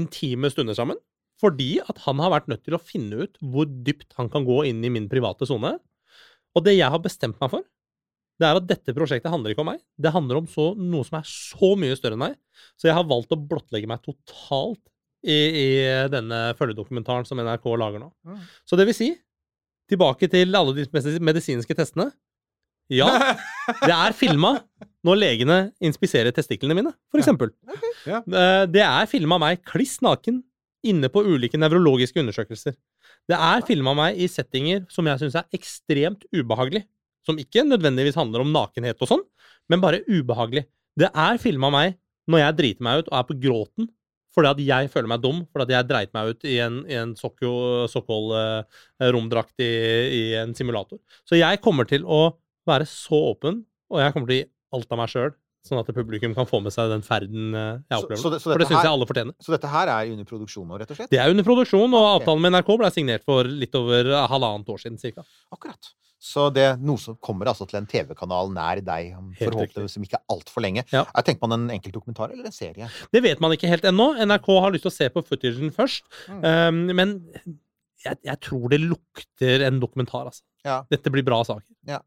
intime 0.00 0.50
stunder 0.52 0.76
sammen. 0.78 0.98
Fordi 1.38 1.78
at 1.84 2.00
han 2.02 2.18
har 2.22 2.32
vært 2.34 2.48
nødt 2.50 2.64
til 2.66 2.74
å 2.74 2.82
finne 2.82 3.24
ut 3.24 3.38
hvor 3.38 3.68
dypt 3.68 4.16
han 4.18 4.30
kan 4.32 4.46
gå 4.46 4.64
inn 4.70 4.82
i 4.82 4.90
min 4.90 5.06
private 5.10 5.46
sone. 5.46 5.76
Og 6.56 6.64
det 6.66 6.74
jeg 6.74 6.90
har 6.90 7.02
bestemt 7.02 7.38
meg 7.38 7.52
for, 7.52 7.66
det 8.38 8.46
er 8.46 8.58
at 8.58 8.66
dette 8.70 8.94
prosjektet 8.94 9.30
handler 9.30 9.54
ikke 9.54 9.62
om 9.64 9.72
meg. 9.72 9.80
Det 9.98 10.12
handler 10.14 10.40
om 10.40 10.48
så, 10.50 10.70
noe 10.78 11.06
som 11.06 11.18
er 11.18 11.30
så 11.30 11.72
mye 11.78 11.96
større 11.98 12.18
enn 12.18 12.24
meg. 12.26 12.36
Så 12.78 12.90
jeg 12.90 12.96
har 12.98 13.06
valgt 13.06 13.34
å 13.34 13.38
blottlegge 13.38 13.90
meg 13.90 14.02
totalt 14.06 14.82
i, 15.26 15.34
i 15.34 15.68
denne 16.10 16.52
følgedokumentaren 16.58 17.26
som 17.26 17.40
NRK 17.42 17.66
lager 17.78 18.02
nå. 18.02 18.12
Mm. 18.26 18.44
Så 18.66 18.78
det 18.78 18.86
vil 18.90 18.98
si, 18.98 19.10
tilbake 19.90 20.30
til 20.30 20.54
alle 20.58 20.74
de 20.76 20.86
medisinske 21.26 21.74
testene. 21.78 22.10
Ja, 22.90 23.34
det 23.84 23.92
er 23.92 24.12
filma 24.16 24.54
når 25.04 25.16
legene 25.20 25.56
inspiserer 25.84 26.32
testiklene 26.34 26.74
mine, 26.78 26.92
for 27.12 27.20
eksempel. 27.20 27.50
Ja. 28.08 28.18
Eh, 28.24 28.64
Det 28.72 28.80
er 28.84 29.06
filma 29.10 29.36
meg 29.42 29.60
kliss 29.68 29.98
naken 30.04 30.40
inne 30.88 31.08
på 31.12 31.20
ulike 31.26 31.58
nevrologiske 31.60 32.20
undersøkelser. 32.22 32.74
Det 33.28 33.36
er 33.36 33.60
filma 33.68 33.92
meg 33.98 34.16
i 34.16 34.26
settinger 34.30 34.86
som 34.92 35.06
jeg 35.10 35.18
syns 35.20 35.36
er 35.36 35.44
ekstremt 35.58 36.22
ubehagelig. 36.32 36.82
Som 37.26 37.38
ikke 37.42 37.62
nødvendigvis 37.66 38.16
handler 38.16 38.40
om 38.46 38.52
nakenhet 38.54 38.96
og 39.04 39.08
sånn, 39.10 39.24
men 39.68 39.82
bare 39.84 40.00
ubehagelig. 40.08 40.64
Det 40.96 41.10
er 41.12 41.36
filma 41.42 41.68
meg 41.74 41.88
når 42.28 42.38
jeg 42.46 42.56
driter 42.62 42.82
meg 42.88 42.94
ut 43.02 43.10
og 43.12 43.16
er 43.20 43.26
på 43.28 43.38
gråten 43.42 43.84
fordi 44.38 44.48
at 44.52 44.60
jeg 44.62 44.90
føler 44.92 45.08
meg 45.10 45.22
dum, 45.24 45.38
fordi 45.50 45.64
at 45.64 45.72
jeg 45.72 45.86
dreit 45.88 46.12
meg 46.14 46.28
ut 46.30 46.42
i 46.46 46.58
en, 46.62 46.76
i 46.86 46.94
en 47.00 47.14
Sokol-romdrakt 47.18 49.56
i, 49.64 49.66
i 50.14 50.20
en 50.38 50.52
simulator. 50.54 50.98
Så 51.26 51.34
jeg 51.40 51.58
kommer 51.64 51.84
til 51.88 52.04
å 52.06 52.20
være 52.68 52.86
så 52.90 53.18
åpen, 53.34 53.62
og 53.90 54.00
jeg 54.02 54.14
kommer 54.14 54.30
til 54.30 54.36
å 54.36 54.40
gi 54.42 54.48
alt 54.78 54.92
av 54.94 54.98
meg 55.02 55.12
sjøl, 55.12 55.30
sånn 55.68 55.80
at 55.82 55.88
publikum 55.92 56.34
kan 56.36 56.46
få 56.48 56.60
med 56.64 56.72
seg 56.72 56.88
den 56.92 57.02
ferden 57.04 57.54
eh, 57.56 57.78
jeg 57.90 57.98
opplever. 58.04 58.20
så 58.22 58.30
det- 58.32 58.40
så 58.40 58.52
For 58.52 58.58
det 58.62 58.68
syns 58.68 58.84
jeg 58.84 58.92
alle 58.92 59.06
fortjener. 59.08 59.34
Så 59.42 59.52
dette 59.56 59.68
her 59.68 59.88
er 59.88 60.12
under 60.12 60.24
produksjon 60.24 60.68
nå, 60.68 60.78
rett 60.80 60.90
og 60.92 60.96
slett? 60.96 61.10
Det 61.10 61.18
er 61.20 61.30
under 61.32 61.44
produksjon, 61.44 61.92
og 61.92 62.04
Ok. 62.04 62.22
avtalen 62.22 62.40
med 62.44 62.52
NRK 62.54 62.76
ble 62.78 62.90
signert 62.94 63.24
for 63.24 63.44
litt 63.44 63.74
over 63.74 64.04
halvannet 64.28 64.66
år 64.68 64.78
siden 64.84 64.98
cirka. 65.00 65.24
Akkurat. 65.52 65.90
Så 66.20 66.48
det 66.52 66.62
er 66.66 66.76
noe 66.82 66.98
som 66.98 67.14
kommer 67.22 67.46
altså 67.46 67.62
til 67.68 67.78
en 67.78 67.86
TV-kanal 67.86 68.48
nær 68.50 68.80
deg, 68.82 69.12
forhåpentligvis 69.38 69.96
om 69.98 70.02
ikke 70.02 70.18
altfor 70.34 70.62
lenge. 70.64 70.82
Ja. 70.90 71.04
Jeg 71.14 71.24
tenker 71.28 71.46
man 71.48 71.52
en 71.70 71.78
enkeltdokumentar 71.78 72.32
eller 72.32 72.46
en 72.46 72.52
serie? 72.56 72.88
Det 73.12 73.22
vet 73.22 73.38
man 73.40 73.52
ikke 73.54 73.68
helt 73.70 73.84
ennå. 73.86 74.16
NRK 74.26 74.48
har 74.60 74.72
lyst 74.72 74.82
til 74.82 74.90
å 74.90 74.96
se 74.96 75.08
på 75.14 75.22
footagen 75.22 75.70
først. 75.70 76.02
Mm. 76.28 76.42
Um, 76.44 76.96
men 76.96 77.14
jeg, 78.04 78.18
jeg 78.24 78.40
tror 78.40 78.68
det 78.70 78.80
lukter 78.82 79.62
en 79.66 79.78
dokumentar, 79.82 80.26
altså. 80.26 80.42
Ja. 80.64 80.82
Dette 80.90 81.10
blir 81.14 81.22
bra 81.26 81.42
saker. 81.46 81.62
Ja, 81.86 82.00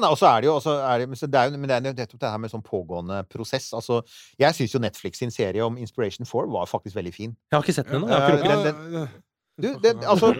nei, 0.00 0.08
og 0.08 0.16
så 0.16 0.30
er 0.30 0.40
det 0.40 0.48
jo 0.48 0.54
også 0.56 0.78
er 0.80 1.02
det, 1.02 1.08
men 1.10 1.18
det 1.20 1.40
er 1.40 1.50
jo, 1.50 1.58
Men 1.58 1.68
det 1.68 1.76
er 1.76 1.90
jo 1.90 1.96
nettopp 1.98 2.20
det 2.22 2.30
her 2.32 2.40
med 2.40 2.52
sånn 2.54 2.64
pågående 2.64 3.20
prosess. 3.28 3.68
Altså, 3.76 4.00
jeg 4.40 4.56
syns 4.56 4.74
jo 4.74 4.80
Netflix 4.80 5.20
sin 5.20 5.34
serie 5.34 5.64
om 5.66 5.76
Inspiration 5.76 6.26
4 6.26 6.48
var 6.54 6.70
faktisk 6.70 6.96
veldig 6.96 7.14
fin. 7.14 7.36
Jeg 7.50 7.58
har 7.58 7.66
ikke 7.66 7.76
sett 7.76 7.92
den 7.92 8.02
ennå. 8.02 8.08
Ja, 8.08 8.64
den- 8.64 8.92
den. 8.94 9.08
Du, 9.54 9.68
det, 9.78 9.92
altså 10.02 10.32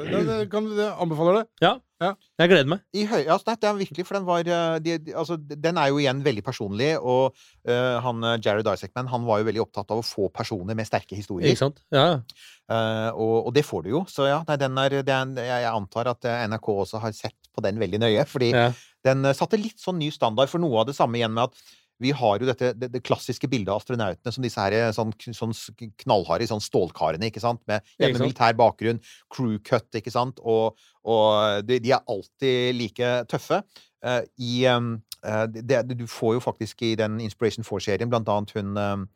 kan, 0.51 0.65
det 0.75 1.47
Ja. 1.63 1.77
ja. 2.03 2.09
Jeg 2.41 2.49
gleder 2.51 2.67
meg. 2.67 2.81
I 2.93 3.05
høy, 3.07 3.21
altså, 3.31 3.45
nei, 3.47 3.55
det 3.63 3.69
er 3.69 3.77
virkelig, 3.79 4.07
for 4.09 4.19
den 4.19 4.27
var 4.27 4.41
eh, 4.43 4.79
de, 4.83 4.97
de, 4.99 5.15
altså, 5.15 5.37
Den 5.39 5.79
er 5.79 5.93
jo 5.93 6.01
igjen 6.03 6.25
veldig 6.25 6.43
personlig, 6.43 6.97
og 6.99 7.37
uh, 7.69 8.01
han 8.03 8.25
eh, 8.25 8.41
Jared 8.43 8.67
Isaacman 8.67 9.13
han 9.13 9.25
var 9.29 9.39
jo 9.39 9.47
veldig 9.47 9.63
opptatt 9.63 9.95
av 9.95 10.03
å 10.03 10.07
få 10.07 10.27
personer 10.35 10.75
med 10.75 10.89
sterke 10.91 11.15
historier. 11.15 11.53
Ikke 11.53 11.63
sant? 11.63 11.79
Ja. 11.95 12.19
Uh, 12.67 13.15
og, 13.15 13.37
og 13.47 13.55
det 13.55 13.63
får 13.69 13.87
du 13.87 13.93
jo. 13.93 14.03
Så 14.11 14.27
ja, 14.27 14.43
nei, 14.49 14.59
den 14.59 14.83
er, 14.83 14.99
det 15.07 15.15
er 15.15 15.31
jeg, 15.39 15.63
jeg 15.69 15.71
antar 15.71 16.11
at 16.17 16.31
NRK 16.51 16.71
også 16.75 17.05
har 17.05 17.15
sett 17.15 17.39
på 17.55 17.65
den 17.65 17.81
veldig 17.83 18.03
nøye. 18.03 18.27
Fordi 18.29 18.51
ja. 18.55 18.69
den 19.07 19.25
eh, 19.25 19.37
satte 19.37 19.61
litt 19.61 19.81
sånn 19.83 20.01
ny 20.03 20.11
standard 20.15 20.53
for 20.53 20.63
noe 20.63 20.83
av 20.83 20.91
det 20.91 20.99
samme 20.99 21.21
igjen 21.21 21.35
med 21.35 21.49
at 21.49 21.65
vi 22.03 22.11
har 22.11 22.41
jo 22.43 22.49
dette, 22.49 22.73
det, 22.75 22.89
det 22.91 23.03
klassiske 23.07 23.49
bildet 23.51 23.71
av 23.71 23.79
astronautene 23.79 24.35
som 24.35 24.45
disse 24.45 24.61
her 24.61 24.75
eh, 24.77 24.91
sånn, 24.95 25.13
sånn 25.15 25.55
knallharde 26.03 26.49
sånn 26.51 26.63
stålkarene, 26.63 27.31
ikke 27.31 27.43
sant? 27.43 27.63
Med 27.71 27.87
gjerne 28.01 28.25
militær 28.25 28.57
bakgrunn, 28.59 29.01
crew 29.33 29.61
cut, 29.65 29.89
ikke 29.95 30.13
sant? 30.15 30.43
Og, 30.43 30.81
og 31.07 31.65
de, 31.69 31.79
de 31.85 31.95
er 31.95 32.03
alltid 32.11 32.79
like 32.81 33.13
tøffe. 33.31 33.63
Uh, 34.05 34.21
I 34.37 34.67
eh, 34.69 35.47
det, 35.55 35.85
Du 35.95 36.07
får 36.11 36.37
jo 36.37 36.43
faktisk 36.45 36.83
i 36.85 36.95
den 37.01 37.21
Inspiration 37.25 37.65
4-serien 37.65 38.11
blant 38.13 38.29
annet 38.29 38.53
hun, 38.59 38.75
um, 38.77 39.07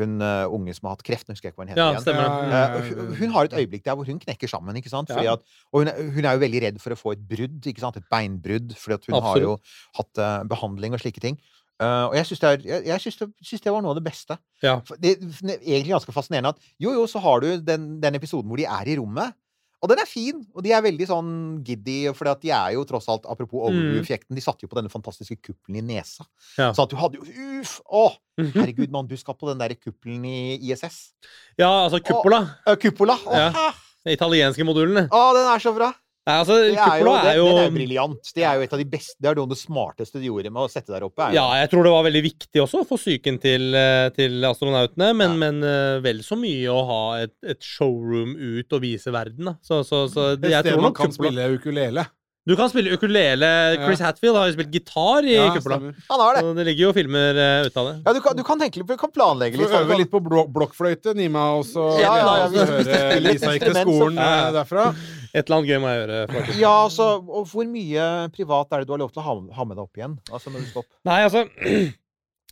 hun 0.00 0.22
uh, 0.24 0.46
unge 0.48 0.72
som 0.74 0.86
har 0.88 0.94
hatt 0.96 1.02
kreft, 1.04 1.28
nå 1.28 1.34
husker 1.34 1.50
jeg 1.50 1.52
ikke 1.52 1.60
hva 1.60 1.66
hun 1.66 1.72
heter 1.72 1.82
ja, 1.82 1.88
igjen. 2.00 2.52
Eh, 2.56 2.86
hun- 2.88 3.16
hun 3.18 3.30
har 3.34 3.44
et 3.44 3.56
øyeblikk 3.60 3.84
der 3.84 3.94
hvor 3.98 4.06
hun 4.08 4.18
knekker 4.22 4.48
sammen. 4.48 4.76
ikke 4.76 4.88
sant? 4.88 5.10
Fordi 5.12 5.26
Ja. 5.28 5.34
at, 5.34 5.42
og 5.72 5.82
hun 5.82 5.88
er, 5.88 6.10
hun 6.14 6.24
er 6.24 6.32
jo 6.32 6.40
veldig 6.46 6.62
redd 6.62 6.78
for 6.80 6.90
å 6.94 6.96
få 6.96 7.12
et 7.12 7.26
brudd, 7.28 7.60
ikke 7.66 7.80
sant? 7.84 7.96
et 7.96 8.08
beinbrudd. 8.10 8.72
fordi 8.76 8.94
at 8.94 9.06
hun 9.10 9.22
har 9.22 9.38
jo 9.40 9.58
hatt 9.98 10.18
uh, 10.18 10.44
behandling 10.48 10.94
og 10.94 11.00
slike 11.00 11.20
ting. 11.20 11.38
Og 11.82 12.14
jeg 12.14 12.26
syns 12.28 12.40
det, 12.40 12.62
det, 12.62 13.60
det 13.64 13.72
var 13.74 13.82
noe 13.82 13.90
av 13.90 13.96
det 13.98 14.04
beste. 14.06 14.36
Ja. 14.62 14.76
Det, 15.02 15.18
Det 15.18 15.50
er 15.50 15.58
egentlig 15.66 15.90
ganske 15.96 16.12
fascinerende 16.14 16.52
at 16.54 16.58
jo, 16.78 16.92
jo, 16.94 17.06
så 17.10 17.18
har 17.18 17.40
du 17.40 17.56
den, 17.58 18.00
den 18.00 18.14
episoden 18.14 18.46
hvor 18.46 18.56
de 18.56 18.64
er 18.70 18.86
i 18.86 18.96
rommet. 19.00 19.34
Og 19.82 19.90
den 19.90 19.98
er 19.98 20.06
fin, 20.06 20.44
og 20.54 20.62
de 20.62 20.70
er 20.70 20.82
veldig 20.84 21.06
sånn 21.10 21.30
giddy, 21.66 21.96
for 22.14 22.30
de 22.38 22.52
er 22.54 22.76
jo 22.76 22.84
tross 22.86 23.08
alt, 23.10 23.24
apropos 23.26 23.64
overview-effekten, 23.66 24.36
de 24.38 24.44
satte 24.44 24.62
jo 24.62 24.70
på 24.70 24.78
denne 24.78 24.92
fantastiske 24.92 25.40
kuppelen 25.42 25.80
i 25.80 25.86
nesa. 25.96 26.22
Mm. 26.22 26.60
Ja. 26.60 26.68
Så 26.76 26.84
at 26.84 26.92
du 26.92 26.98
hadde 27.00 27.18
jo 27.18 27.26
Uff! 27.58 27.80
Å! 27.90 28.04
Mhm. 28.38 28.52
Herregud, 28.54 28.92
mann, 28.94 29.08
du 29.10 29.16
skal 29.18 29.34
på 29.38 29.50
den 29.50 29.58
der 29.58 29.74
kuppelen 29.74 30.22
i 30.26 30.54
ISS. 30.70 31.12
Ja, 31.58 31.68
altså 31.88 31.98
kuppola. 32.02 32.44
Uh, 32.66 32.76
Cupola! 32.78 33.18
Å, 33.26 33.42
Ja. 33.42 33.72
Den 34.02 34.16
italienske 34.16 34.64
modulene. 34.66 35.04
Å, 35.14 35.18
den 35.36 35.46
er 35.46 35.62
så 35.62 35.70
bra! 35.76 35.92
Nei, 36.22 36.34
altså, 36.38 36.54
Det 36.62 36.78
er 36.78 37.00
jo, 37.02 37.06
det, 37.10 37.30
er 37.32 37.38
jo 37.40 37.46
er 37.50 37.64
jo 37.66 37.70
briljant. 37.74 38.28
Det 38.36 38.44
er 38.46 38.58
jo 38.60 38.62
et 38.62 38.74
av 38.76 38.78
de 38.78 38.84
beste 38.92 39.16
Det 39.18 39.30
er 39.32 39.38
noe 39.40 39.48
av 39.48 39.50
det 39.50 39.58
smarteste 39.58 40.20
de 40.22 40.28
gjorde 40.28 40.52
med 40.54 40.62
å 40.62 40.70
sette 40.70 40.94
der 40.94 41.02
oppe. 41.02 41.26
Er. 41.26 41.34
Ja, 41.34 41.48
jeg 41.58 41.72
tror 41.72 41.88
det 41.88 41.94
var 41.96 42.06
veldig 42.06 42.22
viktig 42.28 42.62
også 42.62 42.84
å 42.84 42.86
få 42.86 42.98
psyken 43.00 43.40
til, 43.42 43.74
eh, 43.74 44.06
til 44.14 44.38
astronautene, 44.46 45.10
men, 45.18 45.34
Ja. 45.34 45.40
men 45.42 45.66
eh, 45.66 45.98
vel 46.04 46.22
så 46.22 46.38
mye 46.38 46.70
å 46.70 46.84
ha 46.86 47.02
et, 47.24 47.34
et 47.42 47.58
showroom 47.58 48.36
ut 48.38 48.78
og 48.78 48.84
vise 48.86 49.10
verden, 49.10 49.50
da. 49.50 49.56
Så, 49.66 49.82
så, 49.88 50.04
så 50.12 50.28
Et 50.36 50.46
jeg 50.52 50.68
tror 50.68 50.78
man 50.78 50.92
nok 50.92 51.00
kan 51.02 51.16
spille 51.18 51.48
ukulele. 51.58 52.06
Du 52.42 52.56
kan 52.58 52.66
spille 52.72 52.90
ukulele. 52.90 53.48
Chris 53.84 54.00
Hatfield 54.02 54.34
har 54.34 54.48
jo 54.48 54.54
spilt 54.56 54.72
gitar 54.74 55.22
i 55.28 55.36
Ja, 55.36 55.44
Cupola. 55.54 55.76
Han 56.08 56.22
har 56.24 56.34
det. 56.34 56.40
Så 56.42 56.54
det 56.56 56.64
ligger 56.66 56.88
jo 56.88 56.94
filmer 56.96 57.38
uh, 57.38 57.66
ut 57.68 57.76
av 57.78 57.86
det. 57.86 57.92
Ja, 58.02 58.14
du 58.16 58.20
kan, 58.24 58.34
du 58.34 58.42
kan 58.48 58.58
tenke 58.58 58.80
litt, 58.80 58.88
du 58.90 58.98
kan 58.98 59.12
planlegge 59.14 59.60
litt. 59.60 59.70
Få 59.70 59.78
øver 59.84 59.92
øve 59.92 59.98
litt 60.00 60.10
på 60.10 60.20
blokkfløyte, 60.26 61.14
Nima, 61.14 61.44
og 61.60 61.62
så 61.70 61.86
Ja, 62.02 62.16
ja, 62.18 62.32
ja, 62.42 62.48
så 62.50 62.66
høre 62.72 63.20
Lisa 63.22 63.54
gikk 63.54 63.68
til 63.68 63.78
skolen 63.84 64.18
Ja, 64.18 64.26
ja. 64.26 64.42
eh, 64.48 64.52
derfra. 64.58 64.88
Et 65.32 65.46
eller 65.46 65.60
annet 65.60 65.70
gøy 65.70 65.78
må 65.84 65.92
jeg 65.92 66.00
gjøre. 66.02 66.18
faktisk. 66.34 66.58
Ja, 66.60 66.74
altså, 66.82 67.08
og 67.22 67.46
hvor 67.52 67.70
mye 67.78 68.10
privat 68.34 68.74
er 68.74 68.82
det 68.82 68.90
du 68.90 68.96
har 68.96 69.04
lov 69.06 69.14
til 69.14 69.22
å 69.22 69.26
ha, 69.28 69.38
ha 69.60 69.68
med 69.70 69.78
deg 69.78 69.86
opp 69.86 70.02
igjen? 70.02 70.18
Altså 70.32 70.50
når 70.50 70.66
du 70.66 70.72
stopper? 70.74 70.96
Nei, 71.08 71.20
altså 71.28 71.46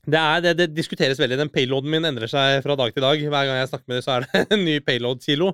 det, 0.07 0.17
er, 0.21 0.41
det, 0.45 0.53
det 0.57 0.67
diskuteres 0.75 1.19
veldig. 1.21 1.37
Den 1.43 1.51
payloaden 1.53 1.91
min 1.93 2.05
endrer 2.09 2.31
seg 2.31 2.63
fra 2.65 2.77
dag 2.79 2.93
til 2.95 3.05
dag. 3.05 3.21
Hver 3.21 3.47
gang 3.51 3.59
jeg 3.61 3.69
snakker 3.73 3.89
med 3.91 3.99
dem, 4.01 4.05
så 4.07 4.15
er 4.17 4.27
det 4.27 4.45
en 4.57 4.65
ny 4.65 4.79
payload-kilo. 4.87 5.51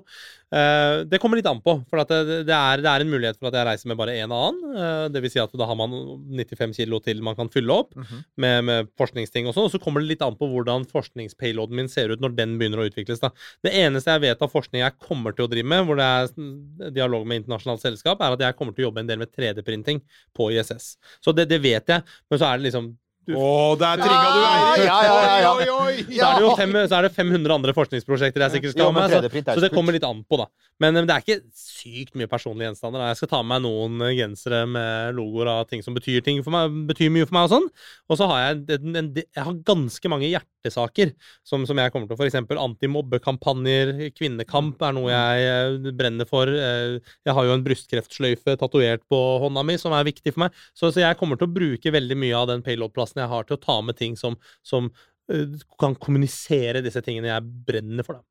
Uh, 0.47 1.03
det 1.03 1.19
kommer 1.19 1.35
litt 1.35 1.49
an 1.49 1.59
på. 1.59 1.73
For 1.91 1.99
det, 2.07 2.45
er, 2.55 2.79
det 2.79 2.87
er 2.87 3.03
en 3.03 3.09
mulighet 3.11 3.35
for 3.35 3.49
at 3.49 3.57
jeg 3.59 3.67
reiser 3.67 3.89
med 3.91 3.97
bare 3.99 4.13
én 4.15 4.31
annen. 4.31 4.61
Uh, 4.77 5.07
det 5.11 5.19
vil 5.25 5.33
si 5.33 5.41
at 5.43 5.51
da 5.59 5.67
har 5.67 5.75
man 5.75 5.91
95 6.39 6.77
kilo 6.77 7.01
til 7.03 7.19
man 7.25 7.35
kan 7.35 7.49
fylle 7.51 7.75
opp 7.75 7.91
Mhm. 7.97 8.21
med, 8.39 8.63
med 8.69 8.89
forskningsting 8.99 9.47
og 9.49 9.55
sånn. 9.57 9.67
Og 9.67 9.73
så 9.75 9.81
kommer 9.83 9.99
det 10.03 10.13
litt 10.13 10.23
an 10.23 10.37
på 10.39 10.47
hvordan 10.51 10.85
forskningspayloaden 10.91 11.75
min 11.81 11.89
ser 11.91 12.13
ut 12.13 12.23
når 12.23 12.35
den 12.37 12.55
begynner 12.61 12.83
å 12.83 12.87
utvikles. 12.87 13.19
da. 13.23 13.33
Det 13.67 13.73
eneste 13.75 14.13
jeg 14.15 14.23
vet 14.29 14.41
av 14.47 14.53
forskning 14.53 14.83
jeg 14.85 14.95
kommer 15.03 15.35
til 15.35 15.47
å 15.47 15.51
drive 15.51 15.67
med, 15.67 15.83
hvor 15.89 15.99
det 15.99 16.07
er 16.07 16.91
dialog 16.95 17.27
med 17.27 17.41
internasjonalt 17.43 17.83
selskap, 17.83 18.21
er 18.23 18.37
at 18.37 18.45
jeg 18.47 18.55
kommer 18.59 18.71
til 18.77 18.85
å 18.85 18.89
jobbe 18.89 19.03
en 19.03 19.11
del 19.11 19.19
med 19.25 19.33
3D-printing 19.35 19.99
på 20.37 20.51
ISS. 20.55 20.93
Så 21.19 21.35
det, 21.35 21.49
det 21.51 21.59
vet 21.63 21.91
jeg. 21.91 22.07
Men 22.31 22.39
så 22.39 22.47
er 22.53 22.61
det 22.61 22.69
liksom 22.69 22.93
Å, 23.27 23.47
der 23.79 23.99
trigga 23.99 24.27
du, 24.31 24.43
Eirik! 24.47 24.83
ja, 24.87 24.97
ja, 25.03 25.15
ja, 25.19 25.35
ja. 25.43 25.49
Oi, 25.51 25.65
oi, 25.67 25.95
oi! 25.97 26.03
så 26.15 26.29
er, 26.29 26.37
det 26.37 26.45
jo 26.45 26.51
fem, 26.55 26.75
så 26.87 26.97
er 26.99 27.07
det 27.07 27.11
500 27.17 27.55
andre 27.57 27.73
forskningsprosjekter 27.75 28.45
jeg 28.45 28.55
sikkert 28.55 28.75
skal 28.75 28.87
ha 28.87 28.95
med. 28.95 29.11
Så, 29.11 29.19
3D-print 29.19 29.51
så 29.51 29.63
det 29.65 29.71
kommer 29.73 29.97
litt 29.97 30.07
an 30.07 30.21
på, 30.23 30.39
da. 30.39 30.47
Men, 30.79 30.95
men 30.95 31.09
det 31.09 31.15
er 31.15 31.25
ikke 31.25 31.39
sykt 31.57 32.15
mye 32.19 32.29
personlige 32.31 32.69
gjenstander. 32.69 33.03
da. 33.03 33.11
Jeg 33.11 33.19
skal 33.21 33.31
ta 33.33 33.41
med 33.43 33.57
meg 33.57 33.65
noen 33.65 34.05
eh, 34.07 34.15
gensere 34.19 34.63
med 34.69 35.17
logoer 35.17 35.51
av 35.57 35.65
ting 35.71 35.83
som 35.85 35.97
betyr 35.97 36.23
ting 36.25 36.39
for 36.45 36.55
meg, 36.55 36.79
betyr 36.91 37.11
mye 37.13 37.27
for 37.27 37.37
meg 37.39 37.49
og 37.49 37.55
sånn. 37.55 37.67
Og 38.07 38.19
så 38.19 38.29
har 38.31 38.43
jeg 38.43 38.77
en, 38.77 38.99
en, 39.01 39.11
jeg 39.17 39.47
har 39.49 39.59
ganske 39.67 40.13
mange 40.13 40.29
hjertesaker 40.67 41.13
som, 41.47 41.65
som 41.67 41.77
jeg 41.81 41.91
kommer 41.93 42.07
til 42.11 42.17
å 42.19 42.27
eksempel 42.27 42.59
antimobbekampanjer, 42.61 43.93
kvinnekamp 44.17 44.81
er 44.87 44.93
noe 44.97 45.11
jeg 45.11 45.47
eh, 45.47 45.91
brenner 45.97 46.27
for. 46.29 46.47
Eh, 46.51 46.99
Jeg 47.27 47.33
har 47.35 47.47
jo 47.47 47.55
en 47.55 47.63
brystkreftsløyfe 47.65 48.57
tatovert 48.61 49.03
på 49.09 49.19
hånda 49.43 49.63
mi 49.65 49.77
som 49.81 49.93
er 49.97 50.03
viktig 50.07 50.33
for 50.35 50.45
meg. 50.45 50.55
Så, 50.77 50.91
så 50.93 51.01
jeg 51.03 51.17
kommer 51.19 51.37
til 51.39 51.47
å 51.49 51.53
bruke 51.57 51.91
veldig 51.93 52.17
mye 52.19 52.37
av 52.37 52.47
den 52.51 52.63
payload-plassen 52.65 53.23
jeg 53.23 53.31
har 53.31 53.43
til 53.47 53.57
å 53.57 53.63
ta 53.63 53.79
med 53.81 53.97
ting 53.99 54.15
som, 54.19 54.37
som 54.63 54.91
eh, 55.31 55.57
kan 55.79 55.95
kommunisere 55.95 56.83
disse 56.85 57.01
tingene 57.05 57.31
jeg 57.33 57.47
brenner 57.67 58.05
for. 58.07 58.19
Da. 58.21 58.25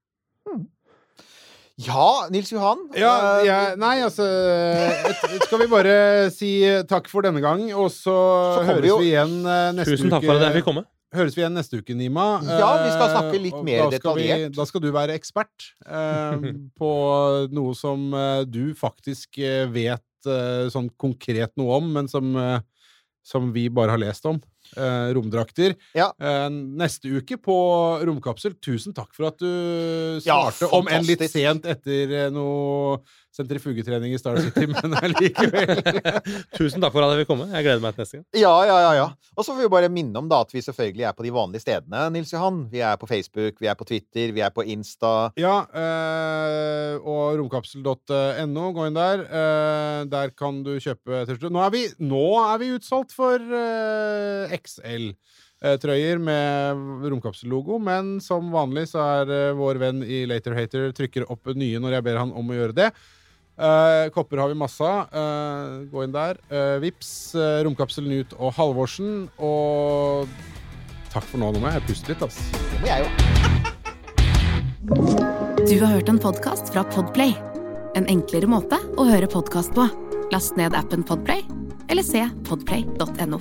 Ja, 1.77 2.27
Nils 2.33 2.49
Johan. 2.49 2.87
Ja, 2.97 3.43
ja, 3.45 3.57
nei, 3.77 3.99
altså 4.01 4.25
Skal 5.45 5.61
vi 5.61 5.67
bare 5.69 5.97
si 6.33 6.55
takk 6.89 7.11
for 7.13 7.27
denne 7.27 7.43
gang, 7.45 7.67
og 7.77 7.91
så, 7.93 8.15
så 8.57 8.63
høres 8.65 8.81
vi 8.81 8.89
jo- 8.89 9.01
vi 9.03 9.11
igjen 9.11 9.35
neste 9.77 9.93
uke. 9.93 9.99
Tusen 9.99 10.15
takk 10.15 10.25
uke. 10.25 10.31
for 10.31 10.41
at 10.41 10.47
jeg 10.47 10.57
fikk 10.63 10.69
komme. 10.71 10.87
Høres 11.17 11.37
vi 11.37 11.43
igjen 11.43 11.57
neste 11.57 11.81
uke, 11.81 11.95
Nima. 11.97 12.27
Ja, 12.45 12.71
vi 12.85 12.91
skal 12.93 13.07
Eh, 13.09 13.15
snakke 13.17 13.41
litt 13.43 13.61
mer 13.65 13.85
da 13.91 13.99
skal 13.99 14.17
vi- 14.19 14.27
detaljert. 14.29 14.57
Da 14.57 14.65
skal 14.69 14.81
du 14.85 14.91
være 14.95 15.17
ekspert 15.19 15.71
eh, 15.87 16.47
på 16.81 16.91
noe 17.57 17.75
som 17.79 18.13
eh, 18.15 18.45
du 18.45 18.75
faktisk 18.79 19.39
eh, 19.41 19.65
vet 19.73 20.03
eh, 20.29 20.67
sånn 20.73 20.91
konkret 21.01 21.53
noe 21.57 21.79
om, 21.81 21.89
men 21.97 22.09
som, 22.13 22.35
eh, 22.37 22.61
som 23.27 23.49
vi 23.55 23.69
bare 23.69 23.95
har 23.97 24.03
lest 24.03 24.27
om. 24.27 24.41
Eh, 24.77 25.13
romdrakter. 25.15 25.77
Ja. 25.95 26.09
Eh, 26.19 26.49
neste 26.51 27.07
uke 27.21 27.37
på 27.39 27.55
Romkapsel. 28.05 28.57
Tusen 28.59 28.93
takk 28.97 29.13
for 29.15 29.29
at 29.29 29.39
du 29.39 30.19
Ja, 30.27 30.41
om 30.75 30.89
enn 30.91 31.07
litt 31.07 31.23
sent 31.31 31.65
etter 31.71 32.11
eh, 32.27 32.31
noe 32.35 32.99
sentrifugetrening 33.37 34.15
i 34.17 34.19
Star 34.21 34.39
City, 34.41 34.67
men 34.75 34.97
allikevel. 34.97 35.83
Tusen 36.57 36.81
takk 36.83 36.95
for 36.95 37.05
at 37.05 37.13
jeg 37.15 37.23
fikk 37.25 37.31
komme. 37.35 37.47
Jeg 37.53 37.67
gleder 37.67 37.83
meg 37.85 37.95
til 37.97 38.03
neste 38.05 38.19
gang. 38.21 38.27
Ja, 38.41 38.55
ja, 38.69 38.77
ja, 38.87 38.93
ja. 39.03 39.07
Og 39.37 39.45
så 39.45 39.53
får 39.53 39.67
vi 39.67 39.73
bare 39.77 39.91
minne 39.93 40.17
om 40.23 40.29
da 40.33 40.39
at 40.47 40.55
vi 40.57 40.63
selvfølgelig 40.65 41.05
er 41.11 41.17
på 41.19 41.27
de 41.27 41.33
vanlige 41.37 41.65
stedene, 41.67 42.07
Nils 42.15 42.33
Johan. 42.33 42.63
Vi 42.73 42.81
er 42.81 42.97
på 43.01 43.09
Facebook, 43.11 43.61
vi 43.61 43.69
er 43.69 43.77
på 43.77 43.85
Twitter, 43.89 44.33
vi 44.37 44.41
er 44.47 44.53
på 44.57 44.65
Insta. 44.73 45.13
Ja, 45.41 45.57
øh, 45.69 46.97
og 47.05 47.37
romkapsel.no, 47.43 48.67
gå 48.77 48.87
inn 48.89 48.97
der. 48.97 49.27
Øh, 49.27 50.01
der 50.13 50.33
kan 50.37 50.63
du 50.67 50.75
kjøpe 50.81 51.25
T-skjorte. 51.29 51.53
Nå, 51.53 51.61
er 51.67 51.71
vi- 51.77 51.93
nå 52.01 52.25
er 52.47 52.59
vi 52.63 52.73
utsolgt 52.79 53.13
for 53.17 53.37
øh, 53.37 54.57
XL-trøyer 54.57 56.19
med 56.23 57.07
romkapsellogo, 57.13 57.79
men 57.83 58.17
som 58.25 58.51
vanlig 58.55 58.87
så 58.93 59.05
er 59.21 59.33
eh, 59.51 59.53
vår 59.59 59.81
venn 59.83 60.03
i 60.05 60.25
Later 60.29 60.57
Hater 60.57 60.93
trykker 60.97 61.29
opp 61.33 61.53
nye 61.57 61.81
når 61.83 61.99
jeg 61.99 62.07
ber 62.09 62.21
han 62.23 62.33
om 62.37 62.51
å 62.53 62.57
gjøre 62.59 62.77
det. 62.77 62.91
Eh, 63.57 64.11
kopper 64.13 64.37
har 64.37 64.49
vi 64.49 64.55
masse 64.59 64.85
av. 64.85 65.09
Uh, 65.13 65.89
gå 65.89 66.05
inn 66.05 66.13
der. 66.13 66.37
Uh, 66.53 66.77
Vips, 66.83 67.35
uh, 67.39 67.65
Romkapsel 67.65 68.05
Knut 68.05 68.37
og 68.37 68.53
Halvorsen. 68.59 69.31
Og 69.41 70.29
takk 71.15 71.25
for 71.25 71.41
nå. 71.41 71.53
Nå 71.55 71.63
må 71.65 71.73
jeg 71.73 71.87
puste 71.89 72.13
litt, 72.13 72.23
ass. 72.27 72.37
Det 72.53 72.79
må 72.85 72.87
jeg 72.91 73.01
jo. 73.07 73.09
Du 75.67 75.77
har 75.81 75.97
hørt 75.97 76.09
en 76.13 76.21
podkast 76.23 76.69
fra 76.75 76.85
Podplay. 76.93 77.33
En 77.97 78.07
enklere 78.13 78.49
måte 78.51 78.79
å 79.01 79.09
høre 79.09 79.31
podkast 79.31 79.73
på. 79.77 79.89
Last 80.35 80.59
ned 80.61 80.77
appen 80.77 81.07
Podplay, 81.07 81.47
eller 81.89 82.05
se 82.05 82.27
podplay.no. 82.49 83.41